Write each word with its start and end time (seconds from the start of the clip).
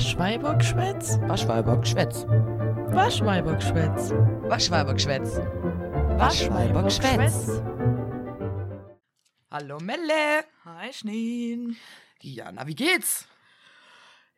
Waschweibergschwätz? 0.00 1.18
Waschweibergschwätz. 1.28 2.24
Waschweibergschwätz. 2.24 4.10
Waschweibergschwätz. 4.48 5.36
Waschweibergschwätz. 6.16 7.60
Hallo 9.50 9.78
Melle. 9.80 10.46
Hi, 10.64 10.90
Schneen. 10.90 11.76
Ja, 12.22 12.50
na, 12.50 12.66
wie 12.66 12.74
geht's? 12.74 13.28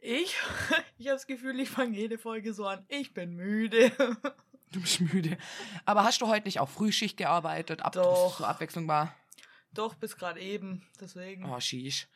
Ich, 0.01 0.35
ich 0.99 1.07
habe 1.07 1.15
das 1.15 1.29
Gefühl, 1.29 1.61
ich 1.61 1.71
fange 1.71 1.97
jede 1.97 2.19
Folge 2.19 2.55
so 2.55 2.67
an. 2.67 2.85
Ich 2.89 3.15
bin 3.15 3.37
müde. 3.37 3.93
Du 4.73 4.81
bist 4.81 5.01
müde. 5.01 5.39
Aber 5.85 6.03
hast 6.03 6.23
du 6.23 6.27
heute 6.27 6.47
nicht 6.47 6.59
auch 6.59 6.71
Frühschicht 6.71 7.17
gearbeitet? 7.17 7.83
Ab, 7.83 7.93
Doch. 7.93 8.41
Abwechslung 8.41 8.89
war? 8.89 9.15
Doch, 9.73 9.95
bis 9.95 10.17
gerade 10.17 10.41
eben. 10.41 10.85
Deswegen. 11.01 11.45
Oh, 11.45 11.61
schieß. 11.61 12.09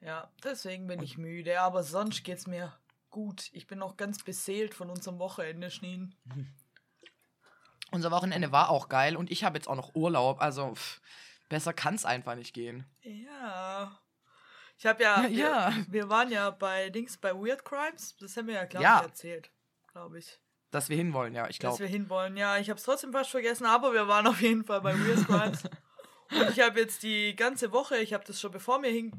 Ja, 0.00 0.30
deswegen 0.44 0.86
bin 0.86 1.02
ich 1.02 1.18
müde. 1.18 1.60
Aber 1.60 1.82
sonst 1.82 2.24
geht's 2.24 2.46
mir 2.46 2.72
gut. 3.10 3.48
Ich 3.52 3.66
bin 3.66 3.78
noch 3.78 3.96
ganz 3.96 4.22
beseelt 4.22 4.74
von 4.74 4.90
unserem 4.90 5.18
Wochenende, 5.18 5.70
Schneen. 5.70 6.14
Unser 7.90 8.10
Wochenende 8.10 8.52
war 8.52 8.68
auch 8.68 8.88
geil 8.90 9.16
und 9.16 9.30
ich 9.30 9.44
habe 9.44 9.56
jetzt 9.56 9.66
auch 9.66 9.74
noch 9.74 9.94
Urlaub. 9.94 10.42
Also, 10.42 10.74
pff, 10.74 11.00
besser 11.48 11.72
kann's 11.72 12.04
einfach 12.04 12.34
nicht 12.34 12.52
gehen. 12.52 12.84
Ja. 13.02 13.98
Ich 14.76 14.84
habe 14.84 15.02
ja, 15.02 15.22
Ja. 15.26 15.72
Wir, 15.74 15.86
wir 15.92 16.08
waren 16.10 16.30
ja 16.30 16.50
bei 16.50 16.90
Dings 16.90 17.16
bei 17.16 17.32
Weird 17.34 17.64
Crimes. 17.64 18.14
Das 18.18 18.36
haben 18.36 18.46
wir 18.46 18.54
ja, 18.56 18.64
glaube 18.66 18.84
Ja. 18.84 18.98
ich, 19.00 19.06
erzählt. 19.06 19.50
Glaube 19.90 20.18
ich. 20.18 20.38
Dass 20.70 20.90
wir 20.90 20.98
hinwollen, 20.98 21.34
ja, 21.34 21.48
ich 21.48 21.58
Dass 21.58 21.76
glaube. 21.76 21.78
wir 21.78 21.86
hinwollen. 21.86 22.36
Ja, 22.36 22.58
ich 22.58 22.68
habe 22.68 22.76
es 22.76 22.84
trotzdem 22.84 23.10
fast 23.10 23.30
vergessen, 23.30 23.64
aber 23.64 23.94
wir 23.94 24.06
waren 24.06 24.26
auf 24.26 24.42
jeden 24.42 24.64
Fall 24.66 24.82
bei 24.82 24.92
Weird 24.94 25.26
Crimes. 25.26 25.64
Und 26.30 26.50
ich 26.50 26.60
habe 26.60 26.78
jetzt 26.80 27.02
die 27.02 27.34
ganze 27.34 27.72
Woche, 27.72 27.96
ich 27.96 28.12
habe 28.12 28.22
das 28.26 28.38
schon 28.38 28.52
bevor 28.52 28.82
wir 28.82 28.90
hin, 28.90 29.12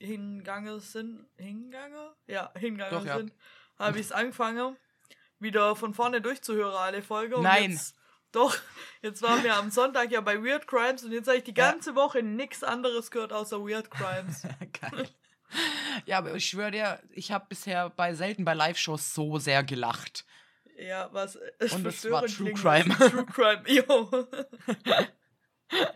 hingegangen 0.00 0.80
sind, 0.80 1.26
hingegangen? 1.36 2.10
Ja, 2.26 2.52
hingegangen 2.56 2.98
Doch, 2.98 3.04
ja. 3.06 3.16
sind, 3.18 3.32
habe 3.78 3.98
ich 3.98 4.06
es 4.06 4.12
angefangen, 4.12 4.76
wieder 5.38 5.76
von 5.76 5.94
vorne 5.94 6.20
durchzuhören, 6.20 6.74
alle 6.74 7.02
Folgen. 7.02 7.34
Und 7.34 7.42
Nein. 7.42 7.72
Jetzt, 7.72 7.94
doch, 8.32 8.56
jetzt 9.02 9.22
waren 9.22 9.42
wir 9.42 9.54
am 9.56 9.70
Sonntag 9.70 10.10
ja 10.10 10.20
bei 10.20 10.42
Weird 10.42 10.66
Crimes 10.66 11.04
und 11.04 11.12
jetzt 11.12 11.26
habe 11.28 11.38
ich 11.38 11.44
die 11.44 11.54
Ja. 11.56 11.70
ganze 11.70 11.94
Woche 11.94 12.22
nichts 12.22 12.62
anderes 12.64 13.10
gehört 13.10 13.32
außer 13.32 13.60
Weird 13.60 13.90
Crimes. 13.90 14.42
geil. 14.80 15.08
Ja, 16.06 16.18
aber 16.18 16.34
ich 16.34 16.46
schwöre 16.46 16.70
dir, 16.72 17.00
ich 17.10 17.30
habe 17.32 17.46
bisher 17.48 17.88
bei 17.90 18.14
selten 18.14 18.44
bei 18.44 18.52
Live-Shows 18.54 19.14
so 19.14 19.38
sehr 19.38 19.62
gelacht. 19.64 20.24
Ja, 20.76 21.08
was 21.12 21.36
Und 21.36 21.86
es 21.86 22.10
war 22.10 22.26
True 22.26 22.52
Crime. 22.52 22.94
True 22.98 23.24
Crime, 23.32 23.62
jo. 23.66 24.28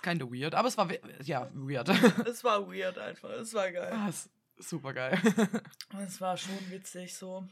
Ist 0.00 0.04
keine 0.04 0.30
weird, 0.32 0.54
aber 0.54 0.66
es 0.68 0.78
war 0.78 0.88
ja 1.22 1.50
weird. 1.52 1.88
Es 2.26 2.42
war 2.42 2.66
weird 2.72 2.96
einfach, 2.98 3.28
es 3.30 3.52
war 3.52 3.70
geil. 3.70 3.92
Ah, 3.92 4.10
super 4.56 4.94
geil. 4.94 5.20
Es 6.06 6.20
war 6.22 6.38
schon 6.38 6.58
witzig 6.70 7.14
so. 7.14 7.46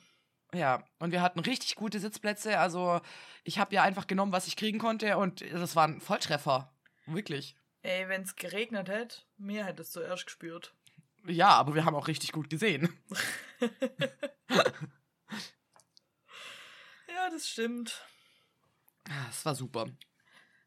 Ja, 0.54 0.82
und 0.98 1.12
wir 1.12 1.20
hatten 1.20 1.40
richtig 1.40 1.74
gute 1.76 2.00
Sitzplätze. 2.00 2.58
Also, 2.58 3.02
ich 3.44 3.58
habe 3.58 3.74
ja 3.74 3.82
einfach 3.82 4.06
genommen, 4.06 4.32
was 4.32 4.46
ich 4.46 4.56
kriegen 4.56 4.78
konnte, 4.78 5.18
und 5.18 5.42
das 5.52 5.76
waren 5.76 6.00
Volltreffer. 6.00 6.72
Wirklich. 7.04 7.54
Ey, 7.82 8.08
wenn 8.08 8.22
es 8.22 8.34
geregnet 8.34 8.88
hätte, 8.88 9.20
mir 9.36 9.66
hätte 9.66 9.82
es 9.82 9.90
zuerst 9.92 10.24
gespürt. 10.24 10.72
Ja, 11.26 11.48
aber 11.50 11.74
wir 11.74 11.84
haben 11.84 11.94
auch 11.96 12.08
richtig 12.08 12.32
gut 12.32 12.48
gesehen. 12.48 12.88
Ja, 17.08 17.30
das 17.30 17.48
stimmt. 17.48 18.00
Ah, 19.08 19.26
Es 19.28 19.44
war 19.44 19.54
super. 19.54 19.86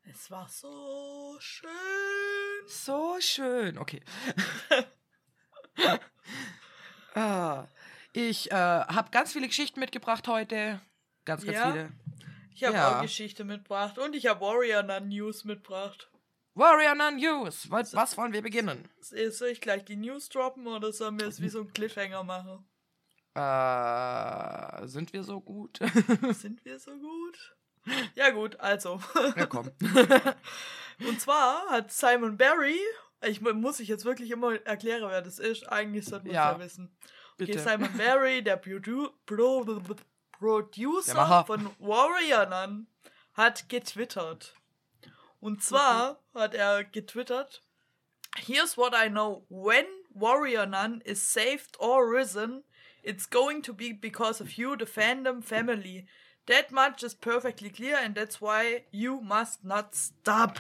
Es 0.04 0.32
war 0.32 0.48
so 0.48 1.36
schön. 1.40 1.70
So 2.68 3.18
schön. 3.20 3.78
Okay. 3.78 4.02
ah, 7.16 7.66
ich 8.14 8.52
äh, 8.52 8.56
habe 8.56 9.12
ganz 9.12 9.34
viele 9.34 9.48
Geschichten 9.48 9.80
mitgebracht 9.80 10.28
heute. 10.28 10.82
Ganz, 11.26 11.46
ganz 11.46 11.58
Ja? 11.58 11.72
viele. 11.72 11.92
Ich 12.54 12.64
habe 12.64 12.76
Ja. 12.76 12.98
auch 12.98 13.02
Geschichte 13.02 13.44
mitgebracht 13.44 13.98
und 13.98 14.16
ich 14.16 14.28
habe 14.28 14.42
Warrior 14.42 14.84
Nun 14.84 15.10
News 15.10 15.46
mitgebracht. 15.46 16.10
Warrior 16.54 16.96
Nun 16.96 17.16
News. 17.18 17.70
Was, 17.72 17.96
was 17.96 18.18
wollen 18.18 18.34
wir 18.34 18.42
beginnen? 18.42 18.88
Soll 19.00 19.50
ich 19.50 19.62
gleich 19.62 19.86
die 19.86 19.96
News 19.96 20.30
droppen 20.30 20.68
oder 20.68 20.92
sollen 20.92 21.20
wir 21.20 21.28
es 21.28 21.42
wie 21.42 21.50
so 21.50 21.62
ein 21.62 21.74
Cliffhanger 21.74 22.24
machen? 22.24 22.68
Äh, 23.34 24.88
sind 24.88 25.14
wir 25.14 25.24
so 25.24 25.40
gut? 25.40 25.80
Sind 26.32 26.66
wir 26.66 26.78
so 26.80 26.92
gut? 26.98 27.56
Ja 28.16 28.30
gut, 28.30 28.60
also. 28.60 29.02
ja, 29.36 29.46
komm. 29.46 29.72
Und 31.08 31.20
zwar 31.20 31.68
hat 31.70 31.92
Simon 31.92 32.38
Barry, 32.38 32.80
ich 33.24 33.42
mu- 33.42 33.54
muss 33.54 33.80
ich 33.80 33.88
jetzt 33.88 34.06
wirklich 34.06 34.30
immer 34.32 34.54
erklären, 34.66 35.10
wer 35.10 35.22
das 35.22 35.40
ist. 35.40 35.64
Eigentlich 35.72 36.06
sollte 36.06 36.28
man 36.28 36.36
Ja, 36.36 36.52
ja 36.52 36.60
wissen. 36.60 36.96
Okay, 37.34 37.46
Bitte. 37.54 37.60
Simon 37.60 37.98
Barry, 37.98 38.44
der 38.44 38.58
Produ 38.58 39.10
Pro 39.26 39.64
Der 39.64 39.82
Producer 40.32 41.16
Macher. 41.16 41.46
von 41.46 41.70
Warrior 41.80 42.46
Nun, 42.48 42.88
hat 43.34 43.68
getwittert. 43.70 44.54
Und 45.40 45.64
zwar 45.64 46.20
hat 46.36 46.54
er 46.54 46.84
getwittert: 46.84 47.64
Here's 48.38 48.78
what 48.78 48.94
I 48.94 49.10
know. 49.10 49.46
When 49.50 49.86
Warrior 50.14 50.66
Nun 50.68 51.02
is 51.02 51.34
saved 51.34 51.80
or 51.80 52.04
risen, 52.12 52.64
it's 53.02 53.28
going 53.30 53.64
to 53.64 53.74
be 53.74 53.92
because 53.94 54.42
of 54.44 54.52
you, 54.52 54.76
the 54.78 54.86
fandom 54.86 55.42
family. 55.42 56.08
That 56.48 56.72
much 56.72 57.04
is 57.04 57.16
perfectly 57.16 57.70
clear 57.70 57.98
and 57.98 58.16
that's 58.16 58.42
why 58.42 58.84
you 58.92 59.22
must 59.22 59.64
not 59.64 59.94
stop. 59.96 60.60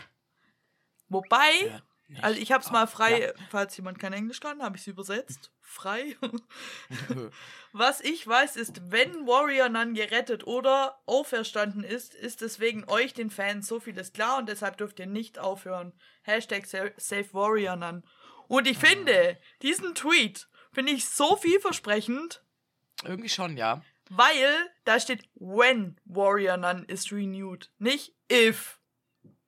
Wobei, 1.09 1.81
nicht 2.07 2.23
also 2.23 2.39
ich 2.39 2.51
habe 2.51 2.63
es 2.63 2.71
mal 2.71 2.87
frei, 2.87 3.21
Ja. 3.21 3.31
falls 3.49 3.75
jemand 3.77 3.99
kein 3.99 4.13
Englisch 4.13 4.39
kann, 4.39 4.61
habe 4.61 4.75
ich 4.77 4.83
es 4.83 4.87
übersetzt. 4.87 5.51
Frei. 5.61 6.15
Was 7.73 8.01
ich 8.01 8.25
weiß, 8.27 8.57
ist, 8.57 8.91
wenn 8.91 9.25
Warrior 9.25 9.69
Nun 9.69 9.93
gerettet 9.93 10.45
oder 10.45 10.99
auferstanden 11.05 11.83
ist, 11.83 12.13
ist 12.13 12.41
es 12.41 12.59
wegen 12.59 12.83
euch, 12.89 13.13
den 13.13 13.29
Fans, 13.29 13.67
so 13.67 13.79
vieles 13.79 14.11
klar 14.13 14.37
und 14.37 14.49
deshalb 14.49 14.77
dürft 14.77 14.99
ihr 14.99 15.05
nicht 15.07 15.39
aufhören. 15.39 15.93
Hashtag 16.23 16.65
Sa- 16.65 16.91
Save 16.97 17.33
Warrior 17.33 17.75
Nun. 17.77 18.03
Und 18.47 18.67
ich 18.67 18.77
finde, 18.77 19.37
diesen 19.61 19.95
Tweet 19.95 20.47
finde 20.73 20.91
ich 20.91 21.07
so 21.07 21.35
vielversprechend, 21.37 22.43
Irgendwie 23.03 23.29
schon, 23.29 23.55
ja. 23.57 23.81
Weil 24.11 24.69
da 24.83 24.99
steht, 24.99 25.23
when 25.35 25.95
Warrior 26.05 26.57
Nun 26.57 26.83
is 26.85 27.11
renewed, 27.11 27.71
nicht 27.79 28.13
if. 28.31 28.79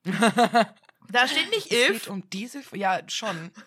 Da 0.04 1.28
steht 1.28 1.50
nicht 1.50 1.66
Es 1.70 1.78
if. 1.78 1.92
geht 1.92 2.08
um 2.08 2.28
diese. 2.30 2.62
Ja, 2.72 3.00
schon. 3.08 3.50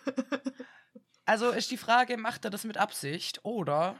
Also 1.24 1.50
ist 1.50 1.70
die 1.70 1.76
Frage, 1.76 2.16
macht 2.16 2.46
er 2.46 2.50
das 2.50 2.64
mit 2.64 2.78
Absicht 2.78 3.44
oder 3.44 3.96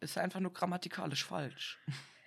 ist 0.00 0.16
er 0.16 0.22
einfach 0.22 0.40
nur 0.40 0.54
grammatikalisch 0.54 1.22
falsch? 1.22 1.78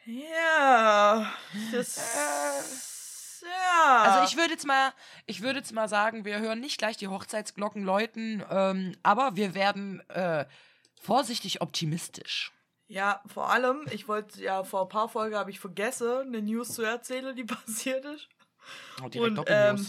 Ja, 0.05 1.33
das. 1.71 3.41
Ja. 3.41 4.03
Also 4.03 4.31
ich 4.31 4.37
würde 4.37 4.51
jetzt 4.51 4.67
mal, 4.67 4.93
ich 5.25 5.41
würde 5.41 5.57
jetzt 5.57 5.73
mal 5.73 5.89
sagen, 5.89 6.23
wir 6.23 6.37
hören 6.37 6.59
nicht 6.59 6.77
gleich 6.77 6.97
die 6.97 7.07
Hochzeitsglocken 7.07 7.81
läuten, 7.83 8.43
ähm, 8.47 8.95
aber 9.01 9.35
wir 9.35 9.55
werden 9.55 10.07
äh, 10.11 10.45
vorsichtig 11.01 11.61
optimistisch. 11.61 12.51
Ja, 12.87 13.21
vor 13.27 13.49
allem, 13.51 13.85
ich 13.91 14.07
wollte 14.07 14.41
ja 14.41 14.63
vor 14.63 14.83
ein 14.83 14.89
paar 14.89 15.09
Folgen 15.09 15.35
habe 15.35 15.51
ich 15.51 15.59
vergessen, 15.59 16.21
eine 16.21 16.41
News 16.41 16.73
zu 16.73 16.83
erzählen, 16.83 17.35
die 17.35 17.43
passiert 17.45 18.05
ist. 18.05 18.29
Oh, 19.03 19.09
direkt 19.09 19.39
Und 19.39 19.45
ähm, 19.49 19.85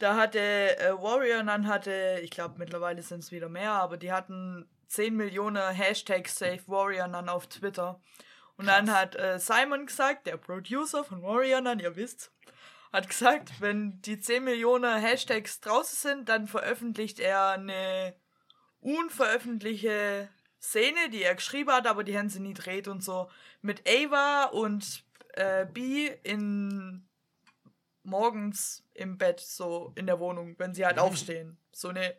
da 0.00 0.16
hatte 0.16 0.40
äh, 0.40 0.92
Warrior 0.92 1.44
Nun 1.44 1.68
hatte, 1.68 2.20
ich 2.22 2.30
glaube 2.30 2.56
mittlerweile 2.58 3.02
sind 3.02 3.20
es 3.20 3.30
wieder 3.30 3.48
mehr, 3.48 3.72
aber 3.72 3.96
die 3.96 4.12
hatten 4.12 4.68
10 4.88 5.16
Millionen 5.16 5.72
Hashtags 5.72 6.36
Save 6.38 6.66
Warrior 6.66 7.06
Nun 7.06 7.28
auf 7.28 7.46
Twitter. 7.46 8.00
Und 8.56 8.66
dann 8.66 8.86
Krass. 8.86 8.96
hat 8.96 9.16
äh, 9.16 9.38
Simon 9.38 9.86
gesagt, 9.86 10.26
der 10.26 10.36
Producer 10.36 11.04
von 11.04 11.22
Warrior 11.22 11.60
Nun, 11.60 11.78
ihr 11.78 11.94
wisst, 11.94 12.32
hat 12.92 13.08
gesagt, 13.08 13.52
wenn 13.60 14.02
die 14.02 14.18
10 14.18 14.42
Millionen 14.42 15.00
Hashtags 15.00 15.60
draußen 15.60 16.10
sind, 16.10 16.28
dann 16.28 16.48
veröffentlicht 16.48 17.20
er 17.20 17.50
eine 17.50 18.14
unveröffentlichte 18.80 20.28
Szene, 20.62 21.10
die 21.10 21.22
er 21.22 21.34
geschrieben 21.34 21.72
hat, 21.72 21.86
aber 21.86 22.04
die 22.04 22.16
haben 22.16 22.28
sie 22.28 22.40
nie 22.40 22.54
dreht 22.54 22.86
und 22.88 23.02
so. 23.02 23.28
Mit 23.62 23.82
Ava 23.88 24.44
und 24.52 25.04
äh, 25.34 25.66
B 25.66 26.06
in 26.22 27.06
morgens 28.04 28.84
im 28.94 29.18
Bett, 29.18 29.40
so 29.40 29.92
in 29.96 30.06
der 30.06 30.18
Wohnung, 30.20 30.54
wenn 30.58 30.74
sie 30.74 30.84
halt 30.86 30.96
Mhm. 30.96 31.02
aufstehen. 31.02 31.58
So 31.72 31.88
eine 31.88 32.16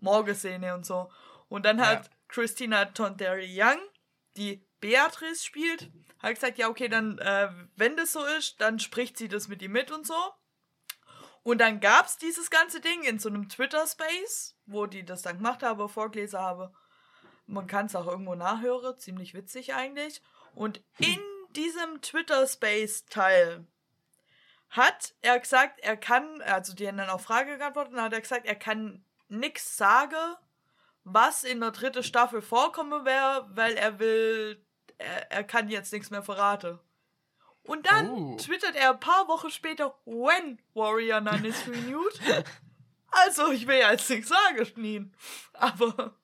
Morgenszene 0.00 0.74
und 0.74 0.84
so. 0.86 1.10
Und 1.48 1.64
dann 1.64 1.80
hat 1.80 2.06
Ja. 2.06 2.10
Christina 2.28 2.84
Tonteri 2.86 3.48
Young, 3.52 3.78
die 4.36 4.64
Beatrice 4.80 5.44
spielt, 5.44 5.90
hat 6.18 6.34
gesagt, 6.34 6.58
ja, 6.58 6.68
okay, 6.68 6.88
dann, 6.88 7.18
äh, 7.18 7.48
wenn 7.76 7.96
das 7.96 8.12
so 8.12 8.24
ist, 8.24 8.60
dann 8.60 8.78
spricht 8.78 9.16
sie 9.16 9.28
das 9.28 9.48
mit 9.48 9.62
ihm 9.62 9.72
mit 9.72 9.90
und 9.90 10.06
so. 10.06 10.14
Und 11.44 11.58
dann 11.58 11.80
gab's 11.80 12.16
dieses 12.18 12.50
ganze 12.50 12.80
Ding 12.80 13.02
in 13.02 13.18
so 13.18 13.28
einem 13.28 13.48
Twitter-Space, 13.48 14.56
wo 14.66 14.86
die 14.86 15.04
das 15.04 15.22
dann 15.22 15.38
gemacht 15.38 15.62
haben, 15.62 15.88
vorgelesen 15.88 16.38
habe. 16.38 16.72
Man 17.52 17.66
kann 17.66 17.86
es 17.86 17.94
auch 17.94 18.06
irgendwo 18.06 18.34
nachhören, 18.34 18.98
ziemlich 18.98 19.34
witzig 19.34 19.74
eigentlich. 19.74 20.22
Und 20.54 20.82
in 20.98 21.20
diesem 21.54 22.00
Twitter-Space-Teil 22.00 23.66
hat 24.70 25.14
er 25.20 25.38
gesagt, 25.38 25.80
er 25.80 25.96
kann, 25.98 26.40
also 26.42 26.74
die 26.74 26.88
haben 26.88 26.96
dann 26.96 27.10
auf 27.10 27.22
Frage 27.22 27.58
geantwortet, 27.58 27.90
und 27.92 27.96
dann 27.96 28.06
hat 28.06 28.14
er 28.14 28.22
gesagt, 28.22 28.46
er 28.46 28.54
kann 28.54 29.04
nix 29.28 29.76
sagen, 29.76 30.36
was 31.04 31.44
in 31.44 31.60
der 31.60 31.72
dritten 31.72 32.02
Staffel 32.02 32.40
vorkommen 32.40 33.04
wäre, 33.04 33.46
weil 33.54 33.74
er 33.74 33.98
will, 33.98 34.64
er, 34.96 35.30
er 35.30 35.44
kann 35.44 35.68
jetzt 35.68 35.92
nichts 35.92 36.10
mehr 36.10 36.22
verraten. 36.22 36.78
Und 37.64 37.86
dann 37.86 38.10
Oh. 38.10 38.36
twittert 38.36 38.74
er 38.76 38.90
ein 38.92 39.00
paar 39.00 39.28
Wochen 39.28 39.50
später, 39.50 39.94
when 40.06 40.58
Warrior 40.74 41.20
Nun 41.20 41.44
is 41.44 41.66
renewed. 41.68 42.18
also, 43.10 43.50
ich 43.52 43.66
will 43.66 43.78
ja 43.78 43.90
jetzt 43.92 44.08
nichts 44.08 44.30
sagen, 44.30 44.64
Schneen. 44.64 45.14
Aber 45.52 46.14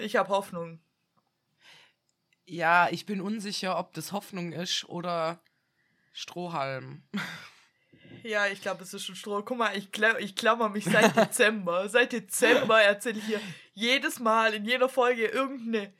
ich 0.00 0.16
habe 0.16 0.28
Hoffnung. 0.30 0.80
Ja, 2.44 2.88
ich 2.90 3.06
bin 3.06 3.20
unsicher, 3.20 3.78
ob 3.78 3.92
das 3.94 4.12
Hoffnung 4.12 4.52
ist 4.52 4.84
oder 4.88 5.40
Strohhalm. 6.12 7.04
Ja, 8.22 8.48
ich 8.48 8.60
glaube, 8.60 8.82
es 8.82 8.92
ist 8.92 9.04
schon 9.04 9.14
Stroh. 9.14 9.42
Guck 9.42 9.56
mal, 9.58 9.76
ich, 9.76 9.92
kla 9.92 10.18
ich 10.18 10.34
klammer 10.34 10.68
mich 10.68 10.84
seit 10.84 11.16
Dezember. 11.16 11.88
seit 11.88 12.12
Dezember 12.12 12.82
erzähle 12.82 13.18
ich 13.18 13.24
hier 13.24 13.40
jedes 13.72 14.18
Mal 14.18 14.54
in 14.54 14.64
jeder 14.64 14.88
Folge 14.88 15.26
irgendeine 15.26 15.94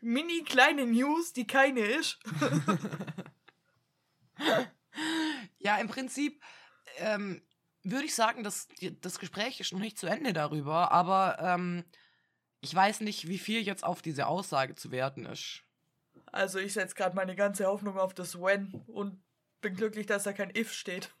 mini 0.00 0.42
kleine 0.42 0.86
News, 0.86 1.32
die 1.32 1.46
keine 1.46 1.80
ist. 1.80 2.18
Ja, 5.58 5.76
im 5.76 5.88
Prinzip 5.88 6.42
ähm, 6.96 7.42
würde 7.82 8.06
ich 8.06 8.14
sagen, 8.14 8.42
dass 8.42 8.68
das 9.00 9.18
Gespräch 9.18 9.60
ist 9.60 9.72
noch 9.72 9.80
nicht 9.80 9.98
zu 9.98 10.06
Ende 10.06 10.32
darüber, 10.32 10.90
aber 10.90 11.38
ähm, 11.40 11.84
ich 12.60 12.74
weiß 12.74 13.00
nicht, 13.00 13.28
wie 13.28 13.38
viel 13.38 13.62
jetzt 13.62 13.84
auf 13.84 14.02
diese 14.02 14.26
Aussage 14.26 14.74
zu 14.74 14.90
werten 14.90 15.26
ist. 15.26 15.62
Also 16.26 16.58
ich 16.58 16.72
setze 16.74 16.94
gerade 16.94 17.16
meine 17.16 17.34
ganze 17.34 17.66
Hoffnung 17.66 17.98
auf 17.98 18.14
das 18.14 18.40
When 18.40 18.82
und 18.86 19.22
bin 19.60 19.74
glücklich, 19.74 20.06
dass 20.06 20.22
da 20.24 20.32
kein 20.32 20.54
If 20.54 20.72
steht. 20.72 21.14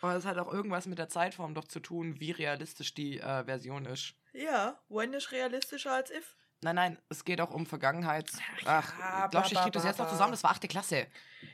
Aber 0.00 0.14
es 0.14 0.24
hat 0.24 0.38
auch 0.38 0.52
irgendwas 0.52 0.86
mit 0.86 0.98
der 0.98 1.08
Zeitform 1.08 1.54
doch 1.54 1.68
zu 1.68 1.80
tun, 1.80 2.20
wie 2.20 2.30
realistisch 2.30 2.94
die 2.94 3.20
äh, 3.20 3.44
Version 3.44 3.84
ist. 3.84 4.14
Ja, 4.32 4.80
When 4.88 5.12
ist 5.12 5.32
realistischer 5.32 5.92
als 5.92 6.10
If. 6.10 6.36
Nein, 6.62 6.76
nein, 6.76 6.98
es 7.08 7.24
geht 7.24 7.40
auch 7.40 7.50
um 7.50 7.64
Vergangenheits... 7.64 8.38
ja, 8.64 8.82
Ach, 8.82 9.30
du, 9.30 9.38
ich 9.38 9.54
ba, 9.54 9.62
krieg 9.62 9.72
das 9.72 9.82
ba, 9.82 9.88
jetzt 9.88 9.98
noch 9.98 10.10
zusammen? 10.10 10.32
Das 10.32 10.42
war 10.42 10.50
achte 10.50 10.68
Klasse. 10.68 11.06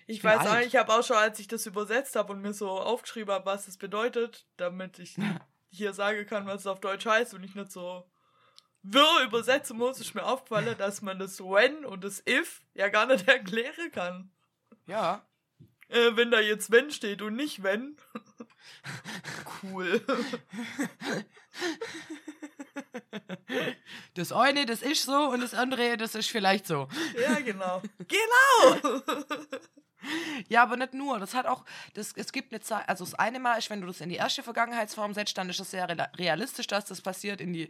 Ich 0.06 0.22
bin 0.22 0.30
weiß 0.30 0.46
auch, 0.46 0.52
alt. 0.52 0.66
ich 0.66 0.74
habe 0.74 0.92
auch 0.92 1.04
schon, 1.04 1.16
als 1.16 1.38
ich 1.38 1.46
das 1.46 1.64
übersetzt 1.66 2.16
habe 2.16 2.32
und 2.32 2.42
mir 2.42 2.52
so 2.52 2.68
aufgeschrieben 2.70 3.32
habe, 3.32 3.46
was 3.46 3.68
es 3.68 3.76
bedeutet, 3.78 4.46
damit 4.56 4.98
ich 4.98 5.16
hier 5.70 5.92
sagen 5.92 6.26
kann, 6.26 6.46
was 6.46 6.62
es 6.62 6.66
auf 6.66 6.80
Deutsch 6.80 7.06
heißt 7.06 7.34
und 7.34 7.44
ich 7.44 7.54
nicht 7.54 7.70
so 7.70 8.04
wirr 8.82 9.24
übersetzen 9.24 9.76
muss, 9.78 10.00
ist 10.00 10.14
mir 10.14 10.24
aufgefallen, 10.24 10.74
dass 10.78 11.02
man 11.02 11.18
das 11.18 11.40
When 11.40 11.84
und 11.84 12.02
das 12.02 12.22
If 12.28 12.62
ja 12.74 12.88
gar 12.88 13.06
nicht 13.06 13.28
erklären 13.28 13.92
kann. 13.92 14.30
Ja. 14.86 15.24
Äh, 15.88 16.16
wenn 16.16 16.32
da 16.32 16.40
jetzt 16.40 16.72
Wenn 16.72 16.90
steht 16.90 17.22
und 17.22 17.36
nicht 17.36 17.62
Wenn. 17.62 17.96
cool. 19.62 20.04
Das 24.14 24.32
eine, 24.32 24.66
das 24.66 24.82
ist 24.82 25.04
so 25.04 25.28
und 25.30 25.40
das 25.40 25.54
andere, 25.54 25.96
das 25.96 26.14
ist 26.14 26.30
vielleicht 26.30 26.66
so. 26.66 26.88
ja, 27.20 27.40
genau. 27.40 27.82
Genau! 28.08 29.00
Ja, 30.48 30.62
aber 30.62 30.76
nicht 30.76 30.94
nur. 30.94 31.18
Das 31.18 31.34
hat 31.34 31.46
auch, 31.46 31.64
das, 31.94 32.12
es 32.14 32.30
gibt 32.32 32.52
eine 32.52 32.60
Zeit, 32.60 32.88
also 32.88 33.04
das 33.04 33.14
eine 33.14 33.40
Mal 33.40 33.56
ist, 33.58 33.70
wenn 33.70 33.80
du 33.80 33.86
das 33.88 34.00
in 34.00 34.08
die 34.08 34.16
erste 34.16 34.42
Vergangenheitsform 34.42 35.14
setzt, 35.14 35.36
dann 35.36 35.48
ist 35.50 35.58
das 35.58 35.70
sehr 35.70 35.88
realistisch, 36.16 36.66
dass 36.68 36.84
das 36.84 37.00
passiert 37.00 37.40
in 37.40 37.52
die, 37.52 37.68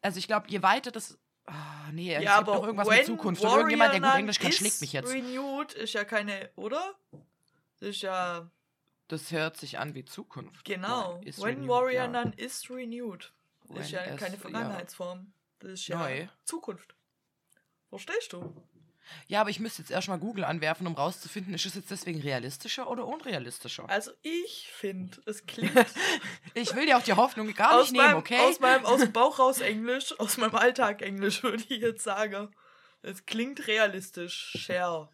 also 0.00 0.18
ich 0.18 0.26
glaube, 0.26 0.46
je 0.48 0.62
weiter 0.62 0.90
das, 0.90 1.18
ah, 1.46 1.90
nee, 1.92 2.14
es 2.14 2.22
ja, 2.22 2.38
gibt 2.38 2.48
aber 2.48 2.54
noch 2.58 2.64
irgendwas 2.64 2.88
mit 2.88 3.04
Zukunft 3.06 3.42
und 3.42 3.50
irgendjemand, 3.50 3.92
der 3.92 4.00
gut 4.00 4.08
Warrior 4.08 4.18
Englisch 4.20 4.38
kann, 4.38 4.52
schlägt 4.52 4.80
mich 4.80 4.92
jetzt. 4.92 5.12
Renewed 5.12 5.72
ist 5.74 5.92
ja 5.92 6.04
keine, 6.04 6.50
oder? 6.56 6.94
Das 7.80 7.90
ist 7.90 8.02
ja, 8.02 8.50
Das 9.08 9.30
hört 9.30 9.58
sich 9.58 9.78
an 9.78 9.94
wie 9.94 10.04
Zukunft. 10.06 10.64
genau. 10.64 11.20
Nein, 11.22 11.34
When 11.36 11.44
renewed, 11.44 11.68
Warrior 11.68 12.04
ja. 12.04 12.08
Nun 12.08 12.32
is 12.34 12.70
renewed. 12.70 13.32
Das 13.70 13.86
ist 13.86 13.92
ja 13.92 14.00
es- 14.02 14.20
keine. 14.20 14.36
Vergangenheitsform. 14.36 15.32
Das 15.60 15.72
ist 15.72 15.88
ja 15.88 15.98
Neu. 15.98 16.26
Zukunft. 16.44 16.94
Verstehst 17.88 18.32
du? 18.32 18.54
Ja, 19.26 19.42
aber 19.42 19.50
ich 19.50 19.60
müsste 19.60 19.82
jetzt 19.82 19.90
erstmal 19.90 20.18
Google 20.18 20.44
anwerfen, 20.44 20.86
um 20.86 20.94
rauszufinden, 20.94 21.52
ist 21.52 21.66
es 21.66 21.74
jetzt 21.74 21.90
deswegen 21.90 22.20
realistischer 22.22 22.88
oder 22.90 23.06
unrealistischer? 23.06 23.88
Also 23.88 24.12
ich 24.22 24.70
finde, 24.72 25.20
es 25.26 25.44
klingt 25.46 25.74
Ich 26.54 26.74
will 26.74 26.86
dir 26.86 26.96
auch 26.96 27.02
die 27.02 27.12
Hoffnung 27.12 27.52
gar 27.54 27.80
nicht 27.80 27.92
nehmen, 27.92 28.04
meinem, 28.06 28.16
okay? 28.16 28.38
aus 28.40 28.60
meinem 28.60 28.86
aus 28.86 29.00
dem 29.00 29.12
Bauch 29.12 29.38
raus 29.38 29.60
Englisch, 29.60 30.18
aus 30.18 30.38
meinem 30.38 30.54
Alltag 30.54 31.02
Englisch 31.02 31.42
würde 31.42 31.62
ich 31.68 31.80
jetzt 31.82 32.02
sagen. 32.02 32.54
Es 33.02 33.26
klingt 33.26 33.66
realistisch. 33.66 34.54
Share. 34.56 35.10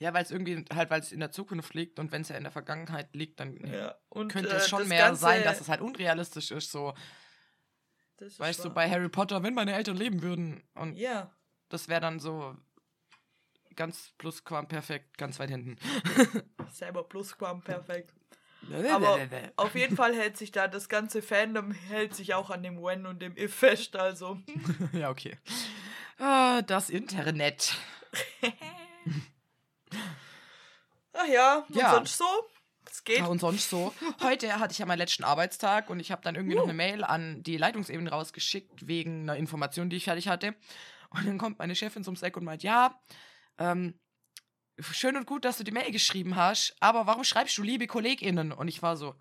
Ja, 0.00 0.12
weil 0.12 0.24
es 0.24 0.30
irgendwie 0.32 0.64
halt, 0.74 0.90
weil 0.90 1.00
es 1.00 1.12
in 1.12 1.20
der 1.20 1.30
Zukunft 1.30 1.72
liegt 1.74 1.98
und 2.00 2.10
wenn 2.10 2.22
es 2.22 2.30
ja 2.30 2.36
in 2.36 2.42
der 2.42 2.50
Vergangenheit 2.52 3.14
liegt, 3.14 3.38
dann 3.38 3.56
Ja. 3.64 3.94
Und, 4.08 4.32
könnte 4.32 4.50
äh, 4.50 4.56
es 4.56 4.68
schon 4.68 4.80
das 4.80 4.88
mehr 4.88 5.06
Ganze, 5.06 5.20
sein, 5.20 5.44
dass 5.44 5.60
es 5.60 5.68
halt 5.68 5.80
unrealistisch 5.82 6.50
ist. 6.50 6.72
So, 6.72 6.94
weißt 8.20 8.60
du, 8.60 8.68
wahr. 8.68 8.74
bei 8.74 8.90
Harry 8.90 9.08
Potter, 9.08 9.42
wenn 9.42 9.54
meine 9.54 9.74
Eltern 9.74 9.96
leben 9.96 10.22
würden. 10.22 10.62
Und 10.74 10.96
Ja. 10.96 11.30
das 11.68 11.88
wäre 11.88 12.00
dann 12.00 12.20
so 12.20 12.56
ganz 13.76 14.12
plusquamperfekt, 14.18 15.16
ganz 15.18 15.38
weit 15.38 15.50
hinten. 15.50 15.76
Selber 16.72 17.04
Plusquam, 17.04 17.62
perfekt. 17.62 18.12
Aber 18.90 19.18
auf 19.56 19.74
jeden 19.74 19.96
Fall 19.96 20.14
hält 20.14 20.36
sich 20.36 20.52
da 20.52 20.68
das 20.68 20.88
ganze 20.88 21.22
Fandom 21.22 21.70
hält 21.72 22.14
sich 22.14 22.34
auch 22.34 22.50
an 22.50 22.62
dem 22.62 22.82
When 22.82 23.06
und 23.06 23.20
dem 23.22 23.36
If 23.36 23.54
fest, 23.54 23.96
also. 23.96 24.38
ja, 24.92 25.10
okay. 25.10 25.38
Ah, 26.18 26.60
das 26.62 26.90
Internet. 26.90 27.74
Ach 31.12 31.26
ja, 31.26 31.64
und 31.68 31.74
Ja. 31.74 31.90
sonst 31.90 32.16
so? 32.18 32.24
Es 33.00 33.04
geht. 33.04 33.18
Ja, 33.18 33.26
und 33.26 33.40
sonst 33.40 33.70
so. 33.70 33.94
Heute 34.22 34.58
hatte 34.58 34.72
ich 34.72 34.78
ja 34.78 34.84
meinen 34.84 34.98
letzten 34.98 35.24
Arbeitstag 35.24 35.88
und 35.88 36.00
ich 36.00 36.12
habe 36.12 36.20
dann 36.20 36.34
irgendwie 36.34 36.54
noch 36.54 36.64
eine 36.64 36.74
Mail 36.74 37.02
an 37.02 37.42
die 37.42 37.56
Leitungsebene 37.56 38.10
rausgeschickt 38.10 38.86
wegen 38.86 39.22
einer 39.22 39.36
Information, 39.36 39.88
die 39.88 39.96
ich 39.96 40.04
fertig 40.04 40.28
hatte. 40.28 40.54
Und 41.08 41.26
dann 41.26 41.38
kommt 41.38 41.58
meine 41.58 41.74
Chefin 41.74 42.04
zum 42.04 42.14
Eck 42.20 42.36
und 42.36 42.44
meint, 42.44 42.62
ja, 42.62 43.00
ähm, 43.56 43.98
schön 44.80 45.16
und 45.16 45.26
gut, 45.26 45.46
dass 45.46 45.56
du 45.56 45.64
die 45.64 45.70
Mail 45.70 45.90
geschrieben 45.90 46.36
hast, 46.36 46.76
aber 46.80 47.06
warum 47.06 47.24
schreibst 47.24 47.56
du 47.56 47.62
liebe 47.62 47.86
KollegInnen? 47.86 48.52
Und 48.52 48.68
ich 48.68 48.82
war 48.82 48.98
so, 48.98 49.14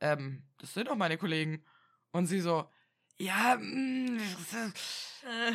ähm, 0.00 0.44
das 0.56 0.72
sind 0.72 0.88
doch 0.88 0.96
meine 0.96 1.18
Kollegen. 1.18 1.62
Und 2.10 2.26
sie 2.26 2.40
so, 2.40 2.70
ja, 3.18 3.56
mm, 3.56 4.18
Äh, 5.28 5.52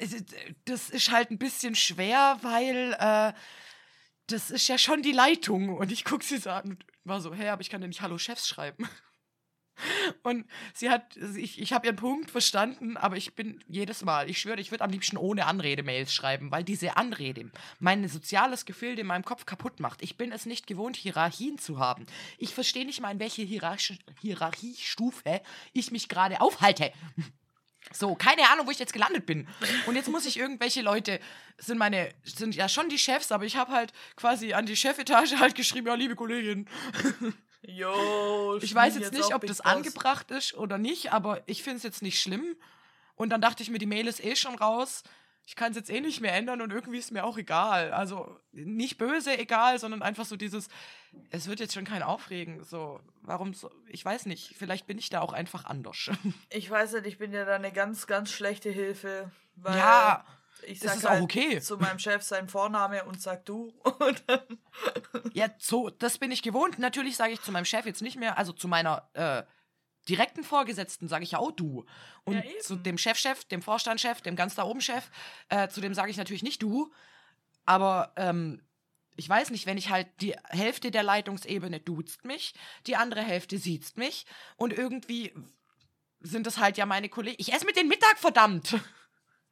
das, 0.00 0.24
das 0.64 0.90
ist 0.90 1.10
halt 1.12 1.30
ein 1.30 1.38
bisschen 1.38 1.74
schwer, 1.74 2.38
weil 2.42 2.96
äh, 2.98 3.32
das 4.26 4.50
ist 4.50 4.68
ja 4.68 4.78
schon 4.78 5.02
die 5.02 5.12
Leitung. 5.12 5.76
Und 5.76 5.92
ich 5.92 6.04
gucke 6.04 6.24
sie 6.24 6.38
so 6.38 6.50
an 6.50 6.70
und 6.70 6.86
war 7.04 7.20
so, 7.20 7.34
hä, 7.34 7.48
aber 7.48 7.60
ich 7.60 7.70
kann 7.70 7.82
ja 7.82 7.88
nicht 7.88 8.00
Hallo 8.00 8.18
Chefs 8.18 8.48
schreiben. 8.48 8.88
Und 10.22 10.46
sie 10.72 10.88
hat, 10.88 11.16
ich, 11.16 11.60
ich 11.60 11.72
habe 11.72 11.86
ihren 11.86 11.96
Punkt 11.96 12.30
verstanden, 12.30 12.96
aber 12.96 13.16
ich 13.16 13.34
bin 13.34 13.62
jedes 13.66 14.04
Mal, 14.04 14.30
ich 14.30 14.38
schwöre, 14.38 14.60
ich 14.60 14.70
würde 14.70 14.84
am 14.84 14.90
liebsten 14.90 15.16
ohne 15.16 15.46
Anrede 15.46 15.82
Mails 15.82 16.14
schreiben, 16.14 16.52
weil 16.52 16.62
diese 16.62 16.96
Anrede 16.96 17.50
mein 17.80 18.06
soziales 18.08 18.66
Gefilde 18.66 19.00
in 19.00 19.08
meinem 19.08 19.24
Kopf 19.24 19.46
kaputt 19.46 19.80
macht. 19.80 20.02
Ich 20.02 20.16
bin 20.16 20.32
es 20.32 20.46
nicht 20.46 20.66
gewohnt, 20.66 20.96
Hierarchien 20.96 21.58
zu 21.58 21.78
haben. 21.78 22.06
Ich 22.38 22.54
verstehe 22.54 22.86
nicht 22.86 23.00
mal, 23.00 23.10
in 23.10 23.18
welche 23.18 23.42
Hierarchi 23.42 23.98
Hierarchiestufe 24.20 25.42
ich 25.72 25.90
mich 25.90 26.08
gerade 26.08 26.40
aufhalte. 26.40 26.92
So, 27.92 28.14
keine 28.14 28.50
Ahnung, 28.50 28.66
wo 28.66 28.70
ich 28.70 28.78
jetzt 28.78 28.92
gelandet 28.92 29.26
bin. 29.26 29.46
Und 29.86 29.94
jetzt 29.94 30.08
muss 30.08 30.26
ich 30.26 30.38
irgendwelche 30.38 30.82
Leute, 30.82 31.20
sind 31.58 31.78
meine, 31.78 32.10
sind 32.24 32.54
ja 32.54 32.68
schon 32.68 32.88
die 32.88 32.98
Chefs, 32.98 33.30
aber 33.30 33.44
ich 33.44 33.56
habe 33.56 33.72
halt 33.72 33.92
quasi 34.16 34.52
an 34.52 34.66
die 34.66 34.76
Chefetage 34.76 35.38
halt 35.38 35.54
geschrieben, 35.54 35.86
ja, 35.86 35.94
liebe 35.94 36.16
Kollegin. 36.16 36.66
Jo, 37.66 38.58
Ich 38.60 38.74
weiß 38.74 38.92
Schmied 38.92 39.04
jetzt 39.04 39.14
nicht, 39.14 39.34
ob 39.34 39.46
das 39.46 39.62
Boss. 39.62 39.66
angebracht 39.72 40.30
ist 40.30 40.52
oder 40.52 40.76
nicht, 40.76 41.12
aber 41.12 41.42
ich 41.46 41.62
finde 41.62 41.78
es 41.78 41.82
jetzt 41.82 42.02
nicht 42.02 42.20
schlimm. 42.20 42.56
Und 43.16 43.30
dann 43.30 43.40
dachte 43.40 43.62
ich 43.62 43.70
mir, 43.70 43.78
die 43.78 43.86
Mail 43.86 44.06
ist 44.06 44.22
eh 44.22 44.36
schon 44.36 44.54
raus. 44.56 45.02
Ich 45.46 45.56
kann 45.56 45.72
es 45.72 45.76
jetzt 45.76 45.90
eh 45.90 46.00
nicht 46.00 46.20
mehr 46.20 46.34
ändern 46.34 46.62
und 46.62 46.72
irgendwie 46.72 46.98
ist 46.98 47.12
mir 47.12 47.24
auch 47.24 47.36
egal. 47.36 47.92
Also 47.92 48.40
nicht 48.52 48.96
böse 48.96 49.36
egal, 49.38 49.78
sondern 49.78 50.02
einfach 50.02 50.24
so 50.24 50.36
dieses, 50.36 50.68
es 51.30 51.48
wird 51.48 51.60
jetzt 51.60 51.74
schon 51.74 51.84
kein 51.84 52.02
Aufregen. 52.02 52.64
So, 52.64 53.00
warum 53.22 53.52
so? 53.52 53.70
Ich 53.88 54.02
weiß 54.04 54.24
nicht. 54.26 54.54
Vielleicht 54.56 54.86
bin 54.86 54.96
ich 54.98 55.10
da 55.10 55.20
auch 55.20 55.32
einfach 55.32 55.66
anders. 55.66 56.10
Ich 56.50 56.70
weiß 56.70 56.94
nicht, 56.94 57.06
ich 57.06 57.18
bin 57.18 57.32
ja 57.32 57.44
da 57.44 57.56
eine 57.56 57.72
ganz, 57.72 58.06
ganz 58.06 58.30
schlechte 58.30 58.70
Hilfe. 58.70 59.30
Weil 59.56 59.76
Ja, 59.76 60.24
ich 60.66 60.80
sag 60.80 60.96
ist 60.96 61.06
auch 61.06 61.10
halt 61.10 61.22
okay. 61.22 61.60
zu 61.60 61.76
meinem 61.76 61.98
Chef 61.98 62.22
seinen 62.22 62.48
Vorname 62.48 63.04
und 63.04 63.20
sag 63.20 63.44
du. 63.44 63.74
Und 63.98 64.24
Ja, 65.34 65.48
so, 65.58 65.90
das 65.90 66.18
bin 66.18 66.30
ich 66.30 66.42
gewohnt. 66.42 66.78
Natürlich 66.78 67.16
sage 67.16 67.32
ich 67.32 67.42
zu 67.42 67.52
meinem 67.52 67.64
Chef 67.66 67.84
jetzt 67.84 68.02
nicht 68.02 68.16
mehr, 68.16 68.38
also 68.38 68.52
zu 68.52 68.66
meiner 68.68 69.08
äh, 69.12 69.42
direkten 70.08 70.44
Vorgesetzten 70.44 71.08
sage 71.08 71.24
ich 71.24 71.32
ja 71.32 71.38
auch 71.38 71.52
du. 71.52 71.84
Und 72.24 72.36
Ja, 72.36 72.42
zu 72.60 72.76
dem 72.76 72.98
Chefchef, 72.98 73.44
dem 73.44 73.62
Vorstandschef, 73.62 74.20
dem 74.20 74.36
ganz 74.36 74.54
da 74.54 74.64
oben 74.64 74.80
Chef, 74.80 75.10
äh, 75.48 75.68
zu 75.68 75.80
dem 75.80 75.94
sage 75.94 76.10
ich 76.10 76.16
natürlich 76.16 76.42
nicht 76.42 76.62
du. 76.62 76.92
Aber 77.66 78.12
ähm, 78.16 78.62
ich 79.16 79.28
weiß 79.28 79.50
nicht, 79.50 79.66
wenn 79.66 79.78
ich 79.78 79.90
halt 79.90 80.08
die 80.20 80.34
Hälfte 80.48 80.90
der 80.90 81.02
Leitungsebene 81.02 81.80
duzt 81.80 82.24
mich, 82.24 82.54
die 82.86 82.96
andere 82.96 83.22
Hälfte 83.22 83.58
sieht 83.58 83.96
mich 83.96 84.26
und 84.56 84.72
irgendwie 84.72 85.32
sind 86.20 86.46
das 86.46 86.58
halt 86.58 86.76
ja 86.76 86.86
meine 86.86 87.08
Kollegen. 87.08 87.36
Ich 87.38 87.52
esse 87.52 87.66
mit 87.66 87.76
den 87.76 87.88
Mittag, 87.88 88.18
verdammt! 88.18 88.76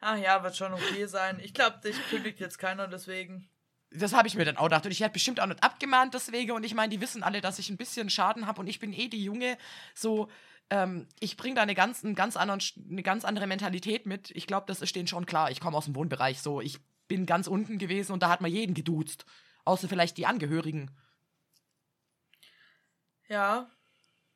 ach 0.00 0.16
ja, 0.16 0.42
wird 0.42 0.56
schon 0.56 0.74
okay 0.74 1.06
sein. 1.06 1.40
Ich 1.40 1.54
glaube, 1.54 1.78
dich 1.78 1.96
kündigt 2.10 2.40
jetzt 2.40 2.58
keiner 2.58 2.88
deswegen. 2.88 3.48
Das 3.94 4.12
habe 4.12 4.28
ich 4.28 4.34
mir 4.34 4.44
dann 4.44 4.56
auch 4.56 4.64
gedacht. 4.64 4.84
Und 4.84 4.92
ich 4.92 5.00
werde 5.00 5.12
bestimmt 5.12 5.40
auch 5.40 5.46
nicht 5.46 5.62
abgemahnt 5.62 6.14
deswegen. 6.14 6.52
Und 6.52 6.64
ich 6.64 6.74
meine, 6.74 6.90
die 6.90 7.00
wissen 7.00 7.22
alle, 7.22 7.40
dass 7.40 7.58
ich 7.58 7.70
ein 7.70 7.76
bisschen 7.76 8.10
Schaden 8.10 8.46
habe. 8.46 8.60
Und 8.60 8.66
ich 8.66 8.78
bin 8.78 8.92
eh 8.92 9.08
die 9.08 9.22
Junge. 9.22 9.58
So, 9.94 10.28
ähm, 10.70 11.06
ich 11.20 11.36
bringe 11.36 11.56
da 11.56 11.62
eine 11.62 11.74
ganz, 11.74 12.04
einen 12.04 12.14
ganz 12.14 12.36
anderen, 12.36 12.62
eine 12.90 13.02
ganz 13.02 13.24
andere 13.24 13.46
Mentalität 13.46 14.06
mit. 14.06 14.30
Ich 14.30 14.46
glaube, 14.46 14.66
das 14.66 14.80
ist 14.80 14.96
denen 14.96 15.08
schon 15.08 15.26
klar. 15.26 15.50
Ich 15.50 15.60
komme 15.60 15.76
aus 15.76 15.84
dem 15.84 15.94
Wohnbereich. 15.94 16.40
So, 16.40 16.60
ich 16.60 16.78
bin 17.08 17.26
ganz 17.26 17.46
unten 17.46 17.78
gewesen 17.78 18.12
und 18.12 18.22
da 18.22 18.30
hat 18.30 18.40
man 18.40 18.50
jeden 18.50 18.74
geduzt. 18.74 19.26
Außer 19.64 19.88
vielleicht 19.88 20.16
die 20.16 20.26
Angehörigen. 20.26 20.90
Ja. 23.28 23.70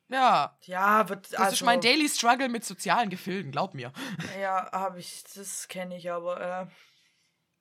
Ja. 0.09 0.57
Ja, 0.63 1.09
wird. 1.09 1.33
Das 1.33 1.39
also, 1.39 1.53
ist 1.53 1.63
mein 1.63 1.81
Daily 1.81 2.07
Struggle 2.07 2.49
mit 2.49 2.63
sozialen 2.63 3.09
Gefilden, 3.09 3.51
glaub 3.51 3.73
mir. 3.73 3.91
Ja, 4.39 4.71
habe 4.71 4.99
ich, 4.99 5.23
das 5.35 5.67
kenne 5.67 5.97
ich 5.97 6.11
aber. 6.11 6.39
Äh. 6.61 6.67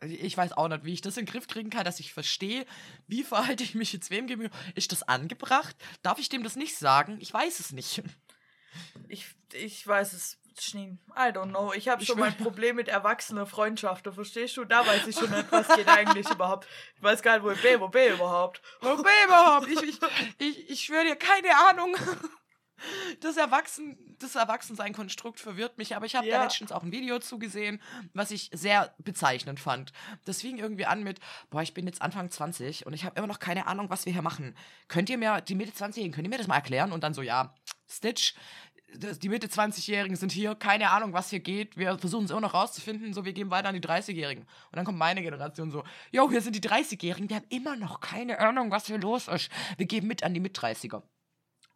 Ich 0.01 0.37
weiß 0.37 0.53
auch 0.53 0.69
nicht, 0.69 0.85
wie 0.85 0.93
ich 0.93 1.01
das 1.01 1.17
in 1.17 1.25
den 1.25 1.33
Griff 1.33 1.47
kriegen 1.49 1.71
kann, 1.71 1.85
dass 1.85 2.01
ich 2.01 2.13
verstehe, 2.13 2.67
wie 3.07 3.25
verhalte 3.25 3.65
ich 3.65 3.75
mich 3.75 3.93
jetzt 3.93 4.11
wem 4.11 4.27
gegenüber. 4.27 4.55
Ist 4.75 4.93
das 4.93 5.03
angebracht? 5.03 5.75
Darf 6.03 6.19
ich 6.19 6.29
dem 6.29 6.43
das 6.43 6.57
nicht 6.57 6.77
sagen? 6.77 7.19
Ich 7.21 7.33
weiß 7.33 7.61
es 7.61 7.73
nicht. 7.73 8.03
Ich, 9.09 9.27
ich 9.55 9.87
weiß 9.87 10.13
es 10.13 10.39
Schneen. 10.59 10.99
I 11.15 11.33
don't 11.33 11.51
know. 11.51 11.73
Ich 11.73 11.89
habe 11.89 12.05
schon 12.05 12.19
mein 12.19 12.37
Problem 12.37 12.77
mit 12.77 12.89
erwachsener 12.89 13.47
Freundschaften. 13.47 14.13
Verstehst 14.13 14.57
du? 14.57 14.65
Da 14.65 14.87
weiß 14.87 15.07
ich 15.07 15.17
schon 15.17 15.31
nicht, 15.31 15.51
was 15.51 15.69
geht 15.69 15.89
eigentlich 15.89 16.29
überhaupt. 16.31 16.67
Ich 16.97 17.03
weiß 17.03 17.23
gar 17.23 17.35
nicht, 17.35 17.45
wo 17.45 17.51
ich 17.51 17.63
bin. 17.63 17.81
Wo 17.81 17.89
bin 17.89 18.09
ich 18.09 18.15
überhaupt? 18.15 18.63
Wo 18.81 18.97
bin 18.97 19.07
ich 19.07 19.27
überhaupt? 19.27 19.69
Ich, 19.69 19.83
ich, 19.83 19.99
ich, 20.39 20.71
ich 20.71 20.85
schwöre 20.85 21.05
dir, 21.05 21.17
keine 21.17 21.51
Ahnung. 21.69 21.95
Das, 23.21 23.37
Erwachsen, 23.37 23.97
das 24.19 24.35
Erwachsensein-Konstrukt 24.35 25.41
verwirrt 25.41 25.79
mich, 25.79 25.97
aber 25.97 26.07
ich 26.07 26.15
habe 26.15 26.27
ja. 26.27 26.39
da 26.39 26.45
letztens 26.45 26.73
auch 26.73 26.83
ein 26.83 26.93
Video 26.93 27.19
zugesehen, 27.19 27.81
was 28.13 28.31
ich 28.31 28.51
sehr 28.53 28.95
bezeichnend 28.99 29.61
fand. 29.61 29.93
Das 30.25 30.43
fing 30.43 30.59
irgendwie 30.59 30.87
an 30.87 31.03
mit, 31.03 31.21
boah, 31.51 31.63
ich 31.63 31.75
bin 31.75 31.87
jetzt 31.87 32.03
Anfang 32.03 32.31
20 32.31 32.87
und 32.87 32.93
ich 32.93 33.05
habe 33.05 33.17
immer 33.19 33.27
noch 33.27 33.39
keine 33.39 33.67
Ahnung, 33.67 33.91
was 33.91 34.07
wir 34.07 34.13
hier 34.13 34.23
machen. 34.23 34.55
Könnt 34.89 35.11
ihr 35.11 35.19
mir, 35.19 35.41
die 35.41 35.55
Mitte 35.55 35.73
20-Jährigen, 35.73 36.13
könnt 36.13 36.27
ihr 36.27 36.31
mir 36.31 36.39
das 36.39 36.47
mal 36.47 36.57
erklären? 36.57 36.93
Und 36.93 37.03
dann 37.03 37.15
so, 37.15 37.23
ja, 37.23 37.55
Stitch, 37.89 38.35
die 38.95 39.29
Mitte 39.29 39.49
20-Jährigen 39.49 40.17
sind 40.17 40.33
hier, 40.33 40.55
keine 40.55 40.91
Ahnung, 40.91 41.13
was 41.13 41.31
hier 41.31 41.41
geht. 41.41 41.77
Wir 41.77 41.99
versuchen 41.99 42.25
es 42.25 42.31
immer 42.31 42.41
noch 42.41 42.55
rauszufinden, 42.55 43.13
so 43.15 43.25
wir 43.25 43.33
geben 43.33 43.51
weiter 43.51 43.69
an 43.69 43.75
die 43.75 43.87
30-Jährigen. 43.87 44.43
Und 44.45 44.77
dann 44.77 44.85
kommt 44.85 44.99
meine 44.99 45.23
Generation 45.23 45.71
so, 45.71 45.85
jo, 46.13 46.31
hier 46.31 46.41
sind 46.41 46.55
die 46.55 46.67
30-Jährigen, 46.67 47.29
die 47.29 47.35
haben 47.35 47.47
immer 47.49 47.77
noch 47.77 48.01
keine 48.01 48.39
Ahnung, 48.39 48.71
was 48.71 48.87
hier 48.87 48.99
los 48.99 49.29
ist. 49.29 49.51
Wir 49.77 49.87
geben 49.87 50.07
mit 50.07 50.23
an 50.23 50.35
die 50.35 50.41
Mit-30er. 50.41 51.03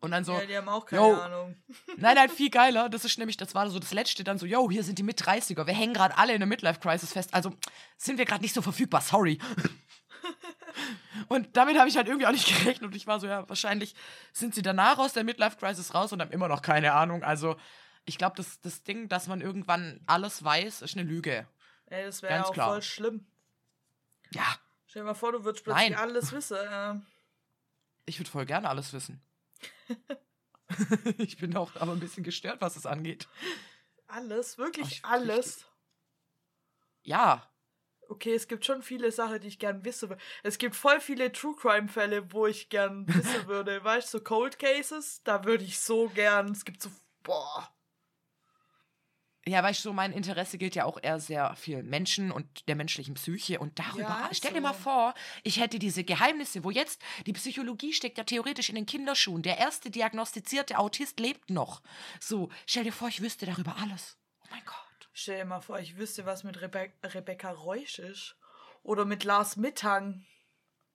Und 0.00 0.12
dann 0.12 0.24
so, 0.24 0.32
ja, 0.32 0.46
die 0.46 0.56
haben 0.56 0.68
auch 0.68 0.86
keine 0.86 1.02
yo, 1.02 1.14
Ahnung. 1.14 1.56
Nein, 1.98 2.14
nein, 2.14 2.30
viel 2.30 2.48
geiler. 2.48 2.88
Das 2.88 3.04
ist 3.04 3.18
nämlich, 3.18 3.36
das 3.36 3.54
war 3.54 3.68
so 3.68 3.78
das 3.78 3.92
Letzte, 3.92 4.24
dann 4.24 4.38
so, 4.38 4.46
yo, 4.46 4.70
hier 4.70 4.82
sind 4.82 4.98
die 4.98 5.02
Mit-30er. 5.02 5.66
Wir 5.66 5.74
hängen 5.74 5.92
gerade 5.92 6.16
alle 6.16 6.32
in 6.32 6.40
der 6.40 6.46
Midlife-Crisis 6.46 7.12
fest. 7.12 7.34
Also 7.34 7.52
sind 7.98 8.16
wir 8.16 8.24
gerade 8.24 8.40
nicht 8.40 8.54
so 8.54 8.62
verfügbar, 8.62 9.02
sorry. 9.02 9.38
Und 11.28 11.54
damit 11.56 11.78
habe 11.78 11.88
ich 11.88 11.96
halt 11.96 12.08
irgendwie 12.08 12.26
auch 12.26 12.32
nicht 12.32 12.46
gerechnet. 12.58 12.90
Und 12.90 12.96
ich 12.96 13.06
war 13.06 13.20
so, 13.20 13.26
ja, 13.26 13.46
wahrscheinlich 13.46 13.94
sind 14.32 14.54
sie 14.54 14.62
danach 14.62 14.98
aus 14.98 15.12
der 15.12 15.22
Midlife-Crisis 15.22 15.94
raus 15.94 16.12
und 16.12 16.22
haben 16.22 16.32
immer 16.32 16.48
noch 16.48 16.62
keine 16.62 16.94
Ahnung. 16.94 17.22
Also, 17.22 17.56
ich 18.06 18.16
glaube, 18.16 18.36
das, 18.36 18.60
das 18.62 18.82
Ding, 18.82 19.08
dass 19.08 19.26
man 19.26 19.42
irgendwann 19.42 20.00
alles 20.06 20.42
weiß, 20.42 20.80
ist 20.80 20.96
eine 20.96 21.06
Lüge. 21.06 21.46
Ey, 21.86 22.06
das 22.06 22.22
wäre 22.22 22.34
ja 22.34 22.44
auch 22.44 22.52
klar. 22.52 22.70
voll 22.70 22.82
schlimm. 22.82 23.26
Ja. 24.32 24.56
Stell 24.86 25.02
dir 25.02 25.06
mal 25.06 25.14
vor, 25.14 25.32
du 25.32 25.44
würdest 25.44 25.64
plötzlich 25.64 25.90
Nein. 25.90 25.98
alles 25.98 26.32
wissen. 26.32 26.56
Äh. 26.56 26.94
Ich 28.06 28.18
würde 28.18 28.30
voll 28.30 28.46
gerne 28.46 28.68
alles 28.68 28.92
wissen. 28.92 29.22
ich 31.18 31.38
bin 31.38 31.56
auch 31.56 31.76
aber 31.76 31.92
ein 31.92 32.00
bisschen 32.00 32.24
gestört, 32.24 32.60
was 32.60 32.76
es 32.76 32.86
angeht. 32.86 33.28
Alles? 34.06 34.58
Wirklich 34.58 35.00
Ach, 35.04 35.12
alles? 35.12 35.66
Ja 37.02 37.50
okay, 38.10 38.34
es 38.34 38.48
gibt 38.48 38.66
schon 38.66 38.82
viele 38.82 39.12
Sachen, 39.12 39.40
die 39.40 39.48
ich 39.48 39.58
gern 39.58 39.84
wissen 39.84 40.10
würde. 40.10 40.22
Es 40.42 40.58
gibt 40.58 40.76
voll 40.76 41.00
viele 41.00 41.32
True 41.32 41.54
Crime 41.56 41.88
Fälle, 41.88 42.32
wo 42.32 42.46
ich 42.46 42.68
gern 42.68 43.06
wissen 43.08 43.46
würde. 43.46 43.82
weißt 43.82 44.12
du, 44.12 44.18
so 44.18 44.24
Cold 44.24 44.58
Cases, 44.58 45.22
da 45.22 45.44
würde 45.44 45.64
ich 45.64 45.78
so 45.78 46.08
gern. 46.08 46.50
Es 46.50 46.64
gibt 46.64 46.82
so, 46.82 46.90
boah. 47.22 47.72
Ja, 49.46 49.62
weißt 49.62 49.80
du, 49.84 49.88
so 49.88 49.92
mein 49.94 50.12
Interesse 50.12 50.58
gilt 50.58 50.74
ja 50.74 50.84
auch 50.84 50.98
eher 51.02 51.18
sehr 51.18 51.54
viel 51.56 51.82
Menschen 51.82 52.30
und 52.30 52.68
der 52.68 52.76
menschlichen 52.76 53.14
Psyche. 53.14 53.58
Und 53.58 53.78
darüber, 53.78 54.02
ja, 54.02 54.28
stell 54.32 54.50
so. 54.50 54.56
dir 54.56 54.60
mal 54.60 54.74
vor, 54.74 55.14
ich 55.44 55.58
hätte 55.58 55.78
diese 55.78 56.04
Geheimnisse, 56.04 56.62
wo 56.62 56.70
jetzt 56.70 57.00
die 57.26 57.32
Psychologie 57.32 57.94
steckt 57.94 58.18
ja 58.18 58.24
theoretisch 58.24 58.68
in 58.68 58.74
den 58.74 58.86
Kinderschuhen. 58.86 59.42
Der 59.42 59.56
erste 59.58 59.90
diagnostizierte 59.90 60.78
Autist 60.78 61.20
lebt 61.20 61.48
noch. 61.48 61.80
So, 62.20 62.50
stell 62.66 62.84
dir 62.84 62.92
vor, 62.92 63.08
ich 63.08 63.22
wüsste 63.22 63.46
darüber 63.46 63.76
alles. 63.80 64.18
Oh 64.42 64.48
mein 64.50 64.64
Gott. 64.66 64.76
Stell 65.14 65.38
dir 65.38 65.46
mal 65.46 65.60
vor, 65.60 65.78
ich 65.78 65.96
wüsste, 65.96 66.26
was 66.26 66.44
mit 66.44 66.60
Rebe 66.60 66.92
Rebecca 67.02 67.50
Reusch 67.50 67.98
ist. 67.98 68.36
Oder 68.82 69.04
mit 69.04 69.24
Lars 69.24 69.56
Mittang. 69.56 70.24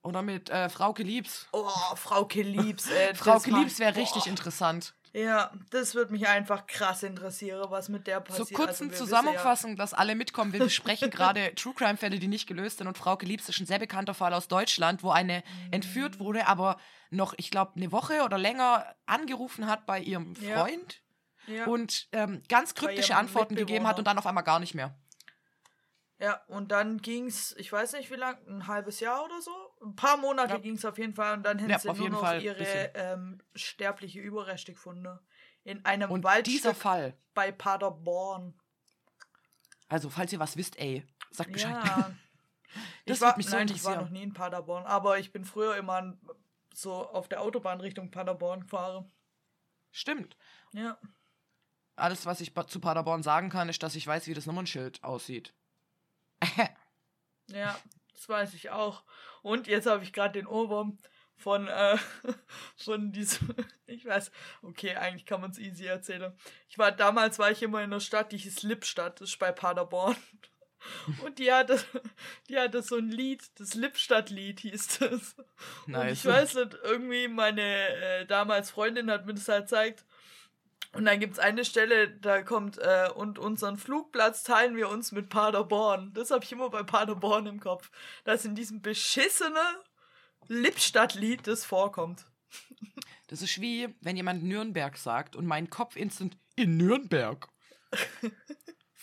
Oder 0.03 0.21
mit 0.21 0.51
äh, 0.51 0.69
Frauke 0.69 1.01
Liebs. 1.01 1.47
Oh, 1.51 1.67
Frauke 1.95 2.43
Liebs. 2.43 2.89
Äh, 2.91 3.15
Frauke 3.15 3.49
Liebs 3.49 3.79
wäre 3.79 3.95
richtig 3.95 4.27
interessant. 4.27 4.93
Ja, 5.15 5.49
das 5.69 5.95
würde 5.95 6.11
mich 6.11 6.27
einfach 6.27 6.67
krass 6.67 7.01
interessieren, 7.01 7.65
was 7.69 7.87
mit 7.87 8.05
der 8.05 8.19
passiert. 8.19 8.49
Zur 8.49 8.57
kurzen 8.57 8.89
also, 8.89 9.05
Zusammenfassung, 9.05 9.71
ja. 9.71 9.75
dass 9.77 9.93
alle 9.93 10.13
mitkommen. 10.13 10.51
Wir 10.51 10.59
besprechen 10.59 11.09
gerade 11.09 11.53
True 11.55 11.73
Crime 11.73 11.95
Fälle, 11.95 12.19
die 12.19 12.27
nicht 12.27 12.47
gelöst 12.47 12.79
sind. 12.79 12.87
Und 12.87 12.97
Frauke 12.97 13.25
Liebs 13.25 13.47
ist 13.47 13.61
ein 13.61 13.65
sehr 13.65 13.79
bekannter 13.79 14.13
Fall 14.13 14.33
aus 14.33 14.49
Deutschland, 14.49 15.03
wo 15.03 15.11
eine 15.11 15.37
mhm. 15.37 15.73
entführt 15.73 16.19
wurde, 16.19 16.47
aber 16.47 16.75
noch, 17.11 17.33
ich 17.37 17.49
glaube, 17.49 17.71
eine 17.77 17.93
Woche 17.93 18.23
oder 18.23 18.37
länger 18.37 18.93
angerufen 19.05 19.67
hat 19.67 19.85
bei 19.85 20.01
ihrem 20.01 20.35
Freund. 20.35 20.93
Ja 20.93 21.05
ja. 21.47 21.65
und 21.65 22.07
ähm, 22.11 22.41
ganz 22.49 22.73
kryptische 22.73 23.15
Antworten 23.15 23.55
gegeben 23.55 23.87
hat 23.87 23.97
und 23.99 24.05
dann 24.05 24.17
auf 24.17 24.27
einmal 24.27 24.43
gar 24.43 24.59
nicht 24.59 24.73
mehr. 24.73 24.95
Ja, 26.19 26.41
und 26.47 26.71
dann 26.71 27.01
ging's, 27.01 27.53
ich 27.57 27.71
weiß 27.71 27.93
nicht 27.93 28.09
wie 28.09 28.15
lang, 28.15 28.37
ein 28.47 28.67
halbes 28.67 29.01
Jahr 29.01 29.23
oder 29.25 29.41
so. 29.41 29.51
Ein 29.83 29.95
paar 29.95 30.15
Monate 30.17 30.53
ja. 30.53 30.59
ging 30.59 30.75
es 30.75 30.85
auf 30.85 30.97
jeden 30.97 31.13
Fall 31.13 31.35
und 31.35 31.43
dann 31.43 31.59
hätten 31.59 31.71
ja, 31.71 31.79
sie 31.79 31.91
nur 31.91 32.09
noch 32.09 32.21
Fall 32.21 32.41
ihre 32.41 32.91
ähm, 32.93 33.39
sterbliche 33.53 34.19
Überreste 34.19 34.73
gefunden. 34.73 35.19
In 35.65 35.83
einem 35.83 36.11
und 36.11 36.23
Waldstück 36.23 36.53
dieser 36.53 36.75
Fall 36.75 37.17
bei 37.33 37.51
Paderborn. 37.51 38.53
Also, 39.89 40.09
falls 40.09 40.31
ihr 40.31 40.39
was 40.39 40.55
wisst, 40.55 40.79
ey, 40.79 41.05
sagt 41.31 41.51
Bescheid. 41.51 41.75
Ja. 41.85 42.11
das 43.05 43.17
ich 43.17 43.21
war, 43.21 43.35
mich 43.35 43.47
so 43.47 43.55
nein, 43.55 43.67
ich 43.67 43.83
war 43.83 44.01
noch 44.01 44.09
nie 44.09 44.23
in 44.23 44.33
Paderborn, 44.33 44.85
aber 44.85 45.19
ich 45.19 45.31
bin 45.33 45.43
früher 45.43 45.75
immer 45.75 46.17
so 46.73 46.93
auf 46.93 47.27
der 47.27 47.41
Autobahn 47.41 47.81
Richtung 47.81 48.09
Paderborn 48.09 48.61
gefahren. 48.61 49.11
Stimmt. 49.91 50.37
Ja. 50.73 50.97
Alles, 51.95 52.25
was 52.25 52.41
ich 52.41 52.53
zu 52.67 52.79
Paderborn 52.79 53.23
sagen 53.23 53.49
kann, 53.49 53.69
ist, 53.69 53.81
dass 53.83 53.95
ich 53.95 54.05
weiß, 54.05 54.27
wie 54.27 54.33
das 54.33 54.45
Nummernschild 54.45 55.03
aussieht. 55.03 55.53
Ja, 57.47 57.77
das 58.13 58.29
weiß 58.29 58.53
ich 58.53 58.69
auch. 58.69 59.03
Und 59.41 59.67
jetzt 59.67 59.87
habe 59.87 60.03
ich 60.03 60.13
gerade 60.13 60.39
den 60.39 60.47
Ohrwurm 60.47 60.97
von, 61.37 61.67
äh, 61.67 61.97
von 62.77 63.11
diesem, 63.11 63.53
ich 63.85 64.05
weiß, 64.05 64.31
okay, 64.61 64.95
eigentlich 64.95 65.25
kann 65.25 65.41
man 65.41 65.51
es 65.51 65.59
easy 65.59 65.85
erzählen. 65.85 66.33
Ich 66.69 66.77
war, 66.77 66.91
damals 66.91 67.39
war 67.39 67.51
ich 67.51 67.61
immer 67.61 67.79
in 67.79 67.91
einer 67.91 67.99
Stadt, 67.99 68.31
die 68.31 68.37
hieß 68.37 68.63
Lippstadt, 68.63 69.21
das 69.21 69.29
ist 69.29 69.39
bei 69.39 69.51
Paderborn. 69.51 70.15
Und 71.23 71.39
die 71.39 71.51
hatte, 71.51 71.83
die 72.47 72.59
hatte 72.59 72.83
so 72.83 72.97
ein 72.97 73.09
Lied, 73.09 73.43
das 73.59 73.73
Lippstadt-Lied 73.73 74.59
hieß 74.59 74.99
das. 74.99 75.35
Nice. 75.87 76.01
Und 76.01 76.11
ich 76.11 76.25
weiß 76.25 76.55
nicht, 76.55 76.77
irgendwie 76.83 77.27
meine 77.27 77.61
äh, 77.61 78.25
damals 78.27 78.69
Freundin 78.69 79.09
hat 79.09 79.25
mir 79.25 79.33
das 79.33 79.47
halt 79.47 79.63
gezeigt. 79.63 80.05
Und 80.95 81.05
dann 81.05 81.19
gibt 81.19 81.33
es 81.33 81.39
eine 81.39 81.65
Stelle, 81.65 82.09
da 82.09 82.41
kommt, 82.41 82.77
äh, 82.77 83.09
und 83.13 83.37
unseren 83.37 83.77
Flugplatz 83.77 84.43
teilen 84.43 84.75
wir 84.77 84.89
uns 84.89 85.11
mit 85.11 85.29
Paderborn. 85.29 86.13
Das 86.13 86.31
habe 86.31 86.43
ich 86.45 86.51
immer 86.53 86.69
bei 86.69 86.83
Paderborn 86.83 87.47
im 87.47 87.59
Kopf. 87.59 87.91
Dass 88.23 88.45
in 88.45 88.55
diesem 88.55 88.81
beschissene 88.81 89.59
Lippstadt-Lied 90.47 91.47
das 91.47 91.65
vorkommt. 91.65 92.25
Das 93.27 93.41
ist 93.41 93.59
wie, 93.59 93.89
wenn 94.01 94.15
jemand 94.15 94.43
Nürnberg 94.43 94.95
sagt 94.97 95.35
und 95.35 95.47
mein 95.47 95.71
Kopf 95.71 95.95
instant 95.95 96.37
in 96.55 96.77
Nürnberg. 96.77 97.49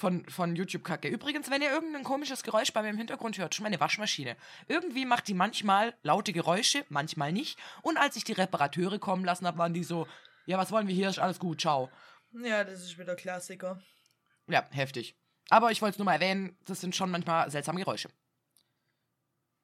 von, 0.02 0.24
von 0.28 0.56
YouTube-Kacke. 0.56 1.08
Übrigens, 1.08 1.48
wenn 1.48 1.62
ihr 1.62 1.70
irgendein 1.70 2.02
komisches 2.02 2.42
Geräusch 2.42 2.72
bei 2.72 2.82
mir 2.82 2.90
im 2.90 2.98
Hintergrund 2.98 3.38
hört, 3.38 3.54
schon 3.54 3.62
meine 3.62 3.78
Waschmaschine. 3.78 4.36
Irgendwie 4.66 5.06
macht 5.06 5.28
die 5.28 5.34
manchmal 5.34 5.94
laute 6.02 6.32
Geräusche, 6.32 6.84
manchmal 6.88 7.32
nicht. 7.32 7.58
Und 7.82 7.98
als 7.98 8.16
ich 8.16 8.24
die 8.24 8.32
Reparateure 8.32 8.98
kommen 8.98 9.24
lassen 9.24 9.46
habe, 9.46 9.58
waren 9.58 9.74
die 9.74 9.84
so, 9.84 10.08
ja, 10.46 10.58
was 10.58 10.70
wollen 10.72 10.88
wir 10.88 10.94
hier? 10.94 11.08
Ist 11.08 11.18
alles 11.18 11.38
gut, 11.38 11.60
ciao. 11.60 11.90
Ja, 12.32 12.64
das 12.64 12.82
ist 12.82 12.98
wieder 12.98 13.14
Klassiker. 13.14 13.80
Ja, 14.48 14.66
heftig. 14.70 15.16
Aber 15.50 15.70
ich 15.70 15.82
wollte 15.82 15.94
es 15.94 15.98
nur 15.98 16.06
mal 16.06 16.14
erwähnen, 16.14 16.56
das 16.66 16.80
sind 16.80 16.96
schon 16.96 17.10
manchmal 17.10 17.50
seltsame 17.50 17.80
Geräusche. 17.80 18.08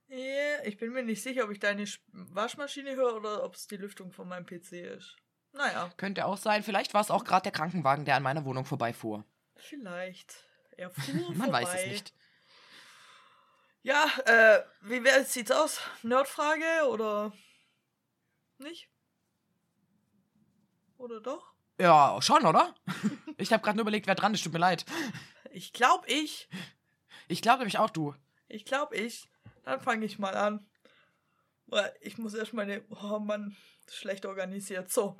Ja, 0.08 0.62
ich 0.64 0.78
bin 0.78 0.92
mir 0.92 1.02
nicht 1.02 1.22
sicher, 1.22 1.44
ob 1.44 1.50
ich 1.50 1.60
deine 1.60 1.84
Waschmaschine 2.12 2.96
höre 2.96 3.16
oder 3.16 3.44
ob 3.44 3.54
es 3.54 3.66
die 3.66 3.76
Lüftung 3.76 4.12
von 4.12 4.28
meinem 4.28 4.46
PC 4.46 4.72
ist. 4.72 5.16
Naja. 5.52 5.90
Könnte 5.96 6.24
auch 6.26 6.36
sein. 6.36 6.62
Vielleicht 6.62 6.94
war 6.94 7.00
es 7.00 7.10
auch 7.10 7.24
gerade 7.24 7.44
der 7.44 7.52
Krankenwagen, 7.52 8.04
der 8.04 8.16
an 8.16 8.22
meiner 8.22 8.44
Wohnung 8.44 8.64
vorbeifuhr. 8.64 9.24
Vielleicht. 9.56 10.44
Er 10.76 10.90
fuhr 10.90 11.14
Man 11.34 11.36
vorbei. 11.36 11.62
weiß 11.62 11.74
es 11.74 11.86
nicht. 11.86 12.14
Ja, 13.82 14.06
äh, 14.26 14.62
wie 14.82 15.02
sieht's 15.24 15.50
aus? 15.50 15.80
Nerdfrage 16.02 16.88
oder 16.88 17.32
nicht? 18.58 18.90
Oder 20.98 21.20
doch? 21.20 21.52
Ja, 21.80 22.20
schon, 22.20 22.44
oder? 22.44 22.74
ich 23.38 23.52
habe 23.52 23.62
gerade 23.62 23.76
nur 23.76 23.82
überlegt, 23.82 24.06
wer 24.06 24.14
dran 24.16 24.34
ist. 24.34 24.42
Tut 24.44 24.52
mir 24.52 24.58
leid. 24.58 24.84
Ich 25.52 25.72
glaube 25.72 26.06
ich. 26.08 26.48
Ich 27.28 27.40
glaube 27.40 27.58
nämlich 27.58 27.78
auch 27.78 27.90
du. 27.90 28.14
Ich 28.48 28.64
glaube 28.64 28.96
ich. 28.96 29.28
dann 29.64 29.80
fange 29.80 30.04
ich 30.04 30.18
mal 30.18 30.34
an. 30.36 30.66
Weil 31.66 31.94
Ich 32.00 32.18
muss 32.18 32.34
erst 32.34 32.52
meine. 32.52 32.82
Oh 33.02 33.18
Mann, 33.18 33.56
schlecht 33.90 34.26
organisiert. 34.26 34.90
So. 34.90 35.16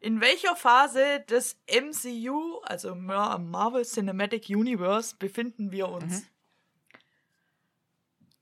In 0.00 0.20
welcher 0.20 0.56
Phase 0.56 1.20
des 1.28 1.60
MCU, 1.68 2.60
also 2.64 2.94
Mar- 2.94 3.38
Marvel 3.38 3.84
Cinematic 3.84 4.48
Universe, 4.48 5.14
befinden 5.16 5.70
wir 5.70 5.88
uns? 5.88 6.22
Mhm. 6.22 6.26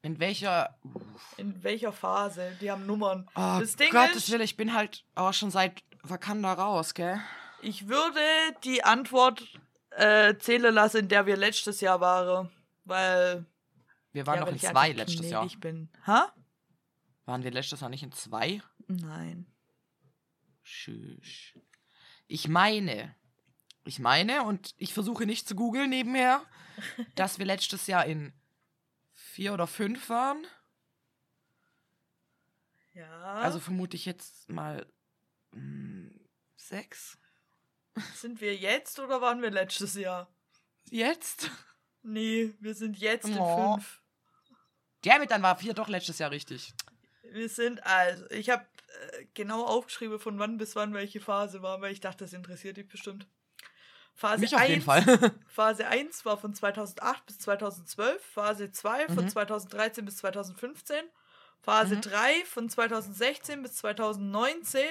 In 0.02 0.19
welcher. 0.19 0.76
In 1.37 1.62
welcher 1.62 1.92
Phase? 1.92 2.57
Die 2.61 2.71
haben 2.71 2.87
Nummern. 2.87 3.28
Oh, 3.35 3.59
das 3.61 3.76
Ding 3.76 3.90
Gottes 3.90 4.16
ist, 4.16 4.30
Willen, 4.30 4.42
ich 4.42 4.57
bin 4.57 4.75
halt 4.75 5.04
auch 5.14 5.33
schon 5.33 5.50
seit 5.50 5.83
Wakanda 6.02 6.52
raus, 6.54 6.95
gell? 6.95 7.21
ich 7.62 7.88
würde 7.88 8.21
die 8.64 8.85
Antwort 8.85 9.47
äh, 9.90 10.37
zählen 10.38 10.75
lassen, 10.75 10.99
in 10.99 11.09
der 11.09 11.26
wir 11.26 11.37
letztes 11.37 11.80
Jahr 11.80 12.00
waren. 12.00 12.50
Weil. 12.85 13.47
Wir 14.12 14.26
waren 14.26 14.37
ja, 14.37 14.40
noch 14.40 14.49
in 14.49 14.57
ich 14.57 14.62
zwei 14.62 14.92
letztes 14.92 15.30
Jahr. 15.30 15.42
gnädig 15.42 15.61
bin. 15.61 15.88
Ha? 16.07 16.33
Waren 17.26 17.45
wir 17.45 17.50
letztes 17.50 17.80
Jahr 17.80 17.90
nicht 17.90 18.02
in 18.02 18.12
zwei? 18.12 18.61
Nein. 18.88 19.47
Tschüss. 20.64 21.54
Ich 22.26 22.49
meine, 22.49 23.14
ich 23.85 23.99
meine, 23.99 24.42
und 24.45 24.75
ich 24.78 24.92
versuche 24.92 25.26
nicht 25.26 25.47
zu 25.47 25.54
googeln 25.54 25.90
nebenher, 25.90 26.42
dass 27.14 27.38
wir 27.38 27.47
letztes 27.47 27.87
Jahr 27.87 28.04
in 28.04 28.33
vier 29.40 29.54
oder 29.54 29.66
fünf 29.66 30.11
waren. 30.11 30.47
Ja. 32.92 33.37
Also 33.37 33.59
vermute 33.59 33.97
ich 33.97 34.04
jetzt 34.04 34.50
mal 34.50 34.87
mh, 35.52 36.11
sechs. 36.56 37.16
sind 38.16 38.42
wir 38.42 38.54
jetzt 38.54 39.00
oder 39.00 39.23
waren 39.23 39.40
wir 39.40 39.50
letztes 39.50 39.94
Jahr? 39.94 40.28
Jetzt? 40.90 41.50
Nee, 42.02 42.52
wir 42.61 42.75
sind 42.75 42.99
jetzt 42.99 43.28
in 43.28 43.38
Oh. 43.38 43.76
fünf. 43.76 44.02
Damit 45.04 45.30
dann 45.30 45.42
war 45.42 45.56
vier 45.56 45.73
doch 45.73 45.88
letztes 45.88 46.18
Jahr 46.18 46.32
richtig. 46.32 46.75
Wir 47.23 47.49
sind 47.49 47.82
also, 47.87 48.28
ich 48.28 48.50
habe 48.50 48.66
äh, 49.12 49.25
genau 49.32 49.64
aufgeschrieben, 49.64 50.20
von 50.20 50.38
wann 50.38 50.59
bis 50.59 50.76
wann 50.76 50.92
welche 50.92 51.20
Phase 51.20 51.62
war, 51.62 51.80
weil 51.80 51.92
ich 51.94 52.00
dachte, 52.00 52.25
das 52.25 52.35
interessiert 52.35 52.76
dich 52.76 52.88
bestimmt. 52.88 53.26
Phase 54.20 54.40
Mich 54.42 54.54
auf 54.54 54.60
1, 54.60 54.68
jeden 54.68 54.82
Fall. 54.82 55.02
Phase 55.46 55.86
1 55.86 56.26
war 56.26 56.36
von 56.36 56.52
2008 56.52 57.24
bis 57.24 57.38
2012, 57.38 58.22
Phase 58.22 58.70
2 58.70 59.06
von 59.08 59.24
Mhm. 59.24 59.28
2013 59.30 60.04
bis 60.04 60.18
2015, 60.18 60.96
Phase 61.62 61.96
Mhm. 61.96 62.00
3 62.02 62.44
von 62.44 62.68
2016 62.68 63.62
bis 63.62 63.76
2019. 63.76 64.82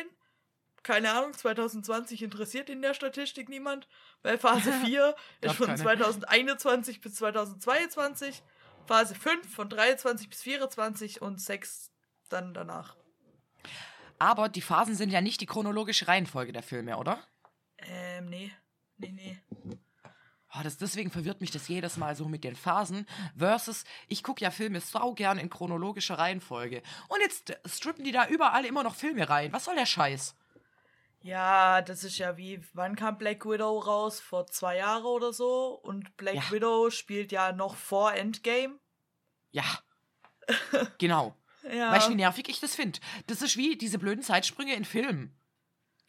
Keine 0.82 1.12
Ahnung, 1.12 1.34
2020 1.34 2.24
interessiert 2.24 2.72
in 2.72 2.82
der 2.82 2.96
Statistik 2.96 3.50
niemand, 3.50 3.88
weil 4.24 4.40
Phase 4.40 4.72
4 4.84 5.16
ist 5.42 5.56
von 5.56 5.68
keine. 5.68 5.78
2021 5.80 7.00
bis 7.00 7.14
2022, 7.16 8.42
Phase 8.88 9.14
5 9.14 9.54
von 9.54 9.70
23 9.70 10.28
bis 10.28 10.42
24 10.42 11.22
und 11.22 11.40
6 11.40 11.92
dann 12.30 12.56
danach. 12.56 12.96
Aber 14.18 14.50
die 14.50 14.62
Phasen 14.62 14.96
sind 14.96 15.12
ja 15.12 15.22
nicht 15.22 15.40
die 15.40 15.46
chronologische 15.46 16.08
Reihenfolge 16.08 16.52
der 16.52 16.64
Filme, 16.64 16.98
oder? 16.98 17.20
Ähm, 17.78 18.26
nee. 18.30 18.52
Nee, 19.00 19.12
nee. 19.12 19.38
Oh, 20.56 20.62
das, 20.64 20.78
deswegen 20.78 21.12
verwirrt 21.12 21.42
mich 21.42 21.52
das 21.52 21.68
jedes 21.68 21.98
Mal 21.98 22.16
so 22.16 22.28
mit 22.28 22.44
den 22.44 22.56
Phasen. 22.56 23.06
Versus, 23.38 23.84
ich 24.08 24.24
gucke 24.24 24.44
ja 24.44 24.50
Filme 24.50 24.82
sau 24.82 25.14
gern 25.14 25.38
in 25.38 25.50
chronologischer 25.50 26.18
Reihenfolge. 26.18 26.82
Und 27.08 27.22
jetzt 27.22 27.54
strippen 27.68 28.04
die 28.04 28.12
da 28.12 28.28
überall 28.28 28.66
immer 28.66 28.84
noch 28.84 28.96
Filme 28.96 29.30
rein. 29.30 29.54
Was 29.54 29.66
soll 29.66 29.76
der 29.76 29.86
Scheiß? 29.86 30.36
Ja, 31.22 31.82
das 31.82 32.04
ist 32.04 32.18
ja 32.18 32.38
wie, 32.38 32.62
wann 32.74 32.96
kam 32.96 33.18
Black 33.18 33.46
Widow 33.46 33.78
raus? 33.78 34.20
Vor 34.20 34.48
zwei 34.48 34.78
Jahren 34.78 35.04
oder 35.04 35.34
so. 35.34 35.80
Und 35.84 36.16
Black 36.18 36.36
Ja. 36.36 36.52
Widow 36.52 36.90
spielt 36.90 37.32
ja 37.32 37.52
noch 37.52 37.76
vor 37.76 38.14
Endgame. 38.14 38.80
Ja. 39.52 39.66
genau. 40.98 41.36
Ja. 41.72 41.92
Weißt 41.92 42.08
du, 42.08 42.12
wie 42.12 42.16
nervig 42.16 42.48
ich 42.50 42.60
das 42.60 42.76
finde? 42.76 43.00
Das 43.28 43.42
ist 43.42 43.58
wie 43.58 43.78
diese 43.78 44.00
blöden 44.00 44.24
Zeitsprünge 44.24 44.74
in 44.76 44.86
Filmen. 44.86 45.36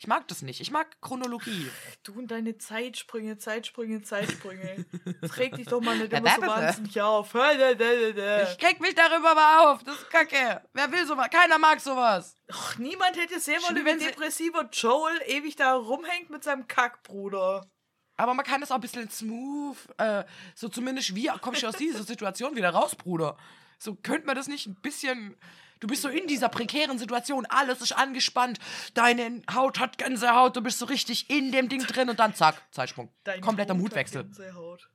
Ich 0.00 0.06
mag 0.06 0.26
das 0.28 0.40
nicht. 0.40 0.62
Ich 0.62 0.70
mag 0.70 0.98
Chronologie. 1.02 1.70
Du 2.04 2.14
und 2.14 2.30
deine 2.30 2.56
Zeitsprünge, 2.56 3.36
Zeitsprünge, 3.36 4.00
Zeitsprünge. 4.00 4.86
Das 5.20 5.36
regt 5.36 5.58
dich 5.58 5.66
doch 5.66 5.82
mal 5.82 5.98
nicht 5.98 6.10
immer 6.14 6.36
so 6.36 6.40
wahnsinnig 6.40 7.02
auf. 7.02 7.34
Ich 7.34 8.58
krieg 8.58 8.80
mich 8.80 8.94
darüber 8.94 9.34
mal 9.34 9.66
auf. 9.66 9.84
Das 9.84 9.96
ist 9.96 10.08
kacke. 10.08 10.62
Wer 10.72 10.90
will 10.90 11.06
sowas? 11.06 11.28
Keiner 11.28 11.58
mag 11.58 11.80
sowas. 11.80 12.34
Och, 12.50 12.78
niemand 12.78 13.18
hätte 13.18 13.38
sehen 13.40 13.60
wollen, 13.62 13.76
wie 13.76 13.84
wenn 13.84 13.98
depressiver 13.98 14.70
Joel 14.72 15.20
ewig 15.26 15.56
da 15.56 15.74
rumhängt 15.74 16.30
mit 16.30 16.44
seinem 16.44 16.66
Kackbruder. 16.66 17.70
Aber 18.16 18.32
man 18.32 18.46
kann 18.46 18.62
das 18.62 18.70
auch 18.70 18.76
ein 18.76 18.80
bisschen 18.80 19.10
smooth, 19.10 19.76
äh, 19.98 20.24
so 20.54 20.70
zumindest, 20.70 21.14
wie 21.14 21.30
kommst 21.42 21.62
du 21.62 21.66
aus 21.66 21.76
dieser 21.76 22.04
Situation 22.04 22.56
wieder 22.56 22.70
raus, 22.70 22.96
Bruder? 22.96 23.36
So 23.78 23.96
könnte 23.96 24.26
man 24.26 24.36
das 24.36 24.48
nicht 24.48 24.66
ein 24.66 24.76
bisschen. 24.76 25.36
Du 25.80 25.86
bist 25.86 26.02
so 26.02 26.08
in 26.08 26.26
dieser 26.26 26.50
prekären 26.50 26.98
Situation, 26.98 27.46
alles 27.46 27.80
ist 27.80 27.92
angespannt, 27.92 28.58
deine 28.92 29.42
Haut 29.52 29.80
hat 29.80 29.96
Gänsehaut, 29.96 30.54
du 30.54 30.60
bist 30.60 30.78
so 30.78 30.84
richtig 30.84 31.30
in 31.30 31.52
dem 31.52 31.70
Ding 31.70 31.80
drin 31.80 32.10
und 32.10 32.20
dann 32.20 32.34
zack, 32.34 32.62
Zeitsprung. 32.70 33.10
Dein 33.24 33.40
Kompletter 33.40 33.72
Haut 33.72 33.80
Mutwechsel. 33.80 34.24
Gänsehaut. 34.24 34.90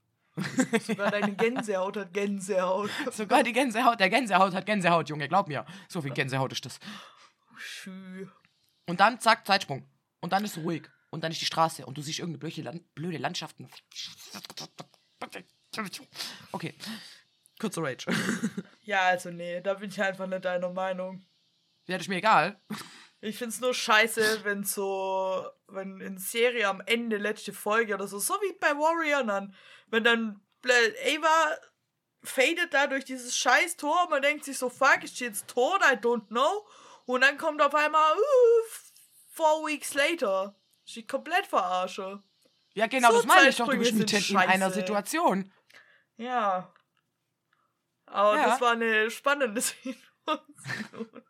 Sogar 0.86 1.12
deine 1.12 1.34
Gänsehaut 1.34 1.98
hat 1.98 2.13
Gänsehaut. 2.13 2.91
Sogar 3.12 3.41
die 3.41 3.54
Gänsehaut, 3.54 4.00
der 4.00 4.10
Gänsehaut 4.10 4.54
hat 4.54 4.65
Gänsehaut, 4.65 5.10
Junge, 5.10 5.28
glaub 5.28 5.48
mir. 5.48 5.65
So 5.88 6.02
viel 6.02 6.12
Gänsehaut 6.12 6.52
ist 6.52 6.65
das. 6.65 6.80
Schü. 7.58 8.28
Und 8.86 9.00
dann 9.00 9.19
zack, 9.19 9.48
Zeitsprung. 9.48 9.88
Und 10.19 10.34
dann 10.34 10.45
ist 10.45 10.58
ruhig. 10.58 10.84
Und 11.10 11.24
dann 11.24 11.32
ist 11.32 11.41
die 11.41 11.45
Straße 11.45 11.86
und 11.86 11.98
du 11.98 12.02
siehst 12.02 12.19
irgendeine 12.19 12.39
blöde, 12.39 12.62
Land 12.62 12.93
blöde 12.93 13.17
Landschaften. 13.17 13.69
Okay. 16.52 16.76
Kurzer 17.60 17.84
Rage. 17.84 18.06
Ja, 18.86 19.02
also 19.08 19.32
nee, 19.32 19.62
da 19.62 19.74
bin 19.74 19.89
ich 19.89 20.00
einfach 20.00 20.28
nicht 20.28 20.46
deiner 20.46 20.70
Meinung. 20.70 21.26
Wäre 21.88 21.98
das 21.98 22.08
mir 22.08 22.18
egal. 22.18 22.62
Ich 23.20 23.39
find's 23.39 23.60
nur 23.60 23.74
scheiße, 23.74 24.44
wenn 24.44 24.63
so, 24.63 25.44
wenn 25.68 26.00
in 26.02 26.20
Serie 26.20 26.68
am 26.68 26.82
Ende 26.86 27.18
letzte 27.18 27.52
Folge 27.52 27.96
oder 27.96 28.08
so, 28.08 28.20
so 28.20 28.36
wie 28.36 28.54
bei 28.60 28.78
Warrior 28.78 29.24
dann, 29.24 29.56
wenn 29.88 30.04
dann 30.04 30.39
Ava 30.63 31.58
fadet 32.24 32.76
da 32.76 32.86
durch 32.86 33.06
dieses 33.06 33.36
scheiß 33.36 33.78
Tor, 33.78 34.04
und 34.04 34.12
man 34.12 34.22
denkt 34.22 34.46
sich 34.46 34.60
so, 34.60 34.70
fuck, 34.70 35.04
ist 35.04 35.18
sie 35.18 35.26
jetzt 35.26 35.48
tot? 35.48 35.82
I 35.82 35.96
don't 35.96 36.28
know. 36.28 36.68
Und 37.06 37.22
dann 37.22 37.39
kommt 37.39 37.63
auf 37.63 37.74
einmal, 37.74 38.13
uh, 38.13 38.68
four 39.32 39.65
weeks 39.68 39.96
later. 39.96 40.56
Sie 40.86 41.06
komplett 41.06 41.48
verarsche. 41.48 42.22
Ja, 42.74 42.88
genau, 42.88 43.10
So 43.10 43.18
das 43.18 43.26
meine 43.26 43.50
ich 43.50 43.56
doch. 43.56 43.68
Du 43.68 43.78
bist 43.78 43.94
mitten 43.94 44.15
in 44.15 44.38
einer. 44.38 44.70
Situation. 44.70 45.52
Ja. 46.18 46.72
Aber 48.06 48.38
Ja. 48.38 48.48
das 48.50 48.62
war 48.62 48.72
eine 48.74 49.10
spannende 49.12 49.62
Situation. 49.62 51.24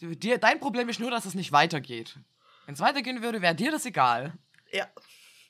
Dir, 0.00 0.38
dein 0.38 0.58
Problem 0.60 0.88
ist 0.88 1.00
nur, 1.00 1.10
dass 1.10 1.24
es 1.24 1.34
nicht 1.34 1.52
weitergeht. 1.52 2.18
Wenn 2.64 2.74
es 2.74 2.80
weitergehen 2.80 3.22
würde, 3.22 3.42
wäre 3.42 3.54
dir 3.54 3.70
das 3.70 3.86
egal. 3.86 4.34
Ja. 4.72 4.88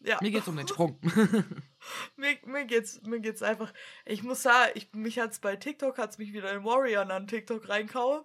Ja. 0.00 0.18
Mir 0.20 0.30
geht's 0.30 0.46
um 0.48 0.56
den 0.56 0.68
Sprung. 0.68 1.00
Mir, 2.16 2.36
mir 2.44 2.64
geht's 2.64 3.00
mir 3.02 3.20
geht's 3.20 3.42
einfach. 3.42 3.72
Ich 4.04 4.22
muss 4.22 4.42
sagen, 4.42 4.72
ich, 4.74 4.92
mich 4.92 5.18
hat's 5.18 5.38
bei 5.38 5.56
TikTok 5.56 5.98
hat's 5.98 6.18
mich 6.18 6.32
wieder 6.32 6.52
in 6.52 6.64
Warrior 6.64 7.08
an 7.10 7.26
TikTok 7.28 7.68
reinkauen. 7.68 8.24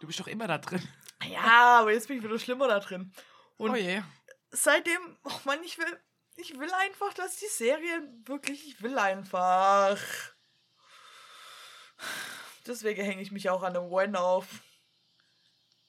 Du 0.00 0.06
bist 0.06 0.18
doch 0.20 0.26
immer 0.26 0.46
da 0.48 0.58
drin. 0.58 0.82
Ja, 1.30 1.80
aber 1.80 1.92
jetzt 1.92 2.08
bin 2.08 2.18
ich 2.18 2.24
wieder 2.24 2.38
schlimmer 2.38 2.66
da 2.66 2.80
drin. 2.80 3.12
Und 3.56 3.70
oh 3.70 3.76
je. 3.76 4.02
seitdem, 4.50 5.16
oh 5.22 5.38
Mann, 5.44 5.62
ich 5.64 5.78
will 5.78 6.00
ich 6.36 6.58
will 6.58 6.70
einfach, 6.72 7.12
dass 7.14 7.36
die 7.36 7.46
Serie 7.46 8.02
wirklich, 8.24 8.66
ich 8.66 8.82
will 8.82 8.98
einfach. 8.98 9.98
Deswegen 12.66 13.04
hänge 13.04 13.22
ich 13.22 13.30
mich 13.30 13.50
auch 13.50 13.62
an 13.62 13.74
dem 13.74 13.90
Wen 13.90 14.16
auf. 14.16 14.62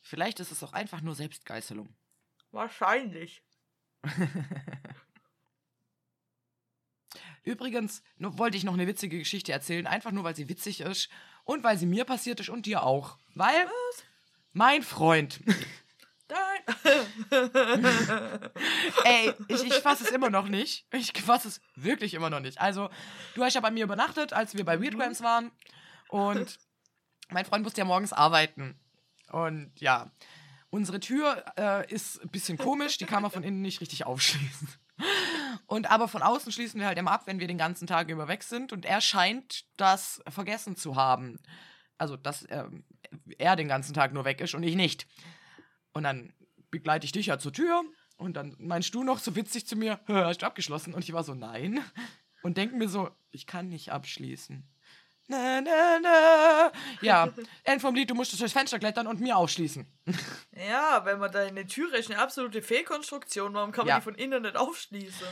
Vielleicht 0.01 0.39
ist 0.39 0.51
es 0.51 0.61
auch 0.63 0.73
einfach 0.73 1.01
nur 1.01 1.15
Selbstgeißelung. 1.15 1.95
Wahrscheinlich. 2.51 3.43
Übrigens, 7.43 8.03
nur 8.17 8.37
wollte 8.37 8.57
ich 8.57 8.63
noch 8.63 8.73
eine 8.73 8.87
witzige 8.87 9.19
Geschichte 9.19 9.51
erzählen, 9.51 9.87
einfach 9.87 10.11
nur, 10.11 10.23
weil 10.23 10.35
sie 10.35 10.49
witzig 10.49 10.81
ist 10.81 11.09
und 11.43 11.63
weil 11.63 11.77
sie 11.77 11.85
mir 11.85 12.05
passiert 12.05 12.39
ist 12.39 12.49
und 12.49 12.65
dir 12.65 12.83
auch. 12.83 13.17
Weil 13.35 13.67
mein 14.51 14.83
Freund, 14.83 15.39
Nein. 16.27 16.61
ey, 19.03 19.31
ich, 19.47 19.63
ich 19.63 19.75
fasse 19.75 20.05
es 20.05 20.09
immer 20.09 20.31
noch 20.31 20.47
nicht. 20.47 20.87
Ich 20.91 21.13
fasse 21.21 21.47
es 21.47 21.61
wirklich 21.75 22.15
immer 22.15 22.31
noch 22.31 22.39
nicht. 22.39 22.59
Also, 22.59 22.89
du 23.35 23.43
hast 23.43 23.53
ja 23.53 23.61
bei 23.61 23.69
mir 23.69 23.83
übernachtet, 23.83 24.33
als 24.33 24.55
wir 24.55 24.65
bei 24.65 24.81
Weirdgrams 24.81 25.21
waren 25.21 25.51
und 26.09 26.59
mein 27.29 27.45
Freund 27.45 27.63
musste 27.63 27.81
ja 27.81 27.85
morgens 27.85 28.13
arbeiten. 28.13 28.79
Und 29.31 29.71
ja, 29.79 30.11
unsere 30.69 30.99
Tür 30.99 31.43
äh, 31.57 31.91
ist 31.91 32.21
ein 32.21 32.29
bisschen 32.29 32.57
komisch, 32.57 32.97
die 32.97 33.05
kann 33.05 33.21
man 33.21 33.31
von 33.31 33.43
innen 33.43 33.61
nicht 33.61 33.81
richtig 33.81 34.05
aufschließen. 34.05 34.69
Und 35.67 35.89
aber 35.89 36.07
von 36.07 36.21
außen 36.21 36.51
schließen 36.51 36.79
wir 36.79 36.87
halt 36.87 36.97
immer 36.97 37.11
ab, 37.11 37.23
wenn 37.25 37.39
wir 37.39 37.47
den 37.47 37.57
ganzen 37.57 37.87
Tag 37.87 38.09
über 38.09 38.27
weg 38.27 38.43
sind. 38.43 38.71
Und 38.71 38.85
er 38.85 39.01
scheint 39.01 39.65
das 39.77 40.21
vergessen 40.27 40.75
zu 40.75 40.95
haben. 40.95 41.39
Also, 41.97 42.17
dass 42.17 42.45
ähm, 42.49 42.85
er 43.37 43.55
den 43.55 43.67
ganzen 43.67 43.93
Tag 43.93 44.13
nur 44.13 44.25
weg 44.25 44.41
ist 44.41 44.53
und 44.53 44.63
ich 44.63 44.75
nicht. 44.75 45.07
Und 45.93 46.03
dann 46.03 46.33
begleite 46.71 47.05
ich 47.05 47.11
dich 47.11 47.27
ja 47.27 47.39
zur 47.39 47.53
Tür. 47.53 47.83
Und 48.17 48.35
dann 48.35 48.55
meinst 48.59 48.93
du 48.93 49.03
noch 49.03 49.19
so 49.19 49.35
witzig 49.35 49.65
zu 49.67 49.75
mir, 49.75 49.99
"Hä, 50.07 50.13
hast 50.23 50.41
du 50.41 50.45
abgeschlossen? 50.45 50.93
Und 50.93 51.03
ich 51.03 51.13
war 51.13 51.23
so, 51.23 51.33
nein. 51.33 51.81
Und 52.43 52.57
denke 52.57 52.75
mir 52.75 52.87
so, 52.87 53.09
ich 53.31 53.47
kann 53.47 53.69
nicht 53.69 53.91
abschließen. 53.91 54.63
Na, 55.27 55.59
na, 55.61 55.99
na. 55.99 56.71
Ja, 57.01 57.29
End 57.63 57.81
vom 57.81 57.95
Lied, 57.95 58.09
du 58.09 58.15
musst 58.15 58.39
durchs 58.39 58.53
Fenster 58.53 58.77
klettern 58.79 59.07
und 59.07 59.19
mir 59.19 59.37
aufschließen. 59.37 59.85
Ja, 60.55 61.03
wenn 61.03 61.19
man 61.19 61.31
deine 61.31 61.65
Türe 61.67 61.97
ist 61.97 62.09
eine 62.09 62.19
absolute 62.21 62.61
Fehlkonstruktion, 62.61 63.53
warum 63.53 63.71
kann 63.73 63.85
man 63.85 63.89
Ja. 63.89 63.97
die 63.99 64.03
von 64.03 64.15
innen 64.15 64.43
nicht 64.43 64.55
aufschließen? 64.55 65.27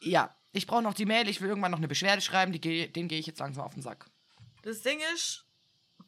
Ja, 0.00 0.34
ich 0.52 0.66
brauche 0.66 0.82
noch 0.82 0.94
die 0.94 1.06
Mail, 1.06 1.28
ich 1.28 1.40
will 1.40 1.48
irgendwann 1.48 1.72
noch 1.72 1.78
eine 1.78 1.88
Beschwerde 1.88 2.22
schreiben, 2.22 2.52
die 2.52 2.92
dem 2.92 3.08
gehe 3.08 3.18
ich 3.18 3.26
jetzt 3.26 3.40
langsam 3.40 3.64
auf 3.64 3.74
den 3.74 3.82
Sack. 3.82 4.06
Das 4.62 4.82
Ding 4.82 5.00
ist, 5.14 5.44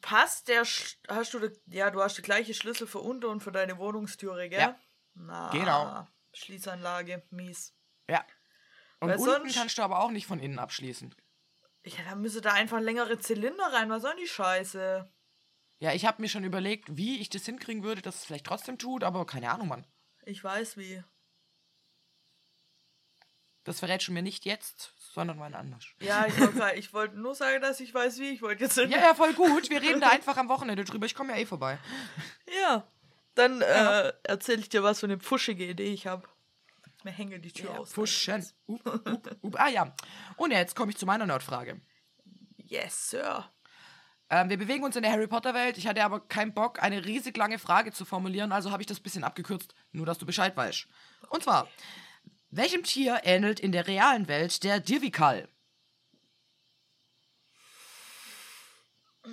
passt 0.01 0.47
der, 0.47 0.63
Sch 0.65 0.97
hast 1.09 1.33
du, 1.33 1.39
de, 1.39 1.51
ja, 1.67 1.91
du 1.91 2.01
hast 2.01 2.17
die 2.17 2.21
gleiche 2.21 2.53
Schlüssel 2.53 2.87
für 2.87 2.99
unter 2.99 3.27
und 3.29 3.41
für 3.41 3.51
deine 3.51 3.77
Wohnungstüre, 3.77 4.47
gell? 4.49 4.59
Ja. 4.59 4.79
Na, 5.15 5.49
Genau. 5.51 6.07
Schließanlage, 6.33 7.23
mies. 7.31 7.73
Ja. 8.09 8.23
Und 8.99 9.09
Weil 9.09 9.17
unten 9.19 9.51
kannst 9.53 9.77
du 9.77 9.81
aber 9.81 9.99
auch 9.99 10.09
nicht 10.11 10.25
von 10.25 10.39
innen 10.39 10.57
abschließen. 10.59 11.13
Ja, 11.85 12.03
dann 12.09 12.21
müsste 12.21 12.41
da 12.41 12.53
einfach 12.53 12.79
längere 12.79 13.19
Zylinder 13.19 13.73
rein, 13.73 13.89
was 13.89 14.03
soll 14.03 14.15
die 14.15 14.27
Scheiße? 14.27 15.09
Ja, 15.79 15.91
ich 15.93 16.05
habe 16.05 16.21
mir 16.21 16.29
schon 16.29 16.45
überlegt, 16.45 16.95
wie 16.95 17.19
ich 17.19 17.29
das 17.29 17.45
hinkriegen 17.45 17.83
würde, 17.83 18.01
dass 18.01 18.15
es 18.15 18.25
vielleicht 18.25 18.45
trotzdem 18.45 18.77
tut, 18.77 19.03
aber 19.03 19.25
keine 19.25 19.51
Ahnung, 19.51 19.67
Mann. 19.67 19.85
Ich 20.25 20.41
weiß 20.41 20.77
wie. 20.77 21.03
Das 23.65 23.79
verrätst 23.79 24.07
du 24.07 24.11
mir 24.11 24.21
nicht 24.21 24.45
jetzt, 24.45 24.93
sondern 24.97 25.39
wann 25.39 25.53
anders. 25.53 25.85
Ja, 25.99 26.25
ich 26.27 26.37
wollte 26.37 26.93
wollt 26.93 27.15
nur 27.15 27.35
sagen, 27.35 27.61
dass 27.61 27.79
ich 27.79 27.93
weiß 27.93 28.19
wie. 28.19 28.29
Ich 28.29 28.41
wollte 28.41 28.63
jetzt 28.63 28.77
Ja, 28.77 28.85
ja, 28.87 29.13
voll 29.13 29.33
gut. 29.33 29.69
Wir 29.69 29.81
reden 29.81 30.01
da 30.01 30.09
einfach 30.09 30.37
am 30.37 30.49
Wochenende 30.49 30.83
drüber. 30.83 31.05
Ich 31.05 31.15
komme 31.15 31.33
ja 31.33 31.39
eh 31.39 31.45
vorbei. 31.45 31.77
Ja. 32.61 32.87
Dann 33.35 33.61
äh, 33.61 34.13
erzähle 34.23 34.59
ich 34.59 34.69
dir 34.69 34.83
was 34.83 34.99
für 34.99 35.07
eine 35.07 35.17
pfuschige 35.17 35.65
Idee 35.65 35.91
ich 35.91 36.07
habe. 36.07 36.27
Mir 37.03 37.11
hänge 37.11 37.39
die 37.39 37.51
Tür 37.51 37.79
aus. 37.79 37.93
Fuschen. 37.93 38.45
Up, 38.67 39.07
up, 39.07 39.27
up. 39.43 39.55
Ah 39.59 39.69
ja. 39.69 39.93
Und 40.37 40.51
jetzt 40.51 40.75
komme 40.75 40.91
ich 40.91 40.97
zu 40.97 41.05
meiner 41.05 41.25
Nerdfrage. 41.25 41.81
Yes, 42.57 43.09
Sir. 43.09 43.49
Ähm, 44.29 44.49
wir 44.49 44.57
bewegen 44.57 44.83
uns 44.83 44.95
in 44.95 45.03
der 45.03 45.11
Harry 45.11 45.27
Potter 45.27 45.53
Welt. 45.53 45.77
Ich 45.77 45.85
hatte 45.85 46.03
aber 46.03 46.21
keinen 46.21 46.53
Bock, 46.53 46.81
eine 46.81 47.05
riesig 47.05 47.35
lange 47.37 47.59
Frage 47.59 47.91
zu 47.91 48.05
formulieren, 48.05 48.51
also 48.51 48.71
habe 48.71 48.81
ich 48.81 48.87
das 48.87 48.99
ein 48.99 49.03
bisschen 49.03 49.23
abgekürzt, 49.23 49.75
nur 49.91 50.05
dass 50.05 50.17
du 50.17 50.25
Bescheid 50.25 50.55
weißt. 50.55 50.87
Und 51.29 51.43
zwar, 51.43 51.67
welchem 52.49 52.83
Tier 52.83 53.21
ähnelt 53.23 53.59
in 53.59 53.71
der 53.71 53.85
realen 53.85 54.27
Welt 54.27 54.63
der 54.63 54.79
Dirvikal? 54.79 55.49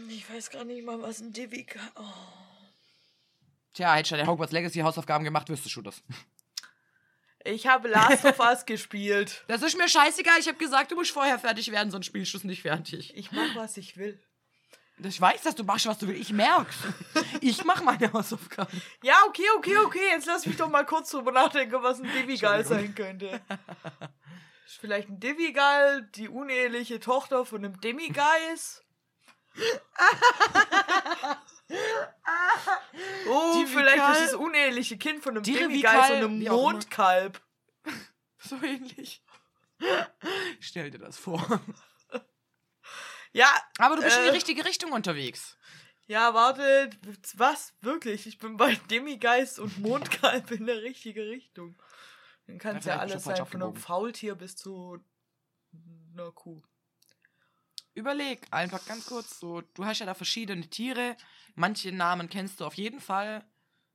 Ich 0.09 0.29
weiß 0.29 0.51
gar 0.51 0.65
nicht 0.65 0.85
mal, 0.85 1.01
was 1.01 1.21
ein 1.21 1.33
Divika. 1.33 1.81
Oh. 1.97 2.05
Tja, 3.73 3.95
hättest 3.95 4.13
du 4.13 4.17
deine 4.17 4.29
Hogwarts 4.29 4.53
Legacy 4.53 4.81
Hausaufgaben 4.81 5.25
gemacht, 5.25 5.49
wüsstest 5.49 5.77
du 5.77 5.83
das. 5.83 6.03
Ich 7.45 7.67
habe 7.67 7.89
Last 7.89 8.25
of 8.25 8.39
Us 8.39 8.67
gespielt. 8.67 9.45
Das 9.49 9.63
ist 9.63 9.77
mir 9.77 9.89
scheißegal. 9.89 10.39
Ich 10.39 10.49
habe 10.49 10.59
gesagt, 10.59 10.91
du 10.91 10.95
musst 10.95 11.11
vorher 11.11 11.39
fertig 11.39 11.71
werden, 11.71 11.91
sonst 11.91 12.07
spielst 12.07 12.33
du 12.35 12.39
es 12.39 12.45
nicht 12.45 12.63
fertig. 12.63 13.17
Ich 13.17 13.33
mach, 13.33 13.55
was 13.55 13.77
ich 13.77 13.97
will. 13.97 14.21
Ich 15.03 15.19
weiß, 15.19 15.43
dass 15.43 15.55
du 15.55 15.65
machst, 15.65 15.87
was 15.87 15.99
du 15.99 16.09
willst. 16.09 16.21
Ich 16.21 16.33
merk's. 16.33 16.77
Ich 17.41 17.65
mache 17.65 17.83
meine 17.83 18.13
Hausaufgaben. 18.13 18.83
Ja, 19.03 19.15
okay, 19.27 19.47
okay, 19.57 19.77
okay. 19.79 20.11
Jetzt 20.11 20.27
lass 20.27 20.45
mich 20.45 20.57
doch 20.57 20.69
mal 20.69 20.85
kurz 20.85 21.11
drüber 21.11 21.33
nachdenken, 21.33 21.83
was 21.83 22.01
ein 22.01 22.11
Divigal 22.13 22.65
sein 22.67 22.95
könnte. 22.95 23.41
Ist 24.67 24.77
vielleicht 24.79 25.09
ein 25.09 25.19
Divigal 25.19 26.03
die 26.15 26.29
uneheliche 26.29 27.01
Tochter 27.01 27.47
von 27.47 27.65
einem 27.65 27.81
Demigeist? 27.81 28.85
Oh, 33.29 33.53
Divigal? 33.55 33.67
vielleicht 33.67 34.13
ist 34.23 34.33
das 34.33 34.35
uneheliche 34.35 34.99
Kind 34.99 35.23
von 35.23 35.33
einem 35.37 35.43
Demigeist 35.43 36.11
und 36.11 36.17
einem. 36.17 36.39
Mondkalb. 36.45 37.41
So 38.43 38.57
ähnlich. 38.63 39.23
Stell 40.61 40.91
dir 40.91 40.99
das 40.99 41.19
vor. 41.19 41.61
Ja, 43.33 43.55
Aber 43.79 43.97
du 43.97 44.03
bist 44.03 44.17
in 44.17 44.23
Äh. 44.25 44.31
die 44.31 44.35
richtige 44.35 44.65
Richtung 44.65 44.93
unterwegs. 44.93 45.59
ja, 46.07 46.33
warte. 46.33 46.89
Was? 47.35 47.75
Wirklich? 47.83 48.27
Ich 48.27 48.39
bin 48.39 48.57
bei 48.57 48.75
Demigeist 48.91 49.59
und 49.59 49.79
Mondkalb 49.79 50.51
in 50.53 50.65
der 50.67 50.81
richtigen 50.83 51.29
Richtung. 51.29 51.81
Dann 52.47 52.57
kann 52.59 52.77
es 52.79 52.87
Ja, 52.87 52.97
alles 52.99 53.23
sein, 53.25 53.45
von 53.47 53.63
einem. 53.63 53.77
Faultier 53.77 54.35
bis 54.37 54.57
zu 54.57 54.99
einer 56.15 56.33
Kuh. 56.33 56.63
Überleg 57.93 58.47
einfach 58.51 58.85
ganz 58.87 59.05
kurz 59.05 59.39
so. 59.39 59.61
Du 59.75 59.85
hast 59.85 59.99
ja 59.99 60.07
da 60.07 60.15
verschiedene 60.15 60.67
Tiere. 60.71 61.15
Manche 61.61 61.93
Namen 61.93 62.31
kennst 62.31 62.59
du 62.61 62.65
auf 62.65 62.73
jeden 62.75 63.01
Fall. 63.01 63.45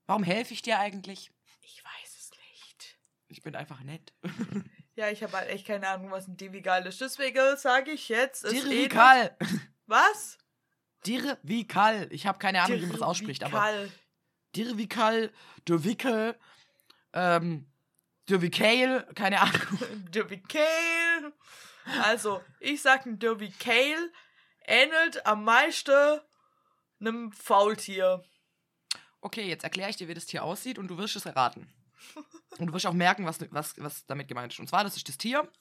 Warum 0.05 0.21
helfe 0.21 0.53
ich 0.53 0.61
dir 0.61 0.77
eigentlich? 0.77 1.31
Ich 1.61 1.83
weiß 1.83 2.15
es 2.19 2.29
nicht. 2.29 2.99
Ich 3.27 3.41
bin 3.41 3.55
einfach 3.55 3.81
nett. 3.81 4.13
Ja, 4.97 5.09
ich 5.09 5.21
habe 5.23 5.33
halt 5.33 5.49
echt 5.49 5.67
keine 5.67 5.89
Ahnung, 5.89 6.09
was 6.11 6.25
ein 6.25 6.37
Divigal 6.37 6.85
ist. 6.85 7.01
Deswegen 7.01 7.57
sage 7.57 7.91
ich 7.91 8.07
jetzt. 8.07 8.49
Dirvikal. 8.49 9.35
Was? 9.87 10.37
Dirvikal. 11.05 12.07
Ich 12.11 12.25
habe 12.25 12.39
keine 12.39 12.61
Ahnung, 12.61 12.77
wie 12.77 12.83
man 12.83 12.93
das 12.93 13.01
ausspricht, 13.01 13.43
aber 13.43 13.59
Dirvikal. 13.59 13.91
Dirvikal, 14.55 15.33
Dirvikel, 15.67 16.39
ähm, 17.11 17.67
Dirvikale, 18.29 19.05
keine 19.15 19.41
Ahnung. 19.41 19.61
Dirvikale. 20.11 21.33
Also, 22.01 22.41
ich 22.61 22.81
sag 22.81 23.05
ein 23.05 23.19
Dirvikale 23.19 24.13
ähnelt 24.65 25.25
am 25.25 25.43
meisten 25.43 26.21
einem 26.99 27.31
Faultier. 27.31 28.23
Okay, 29.21 29.47
jetzt 29.47 29.63
erkläre 29.63 29.89
ich 29.89 29.95
dir, 29.95 30.07
wie 30.07 30.13
das 30.13 30.25
Tier 30.25 30.43
aussieht 30.43 30.77
und 30.77 30.87
du 30.87 30.97
wirst 30.97 31.15
es 31.15 31.25
erraten. 31.25 31.67
Und 32.57 32.67
du 32.67 32.73
wirst 32.73 32.85
auch 32.85 32.93
merken, 32.93 33.25
was, 33.25 33.39
was, 33.51 33.73
was 33.79 34.05
damit 34.05 34.29
gemeint 34.29 34.53
ist. 34.53 34.59
Und 34.59 34.69
zwar, 34.69 34.85
das 34.85 34.95
ist 34.95 35.09
das 35.09 35.17
Tier, 35.17 35.51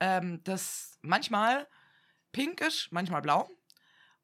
ähm, 0.00 0.42
das 0.44 0.98
manchmal 1.02 1.68
pink 2.32 2.62
ist, 2.62 2.88
manchmal 2.92 3.20
blau. 3.20 3.50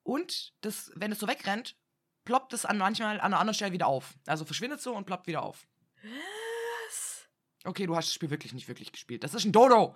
Und 0.02 0.54
das, 0.62 0.90
wenn 0.94 1.12
es 1.12 1.18
so 1.18 1.28
wegrennt, 1.28 1.76
ploppt 2.24 2.52
es 2.52 2.64
an 2.64 2.78
manchmal 2.78 3.16
an 3.16 3.20
einer 3.20 3.38
anderen 3.38 3.54
Stelle 3.54 3.72
wieder 3.72 3.86
auf. 3.86 4.14
Also 4.26 4.44
verschwindet 4.44 4.80
so 4.80 4.94
und 4.94 5.04
ploppt 5.04 5.26
wieder 5.26 5.42
auf. 5.42 5.66
Was? 6.02 7.28
Okay, 7.64 7.86
du 7.86 7.96
hast 7.96 8.06
das 8.06 8.14
Spiel 8.14 8.30
wirklich 8.30 8.52
nicht 8.52 8.68
wirklich 8.68 8.92
gespielt. 8.92 9.24
Das 9.24 9.34
ist 9.34 9.44
ein 9.44 9.52
Dodo. 9.52 9.94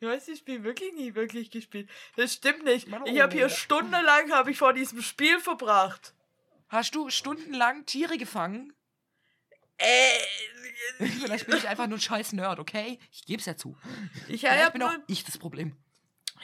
Ich 0.00 0.08
weiß, 0.08 0.28
ich 0.28 0.38
Spiel 0.38 0.64
wirklich 0.64 0.92
nie 0.94 1.14
wirklich 1.14 1.50
gespielt. 1.50 1.88
Das 2.16 2.34
stimmt 2.34 2.64
nicht. 2.64 2.88
Ich 3.06 3.20
habe 3.20 3.34
hier 3.34 3.48
stundenlang 3.48 4.32
habe 4.32 4.50
ich 4.50 4.58
vor 4.58 4.72
diesem 4.72 5.02
Spiel 5.02 5.40
verbracht. 5.40 6.14
Hast 6.68 6.94
du 6.94 7.10
stundenlang 7.10 7.86
Tiere 7.86 8.18
gefangen? 8.18 8.72
Äh, 9.78 9.86
Vielleicht 10.98 11.46
bin 11.46 11.56
ich 11.56 11.68
einfach 11.68 11.86
nur 11.86 11.98
ein 11.98 12.00
scheiß 12.00 12.32
Nerd, 12.32 12.58
okay? 12.58 12.98
Ich 13.10 13.24
geb's 13.26 13.46
ja 13.46 13.56
zu. 13.56 13.76
ich 14.28 14.40
Vielleicht 14.40 14.64
habe 14.64 14.72
bin 14.78 14.82
auch 14.82 14.94
ich 15.06 15.24
das 15.24 15.38
Problem. 15.38 15.76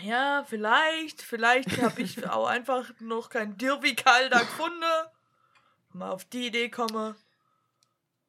Ja, 0.01 0.45
vielleicht. 0.49 1.23
Vielleicht 1.23 1.81
habe 1.81 2.03
ich 2.03 2.27
auch 2.29 2.47
einfach 2.47 2.90
noch 3.01 3.29
kein 3.31 3.57
Dirvikal 3.57 4.31
da 4.31 4.40
gefunden. 4.40 4.85
Mal 5.93 6.11
auf 6.11 6.25
die 6.25 6.47
Idee 6.47 6.71
komme. 6.71 7.16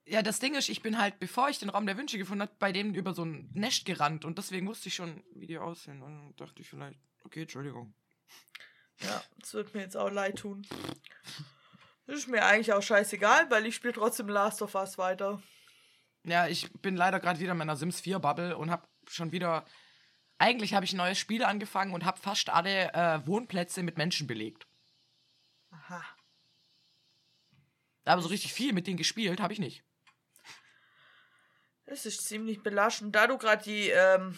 Ja, 0.05 0.21
das 0.21 0.39
Ding 0.39 0.55
ist, 0.55 0.69
ich 0.69 0.81
bin 0.81 0.97
halt, 0.97 1.19
bevor 1.19 1.49
ich 1.49 1.59
den 1.59 1.69
Raum 1.69 1.85
der 1.85 1.97
Wünsche 1.97 2.17
gefunden 2.17 2.41
habe, 2.41 2.51
bei 2.59 2.71
dem 2.71 2.93
über 2.93 3.13
so 3.13 3.23
ein 3.23 3.49
Nest 3.53 3.85
gerannt 3.85 4.25
und 4.25 4.37
deswegen 4.37 4.67
wusste 4.67 4.89
ich 4.89 4.95
schon, 4.95 5.23
wie 5.35 5.47
die 5.47 5.57
aussehen. 5.57 6.01
Und 6.01 6.11
dann 6.11 6.35
dachte 6.35 6.61
ich 6.61 6.69
vielleicht, 6.69 6.99
okay, 7.23 7.43
Entschuldigung. 7.43 7.93
Ja, 8.99 9.23
es 9.41 9.53
wird 9.53 9.73
mir 9.73 9.81
jetzt 9.81 9.97
auch 9.97 10.09
leid 10.09 10.39
tun. 10.39 10.67
Das 12.07 12.17
ist 12.17 12.27
mir 12.27 12.43
eigentlich 12.43 12.73
auch 12.73 12.81
scheißegal, 12.81 13.49
weil 13.49 13.65
ich 13.65 13.75
spiele 13.75 13.93
trotzdem 13.93 14.27
Last 14.27 14.61
of 14.61 14.75
Us 14.75 14.97
weiter. 14.97 15.41
Ja, 16.23 16.47
ich 16.47 16.71
bin 16.73 16.95
leider 16.95 17.19
gerade 17.19 17.39
wieder 17.39 17.53
in 17.53 17.57
meiner 17.57 17.75
Sims 17.75 17.99
4 18.01 18.19
Bubble 18.19 18.57
und 18.57 18.69
habe 18.69 18.87
schon 19.07 19.31
wieder. 19.31 19.65
Eigentlich 20.37 20.73
habe 20.73 20.85
ich 20.85 20.93
ein 20.93 20.97
neues 20.97 21.19
Spiel 21.19 21.43
angefangen 21.43 21.93
und 21.93 22.03
habe 22.03 22.19
fast 22.19 22.49
alle 22.49 22.93
äh, 22.93 23.25
Wohnplätze 23.27 23.83
mit 23.83 23.97
Menschen 23.97 24.25
belegt. 24.25 24.67
Aha. 25.69 26.03
Aber 28.05 28.21
so 28.21 28.29
richtig 28.29 28.53
viel 28.53 28.73
mit 28.73 28.87
denen 28.87 28.97
gespielt 28.97 29.39
habe 29.39 29.53
ich 29.53 29.59
nicht. 29.59 29.83
Das 31.91 32.05
ist 32.05 32.25
ziemlich 32.25 32.63
belastend. 32.63 33.13
Da 33.13 33.27
du 33.27 33.37
gerade 33.37 33.61
die 33.63 33.89
ähm, 33.89 34.37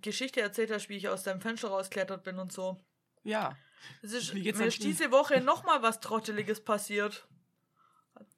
Geschichte 0.00 0.40
erzählt 0.40 0.70
hast, 0.70 0.88
wie 0.88 0.94
ich 0.94 1.08
aus 1.08 1.24
deinem 1.24 1.40
Fenster 1.40 1.66
rausklettert 1.66 2.22
bin 2.22 2.38
und 2.38 2.52
so. 2.52 2.80
Ja. 3.24 3.56
Es 4.02 4.12
ist, 4.12 4.32
Wie 4.36 4.42
geht's 4.42 4.56
mir 4.56 4.66
denn 4.66 4.68
ist 4.68 4.84
diese 4.84 5.10
Woche 5.10 5.40
nochmal 5.40 5.82
was 5.82 5.98
Trotteliges 5.98 6.62
passiert. 6.62 7.26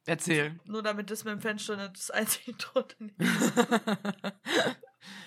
Erzähl. 0.06 0.58
Nur 0.64 0.82
damit 0.82 1.10
das 1.10 1.24
mit 1.24 1.34
dem 1.34 1.42
Fenster 1.42 1.76
nicht 1.76 1.94
das 1.94 2.10
einzige 2.10 2.56
Trottel 2.56 3.12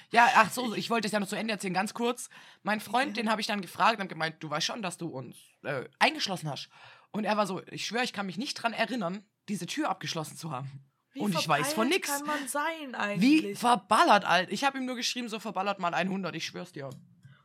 Ja, 0.09 0.31
ach 0.33 0.51
so, 0.51 0.73
ich 0.73 0.89
wollte 0.89 1.05
es 1.05 1.11
ja 1.11 1.19
noch 1.19 1.27
zu 1.27 1.35
Ende 1.35 1.53
erzählen, 1.53 1.75
ganz 1.75 1.93
kurz. 1.93 2.27
Mein 2.63 2.79
Freund, 2.79 3.17
den 3.17 3.29
habe 3.29 3.39
ich 3.39 3.45
dann 3.45 3.61
gefragt 3.61 3.99
und 3.99 4.07
gemeint, 4.07 4.37
du 4.39 4.49
weißt 4.49 4.65
schon, 4.65 4.81
dass 4.81 4.97
du 4.97 5.09
uns 5.09 5.37
äh, 5.61 5.87
eingeschlossen 5.99 6.49
hast. 6.49 6.69
Und 7.11 7.25
er 7.25 7.37
war 7.37 7.45
so, 7.45 7.61
ich 7.67 7.85
schwöre, 7.85 8.03
ich 8.03 8.13
kann 8.13 8.25
mich 8.25 8.39
nicht 8.39 8.55
dran 8.55 8.73
erinnern, 8.73 9.23
diese 9.47 9.67
Tür 9.67 9.89
abgeschlossen 9.89 10.37
zu 10.37 10.49
haben. 10.49 10.83
Wie 11.13 11.19
und 11.21 11.35
ich 11.35 11.47
weiß 11.47 11.73
von 11.73 11.87
nix. 11.87 12.09
kann 12.09 12.25
man 12.25 12.47
sein 12.47 12.91
Wie 12.91 12.95
eigentlich? 13.39 13.59
verballert, 13.59 14.25
Alter. 14.25 14.51
Ich 14.51 14.63
habe 14.63 14.77
ihm 14.79 14.85
nur 14.85 14.95
geschrieben, 14.95 15.29
so 15.29 15.39
verballert 15.39 15.79
mal 15.79 15.93
100, 15.93 16.35
ich 16.35 16.45
schwör's 16.45 16.71
dir. 16.71 16.89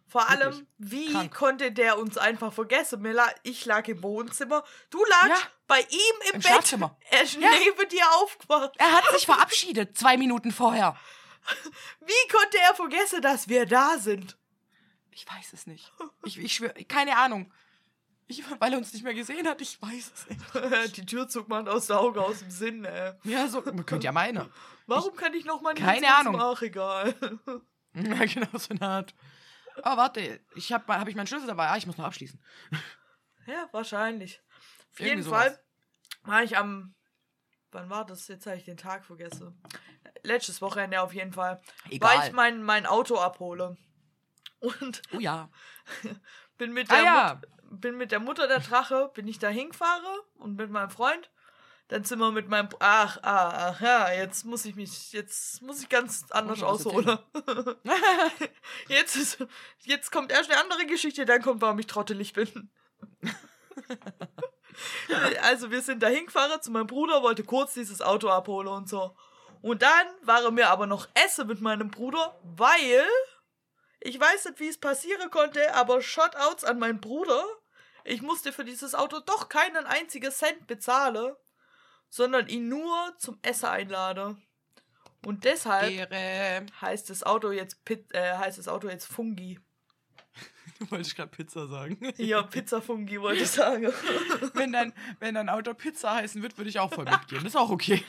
Vor 0.07 0.27
allem, 0.31 0.67
wirklich 0.79 1.09
wie 1.09 1.13
krank. 1.13 1.35
konnte 1.35 1.71
der 1.71 1.99
uns 1.99 2.17
einfach 2.17 2.51
vergessen? 2.51 3.03
Mir 3.03 3.13
la 3.13 3.27
ich 3.43 3.67
lag 3.67 3.87
im 3.89 4.03
Wohnzimmer, 4.03 4.65
du 4.89 5.05
lagst 5.05 5.43
Ja. 5.43 5.49
bei 5.67 5.81
ihm 5.81 6.15
im, 6.31 6.35
Im 6.37 6.41
Bett. 6.41 6.79
Er 7.11 7.23
ist 7.23 7.35
Ja. 7.35 7.51
neben 7.63 7.89
dir 7.91 8.11
aufgewacht. 8.23 8.73
Er 8.79 8.91
hat 8.93 9.05
sich 9.13 9.27
verabschiedet, 9.27 9.99
zwei 9.99 10.17
Minuten 10.17 10.51
vorher. 10.51 10.97
Wie 12.01 12.29
konnte 12.33 12.57
er 12.59 12.75
vergessen, 12.75 13.21
dass 13.21 13.49
wir 13.49 13.67
da 13.67 13.99
sind? 13.99 14.39
Ich 15.11 15.27
weiß 15.27 15.53
es 15.53 15.67
nicht. 15.67 15.93
Ich, 16.25 16.39
ich 16.39 16.55
schwöre, 16.55 16.73
keine 16.85 17.19
Ahnung. 17.19 17.53
Ich, 18.31 18.45
weil 18.61 18.73
er 18.73 18.79
uns 18.79 18.93
nicht 18.93 19.03
mehr 19.05 19.15
gesehen 19.15 19.49
hat, 19.49 19.61
ich 19.63 19.81
weiß 19.81 20.13
es 20.15 20.29
nicht. 20.29 20.97
Die 20.99 21.07
Tür 21.07 21.29
zog 21.29 21.49
man 21.49 21.67
aus 21.67 21.87
der 21.87 21.99
Auge, 21.99 22.21
aus 22.23 22.41
dem 22.41 22.51
Sinn, 22.51 22.85
ey. 22.85 23.15
Ja, 23.25 23.49
so, 23.49 23.63
man 23.63 23.87
könnte 23.87 24.05
ja 24.05 24.13
meine. 24.13 24.51
Warum 24.87 25.17
kann 25.17 25.33
ich 25.35 25.45
noch 25.47 25.61
mal 25.63 25.75
Keine 25.75 26.15
Ahnung. 26.15 26.39
Ach, 26.41 26.61
egal. 26.63 27.15
Ja, 27.95 28.25
genau 28.27 28.57
so 28.59 28.71
eine 28.75 28.83
Art. 28.83 29.15
Aber 29.83 29.97
warte, 30.03 30.41
ich 30.55 30.73
habe 30.73 30.95
hab 31.01 31.09
ich 31.09 31.17
meinen 31.17 31.27
Schlüssel 31.27 31.49
dabei? 31.49 31.69
Ah, 31.69 31.77
ich 31.79 31.87
muss 31.87 31.97
noch 31.97 32.05
abschließen. 32.05 32.41
Ja, 33.47 33.67
wahrscheinlich. 33.73 34.41
Auf 34.93 35.01
Irgendwie 35.01 35.09
jeden 35.09 35.23
sowas. 35.23 35.45
Fall 35.47 35.61
war 36.23 36.43
ich 36.45 36.57
am. 36.59 36.95
Wann 37.73 37.89
war 37.91 38.05
das? 38.05 38.29
Jetzt 38.29 38.47
habe 38.47 38.57
ich 38.57 38.65
den 38.67 38.77
Tag 38.77 39.05
vergessen. 39.05 39.61
Letztes 40.23 40.61
Wochenende 40.63 41.01
auf 41.01 41.13
jeden 41.15 41.33
Fall. 41.33 41.61
Egal. 41.91 42.19
Weil 42.19 42.29
ich 42.29 42.33
mein, 42.35 42.63
mein 42.63 42.87
Auto 42.87 43.17
abhole. 43.19 43.77
Und 44.61 45.03
Oh 45.13 45.19
ja. 45.19 45.51
bin 46.59 46.73
mit 46.73 46.91
Ah 46.91 46.95
der, 46.95 47.05
ja. 47.05 47.35
Mut, 47.35 47.49
bin 47.71 47.97
mit 47.97 48.13
der 48.13 48.21
Mutter 48.21 48.49
der 48.49 48.61
Drache, 48.61 49.11
bin 49.15 49.29
ich 49.29 49.39
da 49.39 49.49
hingefahre 49.49 50.25
und 50.39 50.57
mit 50.57 50.71
meinem 50.71 50.91
Freund. 50.91 51.31
Dann 51.89 52.05
sind 52.05 52.19
wir 52.19 52.31
mit 52.31 52.49
meinem. 52.49 52.69
Ach, 52.81 53.19
ah, 53.23 53.71
ach, 53.71 53.81
ja, 53.81 54.13
jetzt 54.13 54.45
muss 54.45 54.67
ich 54.67 54.77
mich. 54.77 55.13
Jetzt 55.13 55.63
muss 55.63 55.83
ich 55.83 55.89
ganz 55.89 56.27
anders 56.31 56.63
ausholen. 56.63 57.19
jetzt, 58.89 59.17
ist, 59.17 59.39
jetzt 59.85 60.13
kommt 60.13 60.31
erst 60.31 60.51
eine 60.51 60.61
andere 60.61 60.85
Geschichte, 60.85 61.25
dann 61.25 61.41
kommt, 61.41 61.63
warum 61.63 61.79
ich 61.79 61.87
trottelig 61.87 62.35
bin. 62.35 62.71
also, 65.43 65.71
wir 65.71 65.81
sind 65.81 66.03
da 66.03 66.09
hingefahren 66.09 66.61
zu 66.61 66.71
meinem 66.71 66.87
Bruder, 66.87 67.23
wollte 67.23 67.43
kurz 67.43 67.73
dieses 67.73 68.03
Auto 68.03 68.29
abholen 68.29 68.69
und 68.69 68.89
so. 68.89 69.17
Und 69.63 69.81
dann 69.81 70.07
waren 70.23 70.59
wir 70.59 70.69
aber 70.69 70.87
noch 70.87 71.09
essen 71.15 71.47
mit 71.47 71.63
meinem 71.63 71.91
Bruder, 71.91 72.39
weil. 72.43 73.07
Ich 74.01 74.21
weiß 74.21 74.45
nicht, 74.45 74.61
wie 74.61 74.69
es 74.69 74.79
passieren 74.79 75.29
konnte, 75.31 75.75
aber 75.75 76.01
Shoutouts 76.01 76.63
an 76.65 76.79
meinen 76.79 77.01
Bruder. 77.01 77.45
Ich 78.09 78.23
musste 78.23 78.53
für 78.55 78.65
dieses 78.65 78.95
Auto 78.95 79.21
doch 79.21 79.51
keinen 79.51 79.85
einzigen 79.85 80.33
Cent 80.33 80.67
bezahlen, 80.67 81.35
sondern 82.09 82.49
ihn 82.49 82.69
nur 82.69 83.15
zum 83.19 83.39
Essen 83.43 83.67
einladen. 83.67 84.43
Und 85.27 85.45
deshalb 85.45 86.11
Ehre. 86.11 86.65
heißt 86.81 87.11
das 87.11 87.23
Auto 87.23 87.51
jetzt 87.51 87.85
Pit, 87.85 88.07
äh, 88.15 88.39
heißt 88.39 88.57
das 88.57 88.67
Auto 88.67 88.89
jetzt 88.89 89.05
Fungi. 89.07 89.61
Wollte 90.89 91.07
ich 91.07 91.17
gerade 91.17 91.31
Pizza 91.31 91.67
sagen. 91.67 91.99
Ja, 92.17 92.43
Pizza 92.43 92.81
Fungi 92.81 93.21
wollte 93.21 93.43
ich 93.43 93.51
sagen. 93.51 93.93
wenn, 94.55 94.73
dein, 94.73 94.95
wenn 95.19 95.35
dein 95.35 95.49
Auto 95.49 95.75
Pizza 95.75 96.15
heißen 96.15 96.41
wird, 96.41 96.57
würde 96.57 96.71
ich 96.71 96.79
auch 96.79 96.93
voll 96.93 97.05
mitgehen. 97.05 97.43
Das 97.43 97.53
ist 97.53 97.57
auch 97.57 97.71
okay. 97.71 98.05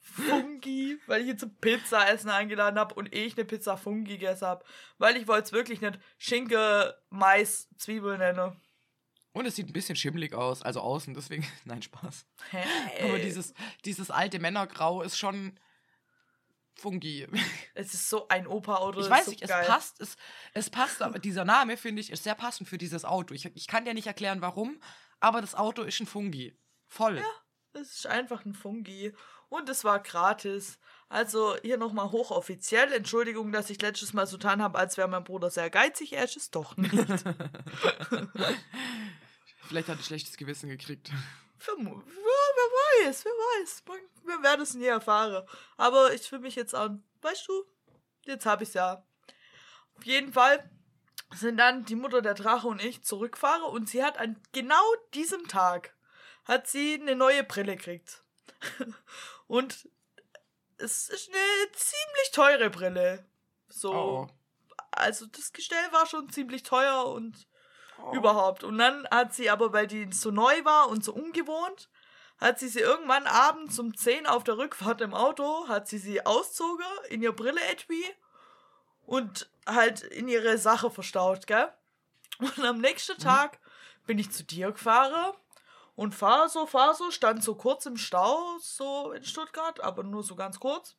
Fungi, 0.00 1.00
weil 1.08 1.22
ich 1.22 1.28
ihn 1.28 1.38
zum 1.38 1.52
Pizza 1.56 2.08
essen 2.08 2.30
eingeladen 2.30 2.78
habe 2.78 2.94
und 2.94 3.12
ich 3.12 3.36
eine 3.36 3.44
Pizza 3.44 3.76
Fungi 3.76 4.12
gegessen 4.12 4.46
habe. 4.46 4.64
Weil 4.98 5.16
ich 5.16 5.26
wollte 5.26 5.46
es 5.46 5.52
wirklich 5.52 5.80
nicht 5.80 5.98
Schinke, 6.16 6.96
Mais, 7.10 7.68
Zwiebeln 7.76 8.20
nennen. 8.20 8.56
Und 9.32 9.46
es 9.46 9.56
sieht 9.56 9.68
ein 9.68 9.72
bisschen 9.72 9.96
schimmelig 9.96 10.34
aus, 10.34 10.62
also 10.62 10.80
außen, 10.80 11.14
deswegen. 11.14 11.46
Nein, 11.64 11.82
Spaß. 11.82 12.26
Hey. 12.50 13.08
Aber 13.08 13.18
dieses, 13.18 13.54
dieses 13.84 14.10
alte 14.10 14.38
Männergrau 14.38 15.02
ist 15.02 15.16
schon 15.16 15.58
Fungi. 16.74 17.26
Es 17.74 17.94
ist 17.94 18.08
so 18.08 18.28
ein 18.28 18.46
Opa-Auto. 18.46 19.00
Ich 19.00 19.10
weiß 19.10 19.26
so 19.26 19.30
nicht, 19.30 19.46
geil. 19.46 19.62
es 19.62 19.68
passt, 19.68 20.00
es, 20.00 20.16
es 20.54 20.70
passt, 20.70 21.02
aber 21.02 21.18
dieser 21.18 21.44
Name, 21.44 21.76
finde 21.76 22.00
ich, 22.00 22.10
ist 22.10 22.24
sehr 22.24 22.34
passend 22.34 22.68
für 22.68 22.78
dieses 22.78 23.04
Auto. 23.04 23.34
Ich, 23.34 23.44
ich 23.46 23.66
kann 23.66 23.84
dir 23.84 23.94
nicht 23.94 24.06
erklären, 24.06 24.40
warum, 24.40 24.80
aber 25.20 25.40
das 25.40 25.54
Auto 25.54 25.82
ist 25.82 26.00
ein 26.00 26.06
Fungi. 26.06 26.56
Voll. 26.88 27.22
Das 27.72 27.88
ist 27.88 28.06
einfach 28.06 28.44
ein 28.44 28.54
Fungi. 28.54 29.12
Und 29.48 29.68
es 29.68 29.84
war 29.84 30.00
gratis. 30.00 30.78
Also 31.12 31.56
hier 31.62 31.76
nochmal 31.76 32.12
hochoffiziell. 32.12 32.92
Entschuldigung, 32.92 33.50
dass 33.50 33.68
ich 33.68 33.82
letztes 33.82 34.12
Mal 34.12 34.26
so 34.28 34.36
getan 34.38 34.62
habe, 34.62 34.78
als 34.78 34.96
wäre 34.96 35.08
mein 35.08 35.24
Bruder 35.24 35.50
sehr 35.50 35.68
geizig. 35.68 36.12
Er 36.12 36.22
ist 36.24 36.36
es 36.36 36.50
doch 36.52 36.76
nicht. 36.76 36.94
Vielleicht 39.66 39.88
hat 39.88 39.98
er 39.98 40.02
schlechtes 40.04 40.36
Gewissen 40.36 40.68
gekriegt. 40.68 41.10
Vermu- 41.60 42.02
ja, 42.06 42.14
wer 42.56 43.06
weiß, 43.08 43.24
wer 43.24 43.32
weiß. 43.32 43.82
Man- 43.88 43.98
Wir 44.24 44.42
werden 44.42 44.60
es 44.62 44.74
nie 44.74 44.86
erfahren. 44.86 45.44
Aber 45.76 46.12
ich 46.14 46.22
fühle 46.22 46.42
mich 46.42 46.54
jetzt 46.54 46.74
an. 46.76 47.02
Weißt 47.22 47.46
du, 47.48 47.64
jetzt 48.26 48.46
habe 48.46 48.62
ich 48.62 48.68
es 48.70 48.74
ja. 48.74 49.04
Auf 49.96 50.04
jeden 50.06 50.32
Fall 50.32 50.70
sind 51.34 51.56
dann 51.58 51.84
die 51.84 51.96
Mutter 51.96 52.22
der 52.22 52.34
Drache 52.34 52.66
und 52.68 52.82
ich 52.82 53.02
zurückgefahren 53.02 53.62
und 53.62 53.88
sie 53.88 54.02
hat 54.04 54.18
an 54.18 54.40
genau 54.52 54.80
diesem 55.14 55.46
Tag 55.48 55.94
hat 56.44 56.66
sie 56.68 56.94
eine 57.00 57.14
neue 57.16 57.44
Brille 57.44 57.76
gekriegt. 57.76 58.22
und 59.48 59.88
es 60.80 61.08
ist 61.08 61.28
eine 61.28 61.72
ziemlich 61.72 62.30
teure 62.32 62.70
Brille. 62.70 63.24
So, 63.68 63.92
Oh. 63.92 64.28
also 64.90 65.26
das 65.26 65.52
Gestell 65.52 65.92
war 65.92 66.06
schon 66.06 66.28
ziemlich 66.30 66.62
teuer 66.62 67.06
und 67.06 67.46
oh. 68.02 68.14
überhaupt. 68.14 68.64
Und 68.64 68.78
dann 68.78 69.06
hat 69.10 69.34
sie 69.34 69.50
aber, 69.50 69.72
weil 69.72 69.86
die 69.86 70.12
so 70.12 70.30
neu 70.30 70.64
war 70.64 70.88
und 70.88 71.04
so 71.04 71.12
ungewohnt, 71.12 71.88
hat 72.38 72.58
sie 72.58 72.68
sie 72.68 72.80
irgendwann 72.80 73.26
abends 73.26 73.78
um 73.78 73.94
10 73.94 74.26
auf 74.26 74.44
der 74.44 74.56
Rückfahrt 74.56 75.00
im 75.02 75.14
Auto, 75.14 75.68
hat 75.68 75.88
sie 75.88 75.98
sie 75.98 76.24
auszogen 76.24 76.86
in 77.10 77.22
ihr 77.22 77.32
Brille-Etui 77.32 78.04
und 79.06 79.50
halt 79.66 80.02
in 80.02 80.26
ihre 80.28 80.56
Sache 80.58 80.90
verstaut, 80.90 81.46
gell? 81.46 81.72
Und 82.38 82.58
am 82.64 82.78
nächsten 82.80 83.18
Tag 83.18 83.58
bin 84.06 84.18
ich 84.18 84.30
zu 84.30 84.44
dir 84.44 84.72
gefahren 84.72 85.34
und 86.00 86.14
fahr 86.14 86.48
so, 86.48 86.64
fahr 86.64 86.94
so, 86.94 87.10
stand 87.10 87.44
so 87.44 87.54
kurz 87.54 87.84
im 87.84 87.98
Stau, 87.98 88.56
so 88.58 89.12
in 89.12 89.22
Stuttgart, 89.22 89.80
aber 89.80 90.02
nur 90.02 90.22
so 90.22 90.34
ganz 90.34 90.58
kurz. 90.58 90.96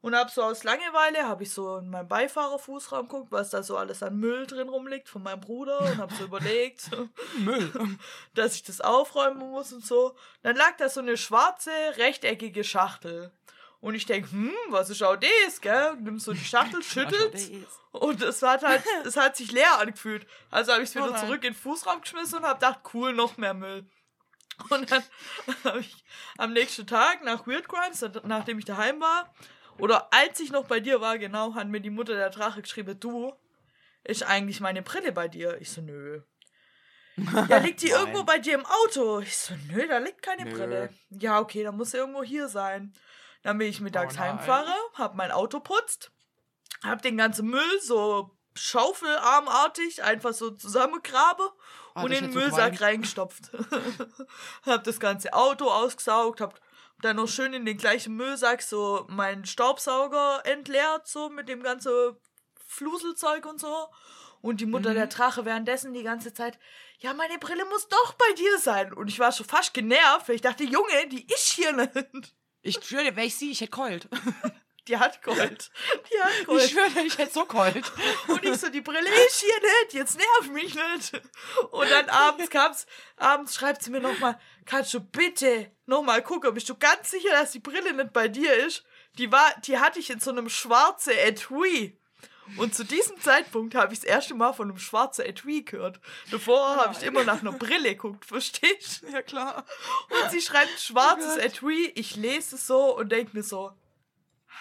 Und 0.00 0.16
hab 0.16 0.28
so 0.30 0.42
aus 0.42 0.64
Langeweile, 0.64 1.28
hab 1.28 1.40
ich 1.40 1.52
so 1.52 1.76
in 1.76 1.88
meinen 1.88 2.08
Beifahrerfußraum 2.08 3.06
geguckt, 3.06 3.30
was 3.30 3.50
da 3.50 3.62
so 3.62 3.76
alles 3.76 4.02
an 4.02 4.16
Müll 4.16 4.48
drin 4.48 4.68
rumliegt 4.68 5.08
von 5.08 5.22
meinem 5.22 5.40
Bruder 5.40 5.78
und 5.78 5.98
hab 5.98 6.10
so 6.14 6.24
überlegt, 6.24 6.90
Müll. 7.38 7.70
dass 8.34 8.56
ich 8.56 8.64
das 8.64 8.80
aufräumen 8.80 9.38
muss 9.38 9.72
und 9.72 9.86
so. 9.86 10.16
Dann 10.42 10.56
lag 10.56 10.76
da 10.78 10.88
so 10.88 10.98
eine 10.98 11.16
schwarze, 11.16 11.70
rechteckige 11.98 12.64
Schachtel. 12.64 13.30
Und 13.80 13.94
ich 13.94 14.04
denk, 14.04 14.32
hm, 14.32 14.52
was 14.70 14.90
ist 14.90 15.04
auch 15.04 15.16
das, 15.16 15.60
gell? 15.60 15.94
Nimm 16.00 16.18
so 16.18 16.32
die 16.32 16.44
Schachtel, 16.44 16.82
schüttelt 16.82 17.36
und 17.92 18.20
es 18.20 18.42
hat 18.42 18.64
halt, 18.64 18.82
es 19.04 19.16
hat 19.16 19.36
sich 19.36 19.52
leer 19.52 19.78
angefühlt. 19.78 20.26
Also 20.50 20.72
habe 20.72 20.82
ich 20.82 20.90
es 20.90 20.96
Oh 20.96 21.06
wieder 21.06 21.16
zurück 21.18 21.44
in 21.44 21.52
den 21.52 21.54
Fußraum 21.54 22.00
geschmissen 22.00 22.40
und 22.40 22.46
habe 22.46 22.58
gedacht, 22.58 22.80
cool, 22.92 23.12
noch 23.12 23.36
mehr 23.36 23.54
Müll. 23.54 23.86
Und 24.70 24.90
dann 24.90 25.02
habe 25.64 25.80
ich 25.80 26.04
am 26.38 26.52
nächsten 26.52 26.86
Tag 26.86 27.24
nach 27.24 27.46
Weird 27.46 27.68
Crimes, 27.68 28.04
nachdem 28.24 28.58
ich 28.58 28.64
daheim 28.64 29.00
war, 29.00 29.32
oder 29.78 30.12
als 30.12 30.40
ich 30.40 30.52
noch 30.52 30.66
bei 30.66 30.80
dir 30.80 31.00
war, 31.00 31.18
genau, 31.18 31.54
hat 31.54 31.68
mir 31.68 31.80
die 31.80 31.90
Mutter 31.90 32.14
der 32.14 32.30
Drache 32.30 32.60
geschrieben, 32.62 32.98
du, 33.00 33.32
ist 34.04 34.22
eigentlich 34.22 34.60
meine 34.60 34.82
Brille 34.82 35.12
bei 35.12 35.28
dir? 35.28 35.60
Ich 35.60 35.70
so, 35.70 35.80
nö. 35.80 36.22
Ja, 37.48 37.58
liegt 37.58 37.82
die 37.82 37.88
irgendwo 37.88 38.24
bei 38.24 38.38
dir 38.38 38.54
im 38.54 38.66
Auto? 38.66 39.20
Ich 39.20 39.36
so, 39.36 39.54
nö, 39.70 39.86
da 39.86 39.98
liegt 39.98 40.22
keine 40.22 40.44
Nö. 40.44 40.56
Brille. 40.56 40.90
Ja, 41.10 41.38
okay, 41.40 41.62
dann 41.62 41.76
muss 41.76 41.90
sie 41.90 41.98
irgendwo 41.98 42.22
hier 42.22 42.48
sein. 42.48 42.94
Dann 43.42 43.58
bin 43.58 43.68
ich 43.68 43.80
mittags 43.80 44.16
Oh 44.16 44.20
heimfahre, 44.20 44.74
hab 44.94 45.14
mein 45.14 45.30
Auto 45.30 45.60
putzt, 45.60 46.10
hab 46.82 47.02
den 47.02 47.16
ganzen 47.16 47.48
Müll 47.48 47.80
so 47.80 48.36
schaufelarmartig 48.54 50.02
einfach 50.02 50.34
so 50.34 50.50
zusammengrabe 50.50 51.50
Ah, 51.94 52.02
und 52.02 52.12
in 52.12 52.24
den 52.24 52.32
so 52.32 52.38
Müllsack 52.38 52.72
geweint. 52.74 52.80
reingestopft. 52.82 53.50
hab 54.66 54.84
das 54.84 55.00
ganze 55.00 55.32
Auto 55.32 55.66
ausgesaugt, 55.70 56.40
hab 56.40 56.60
dann 57.02 57.16
noch 57.16 57.28
schön 57.28 57.52
in 57.54 57.64
den 57.64 57.78
gleichen 57.78 58.14
Müllsack 58.14 58.62
so 58.62 59.06
meinen 59.08 59.44
Staubsauger 59.46 60.42
entleert, 60.44 61.06
so 61.08 61.30
mit 61.30 61.48
dem 61.48 61.62
ganzen 61.62 62.16
Fluselzeug 62.66 63.46
und 63.46 63.60
so. 63.60 63.88
Und 64.42 64.60
die 64.60 64.66
Mutter 64.66 64.90
Mhm. 64.90 64.94
der 64.94 65.06
Drache 65.08 65.44
währenddessen 65.44 65.92
die 65.92 66.02
ganze 66.02 66.32
Zeit, 66.32 66.58
ja, 66.98 67.12
meine 67.14 67.38
Brille 67.38 67.64
muss 67.66 67.88
doch 67.88 68.12
bei 68.14 68.32
dir 68.36 68.58
sein. 68.58 68.92
Und 68.92 69.08
ich 69.08 69.18
war 69.18 69.32
schon 69.32 69.46
fast 69.46 69.74
genervt, 69.74 70.28
weil 70.28 70.36
ich 70.36 70.40
dachte, 70.42 70.64
Junge, 70.64 71.08
die 71.10 71.26
ist 71.26 71.48
hier 71.52 71.72
nicht. 71.72 72.34
Ich 72.62 72.82
schwöre, 72.84 73.16
wäre 73.16 73.26
ich 73.26 73.36
sie, 73.36 73.50
ich 73.50 73.60
hätte 73.62 73.70
keult. 73.70 74.08
Die 74.90 74.98
hat 74.98 75.22
Gold. 75.22 75.70
Die 76.10 76.20
hat 76.20 76.32
Ich 76.40 76.46
Gold. 76.46 76.70
schwöre, 76.70 76.90
dir, 76.90 77.06
ich 77.06 77.16
hätte 77.16 77.32
so 77.32 77.44
keult. 77.44 77.92
Und 78.26 78.44
ich 78.44 78.56
so, 78.56 78.68
die 78.70 78.80
Brille 78.80 79.08
ist 79.26 79.40
hier 79.40 79.54
nicht, 79.82 79.94
jetzt 79.94 80.16
nerv 80.18 80.50
mich 80.52 80.74
nicht. 80.74 81.22
Und 81.70 81.88
dann 81.88 82.08
abends 82.08 82.50
kam's, 82.50 82.86
abends 83.16 83.54
schreibt 83.54 83.84
sie 83.84 83.90
mir 83.90 84.00
nochmal, 84.00 84.36
kannst 84.66 84.92
du 84.92 84.98
bitte 84.98 85.70
nochmal 85.86 86.22
gucken, 86.22 86.52
bist 86.54 86.68
du 86.68 86.74
ganz 86.74 87.12
sicher, 87.12 87.30
dass 87.30 87.52
die 87.52 87.60
Brille 87.60 87.92
nicht 87.92 88.12
bei 88.12 88.26
dir 88.26 88.52
ist? 88.52 88.82
Die 89.18 89.30
war, 89.30 89.54
die 89.64 89.78
hatte 89.78 90.00
ich 90.00 90.10
in 90.10 90.18
so 90.18 90.30
einem 90.32 90.48
schwarzen 90.48 91.12
Etui. 91.12 91.96
Und 92.56 92.74
zu 92.74 92.84
diesem 92.84 93.20
Zeitpunkt 93.20 93.76
habe 93.76 93.92
ich 93.92 94.00
das 94.00 94.08
erste 94.08 94.34
Mal 94.34 94.52
von 94.52 94.68
einem 94.68 94.78
schwarzen 94.78 95.24
Etui 95.24 95.62
gehört. 95.62 96.00
Davor 96.32 96.78
habe 96.78 96.96
ich 96.98 97.04
immer 97.04 97.22
nach 97.22 97.42
einer 97.42 97.52
Brille 97.52 97.90
geguckt, 97.90 98.24
verstehst 98.24 99.04
Ja, 99.12 99.22
klar. 99.22 99.64
Und 100.08 100.32
sie 100.32 100.42
schreibt 100.42 100.80
schwarzes 100.80 101.36
Oh. 101.36 101.40
Etui, 101.40 101.92
ich 101.94 102.16
lese 102.16 102.56
es 102.56 102.66
so 102.66 102.96
und 102.96 103.12
denke 103.12 103.36
mir 103.36 103.44
so, 103.44 103.72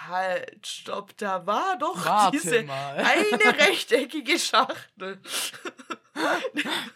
halt, 0.08 0.66
stopp, 0.66 1.16
da 1.18 1.46
war 1.46 1.78
doch 1.78 2.06
Warte 2.06 2.38
diese 2.38 2.64
mal. 2.64 2.98
eine 2.98 3.58
rechteckige 3.60 4.40
Schachtel 4.40 5.20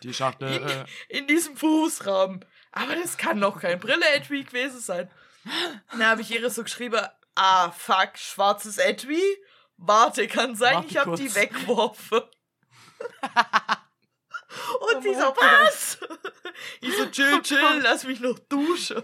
Die 0.01 0.13
Schachtel. 0.13 0.53
in, 0.53 0.67
Äh, 0.67 0.85
in 1.09 1.27
diesem 1.27 1.55
Fußraum. 1.57 2.41
Aber 2.71 2.95
das 2.95 3.17
kann 3.17 3.39
doch 3.39 3.59
kein 3.59 3.79
Brille-Etui 3.79 4.43
gewesen 4.43 4.79
sein. 4.79 5.09
Dann 5.91 6.05
habe 6.05 6.21
ich 6.21 6.31
ihr 6.31 6.49
so 6.49 6.63
geschrieben, 6.63 6.99
ah, 7.35 7.71
fuck, 7.71 8.17
schwarzes 8.17 8.77
Etui? 8.77 9.21
Warte, 9.77 10.27
kann 10.27 10.55
sein, 10.55 10.75
Warte 10.75 10.87
ich 10.87 10.97
habe 10.97 11.15
die 11.15 11.33
weggeworfen. 11.33 12.21
Und 14.79 14.97
Oh 14.97 15.01
sie 15.01 15.13
so, 15.15 15.35
was? 15.35 15.97
Ich 16.81 16.95
so, 16.95 17.07
chill, 17.07 17.41
chill, 17.41 17.79
lass 17.81 18.03
mich 18.03 18.19
noch 18.19 18.37
duschen. 18.39 19.01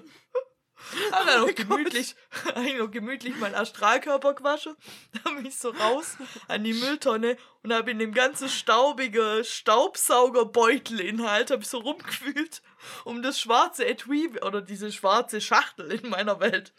Hab 1.12 1.26
dann 1.26 1.36
Oh 1.36 1.40
noch 1.40 1.48
mein 1.48 1.56
gemütlich, 1.56 2.16
eigentlich 2.56 2.78
noch 2.78 2.92
gemütlich 2.92 3.36
meinen 3.38 3.56
Astralkörper 3.56 4.36
gewaschen. 4.36 4.76
Dann 5.24 5.36
bin 5.36 5.46
ich 5.46 5.58
so 5.58 5.70
raus 5.70 6.18
an 6.48 6.64
die 6.64 6.74
Mülltonne 6.74 7.38
und 7.64 7.74
habe 7.74 7.92
in 7.92 8.00
dem 8.00 8.14
ganzen 8.14 8.50
staubige 8.50 9.44
Staubsaugerbeutelinhalt, 9.44 11.52
habe 11.52 11.62
ich 11.62 11.70
so 11.70 11.78
rumgefühlt, 11.80 12.62
um 13.04 13.22
das 13.22 13.40
schwarze 13.40 13.86
Etui 13.86 14.32
oder 14.42 14.62
diese 14.62 14.92
schwarze 14.92 15.42
Schachtel 15.42 15.92
in 15.92 16.10
meiner 16.10 16.40
Welt 16.40 16.74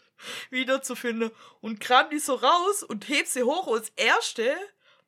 wiederzufinden. 0.49 1.31
Und 1.61 1.79
kram 1.79 2.09
die 2.09 2.19
so 2.19 2.35
raus 2.35 2.83
und 2.83 3.07
heb 3.09 3.27
sie 3.27 3.43
hoch. 3.43 3.67
Und 3.67 3.81
das 3.81 3.91
erste, 3.95 4.55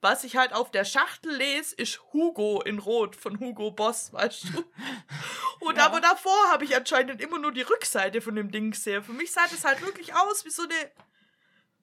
was 0.04 0.24
ich 0.24 0.36
halt 0.36 0.54
auf 0.54 0.70
der 0.70 0.86
Schachtel 0.86 1.36
lese, 1.36 1.74
ist 1.76 2.00
Hugo 2.14 2.62
in 2.62 2.78
Rot 2.80 3.16
von 3.16 3.40
Hugo 3.40 3.72
Boss, 3.72 4.12
weißt 4.14 4.44
du? 4.46 4.64
Und 5.66 5.78
Ja. 5.78 5.86
aber 5.86 6.02
davor 6.02 6.36
habe 6.52 6.66
ich 6.66 6.76
anscheinend 6.76 7.22
immer 7.22 7.40
nur 7.40 7.52
die 7.54 7.62
Rückseite 7.62 8.22
von 8.22 8.36
dem 8.36 8.52
Ding 8.52 8.72
gesehen. 8.72 9.02
Für 9.04 9.14
mich 9.14 9.32
sah 9.32 9.48
das 9.50 9.64
halt 9.64 9.82
wirklich 9.82 10.14
aus 10.14 10.44
wie 10.46 10.50
so 10.50 10.64
eine 10.64 10.92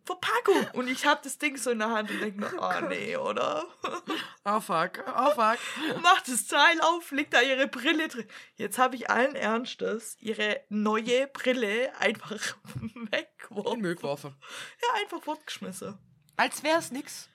Verpackung. 0.04 0.66
Und 0.74 0.88
ich 0.88 1.06
habe 1.06 1.20
das 1.24 1.38
Ding 1.38 1.56
so 1.56 1.70
in 1.70 1.78
der 1.78 1.88
Hand 1.90 2.10
und 2.10 2.20
denke 2.20 2.40
mir, 2.40 2.52
oh 2.60 2.86
nee, 2.88 3.16
oder? 3.16 3.64
Oh 4.44 4.60
fuck, 4.60 5.02
oh 5.06 5.30
fuck. 5.30 5.58
Macht 6.02 6.28
das 6.28 6.46
Teil 6.46 6.78
auf, 6.82 7.10
legt 7.12 7.32
da 7.32 7.40
ihre 7.40 7.68
Brille 7.68 8.08
drin. 8.08 8.26
Jetzt 8.56 8.78
habe 8.78 8.96
ich 8.96 9.08
allen 9.08 9.34
Ernstes 9.34 10.16
ihre 10.20 10.62
neue 10.68 11.26
Brille 11.28 11.92
einfach 11.98 12.54
In 12.94 13.10
weggeworfen. 13.10 13.80
Müll 13.80 13.94
geworfen. 13.94 14.36
Ja, 14.82 15.00
einfach 15.00 15.22
fortgeschmissen. 15.22 15.96
Als 16.36 16.62
wär's 16.62 16.90
nix. 16.90 17.29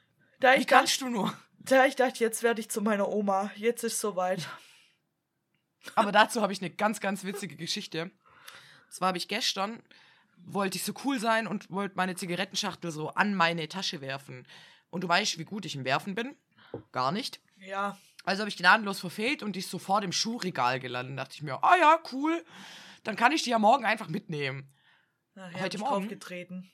Da 0.45 0.53
Wie 0.53 0.57
ich, 0.57 0.67
dachte, 0.67 0.81
kannst 0.81 1.01
du 1.01 1.09
nur? 1.09 1.35
da 1.57 1.87
ich 1.87 1.95
dachte, 1.95 2.19
jetzt 2.19 2.43
werde 2.43 2.61
ich 2.61 2.69
zu 2.69 2.79
meiner 2.79 3.09
Oma. 3.09 3.49
Jetzt 3.55 3.83
ist 3.83 3.99
soweit. 3.99 4.47
Aber 5.95 6.11
dazu 6.11 6.43
habe 6.43 6.53
ich 6.53 6.61
eine 6.61 6.69
ganz, 6.69 6.99
ganz 6.99 7.23
witzige 7.23 7.55
Geschichte. 7.55 8.11
Zwar 8.91 9.07
habe 9.07 9.17
ich 9.17 9.27
gestern, 9.27 9.81
wollte 10.37 10.77
ich 10.77 10.83
so 10.83 10.93
cool 11.03 11.19
sein 11.19 11.47
und 11.47 11.71
wollte 11.71 11.95
meine 11.95 12.13
Zigarettenschachtel 12.13 12.91
so 12.91 13.09
an 13.09 13.33
meine 13.33 13.67
Tasche 13.67 14.01
werfen. 14.01 14.47
Und 14.91 15.01
du 15.01 15.07
weißt, 15.07 15.39
wie 15.39 15.45
gut 15.45 15.65
ich 15.65 15.75
im 15.75 15.83
Werfen 15.83 16.13
bin? 16.13 16.35
Gar 16.91 17.11
nicht. 17.11 17.41
Ja. 17.57 17.97
Also 18.23 18.41
habe 18.41 18.49
ich 18.49 18.57
gnadenlos 18.57 18.99
verfehlt 18.99 19.41
und 19.41 19.55
die 19.55 19.61
ist 19.61 19.71
so 19.71 19.79
vor 19.79 19.99
dem 19.99 20.11
Schuhregal 20.11 20.79
gelandet. 20.79 21.17
dachte 21.17 21.33
ich 21.33 21.41
mir, 21.41 21.63
ah 21.63 21.75
ja, 21.75 21.99
cool. 22.11 22.45
Dann 23.03 23.15
kann 23.15 23.31
ich 23.31 23.41
die 23.41 23.49
ja 23.49 23.57
morgen 23.57 23.85
einfach 23.85 24.09
mitnehmen. 24.09 24.71
Nachher 25.33 25.61
Heute 25.61 25.79
Morgen? 25.79 26.01
draufgetreten. 26.01 26.71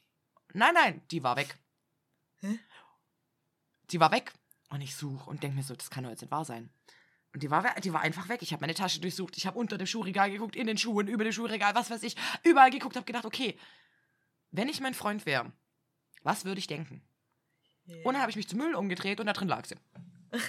Nein, 0.51 0.73
nein, 0.73 1.01
die 1.09 1.23
war 1.23 1.37
weg. 1.37 1.57
Hä? 2.41 2.59
Die 3.91 3.99
war 3.99 4.11
weg. 4.11 4.31
Und 4.69 4.81
ich 4.81 4.95
suche 4.95 5.29
und 5.29 5.43
denke 5.43 5.57
mir 5.57 5.63
so, 5.63 5.75
das 5.75 5.89
kann 5.89 6.03
doch 6.03 6.11
jetzt 6.11 6.21
nicht 6.21 6.31
wahr 6.31 6.45
sein. 6.45 6.69
Und 7.33 7.43
die 7.43 7.49
war, 7.51 7.75
die 7.81 7.93
war 7.93 8.01
einfach 8.01 8.29
weg. 8.29 8.41
Ich 8.41 8.51
habe 8.53 8.61
meine 8.61 8.73
Tasche 8.73 8.99
durchsucht. 9.01 9.37
Ich 9.37 9.47
habe 9.47 9.57
unter 9.57 9.77
dem 9.77 9.87
Schuhregal 9.87 10.31
geguckt, 10.31 10.55
in 10.55 10.67
den 10.67 10.77
Schuhen, 10.77 11.07
über 11.07 11.23
dem 11.23 11.33
Schuhregal, 11.33 11.75
was 11.75 11.89
weiß 11.89 12.03
ich. 12.03 12.15
Überall 12.43 12.71
geguckt, 12.71 12.95
habe 12.95 13.05
gedacht, 13.05 13.25
okay, 13.25 13.57
wenn 14.51 14.67
ich 14.69 14.79
mein 14.81 14.93
Freund 14.93 15.25
wäre, 15.25 15.51
was 16.23 16.45
würde 16.45 16.59
ich 16.59 16.67
denken? 16.67 17.01
Yeah. 17.87 17.97
Und 18.05 18.13
dann 18.13 18.21
habe 18.21 18.29
ich 18.31 18.35
mich 18.35 18.47
zum 18.47 18.59
Müll 18.59 18.75
umgedreht 18.75 19.19
und 19.19 19.25
da 19.27 19.33
drin 19.33 19.47
lag 19.47 19.65
sie. 19.65 19.75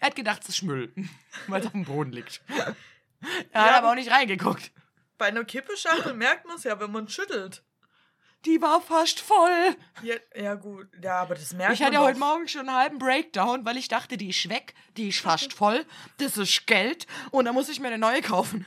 er 0.00 0.06
hat 0.06 0.16
gedacht, 0.16 0.42
es 0.42 0.48
ist 0.50 0.62
Müll, 0.62 0.92
weil 1.48 1.60
es 1.60 1.66
auf 1.66 1.72
dem 1.72 1.84
Boden 1.84 2.12
liegt. 2.12 2.42
Er 2.48 2.66
hat 2.66 2.76
Ja. 3.52 3.78
aber 3.78 3.90
auch 3.90 3.94
nicht 3.94 4.10
reingeguckt. 4.10 4.72
Bei 5.16 5.26
einer 5.26 5.44
Kippeschachtel 5.44 6.14
merkt 6.14 6.46
man 6.46 6.56
es 6.56 6.64
ja, 6.64 6.78
wenn 6.80 6.90
man 6.90 7.08
schüttelt. 7.08 7.62
Die 8.46 8.60
war 8.60 8.80
fast 8.80 9.20
voll. 9.20 9.76
Ja, 10.02 10.16
ja 10.34 10.54
gut, 10.54 10.86
ja, 11.02 11.20
aber 11.22 11.34
das 11.34 11.52
merkt 11.54 11.74
Ich 11.74 11.80
man 11.80 11.86
hatte 11.88 11.96
doch. 11.98 12.04
heute 12.04 12.18
Morgen 12.18 12.46
schon 12.48 12.68
einen 12.68 12.76
halben 12.76 12.98
Breakdown, 12.98 13.64
weil 13.64 13.76
ich 13.78 13.88
dachte, 13.88 14.16
die 14.18 14.28
ist 14.30 14.48
weg, 14.48 14.74
die 14.96 15.08
ist 15.08 15.20
fast 15.20 15.52
voll, 15.54 15.86
das 16.18 16.36
ist 16.36 16.66
Geld 16.66 17.06
und 17.30 17.46
da 17.46 17.52
muss 17.52 17.68
ich 17.68 17.80
mir 17.80 17.88
eine 17.88 17.98
neue 17.98 18.20
kaufen. 18.20 18.66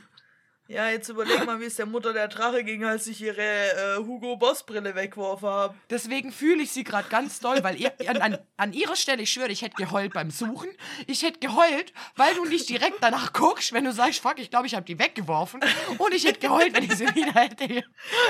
Ja, 0.70 0.90
jetzt 0.90 1.08
überleg 1.08 1.46
mal, 1.46 1.58
wie 1.60 1.64
es 1.64 1.76
der 1.76 1.86
Mutter 1.86 2.12
der 2.12 2.28
Drache 2.28 2.62
ging, 2.62 2.84
als 2.84 3.06
ich 3.06 3.22
ihre 3.22 3.40
äh, 3.40 3.96
Hugo 3.96 4.36
Boss 4.36 4.64
Brille 4.64 4.94
weggeworfen 4.94 5.48
habe. 5.48 5.74
Deswegen 5.88 6.30
fühle 6.30 6.62
ich 6.62 6.72
sie 6.72 6.84
gerade 6.84 7.08
ganz 7.08 7.40
doll, 7.40 7.64
weil 7.64 7.80
ihr, 7.80 7.90
an, 8.06 8.18
an, 8.18 8.38
an 8.58 8.72
ihrer 8.74 8.94
Stelle, 8.94 9.22
ich 9.22 9.32
schwöre, 9.32 9.48
ich 9.50 9.62
hätte 9.62 9.76
geheult 9.76 10.12
beim 10.12 10.30
Suchen. 10.30 10.68
Ich 11.06 11.22
hätte 11.22 11.38
geheult, 11.38 11.94
weil 12.16 12.34
du 12.34 12.44
nicht 12.44 12.68
direkt 12.68 12.98
danach 13.00 13.32
guckst, 13.32 13.72
wenn 13.72 13.84
du 13.84 13.92
sagst, 13.94 14.20
fuck, 14.20 14.38
ich 14.38 14.50
glaube, 14.50 14.66
ich 14.66 14.74
habe 14.74 14.84
die 14.84 14.98
weggeworfen. 14.98 15.62
Und 15.96 16.12
ich 16.12 16.26
hätte 16.26 16.40
geheult, 16.40 16.74
wenn 16.74 16.84
ich 16.84 16.96
sie 16.96 17.06
wieder 17.14 17.32
hätte. 17.32 17.84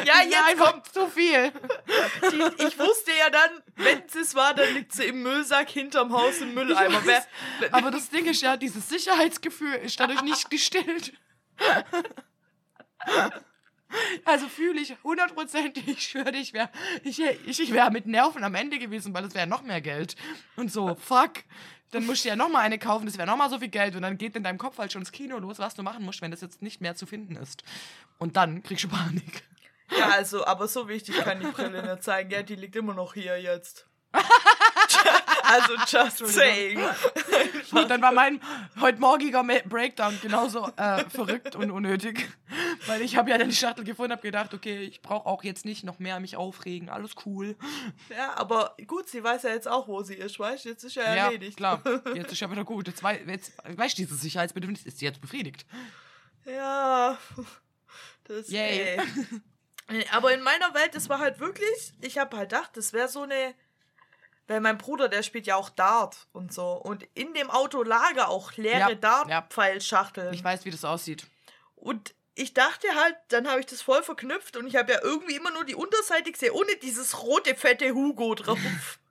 Ja, 0.05 0.23
jetzt 0.23 0.37
einfach 0.49 0.73
kommt 0.75 0.87
zu 0.93 1.09
viel. 1.09 1.51
die, 2.23 2.65
Ich 2.67 2.79
wusste 2.79 3.11
ja 3.19 3.31
dann, 3.31 3.51
wenn 3.75 4.03
es 4.07 4.37
war, 4.37 4.55
dann 4.55 4.75
liegt 4.75 4.93
sie 4.93 5.07
im 5.07 5.25
Müllsack 5.25 5.71
hinterm 5.71 6.13
Haus 6.13 6.39
im 6.41 6.55
Mülleimer. 6.55 7.01
Wer, 7.05 7.27
Aber 7.73 7.91
das 7.91 8.11
Ding 8.11 8.27
ist 8.27 8.43
ja, 8.43 8.57
dieses 8.57 8.89
Sicherheitsgefühl 8.89 9.75
ist 9.75 9.99
dadurch 9.99 10.23
nicht 10.23 10.49
gestillt. 10.51 11.15
Also 14.25 14.49
fühle 14.49 14.81
ich 14.81 14.95
hundertprozentig, 15.03 15.89
ich 15.89 16.03
schwöre, 16.03 16.37
ich 16.37 16.53
wäre 16.53 16.69
ich, 17.05 17.21
ich, 17.21 17.61
ich 17.61 17.73
wär 17.73 17.91
mit 17.91 18.07
Nerven 18.07 18.45
am 18.45 18.55
Ende 18.55 18.79
gewesen, 18.79 19.15
weil 19.15 19.25
es 19.25 19.35
wäre 19.35 19.47
noch 19.47 19.63
mehr 19.63 19.81
Geld. 19.81 20.17
Und 20.57 20.71
so, 20.71 20.95
fuck. 20.95 21.45
Dann 21.91 22.05
musst 22.05 22.23
du 22.25 22.29
ja 22.29 22.37
noch 22.37 22.51
mal 22.51 22.61
eine 22.61 22.79
kaufen, 22.79 23.07
das 23.07 23.17
wäre 23.17 23.27
noch 23.27 23.39
mal 23.39 23.49
so 23.49 23.59
viel 23.59 23.69
Geld. 23.69 23.97
Und 23.97 24.03
dann 24.03 24.19
geht 24.19 24.37
in 24.37 24.43
deinem 24.43 24.59
Kopf 24.59 24.77
halt 24.77 24.93
schon 24.93 25.01
ins 25.01 25.13
Kino 25.13 25.39
los, 25.39 25.59
was 25.59 25.75
du 25.75 25.83
machen 25.83 26.05
musst, 26.05 26.21
wenn 26.21 26.31
das 26.31 26.43
jetzt 26.43 26.61
nicht 26.61 26.83
mehr 26.83 26.97
zu 26.97 27.07
finden 27.07 27.35
ist. 27.37 27.65
Und 28.19 28.37
dann 28.37 28.63
kriegst 28.63 28.85
du 28.85 28.89
Panik. 28.89 29.43
ja, 29.99 30.11
also, 30.11 30.45
aber 30.45 30.69
so 30.69 30.87
wichtig 30.89 31.17
kann 31.17 31.41
die 31.41 31.47
Brille 31.47 31.83
nicht 31.83 32.05
sein, 32.05 32.29
gell? 32.29 32.45
Die 32.45 32.57
liegt 32.57 32.77
immer 32.77 32.93
noch 32.93 33.15
hier 33.15 33.41
jetzt. 33.41 33.87
also, 35.49 35.75
just 35.87 36.35
saying. 36.35 36.79
Und 37.73 37.89
dann 37.91 38.01
war 38.03 38.13
mein 38.13 38.41
heute 38.81 39.01
morgiger 39.01 39.43
Breakdown 39.65 40.19
genauso 40.23 40.69
äh, 40.77 41.05
verrückt 41.11 41.55
und 41.57 41.71
unnötig. 41.71 42.29
Weil 42.87 43.03
ich 43.03 43.17
habe 43.17 43.31
ja 43.31 43.39
dann 43.39 43.49
die 43.49 43.55
Schachtel 43.55 43.85
gefunden, 43.85 44.13
habe 44.13 44.23
gedacht, 44.23 44.55
okay, 44.55 44.79
ich 44.83 45.03
brauche 45.03 45.27
auch 45.27 45.45
jetzt 45.45 45.65
nicht 45.65 45.85
noch 45.85 45.99
mehr 45.99 46.19
mich 46.21 46.37
aufregen, 46.37 46.89
alles 46.89 47.13
cool. 47.27 47.57
Ja, 48.09 48.37
aber 48.37 48.75
gut, 48.87 49.09
sie 49.09 49.23
weiß 49.23 49.43
ja 49.43 49.51
jetzt 49.51 49.69
auch, 49.69 49.89
wo 49.89 50.03
sie 50.03 50.15
ist, 50.15 50.39
weißt 50.39 50.65
du? 50.65 50.69
Jetzt 50.71 50.85
ist 50.85 50.95
ja 50.97 51.03
Ja, 51.15 51.25
erledigt. 51.27 51.57
klar. 51.57 51.83
Jetzt 52.15 52.33
ist 52.33 52.41
ja 52.41 52.51
wieder 52.51 52.65
gut. 52.65 52.87
Jetzt, 52.89 53.03
wei 53.03 53.21
jetzt 53.27 53.53
weißt 53.67 53.99
du, 53.99 54.03
dieses 54.03 54.21
Sicherheitsbedürfnis 54.21 54.85
ist 54.85 55.01
jetzt 55.03 55.21
befriedigt. 55.21 55.67
Ja. 56.47 57.19
Das, 58.25 58.49
Yay. 58.51 58.99
Ey. 59.89 60.07
Aber 60.13 60.33
in 60.35 60.43
meiner 60.43 60.75
Welt, 60.75 60.95
das 60.95 61.09
war 61.09 61.19
halt 61.19 61.41
wirklich, 61.41 61.95
ich 62.01 62.19
habe 62.19 62.37
halt 62.37 62.51
gedacht, 62.51 62.71
das 62.77 62.93
wäre 62.93 63.09
so 63.09 63.23
eine. 63.23 63.55
Weil 64.49 64.61
mein 64.61 64.79
Bruder, 64.79 65.09
der 65.09 65.23
spielt 65.23 65.47
ja 65.47 65.57
auch 65.57 65.69
Dart 65.71 66.27
und 66.33 66.53
so. 66.53 66.73
Und 66.73 67.07
in 67.15 67.35
dem 67.35 67.51
Auto 67.51 67.83
lagen 67.83 68.21
auch 68.21 68.53
leere 68.57 68.93
Ja, 68.93 68.95
Dart-Pfeilschachteln. 68.95 70.33
Ich 70.33 70.43
weiß, 70.43 70.65
wie 70.65 70.71
das 70.71 70.85
aussieht. 70.85 71.27
Und 71.77 72.15
ich 72.35 72.55
dachte 72.55 72.89
halt, 72.95 73.17
dann 73.29 73.47
habe 73.47 73.61
ich 73.61 73.67
das 73.67 73.83
voll 73.83 74.03
verknüpft 74.03 74.57
und 74.57 74.67
ich 74.67 74.77
habe 74.77 74.93
ja 74.93 75.01
irgendwie 75.03 75.37
immer 75.37 75.51
nur 75.51 75.65
die 75.65 75.75
Unterseite 75.75 76.33
gesehen, 76.33 76.53
ohne 76.53 76.75
dieses 76.83 77.23
rote, 77.23 77.55
fette 77.55 77.93
Hugo 77.93 78.35
drauf. 78.35 78.59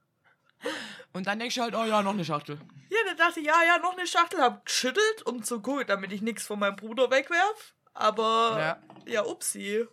Und 1.12 1.28
dann 1.28 1.38
denkst 1.38 1.54
du 1.54 1.62
halt, 1.62 1.74
oh 1.76 1.84
ja, 1.84 2.02
noch 2.02 2.14
eine 2.14 2.24
Schachtel. 2.24 2.58
ja, 2.90 2.98
dann 3.06 3.16
dachte 3.16 3.38
ich, 3.38 3.46
ja, 3.46 3.62
ja, 3.64 3.78
noch 3.78 3.96
eine 3.96 4.08
Schachtel, 4.08 4.40
hab 4.40 4.66
geschüttelt, 4.66 5.22
um 5.24 5.42
zu 5.44 5.62
gut, 5.62 5.88
damit 5.88 6.10
ich 6.10 6.20
nichts 6.20 6.46
von 6.46 6.58
meinem 6.58 6.74
Bruder 6.74 7.12
wegwerf. 7.12 7.74
Aber, 7.94 8.56
Ja. 8.58 8.82
ja, 9.06 9.24
upsi. 9.24 9.86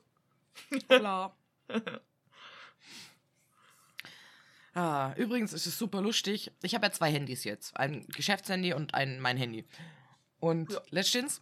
Klar. 0.89 1.35
Ah, 4.75 5.13
übrigens 5.15 5.53
ist 5.53 5.65
es 5.67 5.77
super 5.77 6.01
lustig. 6.01 6.51
Ich 6.61 6.75
habe 6.75 6.85
ja 6.85 6.91
zwei 6.91 7.09
Handys 7.11 7.43
jetzt. 7.45 7.75
Ein 7.77 8.05
Geschäftshandy 8.09 8.73
und 8.73 8.93
ein 8.93 9.19
mein 9.21 9.37
Handy. 9.37 9.63
Und 10.39 10.71
Ja. 10.73 10.81
letztens 10.89 11.41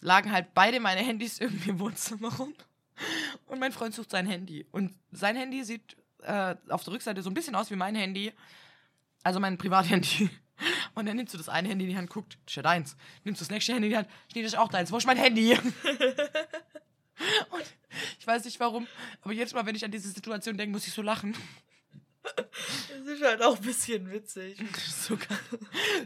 lagen 0.00 0.32
halt 0.32 0.54
beide 0.54 0.80
meine 0.80 1.02
Handys 1.02 1.38
irgendwie 1.40 1.70
im 1.70 1.78
Wohnzimmer 1.78 2.34
rum. 2.36 2.54
Und 3.46 3.58
mein 3.60 3.72
Freund 3.72 3.94
sucht 3.94 4.10
sein 4.10 4.26
Handy. 4.26 4.66
Und 4.72 4.94
sein 5.12 5.36
Handy 5.36 5.62
sieht 5.62 5.94
äh, 6.22 6.56
auf 6.70 6.82
der 6.84 6.94
Rückseite 6.94 7.22
so 7.22 7.28
ein 7.30 7.34
bisschen 7.34 7.54
aus 7.54 7.70
wie 7.70 7.76
mein 7.76 7.94
Handy. 7.94 8.32
Also 9.22 9.40
mein 9.40 9.58
Privathandy. 9.58 10.30
Und 10.94 11.06
er 11.06 11.14
nimmt 11.14 11.30
so 11.30 11.36
das 11.38 11.48
eine 11.50 11.68
Handy 11.68 11.84
in 11.84 11.90
die 11.90 11.96
Hand, 11.96 12.10
guckt, 12.10 12.34
das 12.44 12.52
ist 12.52 12.56
ja 12.56 12.62
deins. 12.62 12.96
Nimmst 13.24 13.40
das 13.42 13.50
nächste 13.50 13.72
Handy 13.72 13.86
in 13.88 13.90
die 13.92 13.96
Hand, 13.98 14.08
steht 14.30 14.44
das 14.44 14.52
ist 14.54 14.58
auch 14.58 14.68
deins. 14.68 14.90
Wo 14.92 14.96
ist 14.98 15.06
mein 15.06 15.16
Handy? 15.18 15.52
Und 17.50 17.64
ich 18.18 18.26
weiß 18.26 18.44
nicht 18.44 18.58
warum, 18.60 18.86
aber 19.22 19.32
jedes 19.32 19.52
Mal, 19.54 19.64
wenn 19.66 19.74
ich 19.74 19.84
an 19.84 19.90
diese 19.90 20.08
Situation 20.10 20.56
denke, 20.56 20.72
muss 20.72 20.86
ich 20.86 20.92
so 20.92 21.02
lachen. 21.02 21.34
Das 22.42 23.06
ist 23.06 23.22
halt 23.22 23.42
auch 23.42 23.56
ein 23.56 23.62
bisschen 23.62 24.10
witzig. 24.10 24.58
So, 24.76 25.16
geil. 25.16 25.38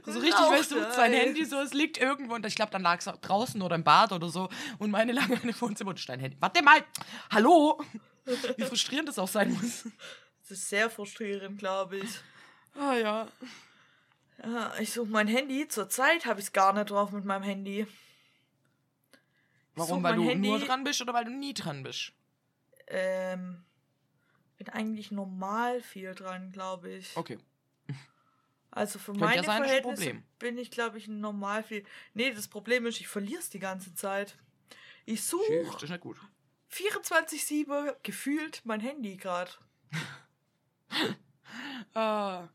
so 0.06 0.18
richtig, 0.18 0.40
weißt 0.40 0.70
du, 0.70 0.92
sein. 0.92 1.12
Handy 1.12 1.44
so, 1.44 1.60
es 1.60 1.74
liegt 1.74 1.98
irgendwo 1.98 2.34
und 2.34 2.46
ich 2.46 2.54
glaube, 2.54 2.72
dann 2.72 2.82
lag 2.82 3.00
es 3.00 3.08
auch 3.08 3.16
draußen 3.16 3.60
oder 3.60 3.74
im 3.74 3.84
Bad 3.84 4.12
oder 4.12 4.28
so 4.28 4.48
und 4.78 4.90
meine 4.90 5.12
lange 5.12 5.40
eine 5.40 5.60
Wohnzimmer 5.60 5.90
und 5.90 6.08
dein 6.08 6.20
Handy. 6.20 6.36
Warte 6.40 6.62
mal, 6.62 6.82
hallo? 7.30 7.82
Wie 8.56 8.64
frustrierend 8.64 9.08
das 9.08 9.18
auch 9.18 9.28
sein 9.28 9.52
muss. 9.52 9.84
Das 10.42 10.58
ist 10.58 10.68
sehr 10.68 10.90
frustrierend, 10.90 11.58
glaube 11.58 11.98
ich. 11.98 12.10
Ah 12.78 12.94
ja. 12.94 13.28
Ja, 14.42 14.72
ich 14.78 14.92
suche 14.92 15.08
mein 15.08 15.28
Handy. 15.28 15.68
Zurzeit 15.68 16.26
habe 16.26 16.40
ich 16.40 16.46
es 16.46 16.52
gar 16.52 16.72
nicht 16.72 16.90
drauf 16.90 17.12
mit 17.12 17.24
meinem 17.24 17.42
Handy. 17.42 17.86
Warum? 19.74 20.02
Weil 20.02 20.16
du 20.16 20.28
Handy, 20.28 20.48
nur 20.48 20.58
dran 20.58 20.84
bist 20.84 21.00
oder 21.00 21.14
weil 21.14 21.24
du 21.24 21.30
nie 21.30 21.54
dran 21.54 21.82
bist? 21.82 22.12
Ähm, 22.86 23.64
bin 24.56 24.68
eigentlich 24.68 25.10
normal 25.10 25.80
viel 25.80 26.14
dran, 26.14 26.52
glaube 26.52 26.90
ich. 26.90 27.16
Okay. 27.16 27.38
Also 28.70 28.98
für 28.98 29.12
Könnte 29.12 29.36
ja 29.36 29.42
meine 29.42 29.44
sein, 29.44 29.62
das 29.62 29.68
ist 29.68 29.72
ein 29.72 29.82
Verhältnisse 29.82 30.22
bin 30.40 30.58
ich, 30.58 30.70
glaube 30.70 30.98
ich, 30.98 31.06
normal 31.06 31.62
viel. 31.62 31.84
Nee, 32.12 32.32
das 32.32 32.48
Problem 32.48 32.86
ist, 32.86 33.00
ich 33.00 33.06
verliere 33.06 33.40
es 33.40 33.48
die 33.48 33.60
ganze 33.60 33.94
Zeit. 33.94 34.36
Ich 35.06 35.22
suche 35.22 35.64
das 35.72 35.82
ist 35.84 35.90
nicht 35.90 36.00
gut. 36.00 36.18
24-7 36.72 37.96
gefühlt 38.02 38.62
mein 38.64 38.80
Handy 38.80 39.16
gerade. 39.16 39.52
Ah. 41.94 42.48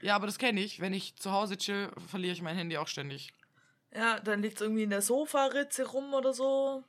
ja, 0.00 0.16
aber 0.16 0.26
das 0.26 0.38
kenne 0.38 0.60
ich. 0.60 0.80
Wenn 0.80 0.92
ich 0.92 1.14
zu 1.14 1.30
Hause 1.30 1.56
chill, 1.56 1.92
verliere 2.08 2.32
ich 2.32 2.42
mein 2.42 2.56
Handy 2.56 2.76
auch 2.76 2.88
ständig. 2.88 3.32
Ja, 3.94 4.18
dann 4.18 4.42
liegt 4.42 4.56
es 4.56 4.62
irgendwie 4.62 4.82
in 4.82 4.90
der 4.90 5.02
Sofaritze 5.02 5.86
rum 5.86 6.12
oder 6.12 6.32
so. 6.32 6.82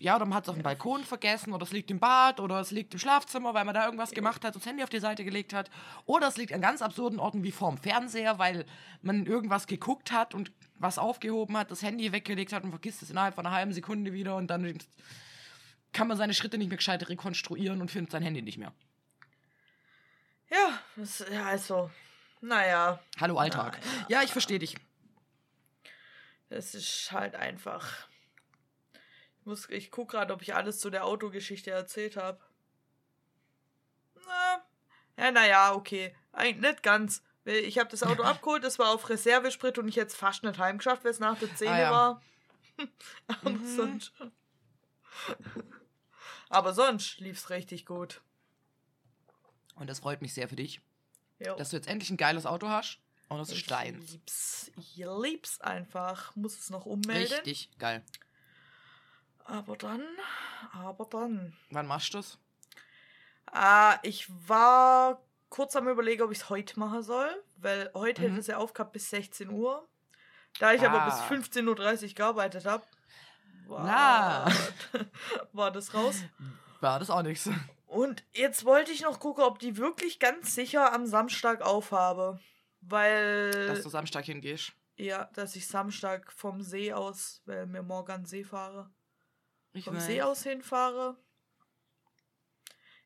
Ja, 0.00 0.14
oder 0.14 0.26
man 0.26 0.34
hat 0.34 0.44
es 0.44 0.48
auf 0.48 0.54
dem 0.54 0.62
Balkon 0.62 1.02
vergessen, 1.02 1.52
oder 1.52 1.64
es 1.64 1.72
liegt 1.72 1.90
im 1.90 1.98
Bad, 1.98 2.38
oder 2.38 2.60
es 2.60 2.70
liegt 2.70 2.94
im 2.94 3.00
Schlafzimmer, 3.00 3.52
weil 3.52 3.64
man 3.64 3.74
da 3.74 3.84
irgendwas 3.84 4.12
gemacht 4.12 4.44
hat 4.44 4.54
und 4.54 4.62
das 4.62 4.70
Handy 4.70 4.84
auf 4.84 4.90
die 4.90 5.00
Seite 5.00 5.24
gelegt 5.24 5.52
hat. 5.52 5.70
Oder 6.04 6.28
es 6.28 6.36
liegt 6.36 6.52
an 6.52 6.60
ganz 6.60 6.82
absurden 6.82 7.18
Orten 7.18 7.42
wie 7.42 7.50
vorm 7.50 7.78
Fernseher, 7.78 8.38
weil 8.38 8.64
man 9.02 9.26
irgendwas 9.26 9.66
geguckt 9.66 10.12
hat 10.12 10.34
und 10.34 10.52
was 10.76 10.98
aufgehoben 10.98 11.56
hat, 11.56 11.72
das 11.72 11.82
Handy 11.82 12.12
weggelegt 12.12 12.52
hat 12.52 12.62
und 12.62 12.70
vergisst 12.70 13.02
es 13.02 13.10
innerhalb 13.10 13.34
von 13.34 13.44
einer 13.44 13.56
halben 13.56 13.72
Sekunde 13.72 14.12
wieder 14.12 14.36
und 14.36 14.46
dann 14.48 14.78
kann 15.92 16.06
man 16.06 16.16
seine 16.16 16.34
Schritte 16.34 16.58
nicht 16.58 16.68
mehr 16.68 16.76
gescheit 16.76 17.08
rekonstruieren 17.08 17.80
und 17.80 17.90
findet 17.90 18.12
sein 18.12 18.22
Handy 18.22 18.42
nicht 18.42 18.58
mehr. 18.58 18.72
Ja, 20.48 20.78
das, 20.94 21.24
ja 21.30 21.46
also, 21.46 21.90
naja, 22.40 23.00
Hallo 23.20 23.36
Alltag. 23.36 23.80
Naja. 23.80 24.06
Ja, 24.08 24.22
ich 24.22 24.30
verstehe 24.30 24.60
dich. 24.60 24.76
das 26.50 26.74
ist 26.74 27.10
halt 27.10 27.34
einfach. 27.34 28.07
Ich, 29.48 29.50
muss- 29.50 29.68
ich 29.70 29.90
gucke 29.90 30.12
gerade, 30.18 30.34
ob 30.34 30.42
ich 30.42 30.54
alles 30.54 30.78
zu 30.78 30.90
der 30.90 31.06
Autogeschichte 31.06 31.70
erzählt 31.70 32.16
habe. 32.18 32.38
Na, 34.26 34.62
ja, 35.16 35.30
naja, 35.30 35.72
okay. 35.72 36.14
Eigentlich 36.32 36.70
nicht 36.72 36.82
ganz. 36.82 37.22
Ich 37.46 37.78
habe 37.78 37.88
das 37.88 38.02
Auto 38.02 38.22
abgeholt, 38.24 38.62
das 38.62 38.78
war 38.78 38.90
auf 38.90 39.08
Reservesprit 39.08 39.78
und 39.78 39.88
ich 39.88 39.96
hätte 39.96 40.08
es 40.08 40.14
fast 40.16 40.42
nicht 40.44 40.58
heimgeschafft, 40.58 41.02
weil 41.04 41.12
es 41.12 41.18
nach 41.18 41.38
der 41.38 41.54
10 41.56 41.68
Ah, 41.68 41.78
ja. 41.78 41.90
war. 41.90 42.22
Aber 43.26 43.50
Mhm. 43.50 43.76
sonst. 43.76 44.12
Aber 46.50 46.74
sonst 46.74 47.18
lief 47.20 47.38
es 47.38 47.48
richtig 47.48 47.86
gut. 47.86 48.20
Und 49.76 49.88
das 49.88 50.00
freut 50.00 50.20
mich 50.20 50.34
sehr 50.34 50.48
für 50.48 50.56
dich, 50.56 50.82
Jo. 51.38 51.54
dass 51.56 51.70
du 51.70 51.76
jetzt 51.76 51.88
endlich 51.88 52.10
ein 52.10 52.16
geiles 52.18 52.44
Auto 52.44 52.68
hast. 52.68 52.98
Und 53.30 53.38
das 53.38 53.48
ich 53.50 53.60
ist 53.62 53.70
deins. 53.70 54.10
lieb's. 54.12 54.70
Ich 54.76 54.96
lieb's 54.96 55.60
einfach. 55.62 56.36
Muss 56.36 56.58
es 56.58 56.68
noch 56.68 56.84
ummelden. 56.84 57.32
Richtig 57.32 57.70
geil. 57.78 58.04
Aber 59.48 59.76
dann, 59.76 60.02
aber 60.72 61.06
dann. 61.06 61.56
Wann 61.70 61.86
machst 61.86 62.12
du 62.12 62.18
das? 62.18 62.38
Ah, 63.50 63.98
ich 64.02 64.26
war 64.46 65.22
kurz 65.48 65.74
am 65.74 65.88
überlegen, 65.88 66.22
ob 66.22 66.30
ich 66.32 66.38
es 66.38 66.50
heute 66.50 66.78
machen 66.78 67.02
soll, 67.02 67.30
weil 67.56 67.90
heute 67.94 68.20
Mhm. 68.22 68.26
hätte 68.26 68.40
es 68.40 68.46
ja 68.48 68.58
aufgehabt 68.58 68.92
bis 68.92 69.08
16 69.10 69.48
Uhr. 69.50 69.88
Da 70.58 70.72
ich 70.74 70.82
aber 70.86 71.00
bis 71.06 71.14
Ah. 71.14 71.28
15.30 71.28 72.08
Uhr 72.10 72.14
gearbeitet 72.14 72.66
habe, 72.66 72.84
war, 73.66 74.46
war 75.52 75.70
das 75.70 75.94
raus. 75.94 76.22
War 76.80 76.98
das 76.98 77.08
auch 77.10 77.22
nichts. 77.22 77.48
Und 77.86 78.22
jetzt 78.34 78.64
wollte 78.66 78.92
ich 78.92 79.00
noch 79.02 79.18
gucken, 79.18 79.44
ob 79.44 79.58
die 79.60 79.78
wirklich 79.78 80.18
ganz 80.20 80.54
sicher 80.54 80.92
am 80.92 81.06
Samstag 81.06 81.62
aufhabe. 81.62 82.38
Weil, 82.82 83.66
Dass 83.66 83.82
du 83.82 83.88
Samstag 83.88 84.26
hingehst. 84.26 84.72
ja, 84.96 85.24
dass 85.34 85.56
ich 85.56 85.66
Samstag 85.66 86.30
vom 86.32 86.62
See 86.62 86.92
aus, 86.92 87.40
weil 87.46 87.66
mir 87.66 87.82
morgen 87.82 88.12
an 88.12 88.20
den 88.22 88.26
See 88.26 88.44
fahre, 88.44 88.90
Ich 89.72 89.84
vom 89.84 89.96
weiß. 89.96 90.06
See 90.06 90.22
aus 90.22 90.42
hinfahre. 90.42 91.16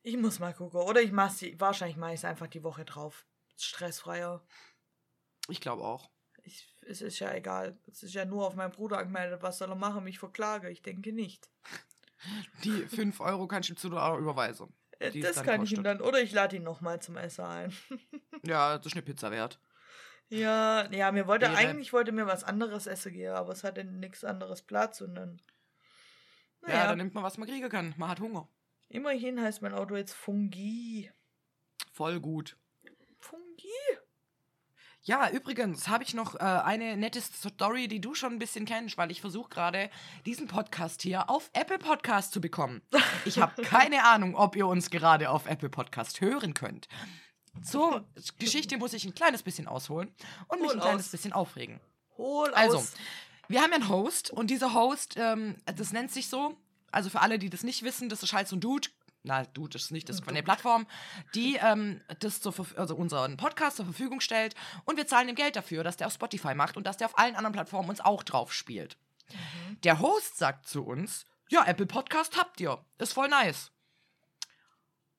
Ich 0.02 0.16
muss 0.16 0.38
mal 0.38 0.52
gucken. 0.54 0.80
Oder 0.80 1.00
ich 1.00 1.12
mach's, 1.12 1.38
die- 1.38 1.58
wahrscheinlich 1.60 1.96
mache 1.96 2.12
ich 2.12 2.20
es 2.20 2.24
einfach 2.24 2.48
die 2.48 2.62
Woche 2.62 2.84
drauf. 2.84 3.26
Stressfreier. 3.56 4.44
Ich 5.48 5.60
glaube 5.60 5.82
auch. 5.84 6.10
Ich, 6.44 6.74
es 6.82 7.02
ist 7.02 7.20
ja 7.20 7.32
egal. 7.34 7.78
Es 7.86 8.02
ist 8.02 8.14
ja 8.14 8.24
nur 8.24 8.46
auf 8.46 8.54
meinen 8.56 8.72
Bruder 8.72 8.98
angemeldet. 8.98 9.42
Was 9.42 9.58
soll 9.58 9.68
er 9.70 9.76
machen? 9.76 10.02
Mich 10.04 10.18
verklage? 10.18 10.70
Ich 10.70 10.82
denke 10.82 11.12
nicht. 11.12 11.48
Die 12.64 12.86
5 12.86 13.20
Euro 13.20 13.46
kannst 13.46 13.68
du 13.70 13.74
zu 13.74 13.90
der 13.90 14.16
überweisen. 14.16 14.72
Äh, 14.98 15.10
Die 15.12 15.20
Das 15.20 15.36
kann 15.42 15.62
ich 15.62 15.70
ihm 15.72 15.76
kostet. 15.82 15.86
dann. 15.86 16.00
Oder 16.00 16.20
ich 16.20 16.32
lade 16.32 16.56
ihn 16.56 16.62
nochmal 16.64 17.00
zum 17.00 17.16
Essen 17.16 17.44
ein. 17.44 17.72
Ja, 18.44 18.76
das 18.76 18.86
ist 18.86 18.92
eine 18.94 19.02
Pizza 19.02 19.30
wert. 19.30 19.60
Ja, 20.28 20.90
ja, 20.90 21.12
mir 21.12 21.28
wollte 21.28 21.46
Wäre- 21.46 21.54
eigentlich 21.58 21.92
wollte 21.92 22.10
mir 22.10 22.26
was 22.26 22.42
anderes 22.42 22.88
essen 22.88 23.12
gehen, 23.12 23.32
aber 23.34 23.52
es 23.52 23.62
hatte 23.62 23.84
nichts 23.84 24.24
anderes 24.24 24.62
Platz 24.62 25.00
und 25.00 25.14
dann. 25.14 25.40
Ja, 26.62 26.68
Naja, 26.68 26.86
dann 26.88 26.98
nimmt 26.98 27.14
man, 27.14 27.24
was 27.24 27.38
man 27.38 27.48
kriegen 27.48 27.68
kann. 27.68 27.94
Man 27.96 28.08
hat 28.08 28.20
Hunger. 28.20 28.48
immerhin 28.88 29.40
heißt 29.40 29.62
mein 29.62 29.74
Auto 29.74 29.96
jetzt 29.96 30.14
Fungi. 30.14 31.10
Voll 31.92 32.20
gut. 32.20 32.56
Fungi? 33.18 33.68
Ja, 35.04 35.28
übrigens 35.30 35.88
habe 35.88 36.04
ich 36.04 36.14
noch 36.14 36.36
äh, 36.36 36.38
eine 36.38 36.96
nette 36.96 37.20
Story, 37.20 37.88
die 37.88 38.00
du 38.00 38.14
schon 38.14 38.34
ein 38.34 38.38
bisschen 38.38 38.64
kennst, 38.66 38.96
weil 38.96 39.10
ich 39.10 39.20
versuche 39.20 39.48
gerade, 39.48 39.90
diesen 40.26 40.46
Podcast 40.46 41.02
hier 41.02 41.28
auf 41.28 41.50
Apple 41.54 41.78
Podcast 41.80 42.32
zu 42.32 42.40
bekommen. 42.40 42.82
Ich 43.24 43.38
habe 43.40 43.60
keine 43.64 44.04
Ahnung, 44.04 44.36
ob 44.36 44.54
ihr 44.54 44.68
uns 44.68 44.90
gerade 44.90 45.30
auf 45.30 45.46
Apple 45.46 45.70
Podcast 45.70 46.20
hören 46.20 46.54
könnt. 46.54 46.86
Zur 47.64 48.06
Geschichte 48.38 48.76
muss 48.78 48.92
ich 48.92 49.04
ein 49.04 49.14
kleines 49.14 49.42
bisschen 49.42 49.66
ausholen 49.66 50.14
und 50.46 50.60
mich 50.60 50.70
Hol 50.70 50.76
ein 50.76 50.82
kleines 50.82 51.06
aus. 51.06 51.10
bisschen 51.10 51.32
aufregen. 51.32 51.80
Hol 52.16 52.54
Also, 52.54 52.76
aus. 52.78 52.94
Wir 53.53 53.62
haben 53.62 53.70
ja 53.70 53.76
einen 53.76 53.88
Host 53.88 54.30
und 54.30 54.50
dieser 54.50 54.74
Host, 54.74 55.14
ähm, 55.16 55.57
das 55.64 55.92
nennt 55.92 56.11
sich 56.11 56.28
so, 56.28 56.57
also 56.90 57.11
für 57.11 57.20
alle, 57.20 57.38
die 57.38 57.50
das 57.50 57.62
nicht 57.62 57.82
wissen, 57.82 58.09
das 58.09 58.22
ist 58.22 58.32
halt 58.32 58.48
so 58.48 58.57
ein 58.57 58.61
Dude, 58.61 58.88
na, 59.22 59.44
Dude 59.44 59.76
ist 59.76 59.92
nicht, 59.92 60.09
das 60.09 60.16
ist 60.16 60.28
eine 60.28 60.42
Plattform, 60.42 60.86
die 61.34 61.57
ähm, 61.57 62.00
das 62.18 62.40
zur, 62.40 62.55
also 62.76 62.96
unseren 62.96 63.36
Podcast 63.36 63.76
zur 63.76 63.84
Verfügung 63.84 64.20
stellt 64.20 64.55
und 64.84 64.96
wir 64.96 65.07
zahlen 65.07 65.28
ihm 65.28 65.36
Geld 65.36 65.55
dafür, 65.57 65.84
dass 65.84 65.96
der 65.96 66.09
auf 66.09 66.14
Spotify 66.14 66.55
macht 66.55 66.76
und 66.76 66.86
dass 66.86 66.96
der 66.96 67.07
auf 67.07 67.18
allen 67.18 67.36
anderen 67.36 67.53
Plattformen 67.53 67.88
uns 67.88 68.00
auch 68.00 68.22
drauf 68.22 68.53
spielt. 68.53 68.96
Der 69.84 70.00
Host 70.00 70.38
sagt 70.38 70.66
zu 70.66 70.84
uns, 70.84 71.26
ja, 71.48 71.64
Apple 71.64 71.86
Podcast 71.86 72.38
habt 72.38 72.61
ihr, 72.61 72.84
ist 72.98 73.12
voll 73.12 73.28
nice. 73.28 73.70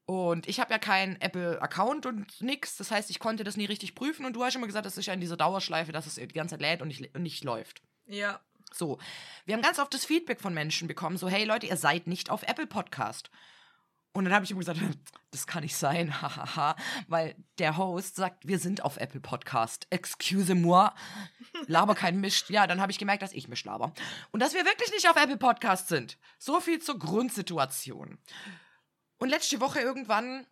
Und 0.06 0.48
ich 0.48 0.60
habe 0.60 0.72
ja 0.72 0.80
keinen 0.80 1.20
Apple-Account 1.22 2.06
und 2.06 2.42
nix. 2.42 2.76
Das 2.76 2.92
heißt, 2.92 3.10
ich 3.10 3.20
konnte 3.20 3.44
das 3.46 3.56
nie 3.56 3.66
richtig 3.66 3.96
prüfen. 3.96 4.26
Und 4.26 4.34
du 4.34 4.44
hast 4.44 4.56
immer 4.56 4.68
gesagt, 4.68 4.86
das 4.86 4.98
ist 4.98 5.06
ja 5.06 5.14
in 5.14 5.22
dieser 5.22 5.38
Dauerschleife, 5.38 5.94
dass 5.94 6.08
es 6.08 6.16
die 6.16 6.28
ganze 6.28 6.56
Zeit 6.56 6.62
lädt 6.62 6.82
und 6.82 6.90
nicht, 6.90 7.16
und 7.16 7.24
nicht 7.24 7.44
läuft. 7.44 7.82
Ja. 8.06 8.40
So, 8.72 8.98
wir 9.46 9.56
haben 9.56 9.62
ganz 9.62 9.80
oft 9.80 9.94
das 9.94 10.06
Feedback 10.06 10.42
von 10.42 10.54
Menschen 10.54 10.88
bekommen, 10.88 11.18
so, 11.18 11.30
hey 11.30 11.46
Leute, 11.46 11.68
ihr 11.68 11.78
seid 11.78 12.08
nicht 12.08 12.30
auf 12.30 12.44
Apple 12.44 12.68
Podcast. 12.68 13.30
Und 14.14 14.26
dann 14.26 14.34
habe 14.34 14.46
ich 14.46 14.52
immer 14.52 14.60
gesagt, 14.60 14.80
das 15.32 15.48
kann 15.48 15.64
nicht 15.64 15.76
sein, 15.76 16.22
hahaha, 16.22 16.76
weil 17.08 17.36
der 17.58 17.78
Host 17.78 18.16
sagt, 18.16 18.48
wir 18.48 18.60
sind 18.60 18.84
auf 18.84 18.98
Apple 18.98 19.20
Podcast. 19.20 19.88
Excuse 19.90 20.56
moi, 20.56 20.90
laber 21.68 21.96
kein 21.96 22.20
Mist. 22.20 22.50
Ja, 22.50 22.68
dann 22.68 22.80
habe 22.80 22.92
ich 22.92 23.00
gemerkt, 23.00 23.24
dass 23.24 23.34
ich 23.34 23.48
Mist 23.48 23.66
laber. 23.66 23.94
Und 24.32 24.40
dass 24.40 24.54
wir 24.54 24.66
wirklich 24.66 24.92
nicht 24.92 25.10
auf 25.10 25.18
Apple 25.18 25.38
Podcast 25.38 25.88
sind. 25.88 26.18
So 26.38 26.60
viel 26.60 26.80
zur 26.80 27.00
Grundsituation. 27.00 28.20
Und 29.18 29.30
letzte 29.30 29.60
Woche 29.60 29.80
irgendwann 29.80 30.46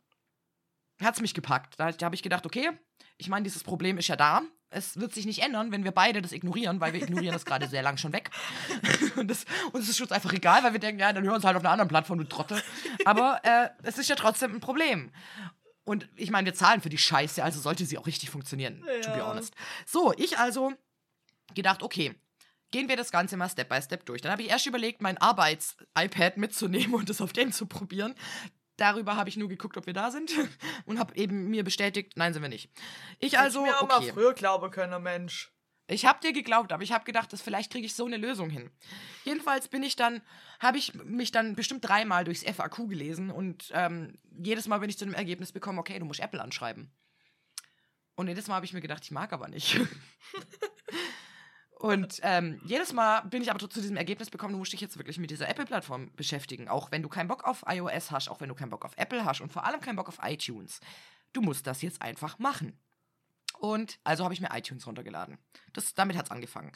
hat 1.04 1.16
es 1.16 1.22
mich 1.22 1.34
gepackt. 1.34 1.80
Da, 1.80 1.92
da 1.92 2.06
habe 2.06 2.16
ich 2.16 2.24
gedacht, 2.24 2.46
okay, 2.46 2.70
ich 3.18 3.30
meine, 3.30 3.44
dieses 3.44 3.64
Problem 3.64 3.98
ist 3.98 4.08
ja 4.08 4.16
da. 4.16 4.42
Es 4.74 4.98
wird 4.98 5.14
sich 5.14 5.26
nicht 5.26 5.40
ändern, 5.44 5.72
wenn 5.74 5.84
wir 5.84 5.92
beide 5.92 6.22
das 6.22 6.32
ignorieren, 6.32 6.80
weil 6.80 6.94
wir 6.94 7.02
ignorieren 7.02 7.34
das 7.34 7.44
gerade 7.44 7.68
sehr 7.68 7.84
lang 7.84 7.98
schon 7.98 8.14
weg. 8.14 8.30
Und 9.18 9.30
das, 9.30 9.46
uns 9.74 9.90
ist 9.90 10.00
uns 10.00 10.14
einfach 10.14 10.32
egal, 10.32 10.64
weil 10.64 10.72
wir 10.72 10.80
denken, 10.80 11.02
ja, 11.02 11.12
dann 11.12 11.24
hören 11.24 11.32
wir 11.34 11.36
uns 11.36 11.44
halt 11.44 11.58
auf 11.58 11.64
einer 11.64 11.72
anderen 11.72 11.90
Plattform, 11.90 12.20
du 12.20 12.24
Trottel. 12.24 12.62
Aber 13.04 13.42
äh, 13.44 13.70
es 13.84 13.98
ist 13.98 14.08
ja 14.10 14.16
trotzdem 14.16 14.56
ein 14.56 14.60
Problem. 14.62 15.12
Und 15.84 16.08
ich 16.16 16.32
meine, 16.32 16.46
wir 16.46 16.54
zahlen 16.54 16.80
für 16.80 16.90
die 16.90 16.98
Scheiße, 16.98 17.44
also 17.44 17.60
sollte 17.60 17.86
sie 17.86 17.98
auch 17.98 18.08
richtig 18.08 18.30
funktionieren, 18.30 18.82
to 19.04 19.12
be 19.12 19.18
Ja. 19.18 19.28
honest. 19.28 19.54
So, 19.86 20.14
ich 20.16 20.38
also 20.38 20.72
gedacht, 21.54 21.84
okay, 21.84 22.16
gehen 22.72 22.88
wir 22.88 22.96
das 22.96 23.12
Ganze 23.12 23.36
mal 23.36 23.50
Step 23.50 23.68
by 23.68 23.82
Step 23.82 24.06
durch. 24.06 24.22
Dann 24.22 24.32
habe 24.32 24.42
ich 24.42 24.50
erst 24.50 24.66
überlegt, 24.68 25.02
mein 25.02 25.18
Arbeits-iPad 25.18 26.38
mitzunehmen 26.38 26.94
und 26.94 27.10
das 27.10 27.20
auf 27.20 27.34
den 27.34 27.52
zu 27.52 27.66
probieren. 27.66 28.16
Darüber 28.82 29.16
habe 29.16 29.30
ich 29.30 29.38
nur 29.38 29.48
geguckt, 29.48 29.78
ob 29.78 29.86
wir 29.86 29.94
da 29.94 30.10
sind 30.10 30.34
und 30.88 30.98
habe 30.98 31.16
eben 31.16 31.52
mir 31.52 31.64
bestätigt, 31.64 32.14
nein, 32.16 32.34
sind 32.34 32.42
wir 32.42 32.50
nicht. 32.50 32.72
Ich 33.20 33.38
also, 33.38 33.60
Hätte 33.60 33.76
ich 33.76 33.80
mir 33.80 33.84
auch 33.84 33.88
mal 33.88 33.98
okay. 34.00 34.12
früher 34.12 34.34
glauben 34.34 34.72
können, 34.72 35.04
Mensch. 35.04 35.52
Ich 35.86 36.08
habe 36.08 36.20
dir 36.20 36.34
geglaubt, 36.34 36.72
aber 36.72 36.82
ich 36.82 36.92
habe 36.92 37.04
gedacht, 37.04 37.32
dass 37.32 37.44
vielleicht 37.44 37.72
kriege 37.72 37.86
ich 37.86 37.94
so 37.94 38.08
eine 38.08 38.18
Lösung 38.18 38.50
hin. 38.50 38.72
Jedenfalls 39.24 39.68
bin 39.68 39.84
ich 39.84 39.98
dann, 39.98 40.24
habe 40.60 40.80
ich 40.80 40.96
mich 40.96 41.32
dann 41.32 41.54
bestimmt 41.54 41.88
dreimal 41.88 42.24
durchs 42.24 42.44
FAQ 42.44 42.90
gelesen 42.90 43.30
und 43.30 43.70
ähm, 43.76 44.18
jedes 44.32 44.68
Mal 44.68 44.80
bin 44.80 44.90
ich 44.90 44.98
zu 44.98 45.06
dem 45.06 45.14
Ergebnis 45.14 45.52
bekommen, 45.52 45.78
okay, 45.78 46.00
du 46.00 46.06
musst 46.06 46.20
Apple 46.20 46.42
anschreiben. 46.42 46.92
Und 48.16 48.30
jedes 48.30 48.48
Mal 48.48 48.56
habe 48.56 48.66
ich 48.66 48.74
mir 48.74 48.82
gedacht, 48.82 49.04
ich 49.04 49.12
mag 49.12 49.32
aber 49.32 49.48
nicht. 49.48 49.80
und 51.82 52.20
ähm, 52.22 52.62
jedes 52.64 52.94
Mal 52.94 53.22
bin 53.22 53.42
ich 53.42 53.50
aber 53.50 53.58
zu 53.58 53.82
diesem 53.82 53.98
Ergebnis 53.98 54.30
bekommen, 54.30 54.54
du 54.54 54.60
musst 54.60 54.72
dich 54.72 54.82
jetzt 54.82 55.00
wirklich 55.00 55.18
mit 55.18 55.32
dieser 55.32 55.50
Apple-Plattform 55.50 56.12
beschäftigen. 56.16 56.70
Auch 56.70 56.92
wenn 56.92 57.02
du 57.02 57.10
keinen 57.10 57.28
Bock 57.28 57.44
auf 57.44 57.64
iOS 57.68 58.12
hast, 58.12 58.30
auch 58.30 58.40
wenn 58.40 58.50
du 58.50 58.54
keinen 58.54 58.70
Bock 58.70 58.86
auf 58.86 58.96
Apple 58.98 59.26
hast 59.26 59.42
und 59.42 59.52
vor 59.52 59.66
allem 59.66 59.82
keinen 59.82 59.96
Bock 59.96 60.08
auf 60.08 60.20
iTunes. 60.22 60.80
Du 61.34 61.42
musst 61.42 61.66
das 61.66 61.82
jetzt 61.82 62.00
einfach 62.04 62.38
machen. 62.38 62.80
Und 63.58 63.98
also 64.04 64.24
habe 64.24 64.36
ich 64.36 64.42
mir 64.42 64.56
iTunes 64.56 64.86
runtergeladen. 64.86 65.40
Das, 65.74 65.96
damit 65.96 66.18
hat 66.18 66.26
es 66.26 66.32
angefangen. 66.32 66.72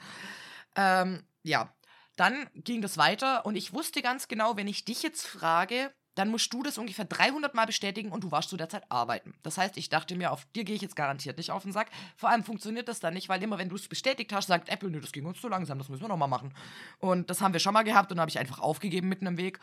Ähm, 0.75 1.23
ja, 1.43 1.71
dann 2.15 2.49
ging 2.55 2.81
das 2.81 2.97
weiter 2.97 3.45
und 3.45 3.55
ich 3.55 3.73
wusste 3.73 4.01
ganz 4.01 4.27
genau, 4.27 4.57
wenn 4.57 4.67
ich 4.67 4.85
dich 4.85 5.03
jetzt 5.03 5.27
frage, 5.27 5.93
dann 6.15 6.29
musst 6.29 6.51
du 6.53 6.63
das 6.63 6.77
ungefähr 6.77 7.05
300 7.05 7.53
Mal 7.53 7.65
bestätigen 7.65 8.11
und 8.11 8.23
du 8.23 8.31
warst 8.31 8.49
zu 8.49 8.57
der 8.57 8.69
Zeit 8.69 8.89
arbeiten. 8.89 9.33
Das 9.43 9.57
heißt, 9.57 9.77
ich 9.77 9.89
dachte 9.89 10.15
mir, 10.15 10.31
auf 10.31 10.45
dir 10.55 10.63
gehe 10.63 10.75
ich 10.75 10.81
jetzt 10.81 10.95
garantiert 10.95 11.37
nicht 11.37 11.51
auf 11.51 11.63
den 11.63 11.73
Sack. 11.73 11.89
Vor 12.15 12.29
allem 12.29 12.43
funktioniert 12.43 12.87
das 12.87 12.99
dann 12.99 13.13
nicht, 13.13 13.29
weil 13.29 13.43
immer, 13.43 13.57
wenn 13.57 13.69
du 13.69 13.75
es 13.75 13.87
bestätigt 13.87 14.33
hast, 14.33 14.47
sagt 14.47 14.69
Apple, 14.69 14.89
nö, 14.89 14.99
das 14.99 15.11
ging 15.11 15.25
uns 15.25 15.39
zu 15.39 15.49
langsam, 15.49 15.77
das 15.77 15.89
müssen 15.89 16.03
wir 16.03 16.07
nochmal 16.07 16.29
machen. 16.29 16.53
Und 16.99 17.29
das 17.29 17.41
haben 17.41 17.53
wir 17.53 17.59
schon 17.59 17.73
mal 17.73 17.83
gehabt 17.83 18.11
und 18.11 18.19
habe 18.19 18.29
ich 18.29 18.39
einfach 18.39 18.59
aufgegeben 18.59 19.09
mitten 19.09 19.27
im 19.27 19.37
Weg. 19.37 19.59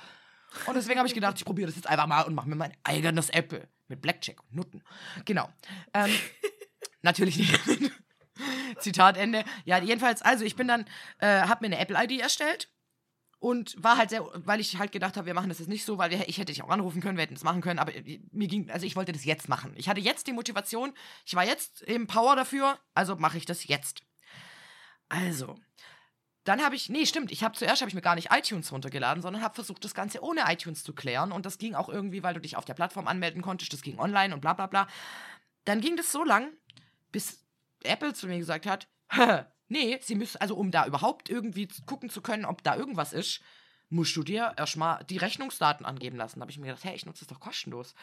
Und 0.66 0.74
deswegen 0.74 0.98
habe 0.98 1.08
ich 1.08 1.14
gedacht, 1.14 1.38
ich 1.38 1.44
probiere 1.44 1.68
das 1.68 1.76
jetzt 1.76 1.88
einfach 1.88 2.06
mal 2.06 2.22
und 2.22 2.34
mache 2.34 2.48
mir 2.48 2.56
mein 2.56 2.76
eigenes 2.84 3.30
Apple 3.30 3.66
mit 3.88 4.02
Blackjack 4.02 4.42
und 4.42 4.54
Nutten. 4.54 4.82
Genau. 5.24 5.48
Ähm, 5.94 6.10
natürlich 7.02 7.38
nicht. 7.38 7.58
Zitat 8.78 9.16
Ende. 9.16 9.44
Ja, 9.64 9.78
jedenfalls, 9.78 10.20
also 10.20 10.44
ich 10.44 10.56
bin 10.56 10.68
dann, 10.68 10.84
äh, 11.18 11.42
habe 11.42 11.66
mir 11.66 11.74
eine 11.74 11.78
Apple-ID 11.78 12.20
erstellt 12.20 12.68
und 13.42 13.74
war 13.82 13.98
halt 13.98 14.10
sehr, 14.10 14.24
weil 14.34 14.60
ich 14.60 14.78
halt 14.78 14.92
gedacht 14.92 15.16
habe, 15.16 15.26
wir 15.26 15.34
machen 15.34 15.48
das 15.48 15.58
jetzt 15.58 15.66
nicht 15.66 15.84
so, 15.84 15.98
weil 15.98 16.12
wir, 16.12 16.28
ich 16.28 16.38
hätte 16.38 16.52
dich 16.52 16.62
auch 16.62 16.68
anrufen 16.68 17.02
können, 17.02 17.18
wir 17.18 17.22
hätten 17.22 17.34
es 17.34 17.42
machen 17.42 17.60
können, 17.60 17.80
aber 17.80 17.90
mir 18.30 18.46
ging, 18.46 18.70
also 18.70 18.86
ich 18.86 18.94
wollte 18.94 19.10
das 19.10 19.24
jetzt 19.24 19.48
machen. 19.48 19.74
Ich 19.76 19.88
hatte 19.88 20.00
jetzt 20.00 20.28
die 20.28 20.32
Motivation, 20.32 20.92
ich 21.26 21.34
war 21.34 21.44
jetzt 21.44 21.82
im 21.82 22.06
Power 22.06 22.36
dafür, 22.36 22.78
also 22.94 23.16
mache 23.16 23.38
ich 23.38 23.44
das 23.44 23.66
jetzt. 23.66 24.04
Also, 25.08 25.56
dann 26.44 26.62
habe 26.62 26.76
ich, 26.76 26.88
nee, 26.88 27.04
stimmt, 27.04 27.32
ich 27.32 27.42
habe 27.42 27.58
zuerst 27.58 27.82
habe 27.82 27.88
ich 27.88 27.96
mir 27.96 28.00
gar 28.00 28.14
nicht 28.14 28.28
iTunes 28.30 28.70
runtergeladen, 28.70 29.24
sondern 29.24 29.42
habe 29.42 29.56
versucht, 29.56 29.84
das 29.84 29.94
Ganze 29.94 30.22
ohne 30.22 30.42
iTunes 30.46 30.84
zu 30.84 30.94
klären 30.94 31.32
und 31.32 31.44
das 31.44 31.58
ging 31.58 31.74
auch 31.74 31.88
irgendwie, 31.88 32.22
weil 32.22 32.34
du 32.34 32.40
dich 32.40 32.56
auf 32.56 32.64
der 32.64 32.74
Plattform 32.74 33.08
anmelden 33.08 33.42
konntest, 33.42 33.72
das 33.72 33.82
ging 33.82 33.98
online 33.98 34.32
und 34.32 34.40
bla 34.40 34.52
bla 34.52 34.68
bla. 34.68 34.86
Dann 35.64 35.80
ging 35.80 35.96
das 35.96 36.12
so 36.12 36.22
lang, 36.22 36.52
bis 37.10 37.44
Apple 37.82 38.14
zu 38.14 38.28
mir 38.28 38.38
gesagt 38.38 38.66
hat, 38.66 38.86
Nee, 39.72 39.98
sie 40.02 40.16
müssen, 40.16 40.38
also 40.38 40.54
um 40.54 40.70
da 40.70 40.84
überhaupt 40.84 41.30
irgendwie 41.30 41.66
gucken 41.86 42.10
zu 42.10 42.20
können, 42.20 42.44
ob 42.44 42.62
da 42.62 42.76
irgendwas 42.76 43.14
ist, 43.14 43.40
musst 43.88 44.14
du 44.14 44.22
dir 44.22 44.52
erstmal 44.58 45.02
die 45.04 45.16
Rechnungsdaten 45.16 45.86
angeben 45.86 46.18
lassen. 46.18 46.38
Da 46.38 46.42
habe 46.42 46.50
ich 46.50 46.58
mir 46.58 46.66
gedacht, 46.66 46.84
hey, 46.84 46.94
ich 46.94 47.06
nutze 47.06 47.20
das 47.20 47.28
doch 47.28 47.40
kostenlos. 47.40 47.94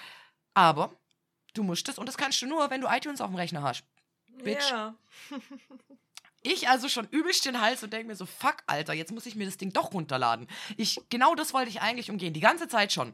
Aber 0.56 0.92
du 1.54 1.62
musst 1.62 1.88
es 1.88 2.00
und 2.00 2.08
das 2.08 2.18
kannst 2.18 2.42
du 2.42 2.48
nur, 2.48 2.72
wenn 2.72 2.82
du 2.82 2.88
iTunes 2.88 3.22
auf 3.22 3.30
dem 3.30 3.36
Rechner 3.36 3.62
hast. 3.62 3.84
Bitch. 4.44 4.72
Ja. 4.72 4.96
Ich 6.42 6.70
also 6.70 6.88
schon 6.88 7.06
übelst 7.12 7.46
den 7.46 7.60
Hals 7.60 7.84
und 7.84 7.92
denke 7.92 8.08
mir 8.08 8.16
so, 8.16 8.26
fuck, 8.26 8.58
Alter, 8.66 8.94
jetzt 8.94 9.12
muss 9.12 9.26
ich 9.26 9.36
mir 9.36 9.46
das 9.46 9.58
Ding 9.58 9.74
doch 9.74 9.94
runterladen. 9.94 10.48
Ich, 10.78 10.98
genau 11.10 11.36
das 11.36 11.54
wollte 11.54 11.70
ich 11.70 11.82
eigentlich 11.82 12.10
umgehen, 12.10 12.34
die 12.34 12.40
ganze 12.40 12.70
Zeit 12.70 12.94
schon. 12.94 13.14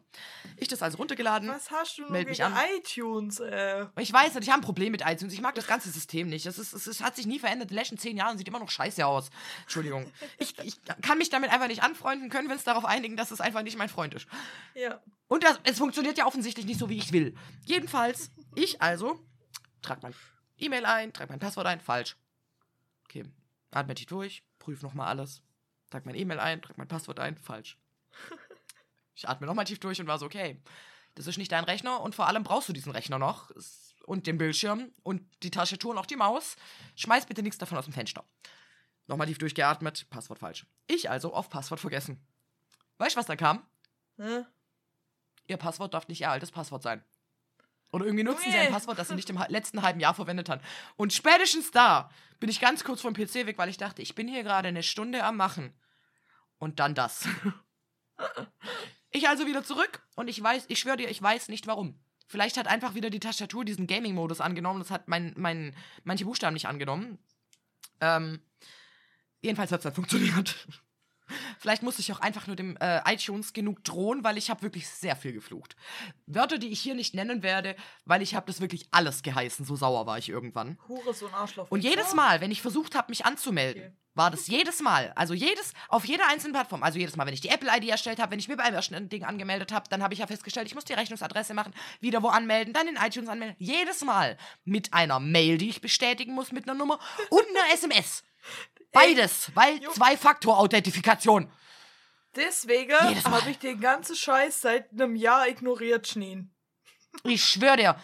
Ich 0.58 0.68
das 0.68 0.84
also 0.84 0.98
runtergeladen. 0.98 1.50
Was 1.50 1.72
hast 1.72 1.98
du 1.98 2.12
mich 2.12 2.44
an. 2.44 2.54
iTunes, 2.78 3.40
äh? 3.40 3.88
Ich 4.00 4.14
weiß, 4.14 4.36
ich 4.36 4.50
habe 4.50 4.62
ein 4.62 4.66
Problem 4.66 4.92
mit 4.92 5.02
iTunes. 5.02 5.34
Ich 5.34 5.42
mag 5.42 5.56
das 5.56 5.66
ganze 5.66 5.90
System 5.90 6.30
nicht. 6.30 6.46
Es, 6.46 6.60
ist, 6.60 6.74
es, 6.74 6.86
ist, 6.86 7.04
hat 7.04 7.16
sich 7.16 7.26
nie 7.26 7.40
verändert. 7.40 7.72
Die 7.72 7.76
letzten 7.76 7.98
zehn 7.98 8.16
Jahren 8.16 8.38
sieht 8.38 8.48
immer 8.48 8.60
noch 8.60 8.70
scheiße 8.70 9.04
aus. 9.04 9.32
Entschuldigung. 9.64 10.12
Ich, 10.38 10.58
ich 10.60 10.76
kann 11.02 11.18
mich 11.18 11.30
damit 11.30 11.50
einfach 11.52 11.68
nicht 11.68 11.82
anfreunden, 11.82 12.30
können 12.30 12.48
wir 12.48 12.54
uns 12.54 12.64
darauf 12.64 12.86
einigen, 12.86 13.18
dass 13.18 13.32
es 13.32 13.42
einfach 13.42 13.64
nicht 13.64 13.78
mein 13.78 13.90
Freund 13.90 14.14
ist. 14.14 14.28
Ja. 14.76 15.02
Und 15.28 15.44
das, 15.44 15.60
es 15.64 15.80
funktioniert 15.80 16.20
ja 16.20 16.28
offensichtlich 16.28 16.68
nicht 16.68 16.80
so, 16.80 16.90
wie 16.90 16.98
ich 16.98 17.12
will. 17.12 17.36
Jedenfalls, 17.66 18.30
ich 18.54 18.84
also, 18.84 19.20
trage 19.82 20.02
mein 20.04 20.14
E-Mail 20.58 20.86
ein, 20.86 21.12
trage 21.12 21.32
mein 21.32 21.40
Passwort 21.40 21.66
ein, 21.66 21.82
falsch. 21.82 22.16
Okay, 23.16 23.32
atme 23.72 23.96
tief 23.96 24.08
durch, 24.08 24.44
prüf 24.60 24.82
nochmal 24.82 25.08
alles, 25.08 25.42
trag 25.90 26.06
mein 26.06 26.16
E-Mail 26.16 26.38
ein, 26.38 26.62
trag 26.62 26.78
mein 26.78 26.90
Passwort 26.90 27.18
ein, 27.20 27.38
falsch. 27.38 27.78
ich 29.16 29.30
atme 29.30 29.48
nochmal 29.48 29.64
tief 29.64 29.80
durch 29.80 30.02
und 30.02 30.08
war 30.08 30.20
so, 30.20 30.26
okay, 30.26 30.62
das 31.16 31.26
ist 31.26 31.38
nicht 31.38 31.54
dein 31.54 31.64
Rechner 31.64 32.02
und 32.02 32.14
vor 32.14 32.28
allem 32.28 32.44
brauchst 32.44 32.68
du 32.68 32.74
diesen 32.74 32.92
Rechner 32.92 33.18
noch 33.18 33.52
und 34.06 34.28
den 34.28 34.38
Bildschirm 34.38 34.92
und 35.04 35.24
die 35.44 35.52
Tastatur 35.52 35.92
und 35.92 35.98
auch 35.98 36.06
die 36.06 36.18
Maus. 36.18 36.58
Schmeiß 36.98 37.26
bitte 37.26 37.42
nichts 37.42 37.58
davon 37.58 37.78
aus 37.78 37.86
dem 37.86 37.94
Fenster. 37.94 38.26
Nochmal 39.08 39.28
tief 39.28 39.38
durchgeatmet, 39.38 40.10
Passwort 40.10 40.40
falsch. 40.40 40.66
Ich 40.88 41.10
also 41.10 41.34
auf 41.34 41.50
Passwort 41.50 41.80
vergessen. 41.80 42.22
Weißt 42.98 43.16
du, 43.16 43.20
was 43.20 43.28
da 43.28 43.38
kam? 43.38 43.66
Hm? 44.18 44.46
Ihr 45.48 45.58
Passwort 45.58 45.94
darf 45.94 46.10
nicht 46.10 46.20
ihr 46.20 46.32
altes 46.32 46.52
Passwort 46.52 46.84
sein. 46.84 47.02
Oder 47.96 48.08
irgendwie 48.08 48.26
nutzen 48.26 48.52
sie 48.52 48.58
ein 48.58 48.74
Passwort, 48.74 49.00
das 49.00 49.08
sie 49.08 49.16
nicht 49.16 49.30
im 49.30 49.42
letzten 49.48 49.82
halben 49.82 50.02
Jahr 50.02 50.14
verwendet 50.14 50.50
haben. 50.50 50.60
Und 50.98 51.14
spätestens 51.14 51.72
da 51.72 52.10
bin 52.42 52.50
ich 52.50 52.60
ganz 52.60 52.84
kurz 52.84 53.00
vom 53.00 53.14
PC 53.14 53.46
weg, 53.46 53.58
weil 53.58 53.70
ich 53.70 53.78
dachte, 53.78 54.02
ich 54.02 54.16
bin 54.16 54.28
hier 54.28 54.44
gerade 54.44 54.68
eine 54.68 54.84
Stunde 54.84 55.24
am 55.24 55.38
Machen. 55.38 55.72
Und 56.58 56.82
dann 56.82 56.94
das. 56.94 57.26
ich 59.12 59.30
also 59.30 59.48
wieder 59.48 59.64
zurück 59.64 60.02
und 60.18 60.28
ich 60.28 60.44
weiß, 60.44 60.66
ich 60.68 60.78
schwöre 60.78 60.98
dir, 60.98 61.10
ich 61.10 61.22
weiß 61.22 61.48
nicht 61.48 61.68
warum. 61.68 61.98
Vielleicht 62.28 62.58
hat 62.58 62.68
einfach 62.68 62.96
wieder 62.96 63.10
die 63.10 63.22
Tastatur 63.22 63.64
diesen 63.64 63.88
Gaming-Modus 63.88 64.42
angenommen. 64.42 64.80
Das 64.80 64.92
hat 64.92 65.08
mein, 65.08 65.34
mein, 65.38 65.74
manche 66.04 66.26
Buchstaben 66.26 66.56
nicht 66.56 66.68
angenommen. 66.68 67.18
Ähm, 68.02 68.42
jedenfalls 69.40 69.72
hat 69.72 69.80
es 69.80 69.84
dann 69.84 69.94
funktioniert. 69.94 70.68
Vielleicht 71.60 71.84
musste 71.84 72.02
ich 72.02 72.12
auch 72.14 72.20
einfach 72.20 72.48
nur 72.48 72.56
dem 72.56 72.78
äh, 72.78 73.02
iTunes 73.12 73.54
genug 73.54 73.84
drohen, 73.84 74.24
weil 74.24 74.38
ich 74.38 74.50
habe 74.50 74.62
wirklich 74.62 74.88
sehr 74.88 75.16
viel 75.16 75.34
geflucht. 75.34 75.76
Wörter, 76.28 76.58
die 76.58 76.68
ich 76.68 76.80
hier 76.80 76.96
nicht 76.96 77.16
nennen 77.16 77.44
werde, 77.44 77.76
weil 78.06 78.22
ich 78.22 78.36
habe 78.36 78.46
das 78.48 78.62
wirklich 78.62 78.88
alles 78.92 79.24
geheißen. 79.24 79.66
So 79.66 79.76
sauer 79.76 80.06
war 80.06 80.18
ich 80.18 80.30
irgendwann. 80.30 80.78
Hure 80.88 81.14
so 81.14 81.28
ein 81.28 81.34
Arschloch. 81.34 81.70
Und 81.70 81.82
jedes 81.82 82.14
Mal, 82.14 82.42
wenn 82.42 82.52
ich 82.52 82.62
versucht 82.62 82.96
habe, 82.96 83.10
mich 83.10 83.26
anzumelden, 83.26 83.84
okay. 83.84 83.94
war 84.14 84.32
das 84.32 84.48
jedes 84.48 84.82
Mal, 84.82 85.12
also 85.16 85.34
jedes, 85.34 85.74
auf 85.90 86.06
jeder 86.06 86.28
einzelnen 86.30 86.54
Plattform, 86.54 86.84
also 86.84 87.00
jedes 87.00 87.16
Mal, 87.16 87.26
wenn 87.26 87.34
ich 87.34 87.42
die 87.42 87.50
Apple-ID 87.50 87.90
erstellt 87.90 88.20
habe, 88.20 88.32
wenn 88.32 88.40
ich 88.40 88.48
mir 88.48 88.58
bei 88.58 88.64
einem 88.64 89.10
Ding 89.10 89.24
angemeldet 89.24 89.72
habe, 89.72 89.90
dann 89.90 90.04
habe 90.04 90.14
ich 90.14 90.20
ja 90.20 90.28
festgestellt, 90.28 90.68
ich 90.68 90.76
muss 90.76 90.86
die 90.86 90.94
Rechnungsadresse 90.94 91.54
machen, 91.54 91.74
wieder 92.00 92.22
wo 92.22 92.28
anmelden, 92.28 92.74
dann 92.74 92.88
in 92.88 92.96
iTunes 92.96 93.30
anmelden. 93.30 93.56
Jedes 93.60 94.04
Mal 94.04 94.38
mit 94.64 94.94
einer 94.94 95.20
Mail, 95.20 95.58
die 95.58 95.70
ich 95.70 95.82
bestätigen 95.82 96.34
muss 96.34 96.52
mit 96.52 96.68
einer 96.68 96.78
Nummer 96.78 97.00
und 97.30 97.46
einer 97.50 97.74
SMS. 97.74 98.24
Beides, 98.96 99.52
weil 99.54 99.82
Zwei-Faktor-Authentifikation. 99.82 101.52
Deswegen 102.36 102.94
habe 103.26 103.50
ich 103.50 103.60
den 103.60 103.80
ganzen 103.80 104.16
Scheiß 104.16 104.62
seit 104.62 104.92
einem 104.92 105.16
Jahr 105.16 105.48
ignoriert, 105.48 106.08
Schneen. 106.08 106.54
Ich 107.24 107.44
schwöre 107.44 107.78
dir. 107.78 107.96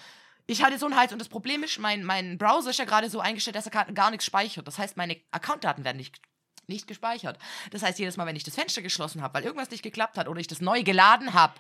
Ich 0.47 0.63
hatte 0.63 0.77
so 0.77 0.85
einen 0.85 0.95
Hals 0.95 1.13
und 1.13 1.19
das 1.19 1.29
Problem 1.29 1.63
ist, 1.63 1.79
mein, 1.79 2.03
mein 2.03 2.37
Browser 2.37 2.71
ist 2.71 2.79
ja 2.79 2.85
gerade 2.85 3.09
so 3.09 3.19
eingestellt, 3.19 3.55
dass 3.55 3.67
er 3.67 3.85
gar 3.93 4.11
nichts 4.11 4.25
speichert. 4.25 4.67
Das 4.67 4.77
heißt, 4.77 4.97
meine 4.97 5.17
Accountdaten 5.31 5.83
werden 5.83 5.97
nicht, 5.97 6.21
nicht 6.67 6.87
gespeichert. 6.87 7.39
Das 7.71 7.83
heißt, 7.83 7.99
jedes 7.99 8.17
Mal, 8.17 8.25
wenn 8.25 8.35
ich 8.35 8.43
das 8.43 8.55
Fenster 8.55 8.81
geschlossen 8.81 9.21
habe, 9.21 9.33
weil 9.33 9.43
irgendwas 9.43 9.69
nicht 9.69 9.83
geklappt 9.83 10.17
hat 10.17 10.27
oder 10.27 10.39
ich 10.39 10.47
das 10.47 10.61
neu 10.61 10.83
geladen 10.83 11.33
habe, 11.33 11.53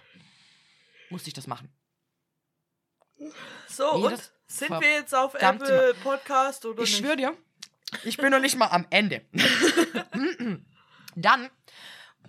musste 1.09 1.29
ich 1.29 1.33
das 1.33 1.47
machen. 1.47 1.73
So, 3.67 3.97
Jedes 3.97 4.27
und 4.27 4.31
sind 4.47 4.81
wir 4.81 4.91
jetzt 4.91 5.15
auf 5.15 5.35
Apple 5.35 5.93
Podcast 6.03 6.65
oder 6.65 6.83
ich 6.83 6.89
nicht? 6.89 6.99
Ich 6.99 7.05
schwöre 7.05 7.17
dir, 7.17 7.37
ich 8.03 8.17
bin 8.17 8.31
noch 8.31 8.39
nicht 8.39 8.57
mal 8.57 8.67
am 8.67 8.85
Ende. 8.89 9.21
dann 11.15 11.49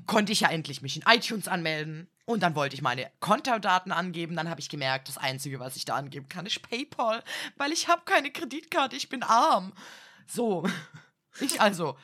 konnte 0.07 0.33
ich 0.33 0.41
ja 0.41 0.51
endlich 0.51 0.83
mich 0.83 0.97
in 0.97 1.05
iTunes 1.07 1.49
anmelden. 1.49 2.09
Und 2.25 2.43
dann 2.43 2.55
wollte 2.55 2.75
ich 2.75 2.83
meine 2.83 3.11
Kontodaten 3.21 3.93
angeben. 3.93 4.37
Dann 4.37 4.49
habe 4.49 4.61
ich 4.61 4.69
gemerkt, 4.69 5.09
das 5.09 5.19
Einzige, 5.19 5.59
was 5.61 5.77
ich 5.77 5.85
da 5.85 5.97
angeben 5.97 6.29
kann, 6.29 6.47
ist 6.47 6.63
PayPal. 6.63 7.23
Weil 7.57 7.73
ich 7.73 7.89
habe 7.89 8.03
keine 8.05 8.31
Kreditkarte, 8.31 8.97
ich 8.97 9.09
bin 9.09 9.23
arm. 9.23 9.73
So, 10.27 10.69
ich 11.41 11.61
also 11.61 11.97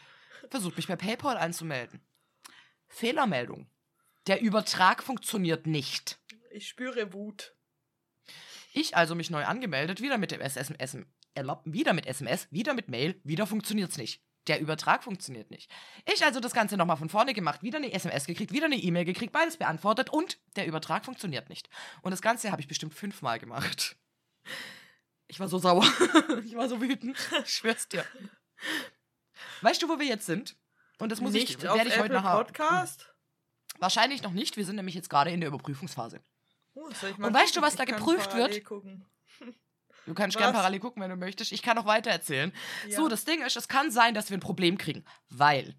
versuche 0.50 0.76
mich 0.76 0.88
bei 0.88 0.96
PayPal 0.96 1.36
anzumelden. 1.36 2.00
Fehlermeldung. 2.88 3.70
Der 4.26 4.40
Übertrag 4.40 5.02
funktioniert 5.02 5.66
nicht. 5.66 6.18
Ich 6.50 6.68
spüre 6.68 7.12
Wut. 7.12 7.54
Ich 8.72 8.96
also 8.96 9.14
mich 9.14 9.30
neu 9.30 9.44
angemeldet, 9.44 10.02
wieder 10.02 10.18
mit 10.18 10.30
dem 10.30 10.40
SMS, 10.40 10.96
erlaubt 11.38 11.72
wieder 11.72 11.92
mit 11.92 12.06
SMS, 12.06 12.48
wieder 12.50 12.74
mit 12.74 12.88
Mail, 12.88 13.20
wieder 13.24 13.46
funktioniert's 13.46 13.96
nicht. 13.96 14.22
Der 14.46 14.60
Übertrag 14.60 15.04
funktioniert 15.04 15.50
nicht. 15.50 15.70
Ich 16.06 16.24
also 16.24 16.40
das 16.40 16.54
Ganze 16.54 16.76
nochmal 16.76 16.96
von 16.96 17.08
vorne 17.08 17.34
gemacht, 17.34 17.62
wieder 17.62 17.78
eine 17.78 17.92
SMS 17.92 18.26
gekriegt, 18.26 18.52
wieder 18.52 18.66
eine 18.66 18.76
E-Mail 18.76 19.04
gekriegt, 19.04 19.32
beides 19.32 19.56
beantwortet 19.58 20.10
und 20.10 20.38
der 20.56 20.66
Übertrag 20.66 21.04
funktioniert 21.04 21.48
nicht. 21.48 21.68
Und 22.02 22.12
das 22.12 22.22
Ganze 22.22 22.50
habe 22.50 22.60
ich 22.60 22.68
bestimmt 22.68 22.94
fünfmal 22.94 23.38
gemacht. 23.38 23.96
Ich 25.26 25.38
war 25.38 25.48
so 25.48 25.58
sauer. 25.58 25.84
ich 26.44 26.56
war 26.56 26.68
so 26.68 26.80
wütend. 26.80 27.16
Ich 27.44 27.54
schwör's 27.54 27.88
dir. 27.88 28.04
Weißt 29.60 29.82
du, 29.82 29.88
wo 29.88 29.98
wir 29.98 30.06
jetzt 30.06 30.24
sind? 30.24 30.56
Und 30.98 31.12
das 31.12 31.20
muss 31.20 31.32
nicht 31.32 31.50
ich, 31.50 31.62
werde 31.62 31.82
ich 31.82 31.94
Apple 31.94 32.02
heute 32.04 32.14
nachher. 32.14 32.36
Podcast? 32.44 33.14
Wahrscheinlich 33.78 34.22
noch 34.22 34.32
nicht. 34.32 34.56
Wir 34.56 34.64
sind 34.64 34.76
nämlich 34.76 34.94
jetzt 34.94 35.10
gerade 35.10 35.30
in 35.30 35.40
der 35.40 35.48
Überprüfungsphase. 35.48 36.20
Oh, 36.74 36.86
und 36.86 37.34
weißt 37.34 37.56
du, 37.56 37.62
was 37.62 37.76
da 37.76 37.84
geprüft 37.84 38.34
wird? 38.34 38.64
Gucken. 38.64 39.04
Du 40.08 40.14
kannst 40.14 40.36
gerne 40.36 40.52
parallel 40.52 40.80
gucken, 40.80 41.02
wenn 41.02 41.10
du 41.10 41.16
möchtest. 41.16 41.52
Ich 41.52 41.62
kann 41.62 41.78
auch 41.78 41.86
weiter 41.86 42.10
erzählen. 42.10 42.52
Ja. 42.88 42.96
So, 42.96 43.08
das 43.08 43.24
Ding 43.24 43.42
ist, 43.42 43.56
es 43.56 43.68
kann 43.68 43.90
sein, 43.90 44.14
dass 44.14 44.30
wir 44.30 44.36
ein 44.36 44.40
Problem 44.40 44.78
kriegen, 44.78 45.04
weil 45.28 45.74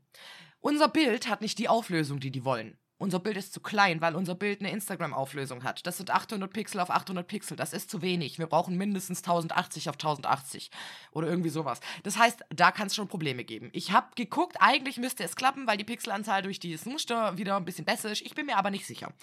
unser 0.60 0.88
Bild 0.88 1.28
hat 1.28 1.42
nicht 1.42 1.58
die 1.58 1.70
Auflösung, 1.70 2.20
die 2.20 2.32
die 2.32 2.46
wollen. 2.46 2.78
Unser 3.00 3.20
Bild 3.20 3.38
ist 3.38 3.54
zu 3.54 3.62
klein, 3.62 4.02
weil 4.02 4.14
unser 4.14 4.36
Bild 4.36 4.60
eine 4.60 4.72
Instagram-Auflösung 4.72 5.64
hat. 5.64 5.88
Das 5.88 5.96
sind 5.96 6.12
800 6.12 6.52
Pixel 6.52 6.82
auf 6.82 6.90
800 6.90 7.26
Pixel. 7.26 7.56
Das 7.56 7.72
ist 7.72 7.90
zu 7.90 8.02
wenig. 8.02 8.40
Wir 8.40 8.48
brauchen 8.48 8.76
mindestens 8.76 9.20
1080 9.20 9.88
auf 9.88 9.96
1080 9.96 10.70
oder 11.14 11.30
irgendwie 11.30 11.50
sowas. 11.50 11.80
Das 12.04 12.18
heißt, 12.18 12.44
da 12.50 12.72
kann 12.72 12.88
es 12.88 12.96
schon 12.96 13.08
Probleme 13.08 13.46
geben. 13.46 13.70
Ich 13.72 13.94
habe 13.94 14.08
geguckt, 14.16 14.58
eigentlich 14.60 14.98
müsste 14.98 15.24
es 15.24 15.38
klappen, 15.38 15.66
weil 15.66 15.78
die 15.78 15.86
Pixelanzahl 15.86 16.42
durch 16.42 16.60
dieses 16.60 16.86
Muster 16.86 17.38
wieder 17.38 17.56
ein 17.56 17.64
bisschen 17.64 17.86
besser 17.86 18.12
ist. 18.12 18.22
Ich 18.22 18.36
bin 18.36 18.48
mir 18.48 18.58
aber 18.58 18.70
nicht 18.70 18.86
sicher. 18.86 19.14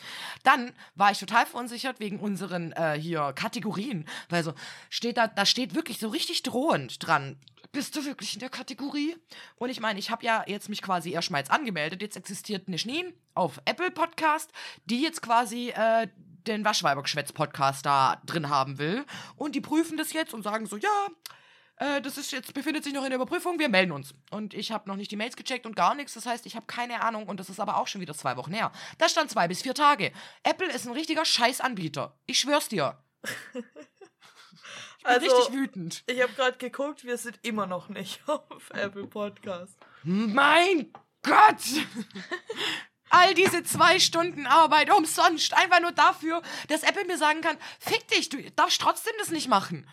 Dann 0.43 0.73
war 0.95 1.11
ich 1.11 1.19
total 1.19 1.45
verunsichert 1.45 2.01
wegen 2.01 2.19
unseren 2.19 2.73
äh, 2.73 2.99
hier 2.99 3.35
Kategorien, 3.35 4.07
weil 4.31 4.43
so 4.43 4.55
steht 4.89 5.19
da, 5.19 5.27
da 5.27 5.45
steht 5.45 5.75
wirklich 5.75 5.99
so 5.99 6.09
richtig 6.09 6.43
drohend 6.43 7.07
dran 7.07 7.37
bist 7.77 7.95
du 7.95 8.07
wirklich 8.07 8.33
in 8.33 8.41
der 8.41 8.49
Kategorie? 8.49 9.15
Und 9.57 9.69
ich 9.69 9.81
meine, 9.81 9.99
ich 9.99 10.11
habe 10.11 10.25
ja 10.25 10.43
jetzt 10.47 10.71
mich 10.71 10.81
quasi 10.81 11.11
erstmals 11.11 11.51
angemeldet. 11.51 12.01
Jetzt 12.01 12.17
existiert 12.17 12.69
eine 12.69 12.79
Schneen 12.79 13.13
auf 13.35 13.61
Apple 13.67 13.91
Podcast, 13.91 14.51
die 14.87 15.03
jetzt 15.03 15.21
quasi 15.21 15.75
äh, 15.77 16.09
den 16.47 16.65
Waschweibergeschwätz-Podcast 16.65 17.85
da 17.85 18.23
drin 18.25 18.49
haben 18.49 18.79
will. 18.79 19.05
Und 19.37 19.55
die 19.55 19.61
prüfen 19.61 19.99
das 19.99 20.15
jetzt 20.15 20.33
und 20.33 20.43
sagen 20.43 20.65
so, 20.65 20.79
ja, 20.79 21.07
äh, 21.77 22.01
das 22.01 22.17
ist 22.17 22.33
jetzt, 22.33 22.55
befindet 22.55 22.83
sich 22.83 22.95
noch 22.95 23.05
in 23.05 23.11
der 23.11 23.17
Überprüfung, 23.17 23.59
wir 23.59 23.69
melden 23.69 23.93
uns. 23.93 24.15
Und 24.31 24.55
ich 24.55 24.73
habe 24.73 24.89
noch 24.89 24.97
nicht 24.97 25.11
die 25.11 25.17
Mails 25.17 25.37
gecheckt 25.37 25.67
und 25.67 25.77
gar 25.77 25.95
nichts. 25.95 26.15
Das 26.15 26.25
heißt, 26.25 26.47
ich 26.47 26.57
habe 26.57 26.65
keine 26.65 27.03
Ahnung 27.03 27.29
und 27.29 27.39
das 27.39 27.51
ist 27.51 27.61
aber 27.61 27.77
auch 27.77 27.89
schon 27.89 28.01
wieder 28.01 28.15
zwei 28.15 28.39
Wochen 28.39 28.55
her. 28.55 28.73
Da 28.97 29.11
stand 29.11 29.31
zwei 29.31 29.49
bis 29.49 29.61
vier 29.61 29.75
Tage. 29.75 30.13
Apple 30.45 30.73
ist 30.73 30.87
ein 30.87 30.95
richtiger 30.95 31.27
Scheißanbieter. 31.27 32.17
Ich 32.25 32.39
schwör's 32.39 32.69
dir. 32.69 32.97
Also- 35.15 35.27
richtig 35.37 35.55
wütend. 35.55 36.03
Ich 36.07 36.21
habe 36.23 36.33
gerade 36.33 36.59
geguckt, 36.59 37.05
wir 37.05 37.17
sind 37.17 37.39
immer 37.43 37.67
noch 37.67 37.89
nicht 37.89 38.21
auf 38.29 38.71
Apple 38.71 39.07
Podcast. 39.07 39.77
Mein 40.03 40.93
Gott! 41.23 41.63
All 43.11 43.35
diese 43.35 43.63
zwei 43.63 44.01
Stunden 44.01 44.47
Arbeit 44.47 44.91
umsonst, 44.91 45.55
einfach 45.55 45.81
nur 45.81 45.93
dafür, 45.93 46.43
dass 46.69 46.83
Apple 46.83 47.05
mir 47.05 47.19
sagen 47.19 47.41
kann, 47.41 47.57
fick 47.79 48.07
dich, 48.09 48.29
du 48.29 48.43
darfst 48.53 48.81
trotzdem 48.81 49.13
das 49.19 49.31
nicht 49.31 49.49
machen. 49.49 49.89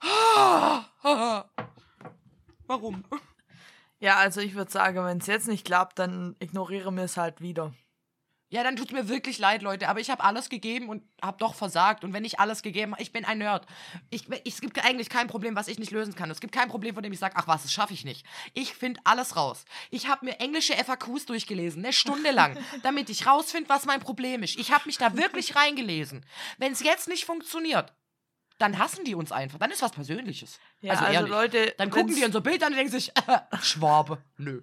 Warum? 2.66 3.04
Ja, 3.98 4.16
also 4.16 4.40
ich 4.42 4.54
würde 4.54 4.70
sagen, 4.70 5.02
wenn 5.04 5.18
es 5.18 5.26
jetzt 5.26 5.48
nicht 5.48 5.64
klappt, 5.64 5.98
dann 5.98 6.36
ignoriere 6.38 6.92
mir 6.92 7.04
es 7.04 7.16
halt 7.16 7.40
wieder. 7.40 7.72
Ja, 8.54 8.62
dann 8.62 8.76
tut's 8.76 8.92
mir 8.92 9.08
wirklich 9.08 9.38
leid, 9.38 9.62
Leute, 9.62 9.88
aber 9.88 9.98
ich 9.98 10.10
habe 10.10 10.22
alles 10.22 10.48
gegeben 10.48 10.88
und 10.88 11.02
habe 11.20 11.38
doch 11.38 11.56
versagt. 11.56 12.04
Und 12.04 12.12
wenn 12.12 12.24
ich 12.24 12.38
alles 12.38 12.62
gegeben 12.62 12.92
habe, 12.92 13.02
ich 13.02 13.10
bin 13.10 13.24
ein 13.24 13.38
Nerd. 13.38 13.66
Ich, 14.10 14.30
ich, 14.30 14.54
es 14.54 14.60
gibt 14.60 14.78
eigentlich 14.84 15.08
kein 15.08 15.26
Problem, 15.26 15.56
was 15.56 15.66
ich 15.66 15.80
nicht 15.80 15.90
lösen 15.90 16.14
kann. 16.14 16.30
Es 16.30 16.38
gibt 16.38 16.54
kein 16.54 16.68
Problem, 16.68 16.94
von 16.94 17.02
dem 17.02 17.12
ich 17.12 17.18
sage, 17.18 17.34
ach 17.36 17.48
was, 17.48 17.64
das 17.64 17.72
schaffe 17.72 17.94
ich 17.94 18.04
nicht. 18.04 18.24
Ich 18.52 18.72
finde 18.72 19.00
alles 19.02 19.34
raus. 19.34 19.64
Ich 19.90 20.06
habe 20.06 20.26
mir 20.26 20.38
englische 20.38 20.72
FAQs 20.74 21.26
durchgelesen, 21.26 21.84
eine 21.84 21.92
Stunde 21.92 22.30
lang, 22.30 22.56
damit 22.84 23.10
ich 23.10 23.26
rausfinde, 23.26 23.68
was 23.68 23.86
mein 23.86 23.98
Problem 23.98 24.44
ist. 24.44 24.56
Ich 24.56 24.70
habe 24.70 24.84
mich 24.86 24.98
da 24.98 25.16
wirklich 25.16 25.56
reingelesen. 25.56 26.24
Wenn 26.58 26.74
es 26.74 26.80
jetzt 26.80 27.08
nicht 27.08 27.24
funktioniert, 27.24 27.92
dann 28.58 28.78
hassen 28.78 29.04
die 29.04 29.16
uns 29.16 29.32
einfach. 29.32 29.58
Dann 29.58 29.72
ist 29.72 29.82
was 29.82 29.90
Persönliches. 29.90 30.60
Ja, 30.80 30.92
also, 30.92 31.04
also. 31.06 31.26
Leute, 31.26 31.74
dann 31.76 31.90
gucken 31.90 32.14
die 32.14 32.24
unser 32.24 32.40
Bild 32.40 32.62
an 32.62 32.70
und 32.70 32.76
denken 32.76 32.92
sich, 32.92 33.10
Schwabe. 33.62 34.22
Nö. 34.36 34.62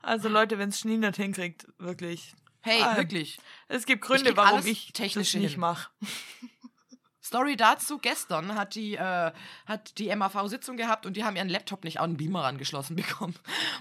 Also 0.00 0.28
Leute, 0.28 0.58
wenn 0.60 0.68
es 0.68 0.78
Schnee 0.78 0.96
nicht 0.96 1.16
hinkriegt, 1.16 1.66
wirklich. 1.78 2.36
Hey, 2.64 2.80
Ah, 2.82 2.96
wirklich. 2.96 3.38
Es 3.68 3.84
gibt 3.84 4.02
Ich 4.02 4.08
Gründe, 4.08 4.24
krieg 4.24 4.36
warum 4.38 4.66
ich 4.66 4.94
technisch 4.94 5.32
das 5.32 5.40
nicht 5.40 5.58
mache. 5.58 5.90
Story 7.22 7.56
dazu, 7.56 7.98
gestern 7.98 8.54
hat 8.54 8.74
die, 8.74 8.94
äh, 8.94 9.32
hat 9.66 9.98
die 9.98 10.14
MAV 10.16 10.48
Sitzung 10.48 10.78
gehabt 10.78 11.04
und 11.04 11.14
die 11.14 11.24
haben 11.24 11.36
ihren 11.36 11.50
Laptop 11.50 11.84
nicht 11.84 12.00
an 12.00 12.12
den 12.12 12.16
Beamer 12.16 12.44
angeschlossen 12.44 12.96
bekommen. 12.96 13.34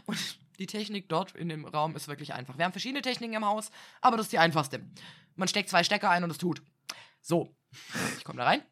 Und 0.05 0.19
die 0.59 0.65
Technik 0.65 1.07
dort 1.07 1.33
in 1.33 1.47
dem 1.47 1.65
Raum 1.65 1.95
ist 1.95 2.09
wirklich 2.09 2.33
einfach. 2.33 2.57
Wir 2.57 2.65
haben 2.65 2.73
verschiedene 2.73 3.01
Techniken 3.01 3.35
im 3.35 3.45
Haus, 3.45 3.71
aber 4.01 4.17
das 4.17 4.25
ist 4.25 4.33
die 4.33 4.39
einfachste. 4.39 4.81
Man 5.35 5.47
steckt 5.47 5.69
zwei 5.69 5.85
Stecker 5.85 6.09
ein 6.09 6.25
und 6.25 6.29
es 6.29 6.37
tut. 6.37 6.61
So, 7.21 7.55
ich 8.17 8.25
komme 8.25 8.39
da 8.39 8.45
rein 8.45 8.63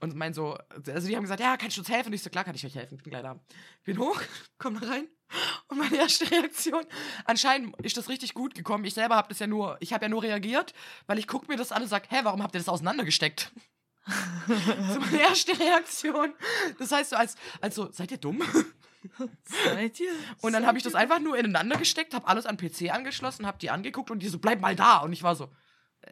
und 0.00 0.14
mein 0.14 0.34
so, 0.34 0.58
also 0.86 1.08
die 1.08 1.16
haben 1.16 1.22
gesagt, 1.22 1.40
ja, 1.40 1.56
kannst 1.56 1.78
du 1.78 1.80
uns 1.80 1.88
helfen? 1.88 2.08
Und 2.08 2.12
ich 2.12 2.22
so, 2.22 2.28
klar 2.28 2.44
kann 2.44 2.54
ich 2.54 2.66
euch 2.66 2.74
helfen, 2.74 2.96
ich 2.96 3.02
bin 3.02 3.10
gleich 3.12 3.22
da. 3.22 3.40
Bin 3.84 3.98
hoch, 3.98 4.20
komm 4.58 4.78
da 4.78 4.86
rein 4.86 5.08
und 5.68 5.78
meine 5.78 5.96
erste 5.96 6.30
Reaktion, 6.30 6.84
anscheinend 7.24 7.76
ist 7.82 7.96
das 7.96 8.08
richtig 8.08 8.34
gut 8.34 8.54
gekommen. 8.54 8.84
Ich 8.84 8.94
selber 8.94 9.16
habe 9.16 9.28
das 9.28 9.38
ja 9.38 9.46
nur, 9.46 9.76
ich 9.80 9.92
habe 9.92 10.04
ja 10.04 10.08
nur 10.08 10.22
reagiert, 10.22 10.74
weil 11.06 11.18
ich 11.18 11.26
gucke 11.26 11.46
mir 11.48 11.56
das 11.56 11.72
an 11.72 11.82
und 11.82 11.88
sage, 11.88 12.06
hä, 12.10 12.20
warum 12.22 12.42
habt 12.42 12.54
ihr 12.54 12.60
das 12.60 12.68
auseinandergesteckt? 12.68 13.52
so 14.46 15.00
meine 15.00 15.20
erste 15.20 15.58
Reaktion. 15.58 16.34
Das 16.78 16.92
heißt 16.92 17.10
so 17.10 17.16
als, 17.16 17.36
als 17.60 17.74
so, 17.74 17.90
seid 17.90 18.10
ihr 18.10 18.18
dumm? 18.18 18.42
Seid 19.44 20.00
ihr? 20.00 20.12
Und 20.40 20.52
dann 20.54 20.66
habe 20.66 20.78
ich 20.78 20.84
das 20.84 20.94
einfach 20.94 21.20
nur 21.20 21.36
ineinander 21.36 21.76
gesteckt, 21.76 22.14
habe 22.14 22.26
alles 22.26 22.46
an 22.46 22.56
PC 22.56 22.90
angeschlossen, 22.90 23.46
habe 23.46 23.58
die 23.58 23.70
angeguckt 23.70 24.10
und 24.10 24.20
die 24.20 24.28
so, 24.28 24.38
bleib 24.38 24.60
mal 24.60 24.74
da. 24.74 24.98
Und 24.98 25.12
ich 25.12 25.22
war 25.22 25.36
so, 25.36 25.50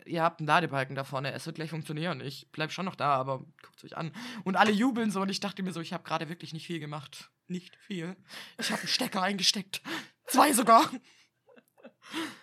ihr 0.05 0.23
habt 0.23 0.41
einen 0.41 0.47
Ladebalken 0.47 0.95
da 0.95 1.05
vorne, 1.05 1.33
es 1.33 1.47
wird 1.47 1.57
gleich 1.57 1.71
funktionieren. 1.71 2.21
Ich 2.21 2.49
bleib 2.53 2.73
schon 2.73 2.85
noch 2.85 2.97
da, 2.97 3.15
aber 3.15 3.39
guckt 3.63 3.85
euch 3.85 3.97
an. 3.97 4.13
Und 4.45 4.57
alle 4.57 4.71
jubeln 4.71 5.11
so 5.11 5.21
und 5.21 5.29
ich 5.29 5.41
dachte 5.41 5.63
mir 5.63 5.73
so, 5.73 5.81
ich 5.81 5.93
habe 5.93 6.05
gerade 6.05 6.29
wirklich 6.29 6.53
nicht 6.53 6.67
viel 6.67 6.81
gemacht. 6.81 7.31
Nicht 7.49 7.77
viel. 7.77 8.17
Ich 8.59 8.71
habe 8.71 8.81
einen 8.81 8.89
Stecker 8.89 9.23
eingesteckt. 9.23 9.83
Zwei 10.27 10.53
sogar. 10.53 10.91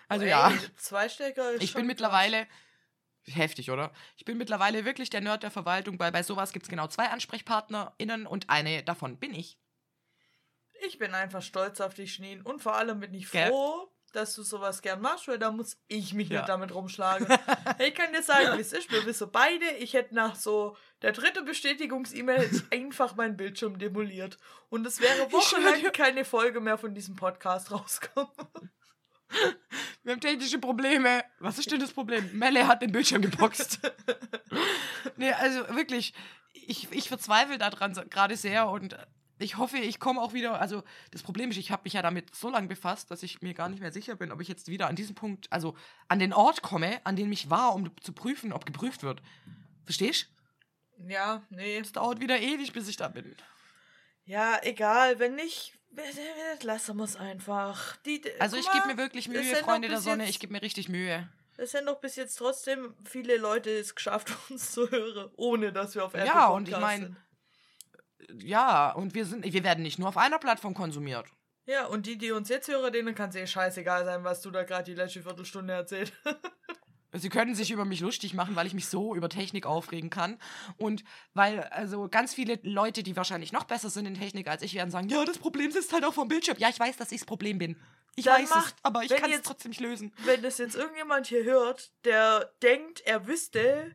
Also 0.08 0.24
ja. 0.24 0.50
Ey, 0.50 0.58
zwei 0.76 1.08
Stecker 1.08 1.52
ist 1.52 1.62
Ich 1.62 1.74
bin 1.74 1.86
mittlerweile. 1.86 2.46
Heftig, 3.26 3.70
oder? 3.70 3.92
Ich 4.16 4.24
bin 4.24 4.38
mittlerweile 4.38 4.84
wirklich 4.84 5.10
der 5.10 5.20
Nerd 5.20 5.42
der 5.42 5.50
Verwaltung, 5.50 5.98
weil 5.98 6.10
bei 6.10 6.22
sowas 6.22 6.52
gibt 6.52 6.64
es 6.64 6.70
genau 6.70 6.88
zwei 6.88 7.08
AnsprechpartnerInnen 7.10 8.26
und 8.26 8.48
eine 8.48 8.82
davon 8.82 9.18
bin 9.18 9.34
ich. 9.34 9.58
Ich 10.86 10.98
bin 10.98 11.14
einfach 11.14 11.42
stolz 11.42 11.80
auf 11.80 11.94
dich, 11.94 12.14
Schneen. 12.14 12.40
Und 12.42 12.62
vor 12.62 12.74
allem 12.74 13.00
bin 13.00 13.12
ich 13.12 13.30
Gell? 13.30 13.52
Dass 14.12 14.34
du 14.34 14.42
sowas 14.42 14.82
gern 14.82 15.00
machst, 15.00 15.28
weil 15.28 15.38
da 15.38 15.50
muss 15.50 15.76
ich 15.88 16.14
mich 16.14 16.28
Ja. 16.28 16.38
nicht 16.40 16.48
damit 16.48 16.74
rumschlagen. 16.74 17.26
ich 17.78 17.94
kann 17.94 18.12
dir 18.12 18.22
sagen, 18.22 18.56
wie 18.56 18.60
es 18.60 18.72
ist. 18.72 18.90
Wir 18.90 19.04
wissen 19.06 19.30
beide, 19.30 19.64
ich 19.78 19.94
hätte 19.94 20.14
nach 20.14 20.34
so 20.34 20.76
der 21.02 21.12
dritte 21.12 21.42
Bestätigungs-E-Mail 21.42 22.62
einfach 22.72 23.16
meinen 23.16 23.36
Bildschirm 23.36 23.78
demoliert. 23.78 24.36
Und 24.68 24.86
es 24.86 25.00
wäre 25.00 25.30
wochenlang 25.32 25.92
keine 25.92 26.24
Folge 26.24 26.60
mehr 26.60 26.78
von 26.78 26.94
diesem 26.94 27.16
Podcast 27.16 27.70
rauskommen. 27.70 28.28
Wir 30.02 30.12
haben 30.12 30.20
technische 30.20 30.58
Probleme. 30.58 31.22
Was 31.38 31.58
ist 31.58 31.70
denn 31.70 31.78
das 31.78 31.92
Problem? 31.92 32.30
Melle 32.36 32.66
hat 32.66 32.82
den 32.82 32.90
Bildschirm 32.90 33.22
geboxt. 33.22 33.78
nee, 35.16 35.32
also 35.32 35.68
wirklich, 35.76 36.14
ich, 36.52 36.90
ich 36.90 37.08
verzweifle 37.08 37.58
daran 37.58 37.92
gerade 38.10 38.36
sehr 38.36 38.68
und 38.68 38.96
ich 39.40 39.56
hoffe, 39.56 39.78
ich 39.78 39.98
komme 39.98 40.20
auch 40.20 40.32
wieder. 40.32 40.60
Also, 40.60 40.82
das 41.10 41.22
Problem 41.22 41.50
ist, 41.50 41.56
ich 41.56 41.70
habe 41.70 41.82
mich 41.84 41.94
ja 41.94 42.02
damit 42.02 42.34
so 42.34 42.50
lange 42.50 42.68
befasst, 42.68 43.10
dass 43.10 43.22
ich 43.22 43.42
mir 43.42 43.54
gar 43.54 43.68
nicht 43.68 43.80
mehr 43.80 43.92
sicher 43.92 44.14
bin, 44.16 44.30
ob 44.32 44.40
ich 44.40 44.48
jetzt 44.48 44.68
wieder 44.68 44.86
an 44.88 44.96
diesem 44.96 45.14
Punkt, 45.14 45.46
also 45.50 45.76
an 46.08 46.18
den 46.18 46.32
Ort 46.32 46.62
komme, 46.62 47.00
an 47.04 47.16
dem 47.16 47.32
ich 47.32 47.50
war, 47.50 47.74
um 47.74 47.90
zu 48.00 48.12
prüfen, 48.12 48.52
ob 48.52 48.66
geprüft 48.66 49.02
wird. 49.02 49.22
Verstehst 49.84 50.28
Ja, 51.08 51.42
nee. 51.50 51.78
Es 51.78 51.92
dauert 51.92 52.20
wieder 52.20 52.38
ewig, 52.38 52.72
bis 52.72 52.88
ich 52.88 52.96
da 52.96 53.08
bin. 53.08 53.34
Ja, 54.24 54.58
egal. 54.62 55.18
Wenn 55.18 55.34
nicht, 55.34 55.72
lassen 56.62 56.96
wir 56.98 57.04
es 57.04 57.16
einfach. 57.16 57.96
Die, 58.06 58.22
Also, 58.38 58.56
ich 58.56 58.70
gebe 58.70 58.86
mir 58.86 58.96
wirklich 58.96 59.28
Mühe, 59.28 59.56
Freunde 59.56 59.88
der 59.88 60.00
Sonne. 60.00 60.28
Ich 60.28 60.38
gebe 60.38 60.52
mir 60.52 60.62
richtig 60.62 60.88
Mühe. 60.88 61.28
Es 61.56 61.72
sind 61.72 61.86
doch 61.86 62.00
bis 62.00 62.16
jetzt 62.16 62.36
trotzdem 62.36 62.94
viele 63.04 63.36
Leute 63.36 63.70
es 63.70 63.94
geschafft, 63.94 64.32
uns 64.50 64.70
zu 64.72 64.90
hören, 64.90 65.30
ohne 65.36 65.72
dass 65.72 65.94
wir 65.94 66.04
auf 66.04 66.14
Apple 66.14 66.26
Ja, 66.26 66.46
und 66.48 66.68
ich 66.68 66.74
Podcast 66.74 66.98
mein- 66.98 67.00
sind. 67.02 67.16
Ja, 68.38 68.92
und 68.92 69.14
wir 69.14 69.24
sind, 69.26 69.44
wir 69.44 69.64
werden 69.64 69.82
nicht 69.82 69.98
nur 69.98 70.08
auf 70.08 70.16
einer 70.16 70.38
Plattform 70.38 70.74
konsumiert. 70.74 71.26
Ja, 71.66 71.86
und 71.86 72.06
die, 72.06 72.18
die 72.18 72.32
uns 72.32 72.48
jetzt 72.48 72.68
hören, 72.68 72.92
denen 72.92 73.14
kann 73.14 73.30
es 73.30 73.36
eh 73.36 73.46
scheißegal 73.46 74.04
sein, 74.04 74.24
was 74.24 74.40
du 74.40 74.50
da 74.50 74.64
gerade 74.64 74.84
die 74.84 74.94
letzte 74.94 75.22
Viertelstunde 75.22 75.72
erzählt. 75.72 76.12
Sie 77.12 77.28
können 77.28 77.56
sich 77.56 77.72
über 77.72 77.84
mich 77.84 78.00
lustig 78.00 78.34
machen, 78.34 78.54
weil 78.54 78.68
ich 78.68 78.74
mich 78.74 78.86
so 78.86 79.16
über 79.16 79.28
Technik 79.28 79.66
aufregen 79.66 80.10
kann. 80.10 80.38
Und 80.76 81.02
weil, 81.34 81.60
also 81.64 82.08
ganz 82.08 82.34
viele 82.34 82.60
Leute, 82.62 83.02
die 83.02 83.16
wahrscheinlich 83.16 83.50
noch 83.50 83.64
besser 83.64 83.90
sind 83.90 84.06
in 84.06 84.14
Technik 84.14 84.46
als 84.48 84.62
ich, 84.62 84.74
werden 84.74 84.90
sagen, 84.92 85.08
ja, 85.08 85.24
das 85.24 85.38
Problem 85.38 85.72
sitzt 85.72 85.92
halt 85.92 86.04
auch 86.04 86.14
vom 86.14 86.28
Bildschirm. 86.28 86.56
Ja, 86.58 86.68
ich 86.68 86.78
weiß, 86.78 86.96
dass 86.98 87.10
ich 87.10 87.18
das 87.20 87.26
Problem 87.26 87.58
bin. 87.58 87.76
Ich 88.14 88.26
Dann 88.26 88.42
weiß 88.42 88.50
macht- 88.50 88.74
es, 88.76 88.84
aber 88.84 89.02
ich 89.02 89.10
kann 89.16 89.32
es 89.32 89.42
trotzdem 89.42 89.70
nicht 89.70 89.80
lösen. 89.80 90.12
Wenn 90.24 90.40
das 90.42 90.58
jetzt 90.58 90.76
irgendjemand 90.76 91.26
hier 91.26 91.42
hört, 91.42 91.90
der 92.04 92.52
denkt, 92.62 93.00
er 93.04 93.26
wüsste, 93.26 93.92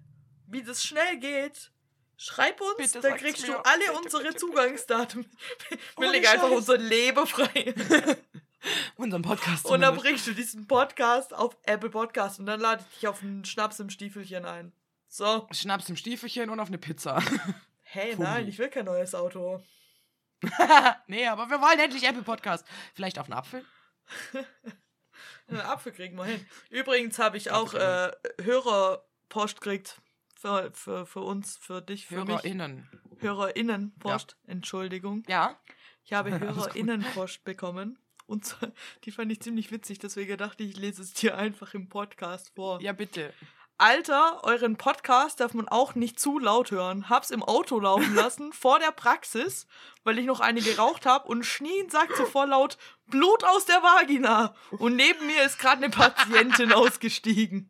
wie 0.48 0.64
das 0.64 0.84
schnell 0.84 1.18
geht, 1.18 1.72
schreib 2.18 2.60
uns, 2.62 2.78
Bitte 2.78 3.02
dann 3.02 3.18
kriegst 3.18 3.42
mir. 3.48 3.54
du 3.54 3.60
alle 3.66 3.80
Bitte, 3.86 3.94
unsere 3.94 4.24
bitte. 4.24 4.36
Zugangsdaten. 4.38 5.26
Wir 5.98 6.12
legen 6.12 6.28
einfach 6.28 6.50
unser 6.52 6.78
Leben 6.78 7.26
frei. 7.28 7.74
Unseren 8.96 9.22
Podcast 9.22 9.66
Und 9.66 9.82
dann 9.82 9.96
bringst 9.96 10.26
du 10.26 10.34
diesen 10.34 10.66
Podcast 10.66 11.36
auf 11.36 11.56
Apple 11.64 11.92
Podcast 11.92 12.40
und 12.40 12.48
dann 12.48 12.60
lade 12.60 12.84
ich 12.90 12.96
dich 13.00 13.08
auf 13.08 13.22
einen 13.22 13.46
Schnaps 13.46 13.80
im 13.80 13.92
Stiefelchen 13.92 14.44
ein. 14.44 14.74
So. 15.08 15.48
Schnaps 15.52 15.88
im 15.90 15.96
Stiefelchen 15.96 16.50
und 16.50 16.60
auf 16.60 16.68
eine 16.70 16.78
Pizza. 16.78 17.22
Hey, 17.88 18.14
Fummi. 18.14 18.28
nein, 18.28 18.48
ich 18.48 18.58
will 18.58 18.68
kein 18.70 18.86
neues 18.86 19.14
Auto. 19.14 19.64
nee, 21.08 21.28
aber 21.28 21.50
wir 21.50 21.62
wollen 21.62 21.80
endlich 21.80 22.04
Apple 22.04 22.24
Podcast. 22.24 22.66
Vielleicht 22.96 23.20
auf 23.20 23.28
einen 23.28 23.38
Apfel? 23.38 23.64
Einen 25.48 25.62
Apfel 25.62 25.92
kriegen 25.94 26.18
wir 26.18 26.26
hin. 26.26 26.46
Übrigens 26.72 27.20
habe 27.20 27.38
ich 27.38 27.52
auch 27.52 27.74
äh, 27.76 28.12
Hörerpost 28.44 29.62
gekriegt. 29.62 30.02
Für, 30.36 30.72
für, 30.74 31.06
für 31.06 31.22
uns, 31.22 31.58
für 31.58 31.82
dich, 31.82 32.06
für 32.06 32.26
mich. 32.26 32.30
HörerInnen. 32.30 32.90
HörerInnenpost. 33.20 34.38
Entschuldigung. 34.48 35.24
Ja? 35.28 35.60
Ich 36.04 36.14
habe. 36.14 36.32
HörerInnenpost 36.40 37.44
bekommen. 37.44 37.98
Und 38.28 38.58
die 39.04 39.12
fand 39.12 39.32
ich 39.32 39.40
ziemlich 39.42 39.72
witzig, 39.72 40.00
deswegen 40.00 40.38
dachte 40.38 40.64
ich, 40.64 40.72
ich 40.72 40.78
lese 40.78 41.02
es 41.04 41.14
dir 41.14 41.38
einfach 41.38 41.74
im 41.74 41.90
Podcast 41.90 42.54
vor. 42.56 42.82
Ja, 42.82 42.92
bitte. 42.92 43.34
Alter, 43.78 44.40
euren 44.44 44.78
Podcast 44.78 45.42
darf 45.42 45.54
man 45.54 45.68
auch 45.68 45.96
nicht 45.96 46.18
zu 46.18 46.40
laut 46.40 46.72
hören. 46.72 47.10
Hab's 47.10 47.30
im 47.30 47.44
Auto 47.44 47.78
laufen 47.78 48.16
lassen, 48.16 48.54
vor 48.54 48.80
der 48.80 48.92
Praxis, 48.92 49.68
weil 50.06 50.18
ich 50.18 50.26
noch 50.26 50.40
eine 50.40 50.62
geraucht 50.62 51.06
habe 51.06 51.28
und 51.28 51.46
Schneen 51.46 51.90
sagt 51.90 52.14
voll 52.14 52.48
laut, 52.48 52.78
Blut 53.08 53.44
aus 53.44 53.66
der 53.66 53.84
Vagina. 53.84 54.56
Und 54.72 54.96
neben 54.96 55.28
mir 55.28 55.44
ist 55.44 55.60
gerade 55.60 55.84
eine 55.84 55.90
Patientin 55.90 56.72
ausgestiegen. 56.74 57.70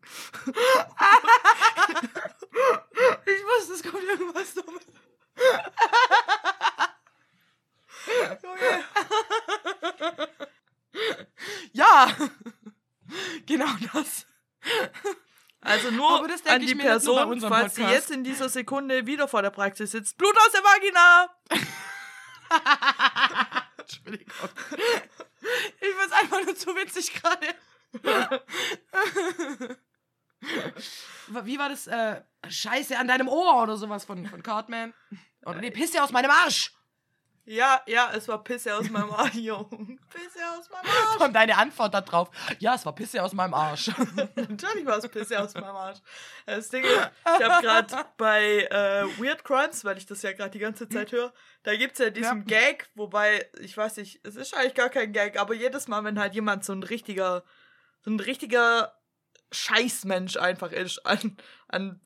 Ich 3.26 3.44
wusste, 3.44 3.74
es 3.74 3.84
kommt 3.84 4.04
irgendwas 4.04 4.54
Dummes. 4.54 4.86
Ja, 11.74 12.08
genau 13.46 13.68
das. 13.92 14.26
Also 15.66 15.92
nur 15.92 16.20
Aber 16.20 16.28
das 16.28 16.44
denk 16.44 16.56
an 16.56 16.62
die 16.66 16.76
Person, 16.76 17.42
falls 17.42 17.76
sie 17.76 17.84
jetzt 17.84 18.12
in 18.12 18.24
dieser 18.24 18.48
Sekunde 18.50 19.08
wieder 19.08 19.28
vor 19.28 19.42
der 19.42 19.50
Praxis 19.50 19.92
sitzt. 19.92 20.18
Blut 20.18 20.38
aus 20.38 20.52
der 20.52 20.62
Vagina! 20.62 21.30
Entschuldigung. 23.80 24.50
Ich 25.82 25.96
find's 25.96 26.14
einfach 26.22 26.46
nur 26.46 26.56
zu 26.56 26.68
witzig 26.76 27.12
gerade. 27.14 27.48
Wie 31.44 31.58
war 31.58 31.70
das? 31.70 31.88
Äh, 31.88 32.22
Scheiße 32.48 32.96
an 32.98 33.08
deinem 33.08 33.28
Ohr 33.28 33.64
oder 33.64 33.78
sowas 33.78 34.06
von, 34.06 34.28
von 34.28 34.44
Cartman? 34.44 34.94
Oder 35.46 35.62
nee, 35.62 35.72
Pisse 35.72 36.04
aus 36.04 36.12
meinem 36.12 36.30
Arsch! 36.30 36.75
Ja, 37.46 37.82
ja, 37.86 38.12
es 38.14 38.28
war 38.28 38.44
Pisse 38.44 38.76
aus 38.76 38.90
meinem 38.90 39.12
Arsch. 39.12 39.36
Jung. 39.36 40.00
Pisse 40.10 40.40
aus 40.58 40.70
meinem 40.70 40.86
Arsch. 40.86 41.22
Und 41.22 41.34
deine 41.34 41.58
Antwort 41.58 41.94
da 41.94 42.02
drauf. 42.02 42.30
Ja, 42.60 42.74
es 42.76 42.86
war 42.86 42.96
Pisse 42.96 43.24
aus 43.24 43.34
meinem 43.34 43.54
Arsch. 43.54 43.88
Natürlich 44.36 44.86
war 44.86 44.98
es 44.98 45.08
Pisse 45.08 45.40
aus 45.40 45.54
meinem 45.54 45.76
Arsch. 45.76 46.00
Das 46.48 46.70
Ding 46.70 46.84
ist, 46.84 47.12
ich 47.24 47.44
habe 47.46 47.62
gerade 47.62 48.06
bei 48.18 48.68
äh, 48.72 49.06
Weird 49.20 49.44
Crimes, 49.44 49.86
weil 49.86 49.98
ich 49.98 50.08
das 50.08 50.24
ja 50.24 50.32
gerade 50.32 50.50
die 50.50 50.60
ganze 50.60 50.90
Zeit 50.90 51.12
höre, 51.12 51.34
da 51.64 51.76
gibt's 51.76 52.00
ja 52.00 52.10
diesen 52.10 52.46
Gag, 52.46 52.90
wobei, 52.96 53.48
ich 53.60 53.78
weiß 53.78 53.98
nicht, 53.98 54.26
es 54.26 54.36
ist 54.36 54.56
eigentlich 54.56 54.76
gar 54.76 54.90
kein 54.90 55.14
Gag, 55.14 55.40
aber 55.40 55.54
jedes 55.54 55.88
Mal, 55.88 56.04
wenn 56.04 56.20
halt 56.20 56.34
jemand 56.34 56.66
so 56.66 56.74
ein 56.74 56.84
richtiger, 56.84 57.44
so 58.02 58.12
ein 58.12 58.20
richtiger 58.20 58.96
Scheißmensch 59.52 60.38
einfach 60.38 60.72
ist 60.72 61.06
an, 61.06 61.38
an 61.68 62.02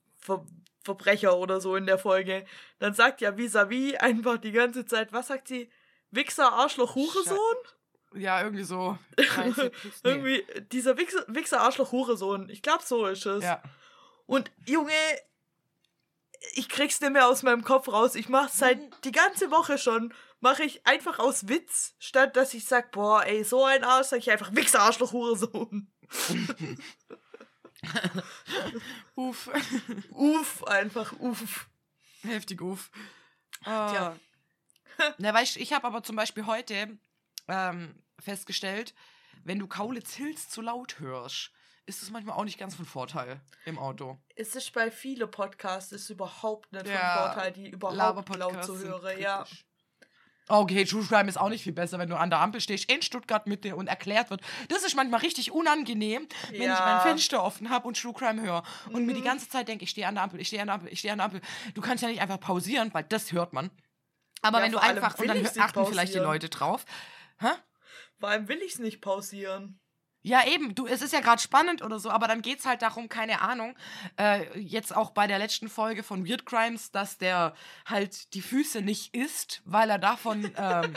Verbrecher 0.90 1.38
oder 1.38 1.62
so 1.62 1.76
in 1.76 1.86
der 1.86 2.00
Folge, 2.00 2.46
dann 2.80 2.94
sagt 2.94 3.22
ja 3.22 3.38
vis-à-vis 3.38 3.96
einfach 3.96 4.38
die 4.38 4.52
ganze 4.52 4.86
Zeit, 4.86 5.14
was 5.14 5.28
sagt 5.28 5.48
sie? 5.48 5.70
Wichser, 6.12 6.52
Arschloch, 6.52 6.96
Hurensohn? 6.96 7.58
Ja, 8.16 8.42
irgendwie 8.42 8.64
so. 8.64 8.98
Scheiße, 9.20 9.72
nee. 9.84 9.92
Irgendwie, 10.10 10.46
dieser 10.72 10.98
Wichser, 10.98 11.24
Wichser 11.28 11.62
Arschloch, 11.62 11.92
Hurensohn. 11.92 12.50
Ich 12.50 12.64
glaube, 12.64 12.84
so 12.84 13.06
ist 13.06 13.28
es. 13.28 13.44
Ja. 13.44 13.62
Und 14.26 14.50
Junge, 14.66 14.92
ich 16.54 16.70
krieg's 16.70 17.00
nicht 17.02 17.14
mehr 17.14 17.28
aus 17.28 17.44
meinem 17.44 17.64
Kopf 17.64 17.88
raus. 17.88 18.16
Ich 18.16 18.28
mach's 18.28 18.58
seit 18.58 18.80
die 19.04 19.12
ganze 19.12 19.52
Woche 19.52 19.78
schon. 19.78 20.12
Mache 20.40 20.64
ich 20.64 20.88
einfach 20.88 21.20
aus 21.20 21.50
Witz, 21.50 21.94
statt 22.00 22.36
dass 22.36 22.56
ich 22.56 22.66
sag, 22.66 22.92
boah, 22.92 23.24
ey, 23.26 23.44
so 23.44 23.66
ein 23.66 23.84
Arsch, 23.84 24.08
sag 24.08 24.20
ich 24.20 24.32
einfach 24.32 24.56
Wichser 24.56 24.82
Arschloch, 24.82 25.12
Hurensohn. 25.12 25.92
Uff. 29.16 29.50
Uff, 30.12 30.64
einfach 30.66 31.14
uff. 31.20 31.70
Heftig 32.22 32.62
uff. 32.62 32.92
Tja. 33.64 34.16
Äh, 34.98 35.12
Na, 35.18 35.34
weißt 35.34 35.56
du, 35.56 35.60
ich 35.62 35.74
habe 35.74 35.88
aber 35.88 36.04
zum 36.04 36.16
Beispiel 36.16 36.46
heute 36.46 36.98
ähm, 37.48 38.04
festgestellt, 38.20 38.94
wenn 39.44 39.60
du 39.60 39.68
Kaulitz 39.68 40.14
Hills 40.14 40.50
zu 40.50 40.62
laut 40.62 41.00
hörst, 41.00 41.52
ist 41.86 42.04
es 42.04 42.12
manchmal 42.12 42.38
auch 42.38 42.44
nicht 42.44 42.60
ganz 42.60 42.76
von 42.76 42.86
Vorteil 42.86 43.42
im 43.66 43.80
Auto. 43.80 44.20
Es 44.36 44.56
ist 44.56 44.74
bei 44.74 44.92
vielen 44.92 45.32
Podcasts 45.32 45.92
ist 45.92 46.10
überhaupt 46.10 46.72
nicht 46.72 46.86
Ja, 46.86 47.16
von 47.16 47.34
Vorteil, 47.34 47.52
die 47.54 47.70
überhaupt 47.70 48.36
laut 48.36 48.64
zu 48.64 48.78
hören. 48.78 49.20
Ja. 49.20 49.44
kritisch. 49.44 49.66
Okay, 50.52 50.84
True 50.84 51.06
Crime 51.06 51.30
ist 51.30 51.38
auch 51.38 51.50
nicht 51.50 51.64
viel 51.64 51.74
besser, 51.74 52.00
wenn 52.00 52.10
du 52.10 52.18
an 52.18 52.32
der 52.32 52.40
Ampel 52.40 52.60
stehst 52.60 52.92
in 52.92 53.04
Stuttgart 53.04 53.46
Mitte 53.46 53.76
und 53.76 53.86
erklärt 53.88 54.32
wird. 54.32 54.42
Das 54.68 54.84
ist 54.84 54.96
manchmal 54.96 55.20
richtig 55.20 55.52
unangenehm, 55.52 56.28
wenn 56.50 56.72
ich 56.74 56.80
Ja. 56.80 56.86
mein 56.86 57.00
Fenster 57.02 57.44
offen 57.44 57.70
habe 57.70 57.88
und 57.88 58.02
True 58.02 58.14
Crime 58.14 58.42
höre 58.42 58.64
und 58.92 59.06
mir 59.06 59.14
die 59.14 59.20
Mhm. 59.22 59.26
ganze 59.26 59.48
Zeit 59.48 59.68
denke, 59.68 59.84
ich 59.84 59.92
stehe 59.92 60.08
an 60.08 60.16
der 60.16 60.24
Ampel, 60.24 60.40
ich 60.42 60.48
stehe 60.48 60.62
an 60.62 60.68
der 60.68 60.76
Ampel, 60.76 60.92
ich 60.92 61.00
stehe 61.00 61.12
an 61.12 61.20
der 61.20 61.26
Ampel. 61.26 61.42
Du 61.76 61.82
kannst 61.82 62.02
ja 62.02 62.10
nicht 62.10 62.22
einfach 62.22 62.40
pausieren, 62.40 62.90
weil 62.94 63.04
das 63.04 63.32
hört 63.32 63.54
man. 63.54 63.70
Aber 64.42 64.58
Ja, 64.58 64.66
wenn 64.66 64.72
du 64.72 64.80
einfach 64.80 65.20
und 65.20 65.28
dann 65.28 65.46
achten 65.46 65.86
vielleicht 65.86 66.14
die 66.14 66.18
pausieren. 66.18 66.24
Leute 66.24 66.50
drauf. 66.50 66.86
Hä? 67.40 67.50
Vor 68.20 68.30
allem 68.30 68.48
will 68.48 68.60
ich's 68.66 68.80
nicht 68.80 69.02
pausieren. 69.02 69.79
Ja, 70.22 70.46
eben, 70.46 70.76
du, 70.76 70.86
es 70.86 71.02
ist 71.02 71.14
ja 71.14 71.22
gerade 71.22 71.42
spannend 71.42 71.82
oder 71.82 71.98
so, 72.00 72.10
aber 72.10 72.28
dann 72.28 72.42
geht's 72.42 72.66
halt 72.66 72.82
darum, 72.82 73.08
keine 73.08 73.40
Ahnung, 73.42 73.78
äh, 74.20 74.60
jetzt 74.60 74.94
auch 74.96 75.12
bei 75.12 75.28
der 75.28 75.40
letzten 75.40 75.70
Folge 75.70 76.04
von 76.04 76.28
Weird 76.28 76.46
Crimes, 76.46 76.92
dass 76.92 77.18
der 77.18 77.54
halt 77.86 78.34
die 78.34 78.42
Füße 78.42 78.82
nicht 78.82 79.16
isst, 79.16 79.62
weil 79.64 79.90
er 79.90 79.98
davon 79.98 80.52
ähm, 80.58 80.94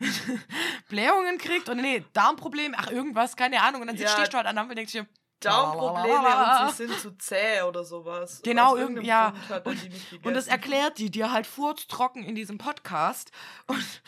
Blähungen 0.88 1.38
kriegt 1.38 1.68
und 1.68 1.78
nee, 1.80 2.04
Darmproblem, 2.12 2.74
ach 2.76 2.90
irgendwas, 2.90 3.36
keine 3.36 3.62
Ahnung. 3.62 3.80
Und 3.82 3.86
dann 3.88 3.96
Ja. 3.96 4.08
stehst 4.08 4.32
du 4.32 4.36
halt 4.36 4.46
an 4.46 4.56
der 4.56 4.62
Ampel 4.62 4.72
und 4.72 4.76
denkst 4.76 4.92
dir, 4.92 5.06
Darmprobleme 5.40 6.18
und 6.18 6.76
sie 6.76 6.86
sind 6.86 6.98
zu 6.98 7.16
zäh 7.16 7.62
oder 7.62 7.84
sowas. 7.84 8.40
Genau, 8.42 8.72
Aus 8.72 8.78
irgend- 8.80 9.04
irgendeinem 9.04 9.34
ja. 9.64 9.72
Nicht 9.72 10.26
Und 10.26 10.34
das 10.34 10.48
erklärt 10.48 10.98
die 10.98 11.10
dir 11.10 11.30
halt 11.30 11.46
furztrocken 11.46 12.24
in 12.24 12.34
diesem 12.34 12.58
Podcast. 12.58 13.30
Und, 13.66 14.02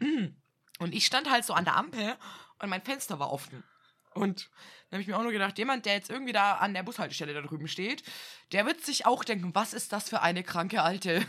und 0.78 0.94
ich 0.94 1.04
stand 1.04 1.28
halt 1.30 1.44
so 1.44 1.52
an 1.52 1.64
der 1.64 1.76
Ampel 1.76 2.14
und 2.60 2.68
mein 2.68 2.82
Fenster 2.82 3.18
war 3.18 3.32
offen. 3.32 3.62
Und 4.14 4.50
dann 4.90 4.96
habe 4.98 5.02
ich 5.02 5.06
mir 5.08 5.16
auch 5.16 5.22
nur 5.22 5.32
gedacht, 5.32 5.56
jemand, 5.58 5.86
der 5.86 5.94
jetzt 5.94 6.10
irgendwie 6.10 6.32
da 6.32 6.54
an 6.56 6.74
der 6.74 6.82
Bushaltestelle 6.82 7.32
da 7.32 7.42
drüben 7.42 7.68
steht, 7.68 8.02
der 8.52 8.66
wird 8.66 8.84
sich 8.84 9.06
auch 9.06 9.22
denken, 9.22 9.54
was 9.54 9.72
ist 9.72 9.92
das 9.92 10.08
für 10.08 10.20
eine 10.20 10.42
kranke 10.42 10.82
Alte? 10.82 11.24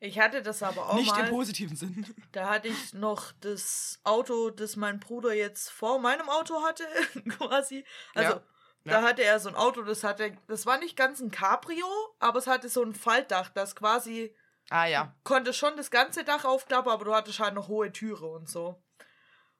Ich 0.00 0.18
hatte 0.18 0.42
das 0.42 0.62
aber 0.62 0.90
auch 0.90 0.94
Nicht 0.96 1.16
im 1.16 1.24
mal. 1.24 1.30
positiven 1.30 1.74
Sinn. 1.76 2.06
Da 2.32 2.50
hatte 2.50 2.68
ich 2.68 2.92
noch 2.92 3.32
das 3.40 3.98
Auto, 4.04 4.50
das 4.50 4.76
mein 4.76 5.00
Bruder 5.00 5.32
jetzt 5.32 5.70
vor 5.70 5.98
meinem 5.98 6.28
Auto 6.28 6.62
hatte, 6.62 6.84
quasi. 7.38 7.84
Also, 8.14 8.32
Ja. 8.34 8.42
da 8.84 9.00
Ja. 9.00 9.02
hatte 9.02 9.24
er 9.24 9.40
so 9.40 9.48
ein 9.48 9.54
Auto, 9.54 9.82
das 9.82 10.04
hatte, 10.04 10.36
das 10.46 10.66
war 10.66 10.78
nicht 10.78 10.96
ganz 10.96 11.20
ein 11.20 11.30
Cabrio, 11.30 11.86
aber 12.18 12.38
es 12.38 12.46
hatte 12.46 12.68
so 12.68 12.82
ein 12.82 12.94
Faltdach, 12.94 13.48
das 13.48 13.74
quasi 13.74 14.36
Ah 14.68 14.84
ja. 14.86 15.14
konnte 15.24 15.54
schon 15.54 15.76
das 15.78 15.90
ganze 15.90 16.24
Dach 16.24 16.44
aufklappen, 16.44 16.92
aber 16.92 17.04
du 17.06 17.14
hattest 17.14 17.38
halt 17.40 17.54
noch 17.54 17.68
hohe 17.68 17.90
Türe 17.90 18.26
und 18.26 18.50
so. 18.50 18.82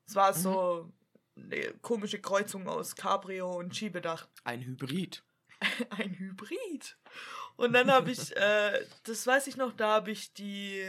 Es 0.06 0.14
war 0.14 0.32
Mhm. 0.36 0.92
Eine 1.36 1.72
komische 1.82 2.20
Kreuzung 2.20 2.68
aus 2.68 2.96
Cabrio 2.96 3.56
und 3.56 3.76
Schiebedach. 3.76 4.26
Ein 4.44 4.62
Hybrid. 4.62 5.22
Ein 5.90 6.18
Hybrid. 6.18 6.96
Und 7.56 7.72
dann 7.72 7.90
habe 7.90 8.10
ich, 8.10 8.36
äh, 8.36 8.84
das 9.04 9.26
weiß 9.26 9.46
ich 9.46 9.56
noch, 9.56 9.72
da 9.72 9.88
habe 9.94 10.10
ich 10.10 10.34
die 10.34 10.84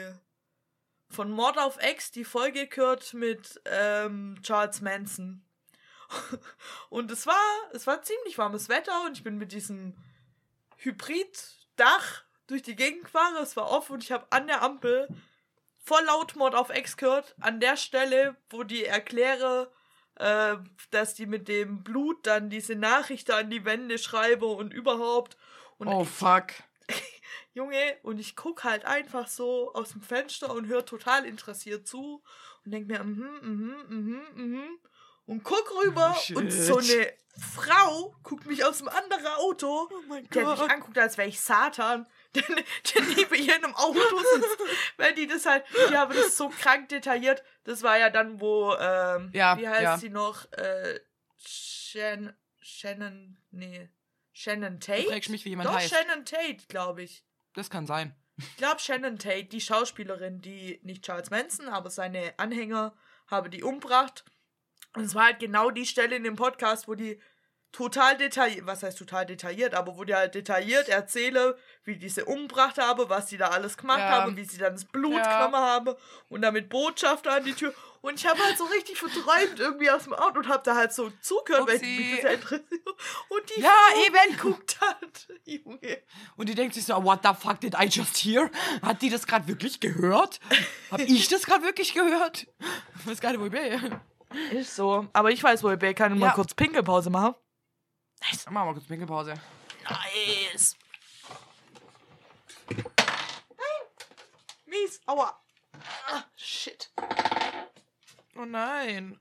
von 1.09 1.31
Mord 1.31 1.57
auf 1.57 1.77
Ex 1.77 2.11
die 2.11 2.25
Folge 2.25 2.67
gehört 2.67 3.13
mit 3.13 3.61
ähm, 3.65 4.37
Charles 4.41 4.81
Manson. 4.81 5.45
Und 6.89 7.11
es 7.11 7.25
war, 7.25 7.35
es 7.71 7.87
war 7.87 8.01
ziemlich 8.01 8.37
warmes 8.37 8.69
Wetter 8.69 9.05
und 9.05 9.17
ich 9.17 9.23
bin 9.23 9.37
mit 9.37 9.51
diesem 9.51 9.93
Hybriddach 10.77 12.23
durch 12.47 12.61
die 12.61 12.77
Gegend 12.77 13.03
gefahren. 13.03 13.35
Es 13.41 13.57
war 13.57 13.69
offen 13.69 13.93
und 13.93 14.03
ich 14.03 14.13
habe 14.13 14.25
an 14.29 14.47
der 14.47 14.61
Ampel 14.61 15.09
voll 15.83 16.03
laut 16.05 16.35
Mord 16.37 16.55
auf 16.55 16.69
Ex 16.69 16.95
gehört. 16.95 17.35
An 17.41 17.59
der 17.59 17.75
Stelle, 17.75 18.37
wo 18.49 18.63
die 18.63 18.85
erkläre, 18.85 19.71
äh, 20.19 20.57
dass 20.91 21.13
die 21.13 21.25
mit 21.25 21.47
dem 21.47 21.83
Blut 21.83 22.25
dann 22.25 22.49
diese 22.49 22.75
Nachricht 22.75 23.29
an 23.31 23.49
die 23.49 23.65
Wände 23.65 23.97
schreibe 23.97 24.45
und 24.47 24.73
überhaupt. 24.73 25.37
Und 25.77 25.87
Oh 25.87 26.03
ich, 26.03 26.09
fuck. 26.09 26.47
Junge, 27.53 27.97
und 28.03 28.19
ich 28.19 28.35
guck 28.35 28.63
halt 28.63 28.85
einfach 28.85 29.27
so 29.27 29.73
aus 29.73 29.89
dem 29.89 30.01
Fenster 30.01 30.53
und 30.53 30.67
höre 30.67 30.85
total 30.85 31.25
interessiert 31.25 31.87
zu 31.87 32.23
und 32.65 32.71
denk 32.71 32.87
mir, 32.87 33.03
mhm, 33.03 33.39
mhm, 33.41 33.75
mhm, 33.89 34.21
mhm. 34.35 34.79
Und 35.25 35.43
guck 35.43 35.71
rüber 35.83 36.15
Oh, 36.33 36.37
und 36.37 36.51
so 36.51 36.77
eine 36.77 37.13
Frau 37.37 38.15
guckt 38.23 38.45
mich 38.45 38.63
aus 38.63 38.79
dem 38.79 38.87
anderen 38.87 39.27
Auto, 39.37 39.89
Oh 39.91 40.03
mein 40.07 40.27
der 40.29 40.47
mich 40.47 40.59
anguckt, 40.61 40.97
als 40.97 41.17
wäre 41.17 41.27
ich 41.27 41.39
Satan, 41.39 42.07
der, 42.35 42.43
der 42.43 43.01
neben 43.15 43.35
ihr 43.35 43.55
in 43.55 43.63
einem 43.63 43.75
Auto 43.75 43.99
sitzt. 43.99 44.57
Weil 44.97 45.13
die 45.13 45.27
das 45.27 45.45
halt, 45.45 45.63
die 45.89 45.97
haben 45.97 46.13
das 46.15 46.37
so 46.37 46.49
krank 46.49 46.89
detailliert. 46.89 47.43
Das 47.63 47.83
war 47.83 47.97
ja 47.97 48.09
dann, 48.09 48.39
wo, 48.41 48.73
ähm, 48.79 49.31
Ja, 49.33 49.57
wie 49.57 49.67
heißt 49.67 49.81
ja. 49.81 49.97
sie 49.97 50.09
noch? 50.09 50.51
Äh, 50.53 50.99
Shan, 51.37 52.35
Shannon, 52.59 53.37
nee, 53.51 53.89
Shannon 54.33 54.79
Du 54.79 54.85
Tate? 54.87 55.07
fragst 55.09 55.29
mich, 55.29 55.45
wie 55.45 55.49
jemand 55.49 55.69
Doch, 55.69 55.75
heißt. 55.75 55.93
Shannon 55.93 56.25
Tate, 56.25 56.65
glaube 56.67 57.03
ich. 57.03 57.23
Das 57.53 57.69
kann 57.69 57.87
sein. 57.87 58.15
Ich 58.37 58.57
glaube, 58.57 58.79
Shannon 58.79 59.17
Tate, 59.17 59.45
die 59.45 59.61
Schauspielerin, 59.61 60.41
die 60.41 60.79
nicht 60.83 61.03
Charles 61.03 61.31
Manson, 61.31 61.69
aber 61.69 61.89
seine 61.89 62.37
Anhänger 62.37 62.95
habe 63.27 63.49
die 63.49 63.63
umgebracht. 63.63 64.25
Und 64.95 65.05
es 65.05 65.15
war 65.15 65.25
halt 65.25 65.39
genau 65.39 65.71
die 65.71 65.85
Stelle 65.87 66.15
in 66.15 66.23
dem 66.23 66.35
Podcast, 66.35 66.87
wo 66.87 66.93
die 66.95 67.19
total 67.77 68.17
detailliert, 68.17 68.65
was 68.65 68.81
heißt 68.81 68.97
total 68.97 69.25
detailliert, 69.27 69.75
aber 69.75 69.95
wo 69.97 70.03
die 70.03 70.15
halt 70.15 70.33
detailliert 70.33 70.89
erzähle, 70.89 71.57
wie 71.83 71.95
die 71.95 72.09
sie 72.09 72.23
umgebracht 72.23 72.79
habe, 72.79 73.07
was 73.09 73.27
die 73.27 73.37
da 73.37 73.49
alles 73.49 73.77
gemacht 73.77 73.99
Ja. 73.99 74.09
haben, 74.21 74.35
wie 74.35 74.45
sie 74.45 74.57
dann 74.57 74.73
das 74.73 74.85
Blut 74.85 75.13
Ja. 75.13 75.37
genommen 75.37 75.63
habe 75.63 75.95
und 76.29 76.41
damit 76.41 76.69
Botschafter 76.69 77.33
an 77.33 77.43
die 77.43 77.53
Tür. 77.53 77.73
Und 78.01 78.15
ich 78.15 78.25
habe 78.25 78.41
halt 78.43 78.57
so 78.57 78.63
richtig 78.65 78.97
verträumt 78.97 79.59
irgendwie 79.59 79.89
aus 79.91 80.05
dem 80.05 80.13
Auto 80.13 80.39
und 80.39 80.47
habe 80.47 80.63
da 80.63 80.75
halt 80.75 80.91
so 80.93 81.11
zugehört, 81.21 81.67
weil 81.67 81.77
mich 81.79 81.83
Upsi. 81.83 82.11
das 82.13 82.21
sehr 82.21 82.33
interessiert. 82.33 82.87
Und 83.29 83.55
die 83.55 83.61
Ja, 83.61 83.69
Frau 83.91 84.03
eben. 84.05 84.37
guckt 84.39 84.81
hat. 84.81 85.27
Junge. 85.45 85.97
Und 86.35 86.49
die 86.49 86.55
denkt 86.55 86.73
sich 86.73 86.85
so, 86.85 87.03
what 87.03 87.19
the 87.23 87.29
fuck 87.39 87.59
did 87.59 87.75
I 87.79 87.85
just 87.85 88.17
hear? 88.17 88.49
Hat 88.81 89.01
die 89.03 89.09
das 89.09 89.27
gerade 89.27 89.47
wirklich 89.47 89.79
gehört? 89.79 90.39
Hab 90.89 90.99
ich 91.01 91.27
das 91.27 91.43
gerade 91.45 91.63
wirklich 91.63 91.93
gehört? 91.93 92.47
Ich 92.99 93.07
weiß 93.07 93.19
gar 93.21 93.31
nicht, 93.31 93.39
wo 93.39 93.45
ich 93.45 93.51
bin. 93.51 93.99
Ist 94.51 94.75
so. 94.75 95.07
Aber 95.13 95.29
ich 95.31 95.43
weiß, 95.43 95.63
wo 95.63 95.71
ich 95.71 95.79
bin. 95.79 95.93
Kann 95.95 96.13
ich 96.15 96.19
Ja. 96.19 96.27
mal 96.27 96.33
kurz 96.33 96.53
Pinkelpause 96.53 97.09
machen? 97.09 97.35
Nice. 98.21 98.45
Dann 98.45 98.53
machen 98.53 98.69
wir 98.69 98.73
kurz 98.73 98.87
Pinkelpause. 98.87 99.33
Nice. 99.89 100.75
Mies. 104.65 104.99
Aua. 105.05 105.39
Ah, 106.09 106.23
shit. 106.35 106.91
Oh 108.35 108.45
nein. 108.45 109.19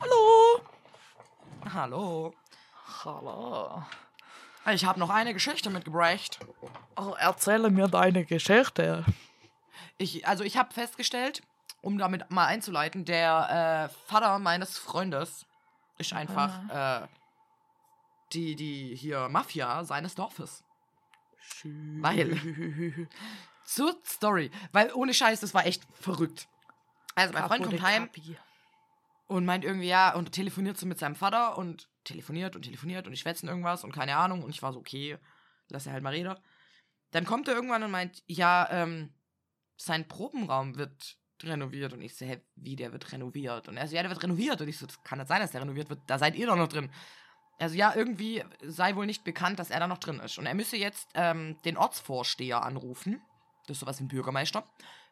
Hallo. 0.00 0.62
Hallo. 1.64 2.34
Hallo. 3.04 3.82
Ich 4.72 4.84
habe 4.84 4.98
noch 4.98 5.10
eine 5.10 5.32
Geschichte 5.32 5.70
mitgebracht. 5.70 6.38
Oh, 6.96 7.14
erzähle 7.18 7.70
mir 7.70 7.88
deine 7.88 8.24
Geschichte. 8.24 9.04
Ich, 9.96 10.26
also 10.26 10.44
ich 10.44 10.56
habe 10.56 10.72
festgestellt, 10.72 11.42
um 11.80 11.98
damit 11.98 12.30
mal 12.30 12.46
einzuleiten, 12.46 13.04
der 13.04 13.90
äh, 13.90 14.08
Vater 14.08 14.38
meines 14.38 14.78
Freundes 14.78 15.46
ist 15.98 16.12
einfach 16.12 17.02
äh, 17.02 17.06
die, 18.32 18.56
die 18.56 18.94
hier 18.94 19.28
Mafia 19.28 19.84
seines 19.84 20.14
Dorfes. 20.14 20.64
Weil. 21.64 22.38
Zur 23.64 23.96
Story. 24.04 24.50
Weil 24.72 24.92
ohne 24.94 25.12
Scheiß, 25.12 25.40
das 25.40 25.52
war 25.52 25.66
echt 25.66 25.82
verrückt. 25.94 26.48
Also 27.14 27.34
mein 27.34 27.46
Freund 27.46 27.64
kommt 27.64 27.82
heim 27.82 28.08
und 29.28 29.44
meint 29.44 29.64
irgendwie, 29.64 29.88
ja, 29.88 30.14
und 30.14 30.32
telefoniert 30.32 30.78
so 30.78 30.86
mit 30.86 30.98
seinem 30.98 31.14
Vater 31.14 31.56
und 31.58 31.88
telefoniert 32.04 32.56
und 32.56 32.62
telefoniert 32.62 33.06
und 33.06 33.12
ich 33.12 33.20
schwätzen 33.20 33.46
irgendwas 33.46 33.84
und 33.84 33.92
keine 33.92 34.16
Ahnung. 34.16 34.42
Und 34.42 34.50
ich 34.50 34.62
war 34.62 34.72
so, 34.72 34.78
okay, 34.78 35.18
lass 35.68 35.86
er 35.86 35.92
halt 35.92 36.02
mal 36.02 36.14
reden. 36.14 36.34
Dann 37.10 37.26
kommt 37.26 37.46
er 37.46 37.54
irgendwann 37.54 37.82
und 37.82 37.90
meint, 37.90 38.22
ja, 38.26 38.66
ähm, 38.70 39.12
sein 39.76 40.08
Probenraum 40.08 40.76
wird 40.76 41.18
renoviert. 41.42 41.92
Und 41.92 42.00
ich 42.00 42.16
so, 42.16 42.24
hä, 42.24 42.40
wie, 42.56 42.74
der 42.74 42.92
wird 42.92 43.12
renoviert? 43.12 43.68
Und 43.68 43.76
er 43.76 43.86
so, 43.86 43.94
ja, 43.94 44.02
der 44.02 44.10
wird 44.10 44.22
renoviert. 44.22 44.60
Und 44.62 44.68
ich 44.68 44.78
so, 44.78 44.86
das 44.86 45.02
kann 45.04 45.18
nicht 45.18 45.28
sein, 45.28 45.40
dass 45.40 45.52
der 45.52 45.60
renoviert 45.60 45.90
wird. 45.90 46.00
Da 46.06 46.18
seid 46.18 46.34
ihr 46.34 46.46
doch 46.46 46.56
noch 46.56 46.68
drin. 46.68 46.90
Also 47.58 47.76
ja, 47.76 47.94
irgendwie 47.94 48.42
sei 48.62 48.96
wohl 48.96 49.06
nicht 49.06 49.24
bekannt, 49.24 49.58
dass 49.58 49.70
er 49.70 49.80
da 49.80 49.86
noch 49.86 49.98
drin 49.98 50.20
ist. 50.20 50.38
Und 50.38 50.46
er 50.46 50.54
müsse 50.54 50.78
jetzt 50.78 51.10
ähm, 51.14 51.58
den 51.66 51.76
Ortsvorsteher 51.76 52.62
anrufen. 52.62 53.20
Das 53.66 53.76
ist 53.76 53.80
sowas 53.80 54.00
wie 54.00 54.04
ein 54.04 54.08
Bürgermeister 54.08 54.64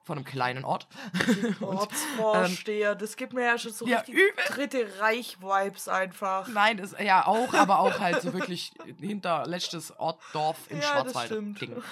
von 0.06 0.18
einem 0.18 0.24
kleinen 0.24 0.64
Ort. 0.64 0.86
Ortsvorsteher, 1.60 2.92
ähm, 2.92 2.98
das 2.98 3.16
gibt 3.16 3.32
mir 3.32 3.44
ja 3.44 3.58
schon 3.58 3.72
so 3.72 3.86
ja, 3.86 3.98
richtig 3.98 4.14
übel. 4.14 4.44
dritte 4.48 5.00
Reich-Vibes 5.00 5.88
einfach. 5.88 6.46
Nein, 6.48 6.76
das, 6.76 6.94
ja 6.98 7.26
auch, 7.26 7.52
aber 7.52 7.78
auch 7.80 7.98
halt 7.98 8.22
so 8.22 8.32
wirklich 8.32 8.72
hinterletztes 9.00 9.98
Ort, 9.98 10.22
Dorf 10.32 10.70
im 10.70 10.78
ja, 10.78 10.84
Schwarzwald. 10.84 11.60
Ding. 11.60 11.82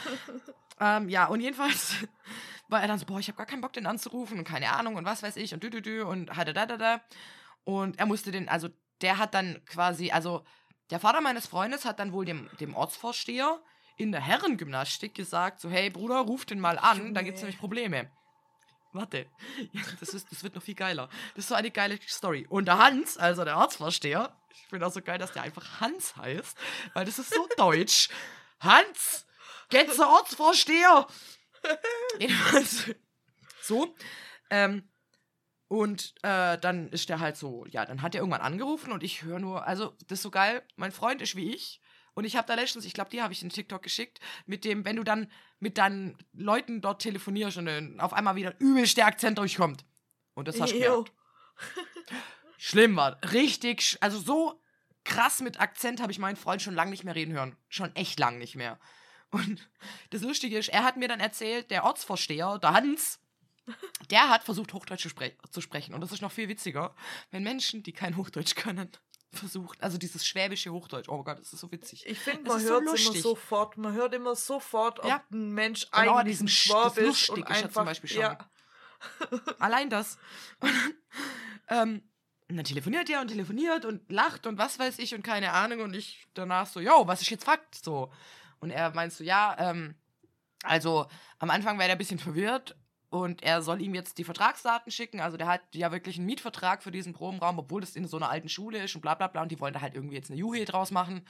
Ähm, 0.80 1.08
ja, 1.08 1.26
und 1.26 1.40
jedenfalls 1.40 1.96
war 2.68 2.80
er 2.80 2.88
dann 2.88 2.98
so, 2.98 3.06
boah, 3.06 3.18
ich 3.18 3.26
habe 3.28 3.36
gar 3.36 3.46
keinen 3.46 3.60
Bock, 3.60 3.72
den 3.72 3.86
anzurufen 3.86 4.38
und 4.38 4.44
keine 4.44 4.72
Ahnung 4.72 4.94
und 4.94 5.04
was 5.04 5.22
weiß 5.22 5.36
ich 5.36 5.52
und 5.52 5.62
dü, 5.62 5.70
dü, 5.70 5.82
dü 5.82 6.02
und 6.02 6.36
halt 6.36 6.56
da, 6.56 6.66
da, 6.66 6.76
da. 6.76 7.00
Und 7.64 7.98
er 7.98 8.06
musste 8.06 8.30
den, 8.30 8.48
also 8.48 8.68
der 9.00 9.18
hat 9.18 9.34
dann 9.34 9.60
quasi, 9.66 10.12
also 10.12 10.44
der 10.90 11.00
Vater 11.00 11.20
meines 11.20 11.46
Freundes 11.46 11.84
hat 11.84 11.98
dann 11.98 12.12
wohl 12.12 12.24
dem, 12.24 12.48
dem 12.60 12.76
Ortsvorsteher 12.76 13.60
in 13.96 14.12
der 14.12 14.20
Herrengymnastik 14.20 15.14
gesagt, 15.14 15.60
so, 15.60 15.70
hey 15.70 15.90
Bruder, 15.90 16.20
ruf 16.20 16.44
den 16.44 16.60
mal 16.60 16.78
an, 16.78 17.14
da 17.14 17.22
gibt's 17.22 17.40
nämlich 17.40 17.58
Probleme. 17.58 18.10
Warte, 18.92 19.26
das, 19.98 20.14
ist, 20.14 20.30
das 20.30 20.44
wird 20.44 20.54
noch 20.54 20.62
viel 20.62 20.76
geiler. 20.76 21.08
Das 21.34 21.44
ist 21.44 21.48
so 21.48 21.56
eine 21.56 21.72
geile 21.72 21.98
Story. 22.06 22.46
Und 22.48 22.66
der 22.66 22.78
Hans, 22.78 23.18
also 23.18 23.44
der 23.44 23.56
Ortsvorsteher, 23.56 24.36
ich 24.50 24.66
finde 24.68 24.86
auch 24.86 24.92
so 24.92 25.02
geil, 25.02 25.18
dass 25.18 25.32
der 25.32 25.42
einfach 25.42 25.80
Hans 25.80 26.16
heißt, 26.16 26.56
weil 26.92 27.04
das 27.04 27.18
ist 27.18 27.34
so 27.34 27.48
deutsch. 27.56 28.08
Hans, 28.60 29.26
Get 29.68 29.98
Ortsvorsteher! 29.98 31.08
so. 33.62 33.96
Ähm, 34.50 34.88
und 35.66 36.14
äh, 36.22 36.56
dann 36.58 36.88
ist 36.90 37.08
der 37.08 37.18
halt 37.18 37.36
so, 37.36 37.66
ja, 37.66 37.84
dann 37.84 38.02
hat 38.02 38.14
er 38.14 38.20
irgendwann 38.20 38.42
angerufen 38.42 38.92
und 38.92 39.02
ich 39.02 39.22
höre 39.22 39.40
nur, 39.40 39.66
also 39.66 39.96
das 40.06 40.18
ist 40.18 40.22
so 40.22 40.30
geil, 40.30 40.62
mein 40.76 40.92
Freund 40.92 41.20
ist 41.20 41.34
wie 41.34 41.52
ich. 41.52 41.80
Und 42.14 42.24
ich 42.24 42.36
habe 42.36 42.46
da 42.46 42.54
letztens, 42.54 42.84
ich 42.84 42.94
glaube, 42.94 43.10
die 43.10 43.22
habe 43.22 43.32
ich 43.32 43.42
in 43.42 43.50
TikTok 43.50 43.82
geschickt, 43.82 44.20
mit 44.46 44.64
dem, 44.64 44.84
wenn 44.84 44.96
du 44.96 45.02
dann 45.02 45.30
mit 45.58 45.78
deinen 45.78 46.16
Leuten 46.32 46.80
dort 46.80 47.02
telefonierst 47.02 47.58
und 47.58 47.66
dann 47.66 48.00
auf 48.00 48.12
einmal 48.12 48.36
wieder 48.36 48.54
übelst 48.60 48.96
der 48.96 49.06
Akzent 49.06 49.38
durchkommt. 49.38 49.84
Und 50.34 50.48
das 50.48 50.60
hast 50.60 50.72
du 50.72 50.78
gemerkt. 50.78 51.12
Schlimm 52.56 52.96
war. 52.96 53.18
Richtig, 53.32 53.98
also 54.00 54.18
so 54.18 54.60
krass 55.04 55.40
mit 55.40 55.60
Akzent 55.60 56.00
habe 56.00 56.12
ich 56.12 56.18
meinen 56.18 56.36
Freund 56.36 56.62
schon 56.62 56.74
lange 56.74 56.90
nicht 56.90 57.04
mehr 57.04 57.14
reden 57.14 57.34
hören. 57.34 57.56
Schon 57.68 57.94
echt 57.94 58.18
lang 58.18 58.38
nicht 58.38 58.56
mehr. 58.56 58.78
Und 59.30 59.68
das 60.10 60.22
Lustige 60.22 60.56
ist, 60.56 60.68
er 60.68 60.84
hat 60.84 60.96
mir 60.96 61.08
dann 61.08 61.20
erzählt, 61.20 61.70
der 61.70 61.84
Ortsvorsteher, 61.84 62.58
der 62.58 62.72
Hans, 62.72 63.20
der 64.10 64.28
hat 64.28 64.44
versucht, 64.44 64.72
Hochdeutsch 64.72 65.02
zu, 65.02 65.08
spre 65.08 65.32
zu 65.50 65.60
sprechen. 65.60 65.94
Und 65.94 66.00
das 66.00 66.12
ist 66.12 66.22
noch 66.22 66.32
viel 66.32 66.48
witziger, 66.48 66.94
wenn 67.30 67.42
Menschen, 67.42 67.82
die 67.82 67.92
kein 67.92 68.16
Hochdeutsch 68.16 68.54
können, 68.54 68.90
versucht. 69.34 69.82
Also 69.82 69.98
dieses 69.98 70.26
schwäbische 70.26 70.72
Hochdeutsch. 70.72 71.08
Oh 71.08 71.22
Gott, 71.22 71.38
das 71.38 71.52
ist 71.52 71.60
so 71.60 71.70
witzig. 71.70 72.04
Ich 72.06 72.18
finde, 72.18 72.48
man 72.48 72.60
hört 72.62 72.88
so 72.88 72.94
immer 72.94 73.20
sofort. 73.20 73.76
Man 73.76 73.92
hört 73.94 74.14
immer 74.14 74.34
sofort, 74.34 75.00
ob 75.00 75.06
ja. 75.06 75.22
ein 75.30 75.52
Mensch 75.52 75.90
genau, 75.90 76.16
eigentlich 76.16 76.34
diesen 76.34 76.48
Schwab 76.48 76.96
ist. 76.96 77.30
Und 77.30 77.46
einfach, 77.46 77.70
zum 77.70 77.84
Beispiel 77.84 78.10
schon. 78.10 78.20
Ja. 78.20 78.38
Allein 79.58 79.90
das. 79.90 80.18
Und 80.60 80.70
dann, 80.70 81.88
ähm, 81.88 82.02
und 82.48 82.56
dann 82.56 82.64
telefoniert 82.64 83.08
er 83.10 83.20
und 83.20 83.28
telefoniert 83.28 83.84
und 83.84 84.10
lacht 84.10 84.46
und 84.46 84.58
was 84.58 84.78
weiß 84.78 84.98
ich 84.98 85.14
und 85.14 85.22
keine 85.22 85.52
Ahnung. 85.52 85.80
Und 85.80 85.94
ich 85.94 86.26
danach 86.34 86.66
so, 86.66 86.80
yo, 86.80 87.06
was 87.06 87.22
ist 87.22 87.30
jetzt 87.30 87.44
Fakt? 87.44 87.74
So. 87.74 88.12
Und 88.60 88.70
er 88.70 88.94
meinst 88.94 89.18
so, 89.18 89.24
ja, 89.24 89.56
ähm, 89.58 89.94
also 90.62 91.06
am 91.38 91.50
Anfang 91.50 91.78
war 91.78 91.86
er 91.86 91.92
ein 91.92 91.98
bisschen 91.98 92.18
verwirrt 92.18 92.76
und 93.14 93.44
er 93.44 93.62
soll 93.62 93.80
ihm 93.80 93.94
jetzt 93.94 94.18
die 94.18 94.24
Vertragsdaten 94.24 94.90
schicken. 94.90 95.20
Also 95.20 95.36
der 95.36 95.46
hat 95.46 95.60
ja 95.72 95.92
wirklich 95.92 96.16
einen 96.16 96.26
Mietvertrag 96.26 96.82
für 96.82 96.90
diesen 96.90 97.12
Probenraum, 97.12 97.60
obwohl 97.60 97.80
das 97.80 97.94
in 97.94 98.08
so 98.08 98.16
einer 98.16 98.28
alten 98.28 98.48
Schule 98.48 98.82
ist 98.82 98.96
und 98.96 99.02
bla 99.02 99.14
bla 99.14 99.28
bla. 99.28 99.42
Und 99.42 99.52
die 99.52 99.60
wollen 99.60 99.72
da 99.72 99.80
halt 99.80 99.94
irgendwie 99.94 100.16
jetzt 100.16 100.32
eine 100.32 100.40
Juhe 100.40 100.64
draus 100.64 100.90
machen. 100.90 101.24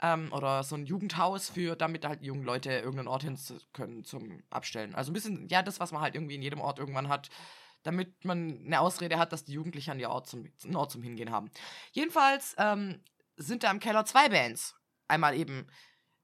Ähm, 0.00 0.32
oder 0.32 0.62
so 0.62 0.76
ein 0.76 0.86
Jugendhaus 0.86 1.50
für, 1.50 1.74
damit 1.74 2.04
da 2.04 2.10
halt 2.10 2.22
junge 2.22 2.44
Leute 2.44 2.70
irgendeinen 2.70 3.08
Ort 3.08 3.24
hin 3.24 3.36
können 3.72 4.04
zum 4.04 4.44
Abstellen. 4.50 4.94
Also 4.94 5.10
ein 5.10 5.14
bisschen, 5.14 5.48
ja, 5.48 5.62
das, 5.62 5.80
was 5.80 5.90
man 5.90 6.02
halt 6.02 6.14
irgendwie 6.14 6.36
in 6.36 6.42
jedem 6.42 6.60
Ort 6.60 6.78
irgendwann 6.78 7.08
hat 7.08 7.30
damit 7.82 8.24
man 8.24 8.62
eine 8.64 8.80
Ausrede 8.80 9.18
hat, 9.18 9.34
dass 9.34 9.44
die 9.44 9.52
Jugendlichen 9.52 9.90
an 9.90 10.04
Ort 10.06 10.26
zum, 10.26 10.50
einen 10.64 10.74
Ort 10.74 10.90
zum 10.90 11.02
Hingehen 11.02 11.30
haben. 11.30 11.50
Jedenfalls 11.92 12.54
ähm, 12.56 13.02
sind 13.36 13.62
da 13.62 13.70
im 13.70 13.78
Keller 13.78 14.06
zwei 14.06 14.30
Bands. 14.30 14.74
Einmal 15.06 15.36
eben 15.36 15.66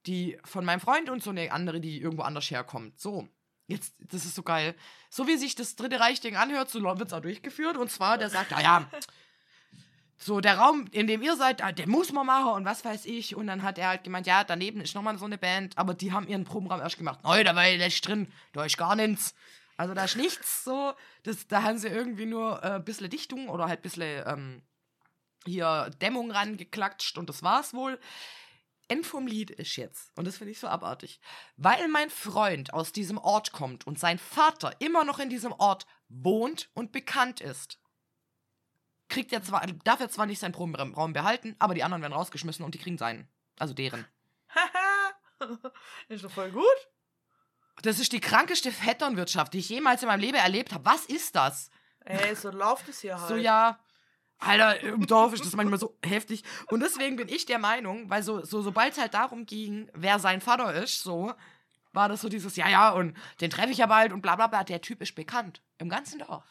die 0.07 0.39
von 0.43 0.65
meinem 0.65 0.81
Freund 0.81 1.11
und 1.11 1.23
so 1.23 1.29
eine 1.29 1.53
andere, 1.53 1.83
die 1.83 2.01
irgendwo 2.01 2.23
anders 2.23 2.51
herkommt. 2.51 2.99
So. 2.99 3.29
Jetzt, 3.71 3.95
das 3.99 4.25
ist 4.25 4.35
so 4.35 4.43
geil. 4.43 4.75
So 5.09 5.27
wie 5.27 5.37
sich 5.37 5.55
das 5.55 5.77
Dritte 5.77 6.01
Reich-Ding 6.01 6.37
anhört, 6.37 6.71
so 6.71 6.83
wird 6.83 7.01
es 7.03 7.13
auch 7.13 7.21
durchgeführt. 7.21 7.77
Und 7.77 7.91
zwar, 7.91 8.19
der 8.19 8.31
sagt, 8.31 8.51
naja, 8.51 8.89
so 10.19 10.41
der 10.41 10.59
Raum, 10.59 10.87
in 10.91 11.07
dem 11.07 11.23
ihr 11.23 11.37
seid, 11.37 11.61
der 11.61 11.89
muss 11.89 12.13
man 12.13 12.27
machen 12.27 12.53
und 12.53 12.65
was 12.65 12.85
weiß 12.85 13.07
ich. 13.07 13.35
Und 13.35 13.47
dann 13.47 13.63
hat 13.63 13.79
er 13.79 13.89
halt 13.89 14.05
gemeint, 14.05 14.27
ja, 14.27 14.45
daneben 14.45 14.81
ist 14.81 14.95
nochmal 14.95 15.17
so 15.19 15.25
eine 15.25 15.39
Band, 15.39 15.79
aber 15.79 15.95
die 15.95 16.13
haben 16.13 16.29
ihren 16.29 16.45
Probenraum 16.45 16.81
erst 16.81 16.99
gemacht. 16.99 17.25
Neu, 17.25 17.43
da 17.43 17.57
war 17.57 17.67
ich 17.69 18.01
drin, 18.03 18.31
da 18.53 18.65
ist 18.65 18.77
gar 18.77 18.97
nichts. 18.97 19.35
Also 19.79 19.95
da 19.95 20.05
ist 20.05 20.17
nichts 20.17 20.63
so. 20.63 20.93
Das, 21.23 21.47
da 21.47 21.63
haben 21.63 21.79
sie 21.79 21.89
irgendwie 21.89 22.27
nur 22.27 22.63
ein 22.63 22.81
äh, 22.81 22.85
bisschen 22.85 23.09
Dichtung 23.09 23.49
oder 23.49 23.67
halt 23.67 23.79
ein 23.79 23.83
bisschen 23.83 24.23
ähm, 24.27 24.63
hier 25.47 25.91
Dämmung 26.03 26.31
rangeklatscht 26.31 27.17
und 27.17 27.31
das 27.31 27.43
war's 27.43 27.73
wohl. 27.73 27.99
End 28.91 29.07
vom 29.07 29.29
Lied 29.29 29.53
ist 29.53 29.77
jetzt, 29.77 30.11
und 30.17 30.27
das 30.27 30.39
finde 30.39 30.51
ich 30.51 30.59
so 30.59 30.67
abartig, 30.67 31.21
weil 31.57 31.87
mein 31.87 32.11
Freund 32.11 32.75
aus 32.75 32.91
diesem 32.91 33.19
Ort 33.19 33.53
kommt 33.53 33.87
und 33.87 34.01
sein 34.01 34.19
Vater 34.19 34.75
immer 34.81 35.05
noch 35.05 35.21
in 35.21 35.31
diesem 35.31 35.53
Ort 35.53 35.87
wohnt 36.09 36.71
und 36.75 36.91
bekannt 36.91 37.41
ist, 37.41 37.79
kriegt 39.09 39.33
er 39.33 39.45
zwar, 39.45 39.65
darf 39.85 40.01
er 40.01 40.09
zwar 40.09 40.27
nicht 40.27 40.41
seinen 40.41 40.51
Probenraum 40.51 41.13
behalten, 41.13 41.55
aber 41.61 41.75
die 41.75 41.85
anderen 41.85 42.03
werden 42.03 42.15
rausgeschmissen 42.15 42.65
und 42.65 42.75
die 42.75 42.79
kriegen 42.79 42.99
seinen. 42.99 43.29
Also 43.61 43.75
deren. 43.75 44.07
ist 46.09 46.25
doch 46.25 46.31
voll 46.33 46.51
gut. 46.51 46.89
Das 47.83 48.01
ist 48.01 48.13
die 48.13 48.21
krankeste 48.21 48.73
Vetternwirtschaft, 48.73 49.53
die 49.55 49.59
ich 49.59 49.69
jemals 49.69 50.03
in 50.03 50.09
meinem 50.09 50.21
Leben 50.21 50.37
erlebt 50.37 50.73
habe. 50.73 50.85
Was 50.85 51.05
ist 51.05 51.37
das? 51.37 51.71
Ey, 52.01 52.35
so 52.35 52.51
läuft 52.51 52.89
es 52.89 53.03
hier 53.03 53.21
halt. 53.21 53.29
So, 53.29 53.37
ja. 53.37 53.79
Alter, 54.41 54.81
im 54.81 55.07
Dorf 55.07 55.35
ist 55.35 55.45
das 55.45 55.55
manchmal 55.55 55.79
so 55.79 55.97
heftig. 56.03 56.43
Und 56.69 56.81
deswegen 56.81 57.17
bin 57.17 57.29
ich 57.29 57.45
der 57.45 57.59
Meinung, 57.59 58.09
weil 58.09 58.23
so, 58.23 58.45
so 58.45 58.63
sobald 58.63 58.93
es 58.93 58.99
halt 58.99 59.15
darum 59.15 59.45
ging, 59.45 59.91
wer 59.93 60.19
sein 60.19 60.41
Vater 60.41 60.75
ist, 60.75 61.03
so, 61.03 61.35
war 61.93 62.09
das 62.09 62.23
so 62.23 62.29
dieses, 62.29 62.57
ja, 62.57 62.69
ja, 62.69 62.91
und 62.91 63.17
den 63.41 63.51
treffe 63.51 63.71
ich 63.71 63.79
ja 63.79 63.87
bald 63.87 64.13
und 64.13 64.23
bla 64.23 64.37
bla 64.37 64.47
bla. 64.47 64.65
Der 64.65 64.81
Typ 64.81 65.03
ist 65.03 65.15
bekannt. 65.15 65.63
Im 65.79 65.89
ganzen 65.89 66.21
Dorf. 66.21 66.45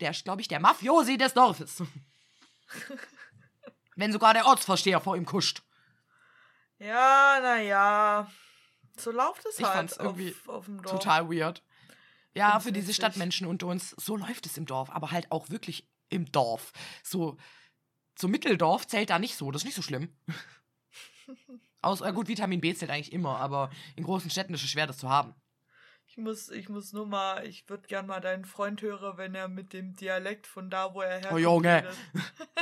Der 0.00 0.10
ist, 0.10 0.24
glaube 0.24 0.40
ich, 0.40 0.48
der 0.48 0.60
Mafiosi 0.60 1.16
des 1.16 1.34
Dorfes. 1.34 1.82
Wenn 3.96 4.12
sogar 4.12 4.34
der 4.34 4.46
Ortsvorsteher 4.46 5.00
vor 5.00 5.16
ihm 5.16 5.26
kuscht. 5.26 5.62
Ja, 6.78 7.38
naja. 7.40 8.30
So 8.96 9.10
läuft 9.10 9.44
es 9.46 9.58
ich 9.58 9.64
halt 9.64 9.74
fand's 9.74 9.96
irgendwie 9.96 10.34
auf, 10.46 10.48
auf 10.48 10.64
dem 10.66 10.82
Dorf. 10.82 10.92
Total 10.92 11.30
weird. 11.30 11.62
Ja, 12.34 12.60
für 12.60 12.72
diese 12.72 12.94
Stadtmenschen 12.94 13.46
unter 13.46 13.66
uns, 13.66 13.90
so 13.90 14.16
läuft 14.16 14.46
es 14.46 14.56
im 14.56 14.66
Dorf, 14.66 14.90
aber 14.90 15.10
halt 15.10 15.30
auch 15.32 15.50
wirklich 15.50 15.88
im 16.08 16.30
Dorf. 16.30 16.72
So, 17.02 17.36
so 18.18 18.28
Mitteldorf 18.28 18.86
zählt 18.86 19.10
da 19.10 19.18
nicht 19.18 19.36
so, 19.36 19.50
das 19.50 19.62
ist 19.62 19.66
nicht 19.66 19.76
so 19.76 19.82
schlimm. 19.82 20.16
Aus, 21.82 22.00
äh, 22.00 22.12
gut, 22.12 22.28
Vitamin 22.28 22.60
B 22.60 22.74
zählt 22.74 22.90
eigentlich 22.90 23.12
immer, 23.12 23.38
aber 23.38 23.70
in 23.94 24.04
großen 24.04 24.30
Städten 24.30 24.54
ist 24.54 24.64
es 24.64 24.70
schwer, 24.70 24.86
das 24.86 24.98
zu 24.98 25.08
haben. 25.08 25.34
Ich 26.06 26.16
muss, 26.16 26.48
ich 26.48 26.68
muss 26.68 26.92
nur 26.92 27.06
mal, 27.06 27.46
ich 27.46 27.68
würde 27.68 27.86
gern 27.86 28.06
mal 28.06 28.20
deinen 28.20 28.44
Freund 28.44 28.82
hören, 28.82 29.18
wenn 29.18 29.34
er 29.34 29.46
mit 29.46 29.72
dem 29.72 29.94
Dialekt 29.94 30.46
von 30.46 30.70
da, 30.70 30.94
wo 30.94 31.02
er 31.02 31.18
herkommt. 31.18 31.34
Oh 31.34 31.38
Junge. 31.38 31.88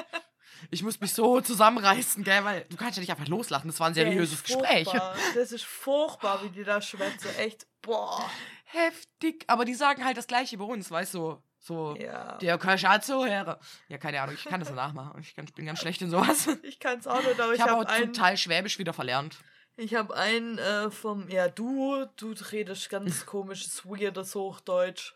ich 0.71 0.83
muss 0.83 1.01
mich 1.01 1.15
so 1.15 1.41
zusammenreißen, 1.41 2.25
gell, 2.25 2.45
weil 2.45 2.67
du 2.69 2.77
kannst 2.77 2.97
ja 2.97 3.01
nicht 3.01 3.11
einfach 3.11 3.29
loslachen. 3.29 3.69
Das 3.69 3.79
war 3.79 3.87
ein 3.87 3.95
seriöses 3.95 4.43
Gespräch. 4.43 4.89
Das 5.35 5.53
ist 5.53 5.65
furchtbar, 5.65 6.43
wie 6.43 6.51
die 6.51 6.65
da 6.65 6.83
schwätze. 6.83 7.35
Echt, 7.39 7.67
boah. 7.83 8.29
Heftig. 8.65 9.45
Aber 9.47 9.65
die 9.65 9.75
sagen 9.75 10.05
halt 10.05 10.17
das 10.17 10.27
Gleiche 10.27 10.59
bei 10.59 10.65
uns, 10.65 10.91
weißt 10.91 11.15
du? 11.15 11.41
So, 11.67 11.97
Ja. 11.97 12.37
der 12.39 12.59
Kaschatzo, 12.59 13.25
Herr. 13.25 13.59
Ja, 13.89 13.99
keine 13.99 14.21
Ahnung, 14.21 14.37
ich 14.37 14.45
kann 14.45 14.61
das 14.61 14.71
nachmachen. 14.71 15.21
Ich 15.21 15.35
kann, 15.35 15.47
bin 15.47 15.67
ganz 15.67 15.81
schlecht 15.81 16.01
in 16.01 16.11
sowas. 16.11 16.47
Ich 16.63 16.79
kann 16.79 17.01
es 17.01 17.09
auch 17.09 17.21
nicht, 17.25 17.41
aber 17.41 17.53
Ich 17.55 17.59
ich, 17.59 17.67
habe 17.67 17.75
auch 17.77 17.85
zum 17.85 17.93
einen. 17.93 18.13
Teil 18.13 18.37
Schwäbisch 18.37 18.79
wieder 18.79 18.93
verlernt. 18.93 19.37
Ich 19.77 19.97
habe 19.97 20.15
einen 20.15 20.59
äh, 20.59 20.93
vom. 20.93 21.29
Ja, 21.29 21.49
du, 21.49 22.07
du 22.17 22.35
redest 22.53 22.89
ganz 22.89 23.27
komisches, 23.27 23.85
weirdes 23.85 24.37
Hochdeutsch. 24.37 25.15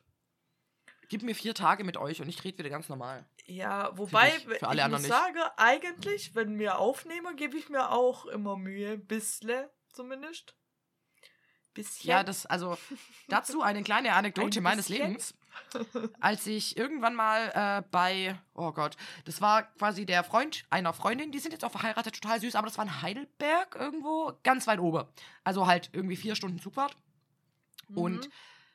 Gib 1.09 1.23
mir 1.23 1.37
vier 1.37 1.55
Tage 1.55 1.85
mit 1.85 1.97
euch 1.97 2.21
und 2.21 2.29
ich 2.29 2.43
rede 2.43 2.59
wieder 2.59 2.69
ganz 2.71 2.89
normal. 2.89 3.25
Ja, 3.47 3.97
wobei, 3.97 4.31
dich, 4.31 4.45
für 4.47 4.57
ich 4.57 4.65
alle 4.67 4.83
anderen 4.83 5.03
muss 5.05 5.11
nicht. 5.11 5.19
sagen, 5.19 5.39
eigentlich, 5.57 6.35
wenn 6.35 6.59
wir 6.59 6.79
aufnehmen, 6.79 7.37
gebe 7.37 7.57
ich 7.59 7.69
mir 7.69 7.91
auch 7.91 8.27
immer 8.27 8.57
Mühe. 8.57 8.99
Bissle 8.99 9.71
zumindest. 9.93 10.57
Bisschen. 11.75 12.11
Ja, 12.11 12.25
das, 12.25 12.45
also 12.47 12.77
dazu 13.29 13.63
eine 13.63 13.85
kleine 13.85 14.13
Anekdote 14.15 14.59
Ein 14.59 14.65
meines? 14.65 14.89
Lebens. 14.89 15.35
Als 16.21 16.47
ich 16.47 16.77
irgendwann 16.77 17.15
mal 17.15 17.51
äh, 17.55 17.83
bei, 17.91 18.39
oh 18.55 18.73
Gott, 18.73 18.97
das 19.25 19.41
war 19.41 19.65
quasi 19.75 20.07
der 20.07 20.25
Freund 20.25 20.65
einer 20.71 20.93
Freundin, 20.93 21.33
die 21.33 21.39
sind 21.39 21.53
jetzt 21.53 21.65
auch 21.65 21.73
verheiratet, 21.73 22.15
total 22.21 22.41
süß, 22.41 22.55
aber 22.55 22.67
das 22.67 22.79
war 22.79 22.85
in 22.85 23.03
Heidelberg 23.03 23.77
irgendwo, 23.77 24.33
ganz 24.43 24.67
weit 24.67 24.79
oben. 24.81 25.07
Also 25.45 25.67
halt 25.67 25.91
irgendwie 25.93 26.17
vier 26.17 26.35
Stunden 26.37 26.61
Zugfahrt. 26.61 26.97
Und 27.95 28.27
Mhm. 28.27 28.33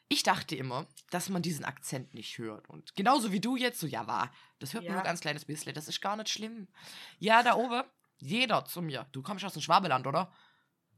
ich 0.10 0.24
dachte 0.24 0.56
immer, 0.56 0.88
dass 1.10 1.30
man 1.30 1.42
diesen 1.42 1.66
Akzent 1.66 2.14
nicht 2.14 2.38
hört. 2.38 2.70
Und 2.70 2.96
genauso 2.96 3.32
wie 3.32 3.40
du 3.40 3.56
jetzt, 3.56 3.80
so, 3.80 3.88
ja, 3.88 4.08
war, 4.08 4.32
das 4.60 4.74
hört 4.74 4.84
man 4.84 4.92
Ja. 4.94 4.96
nur 4.96 5.04
ganz 5.04 5.22
kleines 5.22 5.46
bisschen, 5.46 5.74
das 5.74 5.88
ist 5.88 6.02
gar 6.02 6.16
nicht 6.18 6.30
schlimm. 6.30 6.68
Ja, 7.20 7.44
da 7.44 7.56
oben, 7.56 7.84
jeder 8.18 8.66
zu 8.66 8.82
mir, 8.82 9.06
du 9.12 9.22
kommst 9.22 9.44
aus 9.46 9.54
dem 9.54 9.62
Schwabeland, 9.62 10.08
oder? 10.08 10.32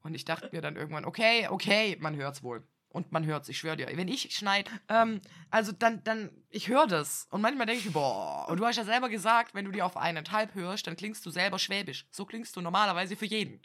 Und 0.02 0.14
ich 0.14 0.26
dachte 0.26 0.50
mir 0.52 0.62
dann 0.62 0.76
irgendwann, 0.76 1.06
okay, 1.06 1.48
okay, 1.50 1.98
man 2.00 2.16
hört's 2.16 2.42
wohl. 2.44 2.66
Und 2.98 3.12
man 3.12 3.28
hört's, 3.28 3.48
ich 3.48 3.60
schwöre 3.60 3.78
dir. 3.78 3.88
Wenn 3.94 4.08
ich 4.08 4.36
schneid, 4.36 4.72
ähm, 4.90 5.22
also 5.52 5.72
dann, 5.72 6.04
dann, 6.04 6.32
ich 6.50 6.68
höre 6.68 6.88
das. 6.88 7.28
Und 7.30 7.42
manchmal 7.42 7.68
denke 7.68 7.88
ich, 7.88 7.94
boah, 7.94 8.48
und 8.50 8.60
du 8.60 8.66
hast 8.66 8.78
ja 8.78 8.86
selber 8.86 9.08
gesagt, 9.08 9.54
wenn 9.54 9.66
du 9.66 9.72
die 9.72 9.84
auf 9.84 9.98
eineinhalb 9.98 10.56
hörst, 10.56 10.88
dann 10.88 10.96
klingst 10.96 11.24
du 11.24 11.30
selber 11.30 11.60
schwäbisch. 11.60 12.08
So 12.10 12.26
klingst 12.26 12.56
du 12.56 12.62
normalerweise 12.62 13.16
für 13.16 13.28
jeden. 13.28 13.62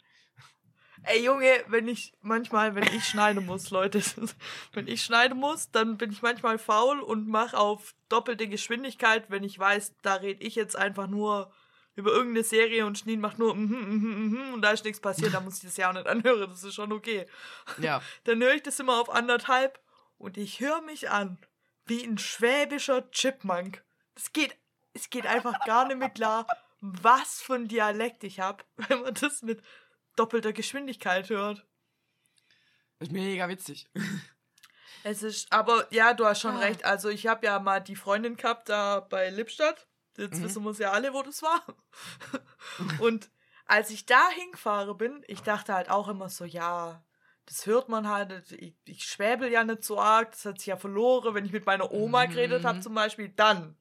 Ey 1.01 1.25
Junge, 1.25 1.63
wenn 1.65 1.87
ich 1.87 2.13
manchmal, 2.21 2.75
wenn 2.75 2.83
ich 2.95 3.05
schneiden 3.05 3.43
muss, 3.47 3.71
Leute, 3.71 4.03
wenn 4.73 4.87
ich 4.87 5.03
schneiden 5.03 5.39
muss, 5.39 5.71
dann 5.71 5.97
bin 5.97 6.11
ich 6.11 6.21
manchmal 6.21 6.59
faul 6.59 6.99
und 6.99 7.27
mache 7.27 7.57
auf 7.57 7.95
doppelte 8.09 8.47
Geschwindigkeit, 8.47 9.31
wenn 9.31 9.43
ich 9.43 9.57
weiß, 9.57 9.95
da 10.03 10.13
rede 10.13 10.43
ich 10.43 10.53
jetzt 10.53 10.75
einfach 10.75 11.07
nur 11.07 11.51
über 11.95 12.11
irgendeine 12.11 12.43
Serie 12.43 12.85
und 12.85 12.97
Schneen 12.97 13.19
macht 13.19 13.37
nur 13.39 13.55
mhm, 13.55 13.69
mhm, 13.69 14.29
mhm, 14.29 14.53
und 14.53 14.61
da 14.61 14.71
ist 14.71 14.83
nichts 14.83 14.99
passiert, 14.99 15.33
da 15.33 15.39
muss 15.41 15.57
ich 15.57 15.63
das 15.63 15.77
ja 15.77 15.89
auch 15.89 15.93
nicht 15.93 16.07
anhören, 16.07 16.49
das 16.49 16.63
ist 16.63 16.73
schon 16.75 16.91
okay. 16.91 17.27
Ja. 17.79 18.01
Dann 18.23 18.41
höre 18.41 18.55
ich 18.55 18.63
das 18.63 18.79
immer 18.79 18.99
auf 18.99 19.09
anderthalb 19.09 19.79
und 20.17 20.37
ich 20.37 20.59
höre 20.59 20.81
mich 20.81 21.09
an 21.09 21.37
wie 21.85 22.03
ein 22.03 22.17
schwäbischer 22.17 23.09
Chipmunk. 23.11 23.83
Das 24.15 24.31
geht, 24.31 24.57
es 24.93 25.09
geht 25.09 25.25
einfach 25.27 25.65
gar 25.65 25.85
nicht 25.87 25.97
mehr 25.97 26.09
klar, 26.09 26.47
was 26.81 27.41
für 27.41 27.55
ein 27.55 27.67
Dialekt 27.67 28.23
ich 28.23 28.39
habe, 28.39 28.63
wenn 28.75 29.01
man 29.01 29.13
das 29.13 29.41
mit 29.41 29.61
doppelter 30.15 30.53
Geschwindigkeit 30.53 31.29
hört. 31.29 31.65
Ist 32.99 33.11
mega 33.11 33.47
witzig. 33.49 33.87
Es 35.03 35.21
ist, 35.23 35.51
aber 35.51 35.85
ja, 35.91 36.13
du 36.13 36.25
hast 36.25 36.39
schon 36.41 36.55
Ah. 36.55 36.59
recht. 36.59 36.85
Also 36.85 37.09
ich 37.09 37.27
habe 37.27 37.45
ja 37.45 37.59
mal 37.59 37.81
die 37.81 37.95
Freundin 37.97 38.37
gehabt 38.37 38.69
da 38.69 39.01
bei 39.01 39.29
Lippstadt. 39.29 39.87
Jetzt 40.17 40.39
Mhm. 40.39 40.43
wissen 40.43 40.63
wir 40.65 40.73
ja 40.73 40.91
alle, 40.91 41.13
wo 41.13 41.21
das 41.23 41.41
war. 41.41 41.61
Und 42.99 43.29
als 43.65 43.89
ich 43.89 44.05
da 44.05 44.29
hingefahren 44.29 44.97
bin, 44.97 45.23
ich 45.27 45.41
dachte 45.41 45.73
halt 45.73 45.89
auch 45.89 46.07
immer 46.07 46.29
so, 46.29 46.45
ja, 46.45 47.03
das 47.45 47.65
hört 47.65 47.89
man 47.89 48.07
halt. 48.09 48.51
Ich, 48.53 48.75
ich 48.85 49.03
schwäbel 49.05 49.51
ja 49.51 49.63
nicht 49.63 49.83
so 49.83 49.99
arg, 49.99 50.31
das 50.31 50.45
hat 50.45 50.59
sich 50.59 50.67
ja 50.67 50.77
verloren. 50.77 51.33
Wenn 51.33 51.45
ich 51.45 51.51
mit 51.51 51.65
meiner 51.65 51.91
Oma 51.91 52.25
geredet 52.25 52.63
habe 52.65 52.77
Mhm. 52.77 52.81
zum 52.83 52.93
Beispiel, 52.93 53.29
dann, 53.29 53.77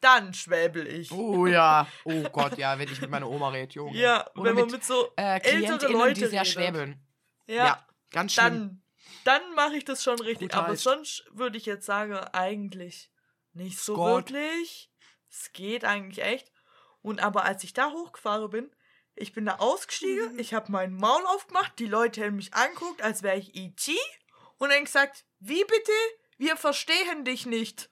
dann 0.00 0.32
schwäbel 0.34 0.86
ich. 0.86 1.10
Oh 1.12 1.46
ja. 1.46 1.86
Oh 2.04 2.22
Gott, 2.32 2.56
ja, 2.58 2.78
wenn 2.78 2.88
ich 2.90 3.00
mit 3.00 3.10
meiner 3.10 3.28
Oma 3.28 3.48
rede, 3.50 3.72
Junge. 3.74 3.96
ja, 3.98 4.26
Oder 4.36 4.44
wenn 4.50 4.54
man 4.54 4.64
mit, 4.66 4.72
mit 4.72 4.84
so 4.84 5.10
äh, 5.16 5.40
ältere 5.42 5.92
Leute 5.92 6.14
die 6.14 6.26
sehr 6.26 6.40
redet. 6.42 6.46
schwäbeln. 6.52 7.06
ja, 7.46 7.54
Ja, 7.66 7.86
ganz 8.10 8.32
schlimm. 8.34 8.44
dann, 8.44 8.82
dann 9.42 9.54
mache 9.54 9.76
ich 9.76 9.84
das 9.84 10.02
schon 10.04 10.20
richtig. 10.20 10.50
Brutal. 10.50 10.64
Aber 10.66 10.76
sonst 10.76 11.24
würde 11.32 11.56
ich 11.58 11.66
jetzt 11.66 11.86
sagen, 11.86 12.14
eigentlich 12.32 13.10
nicht 13.52 13.78
so 13.78 13.94
Scott. 13.94 14.30
wirklich. 14.32 14.90
Es 15.40 15.52
geht 15.52 15.84
eigentlich 15.84 16.24
echt. 16.24 16.50
Und 17.02 17.20
aber 17.20 17.44
als 17.44 17.64
ich 17.64 17.72
da 17.72 17.90
hochgefahren 17.90 18.50
bin, 18.50 18.70
ich 19.16 19.32
bin 19.32 19.44
da 19.46 19.56
ausgestiegen, 19.56 20.32
Mhm. 20.34 20.38
ich 20.38 20.54
habe 20.54 20.70
mein 20.72 20.94
Maul 20.94 21.24
aufgemacht, 21.26 21.78
die 21.78 21.86
Leute 21.86 22.24
haben 22.24 22.36
mich 22.36 22.54
anguckt, 22.54 23.02
als 23.02 23.22
wäre 23.22 23.36
ich 23.36 23.54
E.T. 23.54 23.96
und 24.58 24.70
dann 24.70 24.84
gesagt, 24.84 25.24
wie 25.40 25.64
bitte? 25.64 25.92
Wir 26.38 26.56
verstehen 26.56 27.24
dich 27.24 27.46
nicht. 27.46 27.90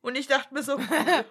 Und 0.00 0.16
ich 0.16 0.26
dachte 0.26 0.52
mir 0.54 0.62
so, 0.62 0.76
cool. 0.76 1.24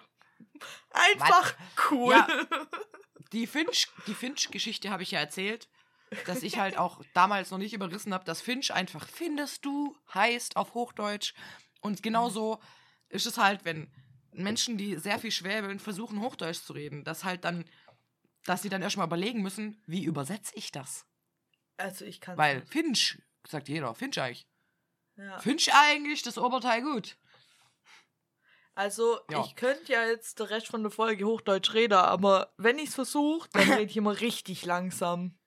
einfach 0.90 1.54
cool. 1.90 2.12
Ja. 2.14 2.26
die 3.32 3.46
Finch, 3.46 3.88
die 4.06 4.14
Finch-Geschichte 4.14 4.90
habe 4.90 5.02
ich 5.02 5.12
ja 5.12 5.20
erzählt, 5.20 5.68
dass 6.26 6.42
ich 6.42 6.58
halt 6.58 6.76
auch 6.76 7.00
damals 7.14 7.50
noch 7.50 7.58
nicht 7.58 7.72
überrissen 7.72 8.12
habe, 8.12 8.24
dass 8.24 8.40
Finch 8.40 8.72
einfach 8.74 9.08
findest 9.08 9.64
du 9.64 9.96
heißt 10.12 10.56
auf 10.56 10.74
Hochdeutsch. 10.74 11.34
Und 11.80 12.02
genauso 12.02 12.60
ist 13.08 13.26
es 13.26 13.38
halt, 13.38 13.64
wenn 13.64 13.92
Menschen, 14.32 14.78
die 14.78 14.96
sehr 14.96 15.18
viel 15.18 15.30
schwäbeln, 15.30 15.78
versuchen 15.78 16.20
Hochdeutsch 16.20 16.62
zu 16.62 16.72
reden, 16.72 17.04
dass 17.04 17.24
halt 17.24 17.44
dann, 17.44 17.64
dass 18.44 18.62
sie 18.62 18.68
dann 18.68 18.82
erstmal 18.82 19.06
überlegen 19.06 19.42
müssen, 19.42 19.82
wie 19.86 20.04
übersetze 20.04 20.52
ich 20.54 20.72
das? 20.72 21.06
Also 21.76 22.04
ich 22.04 22.20
kann 22.20 22.36
Weil 22.36 22.62
Finch, 22.66 23.18
sagt 23.46 23.68
jeder, 23.68 23.94
Finch 23.94 24.20
eigentlich. 24.20 24.46
ja. 25.16 25.38
Finch 25.38 25.72
eigentlich, 25.72 26.22
das 26.22 26.38
Oberteil 26.38 26.82
gut. 26.82 27.16
Also, 28.74 29.18
Ja. 29.30 29.44
ich 29.44 29.56
könnte 29.56 29.92
ja 29.92 30.06
jetzt 30.06 30.38
der 30.38 30.50
Rest 30.50 30.68
von 30.68 30.82
der 30.82 30.92
Folge 30.92 31.24
Hochdeutsch 31.26 31.74
reden, 31.74 31.94
aber 31.94 32.54
wenn 32.56 32.78
ich 32.78 32.90
es 32.90 32.94
versuche, 32.94 33.48
dann 33.52 33.62
rede 33.84 33.90
ich 33.90 33.96
immer 33.96 34.20
richtig 34.20 34.64
langsam. 34.64 35.38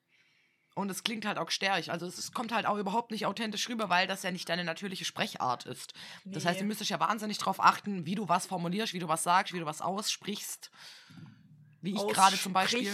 Und 0.75 0.89
es 0.89 1.03
klingt 1.03 1.25
halt 1.25 1.37
auch 1.37 1.51
stärk. 1.51 1.89
Also 1.89 2.07
es 2.07 2.31
kommt 2.31 2.51
halt 2.51 2.65
auch 2.65 2.77
überhaupt 2.77 3.11
nicht 3.11 3.25
authentisch 3.27 3.69
rüber, 3.69 3.89
weil 3.89 4.07
das 4.07 4.23
ja 4.23 4.31
nicht 4.31 4.49
deine 4.49 4.63
natürliche 4.63 5.05
Sprechart 5.05 5.65
ist. 5.65 5.93
Das 6.25 6.45
heißt, 6.45 6.59
du 6.59 6.63
Nee. 6.63 6.69
müsstest 6.69 6.89
ja 6.89 6.99
wahnsinnig 6.99 7.37
darauf 7.37 7.59
achten, 7.59 8.05
wie 8.07 8.15
du 8.15 8.27
was 8.27 8.47
formulierst, 8.47 8.93
wie 8.93 8.99
du 8.99 9.07
was 9.07 9.21
sagst, 9.23 9.53
wie 9.53 9.59
du 9.59 9.65
was 9.65 9.81
aussprichst. 9.81 10.71
Wie 11.81 11.91
ich 11.95 12.07
gerade 12.07 12.37
zum 12.39 12.53
Beispiel. 12.53 12.91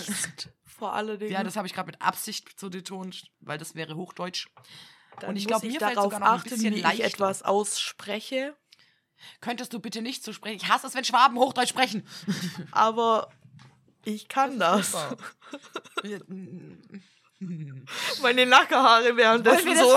Vor 0.66 0.94
alledem. 0.94 1.32
Ja, 1.32 1.44
das 1.44 1.56
habe 1.56 1.68
ich 1.68 1.74
gerade 1.74 1.88
mit 1.88 2.02
Absicht 2.02 2.60
so 2.60 2.70
betont, 2.70 3.32
weil 3.40 3.58
das 3.58 3.76
wäre 3.76 3.96
Hochdeutsch. 3.96 4.50
Dann 5.20 5.32
und 5.32 5.36
ich 5.36 5.44
muss 5.44 5.50
glaub, 5.62 5.64
mir 5.64 5.80
fällt 5.80 5.98
darauf 5.98 6.06
sogar 6.06 6.20
noch 6.20 6.28
ein 6.28 6.40
achten, 6.40 6.50
bisschen 6.50 6.76
wie 6.76 6.80
ich 6.80 7.04
etwas 7.04 7.44
ausspreche. 7.44 8.56
Könntest 9.42 9.74
du 9.74 9.80
bitte 9.80 10.02
nicht 10.02 10.24
so 10.24 10.34
sprechen? 10.34 10.58
Ich 10.58 10.68
hasse 10.70 10.88
es, 10.88 10.96
wenn 10.96 11.04
Schwaben 11.04 11.38
Hochdeutsch 11.38 11.70
sprechen. 11.70 12.08
Aber 12.72 13.30
ich 14.06 14.28
kann 14.28 14.60
das. 14.60 14.92
Super. 14.92 15.18
Meine 18.22 18.46
Nackenhaare 18.46 19.16
währenddessen 19.16 19.76
so. 19.78 19.94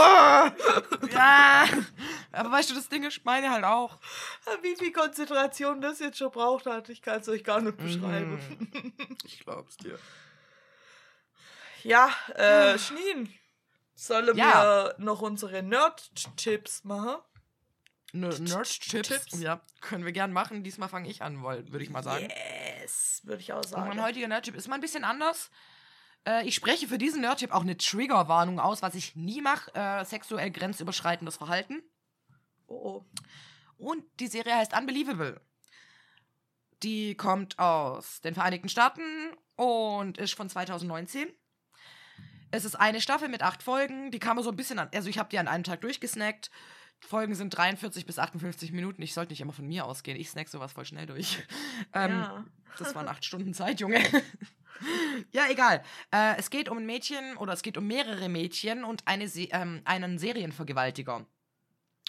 ja, 1.11 1.67
aber 2.31 2.51
weißt 2.53 2.71
du, 2.71 2.75
das 2.75 2.89
Ding 2.89 3.03
ist 3.05 3.25
meine 3.25 3.51
halt 3.51 3.65
auch. 3.65 3.99
Wie 4.63 4.77
viel 4.77 4.93
Konzentration 4.93 5.81
das 5.81 5.99
jetzt 5.99 6.19
schon 6.19 6.31
braucht 6.31 6.67
hat, 6.67 6.89
ich 6.89 7.03
kann 7.03 7.21
es 7.21 7.29
euch 7.29 7.43
gar 7.43 7.61
nicht 7.61 7.77
beschreiben. 7.77 8.39
Mhm. 8.71 8.93
Ich 9.25 9.41
glaub's 9.41 9.77
dir. 9.77 9.99
Ja, 11.83 12.11
äh, 12.35 12.79
Schneen. 12.79 13.33
Sollen 13.95 14.37
Ja. 14.37 14.95
wir 14.95 14.95
noch 14.99 15.21
unsere 15.21 15.63
Nerd-Tipps 15.63 16.85
machen? 16.85 17.17
Nerd-Chips. 18.13 18.79
Chips. 18.79 19.41
Ja, 19.41 19.61
können 19.81 20.05
wir 20.05 20.13
gern 20.13 20.33
machen. 20.33 20.63
Diesmal 20.63 20.89
fange 20.89 21.09
ich 21.09 21.23
an, 21.23 21.43
würde 21.43 21.83
ich 21.83 21.91
mal 21.91 22.03
sagen. 22.03 22.29
Yes, 22.81 23.21
würde 23.25 23.41
ich 23.43 23.53
auch 23.53 23.65
Und 23.65 23.71
mein 23.73 23.87
sagen. 23.89 24.03
heutiger 24.03 24.29
Nerdtip 24.29 24.55
ist 24.55 24.69
mal 24.69 24.77
ein 24.77 24.81
bisschen 24.81 25.05
anders. 25.05 25.51
Äh, 26.27 26.47
ich 26.47 26.55
spreche 26.55 26.87
für 26.89 26.99
diesen 26.99 27.21
Nerdtip 27.23 27.53
auch 27.53 27.63
eine 27.63 27.77
Triggerwarnung 27.77 28.61
aus, 28.61 28.83
was 28.83 28.95
ich 28.95 29.17
nie 29.17 29.41
mache: 29.41 29.75
äh, 29.75 30.05
sexuell 30.05 30.51
grenzüberschreitendes 30.51 31.37
Verhalten. 31.37 31.83
Oh, 32.67 32.75
oh. 32.75 33.05
Und 33.79 34.05
die 34.21 34.29
Serie 34.29 34.57
heißt 34.57 34.77
Unbelievable. 34.77 35.41
Die 36.83 37.15
kommt 37.17 37.59
aus 37.59 38.21
den 38.21 38.35
Vereinigten 38.35 38.69
Staaten 38.69 39.03
und 39.57 40.19
ist 40.19 40.35
von 40.35 40.49
2019. 40.49 41.29
Es 42.51 42.65
ist 42.65 42.75
eine 42.75 43.01
Staffel 43.01 43.29
mit 43.29 43.43
acht 43.43 43.63
Folgen. 43.63 44.11
Die 44.11 44.19
man 44.37 44.43
so 44.43 44.51
ein 44.51 44.57
bisschen 44.57 44.79
an. 44.79 44.89
Also, 44.95 45.09
ich 45.09 45.19
habe 45.19 45.29
die 45.31 45.39
an 45.39 45.49
einem 45.49 45.65
Tag 45.65 45.81
durchgesnackt. 45.81 46.51
Folgen 47.01 47.35
sind 47.35 47.57
43 47.57 48.07
bis 48.07 48.19
58 48.19 48.73
Minuten. 48.73 49.03
Ich 49.03 49.15
sollte 49.15 49.33
nicht 49.33 49.41
immer 49.41 49.53
von 49.53 49.67
mir 49.67 49.85
ausgehen. 49.87 50.19
Ich 50.19 50.31
snack 50.31 50.49
sowas 50.49 50.73
voll 50.73 50.85
schnell 50.85 51.07
durch. 51.07 51.43
Ähm, 51.93 52.11
Ja. 52.21 52.45
Das 52.79 52.95
waren 52.95 53.09
acht 53.09 53.25
Stunden 53.25 53.53
Zeit, 53.53 53.81
Junge. 53.81 54.01
ja, 55.33 55.49
egal. 55.49 55.83
Äh, 56.13 56.37
es 56.39 56.51
geht 56.51 56.69
um 56.69 56.79
ein 56.79 56.87
Mädchen 56.87 57.37
oder 57.37 57.53
es 57.53 57.63
geht 57.63 57.77
um 57.77 57.87
mehrere 57.87 58.29
Mädchen 58.29 58.85
und 58.85 59.07
eine 59.07 59.29
Se 59.29 59.49
ähm, 59.53 59.83
einen 59.85 60.19
Serienvergewaltiger. 60.19 61.27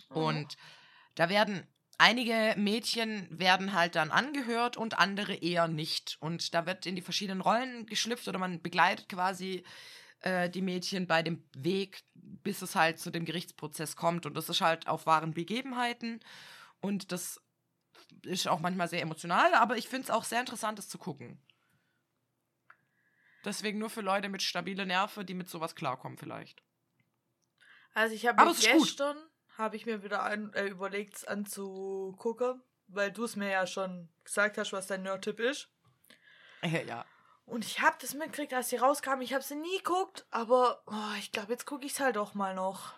Und 0.10 0.58
da 1.16 1.30
werden 1.30 1.68
einige 1.98 2.56
Mädchen 2.58 3.28
werden 3.32 3.74
halt 3.74 3.96
dann 3.96 4.12
angehört 4.12 4.78
und 4.78 4.98
andere 5.00 5.36
eher 5.36 5.68
nicht. 5.68 6.18
Und 6.20 6.54
da 6.54 6.66
wird 6.66 6.86
in 6.86 6.96
die 6.96 7.02
verschiedenen 7.02 7.42
Rollen 7.42 7.86
geschlüpft 7.86 8.28
oder 8.28 8.40
man 8.40 8.62
begleitet 8.62 9.10
quasi 9.10 9.64
äh, 10.22 10.50
die 10.50 10.62
Mädchen 10.62 11.08
bei 11.08 11.24
dem 11.24 11.44
Weg, 11.56 12.04
bis 12.14 12.62
es 12.62 12.76
halt 12.76 13.00
zu 13.00 13.12
dem 13.12 13.26
Gerichtsprozess 13.26 13.96
kommt. 13.96 14.26
Und 14.26 14.36
das 14.36 14.50
ist 14.50 14.62
halt 14.62 14.88
auf 14.88 15.06
wahren 15.06 15.34
Begebenheiten. 15.34 16.20
Und 16.82 17.12
das 17.12 17.42
ist 18.24 18.48
auch 18.48 18.60
manchmal 18.60 18.88
sehr 18.88 19.02
emotional, 19.02 19.54
aber 19.54 19.78
ich 19.78 19.88
finde 19.88 20.04
es 20.04 20.10
auch 20.10 20.24
sehr 20.24 20.40
interessant, 20.40 20.78
das 20.78 20.90
zu 20.90 20.98
gucken. 20.98 21.40
Deswegen 23.44 23.80
nur 23.80 23.90
für 23.90 24.02
Leute 24.02 24.30
mit 24.30 24.42
stabile 24.42 24.86
Nerven, 24.86 25.26
die 25.26 25.34
mit 25.34 25.50
sowas 25.50 25.76
klarkommen 25.76 26.18
vielleicht. 26.18 26.64
Also 27.94 28.16
ich 28.16 28.26
habe 28.26 28.54
gestern 28.60 29.18
habe 29.58 29.76
ich 29.76 29.86
mir 29.86 30.04
wieder 30.04 30.24
an, 30.24 30.52
äh, 30.54 30.66
überlegt, 30.66 31.16
es 31.18 31.26
anzugucken, 31.26 32.62
weil 32.88 33.12
du 33.12 33.26
es 33.26 33.36
mir 33.36 33.52
ja 33.52 33.68
schon 33.68 34.10
gesagt 34.24 34.58
hast, 34.58 34.74
was 34.74 34.88
dein 34.88 35.04
Nerd-Tipp 35.04 35.40
ist. 35.40 35.70
ja. 36.64 37.06
Und 37.46 37.66
ich 37.66 37.82
habe 37.82 37.98
das 38.00 38.14
mitgekriegt, 38.14 38.54
als 38.54 38.70
sie 38.70 38.78
rauskam. 38.78 39.22
Ich 39.22 39.34
habe 39.34 39.44
sie 39.44 39.56
nie 39.56 39.78
geguckt, 39.78 40.26
aber 40.32 40.82
oh, 40.88 41.18
ich 41.20 41.32
glaube, 41.32 41.52
jetzt 41.52 41.66
gucke 41.66 41.86
ich 41.86 41.92
es 41.92 42.00
halt 42.00 42.18
auch 42.18 42.34
mal 42.34 42.56
noch. 42.56 42.94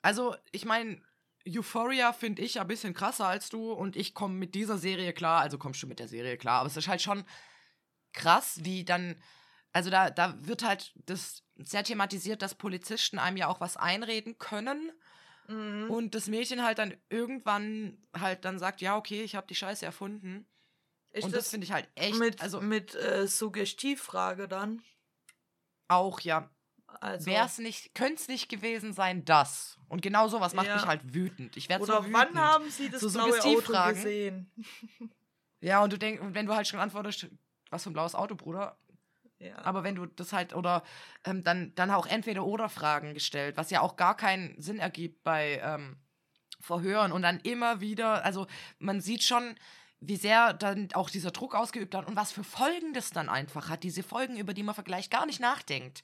Also, 0.00 0.34
ich 0.52 0.64
meine, 0.64 1.02
Euphoria 1.46 2.12
finde 2.12 2.42
ich 2.42 2.60
ein 2.60 2.66
bisschen 2.66 2.94
krasser 2.94 3.26
als 3.26 3.50
du 3.50 3.72
und 3.72 3.96
ich 3.96 4.14
komme 4.14 4.34
mit 4.34 4.54
dieser 4.54 4.78
Serie 4.78 5.12
klar. 5.12 5.42
Also 5.42 5.58
kommst 5.58 5.82
du 5.82 5.86
mit 5.86 5.98
der 5.98 6.08
Serie 6.08 6.38
klar, 6.38 6.60
aber 6.60 6.68
es 6.68 6.76
ist 6.76 6.88
halt 6.88 7.02
schon 7.02 7.24
krass, 8.12 8.60
wie 8.62 8.84
dann. 8.84 9.20
Also 9.72 9.90
da, 9.90 10.10
da 10.10 10.34
wird 10.46 10.64
halt 10.64 10.92
das 11.06 11.44
sehr 11.56 11.84
thematisiert, 11.84 12.42
dass 12.42 12.54
Polizisten 12.54 13.18
einem 13.18 13.36
ja 13.36 13.48
auch 13.48 13.60
was 13.60 13.76
einreden 13.76 14.38
können. 14.38 14.92
Mhm. 15.46 15.90
Und 15.90 16.14
das 16.14 16.26
Mädchen 16.26 16.62
halt 16.62 16.78
dann 16.78 16.96
irgendwann 17.10 17.98
halt 18.16 18.44
dann 18.44 18.58
sagt, 18.58 18.80
ja, 18.80 18.96
okay, 18.96 19.22
ich 19.22 19.34
habe 19.34 19.46
die 19.46 19.54
Scheiße 19.54 19.84
erfunden. 19.84 20.46
Ist 21.10 21.24
und 21.24 21.34
das, 21.34 21.48
finde 21.50 21.64
ich 21.64 21.72
halt 21.72 21.88
echt, 21.94 22.18
mit, 22.18 22.40
also 22.42 22.60
mit 22.60 22.94
äh, 22.94 23.26
Suggestivfrage 23.26 24.46
dann. 24.46 24.82
auch, 25.88 26.20
ja, 26.20 26.50
Also, 27.00 27.26
wär's 27.26 27.58
nicht, 27.58 27.94
könnte 27.94 28.14
es 28.22 28.28
nicht 28.28 28.48
gewesen 28.48 28.92
sein, 28.92 29.24
das. 29.24 29.78
Und 29.88 30.02
genau 30.02 30.28
sowas 30.28 30.52
macht 30.54 30.66
Ja. 30.66 30.74
mich 30.76 30.86
halt 30.86 31.14
wütend. 31.14 31.56
Ich 31.56 31.68
werde 31.70 31.84
so 31.86 31.92
oder 31.94 32.02
wütend. 32.02 32.14
wann 32.14 32.38
haben 32.38 32.70
sie 32.70 32.90
das 32.90 33.00
So 33.00 33.10
blaue 33.10 33.42
Auto 33.42 33.92
gesehen? 33.94 34.50
Ja, 35.60 35.82
und 35.82 35.92
du 35.92 35.98
denkst, 35.98 36.22
und 36.22 36.34
wenn 36.34 36.46
du 36.46 36.54
halt 36.54 36.68
schon 36.68 36.78
antwortest, 36.78 37.26
was 37.70 37.82
für 37.82 37.90
ein 37.90 37.92
blaues 37.92 38.14
Auto, 38.14 38.36
Bruder. 38.36 38.78
Ja. 39.38 39.56
Aber 39.64 39.84
wenn 39.84 39.94
du 39.94 40.06
das 40.06 40.32
halt, 40.32 40.54
oder 40.54 40.82
ähm, 41.24 41.44
dann, 41.44 41.74
dann 41.74 41.90
auch 41.90 42.06
entweder 42.06 42.44
oder 42.44 42.68
Fragen 42.68 43.14
gestellt, 43.14 43.56
was 43.56 43.70
ja 43.70 43.80
auch 43.80 43.96
gar 43.96 44.16
keinen 44.16 44.60
Sinn 44.60 44.78
ergibt 44.78 45.22
bei 45.22 45.60
ähm, 45.62 45.96
Verhören 46.60 47.12
und 47.12 47.22
dann 47.22 47.38
immer 47.40 47.80
wieder, 47.80 48.24
also 48.24 48.46
man 48.78 49.00
sieht 49.00 49.22
schon, 49.22 49.54
wie 50.00 50.16
sehr 50.16 50.52
dann 50.52 50.88
auch 50.94 51.10
dieser 51.10 51.30
Druck 51.30 51.54
ausgeübt 51.54 51.94
hat 51.94 52.06
und 52.06 52.16
was 52.16 52.32
für 52.32 52.44
Folgen 52.44 52.94
das 52.94 53.10
dann 53.10 53.28
einfach 53.28 53.68
hat. 53.68 53.82
Diese 53.82 54.02
Folgen, 54.02 54.36
über 54.36 54.54
die 54.54 54.62
man 54.62 54.74
vielleicht 54.74 55.10
gar 55.10 55.26
nicht 55.26 55.40
nachdenkt. 55.40 56.02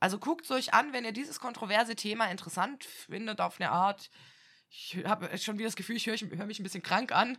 Also 0.00 0.18
guckt 0.18 0.44
es 0.44 0.50
euch 0.50 0.74
an, 0.74 0.92
wenn 0.92 1.04
ihr 1.04 1.12
dieses 1.12 1.38
kontroverse 1.38 1.94
Thema 1.94 2.26
interessant 2.26 2.84
findet 2.84 3.40
auf 3.40 3.60
eine 3.60 3.70
Art. 3.70 4.10
Ich 4.74 4.96
habe 5.04 5.36
schon 5.36 5.58
wieder 5.58 5.68
das 5.68 5.76
Gefühl, 5.76 5.96
ich 5.96 6.06
höre 6.06 6.16
hör 6.16 6.46
mich 6.46 6.58
ein 6.58 6.62
bisschen 6.62 6.82
krank 6.82 7.12
an. 7.12 7.36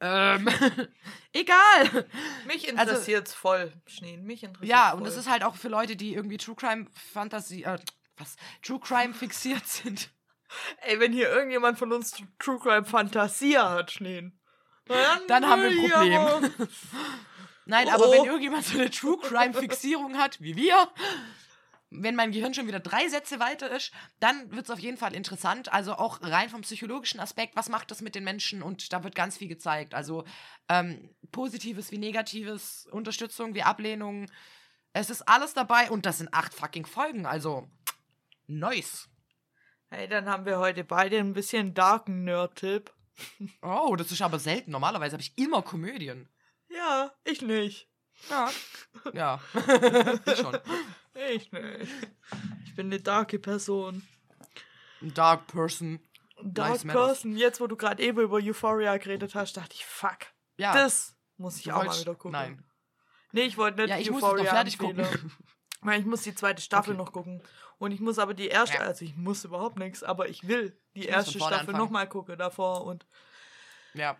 Ähm, 0.00 0.46
egal. 1.32 2.06
Mich 2.46 2.68
also- 2.68 2.90
interessiert's 2.92 3.32
voll, 3.32 3.72
Schneen. 3.86 4.24
Mich 4.24 4.42
interessiert 4.42 4.70
Ja, 4.70 4.90
voll. 4.90 4.98
und 4.98 5.04
das 5.06 5.16
ist 5.16 5.30
halt 5.30 5.44
auch 5.44 5.56
für 5.56 5.68
Leute, 5.68 5.96
die 5.96 6.14
irgendwie 6.14 6.36
True 6.36 6.54
Crime 6.54 6.86
Fantasie, 7.12 7.62
äh, 7.64 7.78
was, 8.18 8.36
True 8.62 8.80
Crime 8.80 9.14
fixiert 9.14 9.66
sind. 9.66 10.10
Ey, 10.82 11.00
wenn 11.00 11.12
hier 11.12 11.30
irgendjemand 11.30 11.78
von 11.78 11.90
uns 11.90 12.22
True 12.38 12.58
Crime 12.60 12.84
Fantasie 12.84 13.56
hat, 13.58 13.90
Schneen. 13.90 14.38
Dann, 14.86 15.26
Dann 15.26 15.46
haben 15.46 15.62
wir 15.62 15.70
ein 15.70 15.90
Problem. 15.90 16.20
aber- 16.20 16.50
Nein, 17.66 17.86
Oh, 17.88 17.92
aber 17.94 18.08
oh. 18.08 18.12
wenn 18.12 18.24
irgendjemand 18.26 18.66
so 18.66 18.78
eine 18.78 18.90
True 18.90 19.16
Crime 19.22 19.54
Fixierung 19.54 20.18
hat, 20.18 20.38
wie 20.42 20.54
wir, 20.54 20.86
wenn 21.96 22.16
mein 22.16 22.32
Gehirn 22.32 22.54
schon 22.54 22.66
wieder 22.66 22.80
drei 22.80 23.08
Sätze 23.08 23.40
weiter 23.40 23.70
ist, 23.70 23.92
dann 24.20 24.50
wird 24.50 24.64
es 24.64 24.70
auf 24.70 24.78
jeden 24.78 24.96
Fall 24.96 25.14
interessant. 25.14 25.72
Also 25.72 25.94
auch 25.94 26.20
rein 26.22 26.48
vom 26.48 26.62
psychologischen 26.62 27.20
Aspekt, 27.20 27.56
was 27.56 27.68
macht 27.68 27.90
das 27.90 28.00
mit 28.00 28.14
den 28.14 28.24
Menschen? 28.24 28.62
Und 28.62 28.92
da 28.92 29.04
wird 29.04 29.14
ganz 29.14 29.38
viel 29.38 29.48
gezeigt. 29.48 29.94
Also 29.94 30.24
ähm, 30.68 31.10
Positives 31.30 31.90
wie 31.90 31.98
Negatives, 31.98 32.86
Unterstützung 32.90 33.54
wie 33.54 33.62
Ablehnung. 33.62 34.26
Es 34.92 35.10
ist 35.10 35.22
alles 35.22 35.54
dabei 35.54 35.90
und 35.90 36.06
das 36.06 36.18
sind 36.18 36.32
acht 36.32 36.54
fucking 36.54 36.86
Folgen. 36.86 37.26
Also, 37.26 37.68
nice. 38.46 39.08
Hey, 39.90 40.08
dann 40.08 40.28
haben 40.28 40.46
wir 40.46 40.58
heute 40.58 40.84
beide 40.84 41.18
ein 41.18 41.32
bisschen 41.32 41.74
darken 41.74 42.24
Nerd-Tipp. 42.24 42.92
Oh, 43.62 43.94
das 43.96 44.10
ist 44.10 44.22
aber 44.22 44.38
selten. 44.38 44.72
Normalerweise 44.72 45.12
habe 45.12 45.22
ich 45.22 45.36
immer 45.38 45.62
Komödien. 45.62 46.28
Ja, 46.68 47.12
ich 47.24 47.42
nicht. 47.42 47.88
Ja. 48.30 48.50
Ja. 49.12 49.40
ich 50.26 50.36
schon. 50.38 50.58
Ich 51.14 51.52
nicht. 51.52 51.92
Ich 52.64 52.74
bin 52.74 52.86
eine 52.86 53.00
darke 53.00 53.38
Person. 53.38 54.06
Ein 55.02 55.12
Dark 55.14 55.46
Person. 55.46 56.00
Dark. 56.42 56.82
Person. 56.86 57.36
Jetzt, 57.36 57.60
wo 57.60 57.66
du 57.66 57.76
gerade 57.76 58.02
eben 58.02 58.18
über 58.20 58.36
Euphoria 58.36 58.96
geredet 58.96 59.34
hast, 59.34 59.56
dachte 59.56 59.74
ich, 59.74 59.84
fuck. 59.84 60.18
Ja. 60.56 60.72
Das 60.72 61.14
muss 61.36 61.58
ich 61.58 61.64
du 61.64 61.72
auch 61.72 61.84
mal 61.84 61.98
wieder 61.98 62.14
gucken. 62.14 62.32
Nein. 62.32 62.64
Nee, 63.32 63.42
ich 63.42 63.56
wollte 63.56 63.80
nicht 63.82 63.90
Ja, 63.90 63.98
ich 63.98 64.10
muss 64.10 64.22
Euphoria 64.22 64.44
noch 64.44 64.50
fertig 64.50 64.80
empfehlen. 64.80 65.06
gucken. 65.10 65.32
Weil 65.82 66.00
ich 66.00 66.06
muss 66.06 66.22
die 66.22 66.34
zweite 66.34 66.62
Staffel 66.62 66.94
Okay. 66.94 66.98
noch 67.04 67.12
gucken. 67.12 67.42
Und 67.78 67.92
ich 67.92 68.00
muss 68.00 68.18
aber 68.18 68.32
die 68.34 68.48
erste, 68.48 68.80
also 68.80 69.04
ich 69.04 69.16
muss 69.16 69.44
überhaupt 69.44 69.76
nichts, 69.78 70.02
aber 70.02 70.28
ich 70.28 70.46
will 70.48 70.80
die 70.94 71.00
muss 71.00 71.08
erste 71.08 71.38
Staffel 71.40 71.74
nochmal 71.74 72.08
gucken 72.08 72.38
davor. 72.38 72.84
Und 72.84 73.06
Ja. 73.92 74.16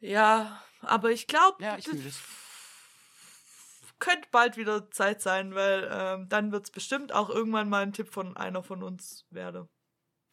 ja, 0.00 0.62
aber 0.82 1.10
ich 1.10 1.26
glaube, 1.26 1.62
Ja, 1.62 1.78
ich 1.78 1.86
fühle 1.88 2.02
das. 2.02 2.20
Könnte 4.00 4.28
bald 4.30 4.56
wieder 4.56 4.90
Zeit 4.90 5.22
sein, 5.22 5.54
weil 5.54 5.88
ähm, 5.92 6.28
dann 6.28 6.50
wird 6.52 6.64
es 6.64 6.70
bestimmt 6.70 7.12
auch 7.12 7.28
irgendwann 7.30 7.68
mal 7.68 7.82
ein 7.82 7.92
Tipp 7.92 8.12
von 8.12 8.36
einer 8.36 8.62
von 8.62 8.82
uns 8.82 9.26
werden. 9.30 9.68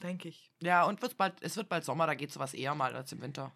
Denke 0.01 0.29
ich. 0.29 0.51
Ja, 0.61 0.83
und 0.85 1.01
wird's 1.01 1.15
bald, 1.15 1.41
es 1.41 1.57
wird 1.57 1.69
bald 1.69 1.83
Sommer, 1.83 2.07
da 2.07 2.13
geht 2.15 2.31
sowas 2.31 2.53
eher 2.53 2.75
mal 2.75 2.95
als 2.95 3.11
im 3.11 3.21
Winter. 3.21 3.55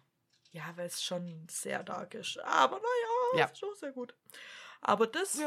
Ja, 0.52 0.64
weil 0.76 0.86
es 0.86 1.02
schon 1.02 1.46
sehr 1.50 1.82
dark 1.82 2.14
ist. 2.14 2.38
Aber 2.40 2.76
naja, 2.76 3.38
Ja. 3.38 3.44
ist 3.46 3.58
schon 3.58 3.74
sehr 3.76 3.92
gut. 3.92 4.14
Aber 4.80 5.06
das 5.06 5.38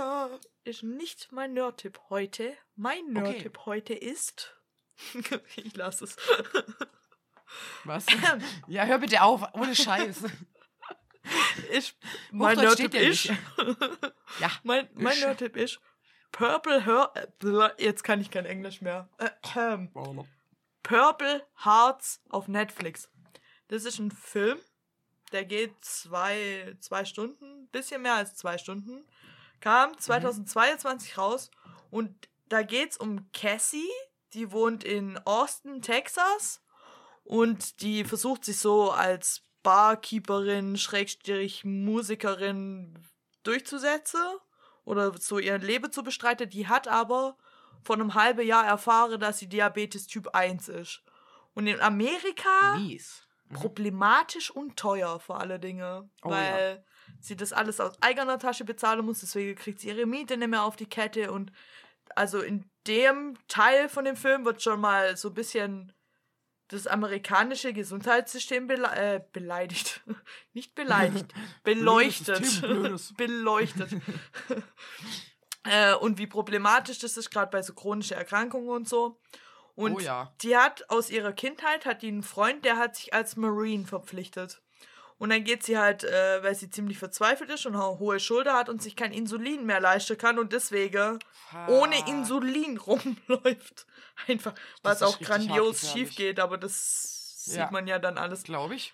ist 0.64 0.84
nicht 0.84 1.32
mein 1.32 1.54
Nerd-Tipp 1.54 2.00
heute. 2.10 2.56
Mein 2.76 3.06
Nerd-Tipp 3.12 3.66
heute 3.66 3.94
ist. 3.94 4.56
ich 5.58 5.76
lasse 5.76 6.06
es. 6.06 6.16
Was? 7.84 8.06
ja, 8.68 8.86
hör 8.86 8.98
bitte 9.00 9.22
auf, 9.22 9.44
ohne 9.54 9.76
Scheiß. 9.76 10.24
ist 11.72 11.96
mein 12.32 12.58
Nerd-Tipp 12.58 12.94
ja 12.94 13.02
ist. 13.02 13.26
Ja. 14.40 14.52
mein 14.64 14.90
mein 14.94 15.14
Ist. 15.14 15.24
Nerd-Tipp 15.24 15.56
ist. 15.56 15.80
Purple 16.32 16.86
Heart. 16.86 17.80
Jetzt 17.80 18.04
kann 18.04 18.20
ich 18.20 18.30
kein 18.30 18.46
Englisch 18.46 18.82
mehr. 18.82 19.10
Äh, 19.18 19.30
Purple 20.84 21.46
Hearts 21.64 22.22
auf 22.30 22.48
Netflix. 22.48 23.10
Das 23.70 23.86
ist 23.86 24.00
ein 24.00 24.12
Film, 24.12 24.60
der 25.32 25.46
geht 25.46 25.74
zwei, 25.84 26.76
zwei 26.80 27.06
Stunden, 27.06 27.68
bisschen 27.70 28.02
mehr 28.02 28.16
als 28.16 28.36
zwei 28.36 28.58
Stunden. 28.58 29.06
Kam 29.62 29.98
2022 29.98 31.18
raus 31.18 31.50
und 31.90 32.30
da 32.50 32.62
geht's 32.62 32.98
um 32.98 33.32
Cassie, 33.32 33.90
die 34.34 34.52
wohnt 34.52 34.84
in 34.84 35.18
Austin, 35.26 35.82
Texas 35.82 36.62
und 37.24 37.82
die 37.82 38.04
versucht 38.04 38.46
sich 38.46 38.60
so 38.60 38.92
als 38.92 39.42
Barkeeperin, 39.66 40.78
Schrägstrich 40.78 41.66
Musikerin 41.66 42.94
durchzusetzen 43.44 44.22
oder 44.84 45.12
so 45.18 45.40
ihr 45.40 45.58
Leben 45.58 45.92
zu 45.92 46.04
bestreiten. 46.04 46.50
Die 46.50 46.68
hat 46.68 46.88
aber 46.88 47.36
vor 47.84 47.96
einem 47.96 48.14
halben 48.14 48.46
Jahr 48.46 48.66
erfahren, 48.66 49.20
dass 49.20 49.40
sie 49.40 49.50
Diabetes 49.50 50.06
Typ 50.08 50.30
1 50.36 50.70
ist. 50.70 51.02
Und 51.56 51.66
in 51.68 51.80
Amerika 51.82 52.76
Mies. 52.78 53.24
problematisch 53.54 54.52
und 54.52 54.78
teuer 54.78 55.20
vor 55.20 55.40
alle 55.40 55.60
Dinge, 55.60 56.10
Oh, 56.24 56.30
weil 56.30 56.86
sie 57.20 57.36
das 57.36 57.52
alles 57.52 57.80
aus 57.80 57.94
eigener 58.02 58.38
Tasche 58.38 58.66
bezahlen 58.66 59.04
muss, 59.06 59.22
deswegen 59.22 59.56
kriegt 59.56 59.80
sie 59.80 59.88
ihre 59.88 60.06
Miete 60.06 60.38
nicht 60.38 60.50
mehr 60.50 60.64
auf 60.64 60.76
die 60.76 60.86
Kette 60.90 61.32
und 61.32 61.52
also 62.16 62.40
in 62.40 62.70
dem 62.86 63.36
Teil 63.48 63.90
von 63.90 64.06
dem 64.06 64.16
Film 64.16 64.46
wird 64.46 64.62
schon 64.62 64.80
mal 64.80 65.18
so 65.18 65.30
ein 65.30 65.34
bisschen 65.34 65.92
das 66.70 66.88
amerikanische 66.88 67.74
Gesundheitssystem 67.74 68.68
bele 68.68 68.88
äh, 68.96 69.22
beleidigt. 69.32 70.02
Nicht 70.54 70.76
beleidigt, 70.76 71.34
beleuchtet. 71.64 72.62
Beleuchtet. 73.18 73.92
äh, 75.64 75.94
und 75.96 76.18
wie 76.18 76.28
problematisch 76.28 77.00
das 77.00 77.18
ist, 77.18 77.30
gerade 77.30 77.52
bei 77.52 77.62
so 77.62 77.74
chronischen 77.74 78.18
Erkrankungen 78.18 78.70
und 78.70 78.90
so. 78.90 79.20
Und 79.76 79.96
Oh 79.96 80.00
ja. 80.00 80.34
die 80.42 80.56
hat 80.56 80.90
aus 80.90 81.10
ihrer 81.10 81.34
Kindheit, 81.34 81.86
hat 81.86 82.02
die 82.02 82.08
einen 82.08 82.24
Freund, 82.24 82.64
der 82.64 82.78
hat 82.78 82.96
sich 82.96 83.14
als 83.14 83.36
Marine 83.36 83.86
verpflichtet. 83.86 84.62
Und 85.18 85.30
dann 85.30 85.44
geht 85.46 85.64
sie 85.64 85.78
halt, 85.78 86.04
äh, 86.04 86.44
weil 86.44 86.56
sie 86.56 86.70
ziemlich 86.70 86.98
verzweifelt 86.98 87.50
ist 87.50 87.66
und 87.66 87.76
eine 87.76 88.00
hohe 88.00 88.20
Schulter 88.20 88.54
hat 88.54 88.68
und 88.68 88.82
sich 88.82 88.96
kein 88.98 89.14
Insulin 89.14 89.66
mehr 89.66 89.80
leisten 89.80 90.18
kann 90.18 90.38
und 90.40 90.52
deswegen 90.52 91.20
ohne 91.68 91.96
Fuck. 91.96 92.08
Insulin 92.10 92.78
rumläuft. 92.86 93.88
Einfach, 94.28 94.54
was 94.84 95.02
auch 95.04 95.20
grandios 95.20 95.92
schief 95.92 96.16
geht, 96.16 96.40
aber 96.40 96.58
das 96.58 97.44
sieht 97.46 97.56
Ja. 97.58 97.70
man 97.72 97.88
ja 97.88 98.00
dann 98.00 98.18
alles. 98.18 98.44
Glaube 98.44 98.76
ich. 98.76 98.94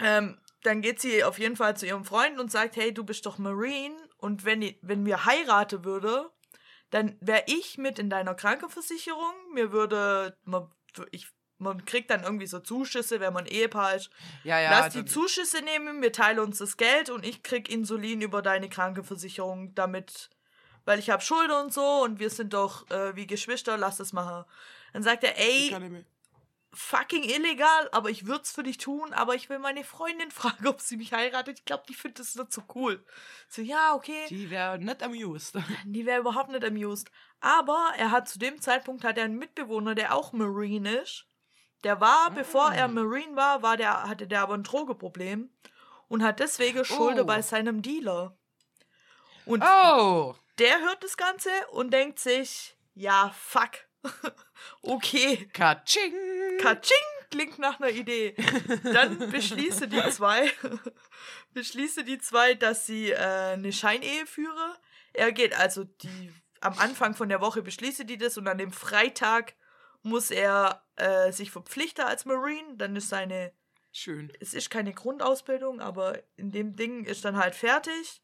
Ähm, 0.00 0.40
dann 0.62 0.82
geht 0.82 1.00
sie 1.00 1.22
auf 1.22 1.38
jeden 1.38 1.56
Fall 1.56 1.76
zu 1.76 1.86
ihrem 1.86 2.04
Freund 2.04 2.40
und 2.40 2.50
sagt, 2.50 2.76
hey, 2.76 2.92
du 2.92 3.04
bist 3.04 3.24
doch 3.26 3.38
Marine 3.38 3.96
und 4.16 4.44
wenn, 4.44 4.74
wenn 4.82 5.06
wir 5.06 5.24
heiraten 5.24 5.84
würde, 5.84 6.30
dann 6.90 7.16
wäre 7.20 7.44
ich 7.46 7.78
mit 7.78 7.98
in 7.98 8.10
deiner 8.10 8.34
Krankenversicherung, 8.34 9.34
mir 9.54 9.70
würde, 9.72 10.36
ich 11.12 11.28
man 11.58 11.84
kriegt 11.84 12.10
dann 12.10 12.22
irgendwie 12.22 12.46
so 12.46 12.60
Zuschüsse, 12.60 13.20
wenn 13.20 13.32
man 13.32 13.46
Ehepaar 13.46 13.94
ist. 13.94 14.10
Ja, 14.44 14.60
ja. 14.60 14.70
Lass 14.70 14.92
die 14.92 15.04
Zuschüsse 15.04 15.62
nehmen, 15.62 16.02
wir 16.02 16.12
teilen 16.12 16.38
uns 16.38 16.58
das 16.58 16.76
Geld 16.76 17.10
und 17.10 17.24
ich 17.24 17.42
krieg 17.42 17.68
Insulin 17.68 18.20
über 18.20 18.42
deine 18.42 18.68
Krankenversicherung, 18.68 19.74
damit, 19.74 20.30
weil 20.84 20.98
ich 20.98 21.10
habe 21.10 21.22
Schulden 21.22 21.56
und 21.56 21.72
so 21.72 22.02
und 22.02 22.20
wir 22.20 22.30
sind 22.30 22.54
doch 22.54 22.88
äh, 22.90 23.14
wie 23.16 23.26
Geschwister, 23.26 23.76
lass 23.76 23.96
das 23.96 24.12
machen. 24.12 24.44
Dann 24.92 25.02
sagt 25.02 25.24
er, 25.24 25.38
ey, 25.38 26.04
fucking 26.72 27.24
illegal, 27.24 27.88
aber 27.92 28.10
ich 28.10 28.26
würd's 28.26 28.52
für 28.52 28.62
dich 28.62 28.78
tun, 28.78 29.12
aber 29.12 29.34
ich 29.34 29.48
will 29.48 29.58
meine 29.58 29.84
Freundin 29.84 30.30
fragen, 30.32 30.66
ob 30.66 30.80
sie 30.80 30.96
mich 30.96 31.12
heiratet. 31.12 31.58
Ich 31.58 31.64
glaube, 31.64 31.84
die 31.88 31.94
findet 31.94 32.20
das 32.20 32.34
nicht 32.36 32.52
so 32.52 32.62
cool. 32.74 33.04
So, 33.48 33.62
ja, 33.62 33.94
okay. 33.94 34.26
Die 34.28 34.50
wäre 34.50 34.78
nicht 34.78 35.02
amused. 35.02 35.56
Die 35.84 36.06
wäre 36.06 36.20
überhaupt 36.20 36.50
nicht 36.50 36.64
amused. 36.64 37.10
Aber 37.40 37.92
er 37.96 38.10
hat 38.10 38.28
zu 38.28 38.38
dem 38.38 38.60
Zeitpunkt 38.60 39.04
hat 39.04 39.18
er 39.18 39.24
einen 39.24 39.38
Mitbewohner, 39.38 39.94
der 39.94 40.14
auch 40.14 40.32
Marine 40.32 40.98
ist. 40.98 41.27
Der 41.84 42.00
war, 42.00 42.30
bevor 42.32 42.72
er 42.72 42.88
Marine 42.88 43.36
war, 43.36 43.62
war 43.62 43.76
der, 43.76 44.04
hatte 44.08 44.26
der 44.26 44.42
aber 44.42 44.54
ein 44.54 44.64
Drogeproblem 44.64 45.50
und 46.08 46.22
hat 46.22 46.40
deswegen 46.40 46.84
Schulden 46.84 47.20
Oh. 47.20 47.24
bei 47.26 47.42
seinem 47.42 47.82
Dealer. 47.82 48.36
Und 49.44 49.62
Oh! 49.62 50.34
der 50.58 50.80
hört 50.80 51.02
das 51.04 51.16
Ganze 51.16 51.50
und 51.70 51.92
denkt 51.92 52.18
sich, 52.18 52.76
ja, 52.94 53.32
fuck. 53.38 53.70
okay, 54.82 55.48
Katsching! 55.52 56.14
Katsching 56.60 56.96
klingt 57.30 57.58
nach 57.58 57.78
einer 57.78 57.90
Idee. 57.90 58.34
Dann 58.82 59.30
beschließe 59.30 59.86
die 59.88 60.02
zwei, 60.10 60.50
beschließe 61.52 62.04
die 62.04 62.18
zwei, 62.18 62.54
dass 62.54 62.86
sie 62.86 63.10
äh, 63.10 63.16
eine 63.52 63.72
Scheinehe 63.72 64.26
führe. 64.26 64.76
Er 65.12 65.32
geht 65.32 65.54
also 65.58 65.84
die 65.84 66.32
am 66.60 66.76
Anfang 66.78 67.14
von 67.14 67.28
der 67.28 67.40
Woche 67.40 67.62
beschließe 67.62 68.04
die 68.04 68.18
das 68.18 68.36
und 68.36 68.48
an 68.48 68.58
dem 68.58 68.72
Freitag 68.72 69.54
muss 70.08 70.30
er 70.30 70.84
äh, 70.96 71.30
sich 71.32 71.50
verpflichten 71.50 72.04
als 72.04 72.24
Marine. 72.24 72.76
Dann 72.76 72.96
ist 72.96 73.08
seine, 73.08 73.52
Schön. 73.92 74.32
es 74.40 74.54
ist 74.54 74.70
keine 74.70 74.92
Grundausbildung, 74.92 75.80
aber 75.80 76.18
in 76.36 76.50
dem 76.50 76.76
Ding 76.76 77.04
ist 77.04 77.24
dann 77.24 77.36
halt 77.36 77.54
fertig. 77.54 78.22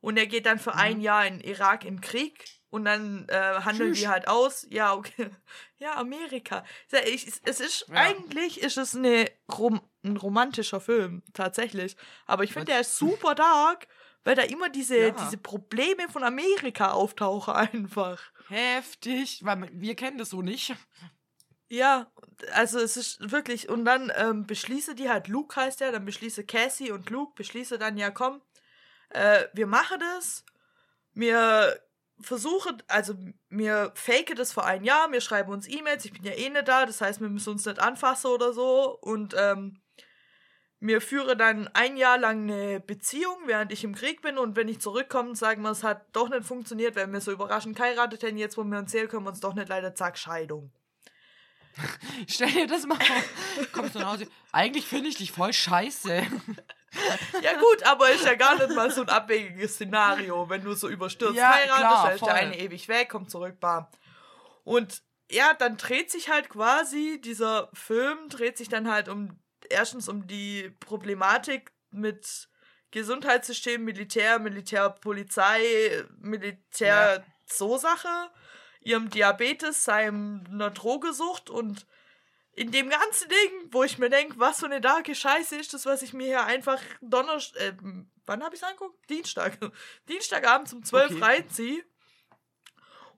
Und 0.00 0.18
er 0.18 0.26
geht 0.26 0.46
dann 0.46 0.58
für 0.58 0.74
ein 0.74 1.00
Jahr 1.00 1.26
in 1.26 1.40
Irak 1.40 1.84
in 1.84 2.00
Krieg 2.00 2.44
und 2.70 2.84
dann 2.84 3.26
äh, 3.28 3.34
handeln 3.64 3.92
Tschüss. 3.92 4.00
die 4.00 4.08
halt 4.08 4.28
aus. 4.28 4.66
Ja, 4.70 4.94
okay. 4.94 5.30
Ja, 5.78 5.94
Amerika. 5.96 6.64
Ja, 6.90 7.00
ich- 7.04 7.26
Es 7.44 7.60
ist, 7.60 7.86
Ja. 7.88 7.94
eigentlich 7.96 8.60
ist 8.62 8.76
es 8.78 8.94
eine 8.94 9.30
rom 9.50 9.80
ein 10.04 10.16
romantischer 10.16 10.80
Film, 10.80 11.22
tatsächlich. 11.34 11.96
Aber 12.26 12.44
ich 12.44 12.52
finde, 12.52 12.66
der 12.66 12.80
ist 12.80 12.96
super 12.96 13.34
dark, 13.34 13.88
weil 14.22 14.36
da 14.36 14.42
immer 14.42 14.68
diese, 14.68 14.96
Ja. 15.08 15.10
diese 15.10 15.36
Probleme 15.38 16.08
von 16.08 16.22
Amerika 16.22 16.92
auftauchen 16.92 17.54
einfach. 17.54 18.22
Heftig, 18.48 19.40
weil 19.44 19.68
wir 19.72 19.96
kennen 19.96 20.18
das 20.18 20.30
so 20.30 20.42
nicht. 20.42 20.74
Ja, 21.68 22.10
also 22.52 22.78
es 22.78 22.96
ist 22.96 23.32
wirklich, 23.32 23.68
und 23.68 23.84
dann 23.84 24.12
ähm, 24.16 24.46
beschließe 24.46 24.94
die 24.94 25.08
halt, 25.08 25.28
Luke 25.28 25.56
heißt 25.56 25.80
der, 25.80 25.92
dann 25.92 26.04
beschließe 26.04 26.44
Cassie 26.44 26.92
und 26.92 27.10
Luke, 27.10 27.32
beschließe 27.34 27.78
dann, 27.78 27.96
ja 27.96 28.10
komm, 28.10 28.40
äh, 29.10 29.46
wir 29.52 29.66
machen 29.66 29.98
das, 29.98 30.44
wir 31.14 31.80
versuchen, 32.20 32.82
also 32.88 33.14
wir 33.48 33.92
fake 33.94 34.34
das 34.36 34.52
für 34.52 34.64
ein 34.64 34.84
Jahr, 34.84 35.10
wir 35.12 35.20
schreiben 35.20 35.52
uns 35.52 35.68
E-Mails, 35.68 36.04
ich 36.04 36.12
bin 36.12 36.24
ja 36.24 36.32
eh 36.32 36.48
nicht 36.50 36.68
da, 36.68 36.86
das 36.86 37.00
heißt, 37.00 37.20
wir 37.20 37.28
müssen 37.28 37.50
uns 37.50 37.66
nicht 37.66 37.80
anfassen 37.80 38.30
oder 38.30 38.52
so. 38.52 38.98
Und 39.00 39.34
ähm, 39.38 39.80
mir 40.78 41.00
führe 41.00 41.36
dann 41.36 41.68
ein 41.74 41.96
Jahr 41.96 42.18
lang 42.18 42.50
eine 42.50 42.80
Beziehung, 42.80 43.36
während 43.46 43.72
ich 43.72 43.84
im 43.84 43.94
Krieg 43.94 44.22
bin. 44.22 44.38
Und 44.38 44.56
wenn 44.56 44.68
ich 44.68 44.80
zurückkomme, 44.80 45.34
sagen 45.34 45.62
wir, 45.62 45.70
es 45.70 45.82
hat 45.82 46.06
doch 46.12 46.28
nicht 46.28 46.44
funktioniert, 46.44 46.96
weil 46.96 47.12
wir 47.12 47.20
so 47.20 47.32
überraschend 47.32 47.76
geheiratet 47.76 48.22
hätten, 48.22 48.38
jetzt 48.38 48.56
wo 48.56 48.64
wir 48.64 48.78
uns 48.78 48.92
sehen, 48.92 49.08
können 49.08 49.24
wir 49.24 49.30
uns 49.30 49.40
doch 49.40 49.54
nicht 49.54 49.68
leider, 49.68 49.94
zack, 49.94 50.18
Scheidung. 50.18 50.70
Stell 52.28 52.50
dir 52.50 52.66
das 52.66 52.86
mal 52.86 52.96
vor. 52.96 53.66
Kommst 53.72 53.94
du 53.94 53.98
nach 54.00 54.12
Hause? 54.12 54.28
Eigentlich 54.52 54.86
finde 54.86 55.08
ich 55.08 55.16
dich 55.16 55.32
voll 55.32 55.52
scheiße. 55.52 56.26
Ja 57.42 57.52
gut, 57.58 57.82
aber 57.82 58.10
ist 58.10 58.24
ja 58.24 58.36
gar 58.36 58.56
nicht 58.56 58.74
mal 58.74 58.90
so 58.90 59.02
ein 59.02 59.08
abwegiges 59.10 59.74
Szenario, 59.74 60.48
wenn 60.48 60.62
du 60.62 60.72
so 60.72 60.88
überstürzt 60.88 61.36
Ja, 61.36 61.52
heiratest, 61.52 61.76
klar, 61.76 62.04
dann 62.04 62.14
ist 62.14 62.26
der 62.26 62.34
eine 62.34 62.58
ewig 62.58 62.88
weg, 62.88 63.10
kommt 63.10 63.30
zurück, 63.30 63.60
bam. 63.60 63.86
Und 64.64 65.02
ja, 65.30 65.52
dann 65.52 65.76
dreht 65.76 66.10
sich 66.10 66.30
halt 66.30 66.48
quasi, 66.48 67.20
dieser 67.22 67.68
Film 67.74 68.30
dreht 68.30 68.56
sich 68.56 68.70
dann 68.70 68.90
halt 68.90 69.10
um, 69.10 69.38
erstens 69.68 70.08
um 70.08 70.26
die 70.26 70.70
Problematik 70.80 71.72
mit 71.90 72.48
Gesundheitssystem, 72.92 73.84
Militär, 73.84 74.38
Militärpolizei, 74.38 76.04
Militär, 76.18 77.24
so 77.44 77.76
Sache, 77.76 78.30
ihrem 78.86 79.10
Diabetes, 79.10 79.84
seiner 79.84 80.70
Drogesucht 80.70 81.50
und 81.50 81.86
in 82.52 82.70
dem 82.70 82.88
ganzen 82.88 83.28
Ding, 83.28 83.68
wo 83.72 83.82
ich 83.82 83.98
mir 83.98 84.08
denke, 84.08 84.38
was 84.38 84.60
für 84.60 84.66
eine 84.66 84.80
darke 84.80 85.14
Scheiße 85.14 85.56
ist 85.56 85.74
das, 85.74 85.84
was 85.86 86.02
ich 86.02 86.12
mir 86.14 86.26
hier 86.26 86.44
einfach 86.44 86.80
Donnerstag, 87.02 87.60
äh, 87.60 87.74
wann 88.24 88.42
habe 88.44 88.54
ich 88.54 88.62
es 88.62 88.66
angeguckt? 88.66 89.10
Dienstag. 89.10 89.58
Dienstagabend 90.08 90.72
um 90.72 90.82
12 90.84 91.10
Okay. 91.10 91.22
reinziehe. 91.22 91.84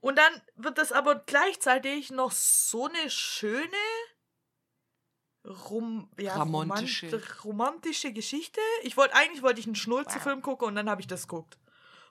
Und 0.00 0.16
dann 0.16 0.42
wird 0.56 0.78
das 0.78 0.90
aber 0.90 1.16
gleichzeitig 1.16 2.10
noch 2.10 2.32
so 2.32 2.86
eine 2.86 3.10
schöne 3.10 3.62
rom 5.44 6.10
ja, 6.18 6.36
Romantische. 6.42 7.06
romant- 7.10 7.44
romantische 7.44 8.12
Geschichte. 8.12 8.60
Ich 8.82 8.96
wollte 8.96 9.14
eigentlich 9.14 9.42
wollte 9.42 9.60
ich 9.60 9.66
einen 9.66 9.74
Schnulze-Film 9.76 10.42
gucken 10.42 10.68
und 10.68 10.74
dann 10.74 10.90
habe 10.90 11.00
ich 11.00 11.06
das 11.06 11.28
geguckt. 11.28 11.58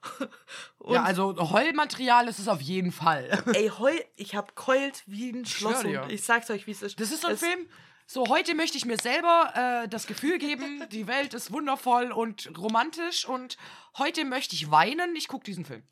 und 0.78 0.94
ja, 0.94 1.02
also 1.02 1.34
Heulmaterial 1.50 2.28
ist 2.28 2.38
es 2.38 2.48
auf 2.48 2.60
jeden 2.60 2.92
Fall. 2.92 3.42
ey, 3.54 3.68
heul, 3.78 3.98
ich 4.16 4.34
habe 4.34 4.52
keult 4.54 5.02
wie 5.06 5.30
ein 5.30 5.44
Schloss 5.46 5.84
und 5.84 6.10
ich 6.10 6.22
sag's 6.24 6.50
euch, 6.50 6.66
wie 6.66 6.72
es 6.72 6.82
ist. 6.82 7.00
Das 7.00 7.10
ist 7.10 7.22
so 7.22 7.28
ein 7.28 7.34
Es- 7.34 7.40
Film. 7.40 7.68
So, 8.10 8.26
heute 8.28 8.54
möchte 8.54 8.78
ich 8.78 8.86
mir 8.86 8.96
selber 8.96 9.52
äh, 9.84 9.88
das 9.88 10.06
Gefühl 10.06 10.38
geben, 10.38 10.82
die 10.92 11.06
Welt 11.06 11.34
ist 11.34 11.52
wundervoll 11.52 12.10
und 12.10 12.50
romantisch 12.58 13.26
und 13.28 13.58
heute 13.98 14.24
möchte 14.24 14.54
ich 14.54 14.70
weinen. 14.70 15.14
Ich 15.14 15.28
gucke 15.28 15.44
diesen 15.44 15.66
Film. 15.66 15.82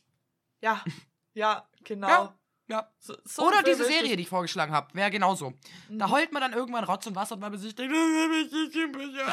Ja, 0.63 0.83
ja, 1.35 1.69
genau. 1.85 2.09
Ja. 2.09 2.35
Ja. 2.69 2.89
So, 2.99 3.15
so 3.25 3.47
Oder 3.47 3.63
diese 3.63 3.85
Serie, 3.85 4.17
die 4.17 4.23
ich 4.25 4.29
vorgeschlagen 4.29 4.73
habe. 4.73 4.93
Wäre 4.93 5.11
genauso. 5.11 5.53
Da 5.89 6.09
Mhm. 6.09 6.11
heult 6.11 6.33
man 6.33 6.43
dann 6.43 6.53
irgendwann 6.53 6.83
Rotz 6.85 7.07
und 7.07 7.15
Wasser, 7.15 7.41
weil 7.41 7.51
man 7.51 7.59
sich 7.61 7.75
denkt, 7.77 7.95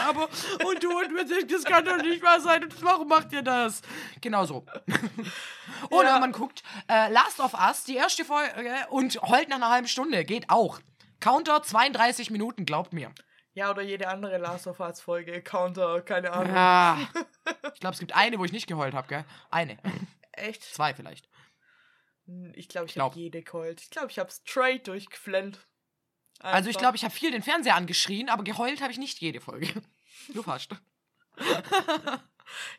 aber 0.07 0.30
und 0.65 0.84
du 0.84 0.99
und 0.99 1.11
mir 1.11 1.26
denkt, 1.26 1.51
das 1.51 1.64
kann 1.64 1.84
doch 1.85 1.97
nicht 1.97 2.22
wahr 2.22 2.39
sein. 2.39 2.64
Und 2.64 2.84
warum 2.84 3.07
macht 3.07 3.31
ihr 3.34 3.41
das? 3.41 3.81
Genau 4.22 4.45
so. 4.45 4.65
Oder 5.89 6.10
Ja. 6.10 6.19
man 6.19 6.31
guckt 6.31 6.64
äh, 6.88 7.11
Last 7.11 7.39
of 7.39 7.53
Us, 7.53 7.84
die 7.85 7.95
erste 7.95 8.23
Folge, 8.26 8.53
und 8.89 9.19
heult 9.23 9.49
nach 9.49 9.57
einer 9.57 9.69
halben 9.69 9.88
Stunde. 9.88 10.23
Geht 10.26 10.49
auch. 10.49 10.80
Counter 11.19 11.64
32 11.64 12.30
Minuten, 12.31 12.65
glaubt 12.65 12.93
mir. 12.93 13.11
Ja, 13.55 13.69
oder 13.72 13.81
jede 13.81 14.07
andere 14.10 14.38
Last 14.39 14.68
of 14.68 14.80
Us 14.80 14.99
Folge, 15.01 15.41
Counter, 15.41 16.01
keine 16.01 16.31
Ahnung. 16.34 16.55
Ja. 16.55 16.99
Ich 17.73 17.80
glaube, 17.80 17.93
es 17.95 17.99
gibt 17.99 18.15
eine, 18.15 18.39
wo 18.39 18.45
ich 18.45 18.51
nicht 18.53 18.68
geheult 18.68 18.93
habe, 18.93 19.07
gell? 19.07 19.26
Eine. 19.49 19.77
Echt? 20.31 20.64
Zwei 20.64 20.93
vielleicht. 20.93 21.27
Hm, 22.25 22.51
Ich 22.55 22.67
glaube, 22.69 22.87
ich 22.87 22.93
glaub. 22.93 23.11
habe 23.11 23.19
jede 23.19 23.41
geheult. 23.43 23.81
Ich 23.81 23.89
glaube, 23.89 24.09
ich 24.11 24.19
habe 24.19 24.31
straight 24.31 24.87
durchgeflennt. 24.87 25.59
Also 26.39 26.69
ich 26.69 26.75
Einfach. 26.75 26.79
glaube, 26.81 26.97
ich 26.97 27.03
habe 27.03 27.13
viel 27.13 27.31
den 27.31 27.43
Fernseher 27.43 27.75
angeschrien, 27.75 28.29
aber 28.29 28.43
geheult 28.43 28.81
habe 28.81 28.91
ich 28.91 28.97
nicht 28.97 29.19
jede 29.19 29.39
Folge. 29.41 29.67
Du 30.33 30.43
fast. 30.43 30.71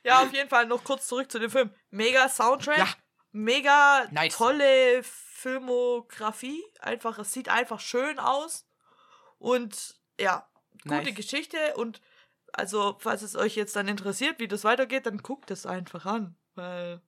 Ja, 0.04 0.22
auf 0.22 0.32
jeden 0.32 0.48
Fall 0.48 0.66
noch 0.66 0.84
kurz 0.84 1.08
zurück 1.08 1.30
zu 1.32 1.38
dem 1.40 1.50
Film. 1.50 1.70
Mega 1.90 2.28
Soundtrack. 2.28 2.78
Ja. 2.78 2.88
Mega 3.32 4.06
Nice. 4.12 4.36
tolle 4.36 5.02
Filmografie. 5.02 6.62
Einfach, 6.80 7.18
es 7.18 7.32
sieht 7.32 7.48
einfach 7.48 7.80
schön 7.80 8.18
aus. 8.18 8.68
Und 9.38 9.96
ja, 10.20 10.48
gute 10.82 10.94
Nice. 11.02 11.14
Geschichte. 11.14 11.74
Und 11.76 12.00
also, 12.52 12.96
falls 13.00 13.22
es 13.22 13.34
euch 13.36 13.56
jetzt 13.56 13.74
dann 13.74 13.88
interessiert, 13.88 14.38
wie 14.38 14.46
das 14.48 14.64
weitergeht, 14.64 15.06
dann 15.06 15.18
guckt 15.18 15.50
es 15.50 15.66
einfach 15.66 16.06
an. 16.06 16.36
Weil 16.54 17.00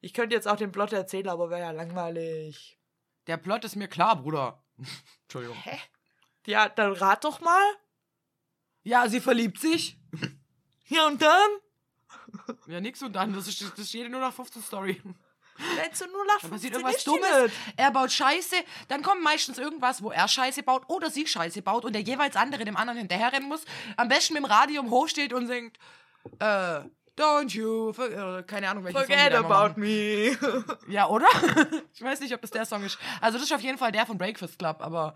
ich 0.00 0.14
könnte 0.14 0.34
jetzt 0.34 0.48
auch 0.48 0.56
den 0.56 0.72
Plot 0.72 0.92
erzählen, 0.92 1.28
aber 1.28 1.50
wäre 1.50 1.60
ja 1.60 1.70
langweilig. 1.70 2.78
Der 3.26 3.36
Plot 3.36 3.64
ist 3.64 3.76
mir 3.76 3.88
klar, 3.88 4.16
Bruder. 4.16 4.62
Entschuldigung. 5.22 5.56
Hä? 5.56 5.78
Ja, 6.46 6.68
dann 6.68 6.92
rat 6.92 7.24
doch 7.24 7.40
mal. 7.40 7.62
Ja, 8.82 9.08
sie 9.08 9.20
verliebt 9.20 9.60
sich. 9.60 9.98
Ja, 10.92 11.06
und 11.06 11.22
dann? 11.22 11.50
Ja, 12.66 12.80
nix 12.80 13.00
und 13.00 13.12
dann. 13.12 13.32
Das 13.32 13.46
ist, 13.46 13.62
das 13.62 13.78
ist 13.78 13.92
jede 13.92 14.10
015 14.10 14.60
Story. 14.60 15.00
Letzte 15.76 16.08
nur 16.08 16.24
nach 16.26 16.40
Da 16.40 16.48
passiert 16.48 16.74
15 16.74 16.80
irgendwas 16.80 17.04
Dummes. 17.04 17.52
Er 17.76 17.90
baut 17.90 18.10
Scheiße, 18.10 18.56
dann 18.88 19.02
kommt 19.02 19.22
meistens 19.22 19.58
irgendwas, 19.58 20.02
wo 20.02 20.10
er 20.10 20.26
Scheiße 20.26 20.64
baut 20.64 20.82
oder 20.88 21.10
sie 21.10 21.26
Scheiße 21.26 21.62
baut 21.62 21.84
und 21.84 21.92
der 21.92 22.02
jeweils 22.02 22.34
andere 22.34 22.64
dem 22.64 22.76
anderen 22.76 22.98
hinterherrennen 22.98 23.48
muss. 23.48 23.64
Am 23.96 24.08
besten 24.08 24.34
mit 24.34 24.42
dem 24.42 24.46
Radio 24.46 24.82
hoch 24.90 25.08
steht 25.08 25.32
und 25.32 25.46
singt, 25.46 25.78
äh, 26.40 26.80
Don't 27.18 27.50
you, 27.54 27.92
for, 27.92 28.06
äh, 28.38 28.42
keine 28.44 28.68
Ahnung, 28.70 28.84
welchen 28.84 28.98
Song 28.98 29.06
Forget 29.06 29.32
immer 29.34 29.50
about 29.50 29.78
me. 29.80 30.38
Ja, 30.88 31.06
oder? 31.08 31.26
ich 31.94 32.00
weiß 32.02 32.20
nicht, 32.20 32.32
ob 32.34 32.40
das 32.40 32.50
der 32.50 32.64
Song 32.64 32.82
ist. 32.84 32.98
Also 33.20 33.36
das 33.38 33.46
ist 33.48 33.52
auf 33.54 33.60
jeden 33.60 33.76
Fall 33.78 33.92
der 33.92 34.06
von 34.06 34.16
Breakfast 34.16 34.58
Club, 34.58 34.78
aber 34.80 35.14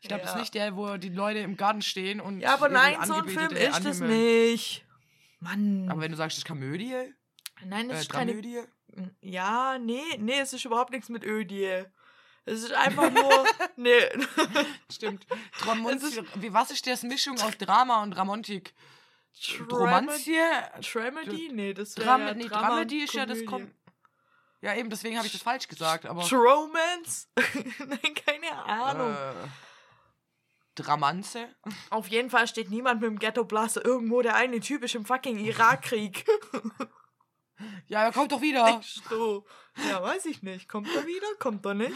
ich 0.00 0.08
glaube, 0.08 0.22
das 0.22 0.30
Ja. 0.32 0.36
ist 0.36 0.40
nicht 0.42 0.54
der, 0.54 0.76
wo 0.76 0.96
die 0.96 1.08
Leute 1.08 1.40
im 1.40 1.56
Garten 1.56 1.82
stehen 1.82 2.20
und 2.20 2.40
Ja, 2.40 2.54
aber 2.54 2.68
nein, 2.68 2.96
so 3.04 3.14
ein 3.14 3.28
Film 3.28 3.50
ist 3.52 3.78
es 3.80 4.00
anhimmeln. 4.02 4.50
nicht. 4.50 4.84
Mann. 5.40 5.88
Aber 5.90 6.00
wenn 6.02 6.10
du 6.12 6.16
sagst, 6.16 6.36
das 6.36 6.42
ist 6.44 6.48
Komödie, 6.48 6.94
nein, 7.64 7.88
das 7.88 7.98
äh, 7.98 8.00
ist 8.02 8.12
keine. 8.12 8.32
Dramödie, 8.32 8.60
Ja, 9.22 9.78
nee, 9.78 10.02
nee, 10.18 10.38
es 10.40 10.52
ist 10.52 10.64
überhaupt 10.64 10.90
nichts 10.92 11.08
mit 11.08 11.24
Ödie. 11.24 11.84
Es 12.44 12.62
ist 12.62 12.72
einfach 12.72 13.10
nur. 13.12 13.46
nee. 13.76 13.92
Stimmt. 14.92 15.26
Tramonti, 15.58 16.22
wie, 16.36 16.52
was 16.52 16.70
ist 16.70 16.86
das 16.86 17.02
Mischung 17.02 17.40
aus 17.40 17.56
Drama 17.58 18.02
und 18.02 18.12
Ramontik? 18.14 18.72
Romanzie? 19.70 20.38
Dramedy? 20.80 21.50
Nee, 21.52 21.74
das 21.74 21.96
wäre 21.96 22.06
Dram 22.06 22.20
ja 22.20 22.34
nee, 22.34 22.48
Drama 22.48 22.68
Dramedy 22.68 23.04
ist 23.04 23.14
ja 23.14 23.26
das 23.26 23.44
kommt. 23.44 23.74
Ja, 24.62 24.74
eben, 24.74 24.90
deswegen 24.90 25.16
habe 25.16 25.26
ich 25.26 25.32
das 25.32 25.42
falsch 25.42 25.68
gesagt, 25.68 26.04
aber. 26.04 26.22
Tromance? 26.22 27.28
Nein, 27.78 28.14
keine 28.26 28.52
Ahnung. 28.64 29.14
Äh, 29.14 29.48
Dramanze? 30.74 31.48
Auf 31.88 32.08
jeden 32.08 32.30
Fall 32.30 32.46
steht 32.46 32.70
niemand 32.70 33.00
mit 33.00 33.08
dem 33.08 33.18
Ghetto-Blaster 33.18 33.84
irgendwo. 33.84 34.22
Der 34.22 34.34
eine 34.34 34.60
Typ 34.60 34.82
ist 34.82 34.94
im 34.94 35.04
fucking 35.04 35.38
Irakkrieg. 35.38 36.26
Ja, 37.86 38.04
er 38.04 38.12
kommt 38.12 38.32
doch 38.32 38.40
wieder. 38.40 38.80
Du? 39.08 39.44
Ja, 39.88 40.02
weiß 40.02 40.26
ich 40.26 40.42
nicht. 40.42 40.68
Kommt 40.68 40.88
er 40.94 41.06
wieder? 41.06 41.26
Kommt 41.38 41.64
er 41.66 41.74
nicht? 41.74 41.92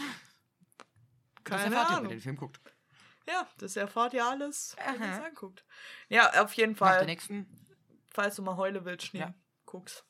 Keine 1.43 1.65
ihr, 1.65 1.71
wenn 1.71 1.77
Ahnung. 1.77 2.09
den 2.09 2.21
Film 2.21 2.37
guckt. 2.37 2.59
Ja, 3.27 3.47
das 3.57 3.75
erfahrt 3.75 4.13
ihr 4.13 4.25
alles, 4.25 4.75
wenn 4.85 5.01
ihr 5.01 5.11
es 5.13 5.19
anguckt. 5.23 5.65
Ja, 6.09 6.43
auf 6.43 6.53
jeden 6.53 6.73
Nach 6.73 6.79
der 6.79 6.87
Fall. 6.97 7.05
nächsten. 7.05 7.47
Falls 8.11 8.35
du 8.35 8.41
mal 8.43 8.55
heule 8.55 8.85
willst, 8.85 9.07
Schnee, 9.07 9.19
Ja. 9.19 9.33
guck's. 9.65 10.05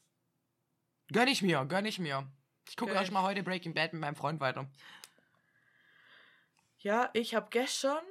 Gönn 1.11 1.27
ich 1.27 1.41
mir, 1.41 1.63
gönn 1.65 1.85
ich 1.85 1.97
mir. 1.99 2.27
Ich 2.67 2.75
gucke 2.77 2.91
erst 2.93 3.11
mal 3.11 3.21
heute 3.23 3.43
Breaking 3.43 3.73
Bad 3.73 3.93
mit 3.93 4.01
meinem 4.01 4.15
Freund 4.15 4.39
weiter. 4.39 4.67
Ja, 6.79 7.09
ich 7.13 7.33
habe 7.35 7.47
gestern 7.49 8.03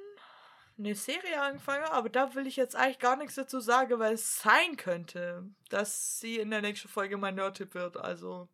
eine 0.77 0.95
Serie 0.95 1.41
angefangen, 1.41 1.85
aber 1.85 2.09
da 2.09 2.35
will 2.35 2.47
ich 2.47 2.55
jetzt 2.57 2.75
eigentlich 2.75 2.99
gar 2.99 3.15
nichts 3.15 3.35
dazu 3.35 3.59
sagen, 3.61 3.97
weil 3.99 4.13
es 4.15 4.39
sein 4.41 4.75
könnte, 4.75 5.49
dass 5.69 6.19
sie 6.19 6.37
in 6.39 6.49
der 6.51 6.61
nächsten 6.61 6.89
Folge 6.89 7.15
mein 7.17 7.35
Nerd-Tipp 7.35 7.73
wird. 7.73 7.95
Also 7.97 8.49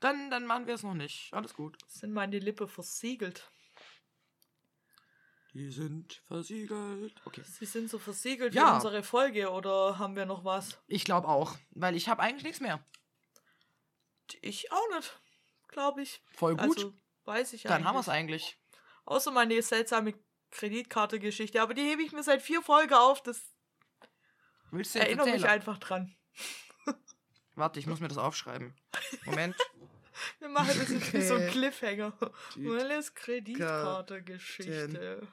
Dann, 0.00 0.30
dann 0.30 0.46
machen 0.46 0.66
wir 0.66 0.74
es 0.74 0.82
noch 0.82 0.94
nicht. 0.94 1.32
Alles 1.34 1.52
gut. 1.54 1.76
sind 1.88 2.12
meine 2.12 2.38
Lippe 2.38 2.68
versiegelt. 2.68 3.50
Die 5.54 5.70
sind 5.70 6.20
versiegelt. 6.26 7.14
Okay. 7.24 7.42
Sie 7.42 7.64
sind 7.64 7.88
so 7.90 7.98
versiegelt 7.98 8.54
Ja. 8.54 8.68
für 8.68 8.74
unsere 8.74 9.02
Folge 9.02 9.50
oder 9.50 9.98
haben 9.98 10.14
wir 10.14 10.26
noch 10.26 10.44
was? 10.44 10.78
Ich 10.86 11.04
glaube 11.04 11.26
auch, 11.28 11.56
weil 11.70 11.96
ich 11.96 12.08
habe 12.08 12.22
eigentlich 12.22 12.44
nichts 12.44 12.60
mehr. 12.60 12.84
Ich 14.42 14.70
auch 14.72 14.88
nicht, 14.94 15.18
glaube 15.68 16.02
ich. 16.02 16.22
Voll 16.36 16.54
gut. 16.56 16.76
Also, 16.76 16.92
weiß 17.24 17.54
ich 17.54 17.62
dann 17.62 17.84
haben 17.84 17.96
wir 17.96 18.00
es 18.00 18.08
eigentlich. 18.10 18.58
Außer 19.06 19.30
meine 19.30 19.60
seltsame 19.62 20.12
Kreditkarte-Geschichte, 20.50 21.60
aber 21.62 21.72
die 21.74 21.82
hebe 21.82 22.02
ich 22.02 22.12
mir 22.12 22.22
seit 22.22 22.42
vier 22.42 22.60
Folgen 22.62 22.92
auf. 22.94 23.22
Das 23.22 23.40
Willst 24.70 24.94
du 24.94 24.98
jetzt 24.98 25.08
erinnert 25.08 25.26
mich 25.32 25.46
einfach 25.46 25.78
dran. 25.78 26.14
Warte, 27.54 27.80
ich 27.80 27.86
muss 27.86 28.00
mir 28.00 28.08
das 28.08 28.18
aufschreiben. 28.18 28.76
Moment. 29.24 29.56
Wir 30.40 30.48
machen 30.48 30.76
das 30.78 30.88
jetzt 30.90 31.12
wie 31.12 31.22
so 31.22 31.34
ein 31.34 31.42
Okay. 31.42 31.50
Cliffhanger. 31.52 32.12
Die 32.56 32.60
Meine 32.60 33.00
Kreditkarte-Geschichte. 33.14 35.28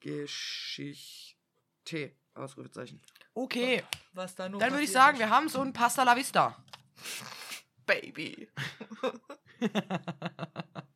Geschichte. 0.00 1.36
Ausrufezeichen. 2.34 3.00
Okay, 3.34 3.82
Was 4.12 4.34
da 4.34 4.48
nur 4.48 4.60
dann 4.60 4.72
würde 4.72 4.84
ich 4.84 4.92
sagen, 4.92 5.18
wir 5.18 5.30
haben 5.30 5.48
so 5.48 5.60
ein 5.60 5.72
Pasta 5.72 6.02
la 6.02 6.16
Vista. 6.16 6.56
Baby. 7.86 8.48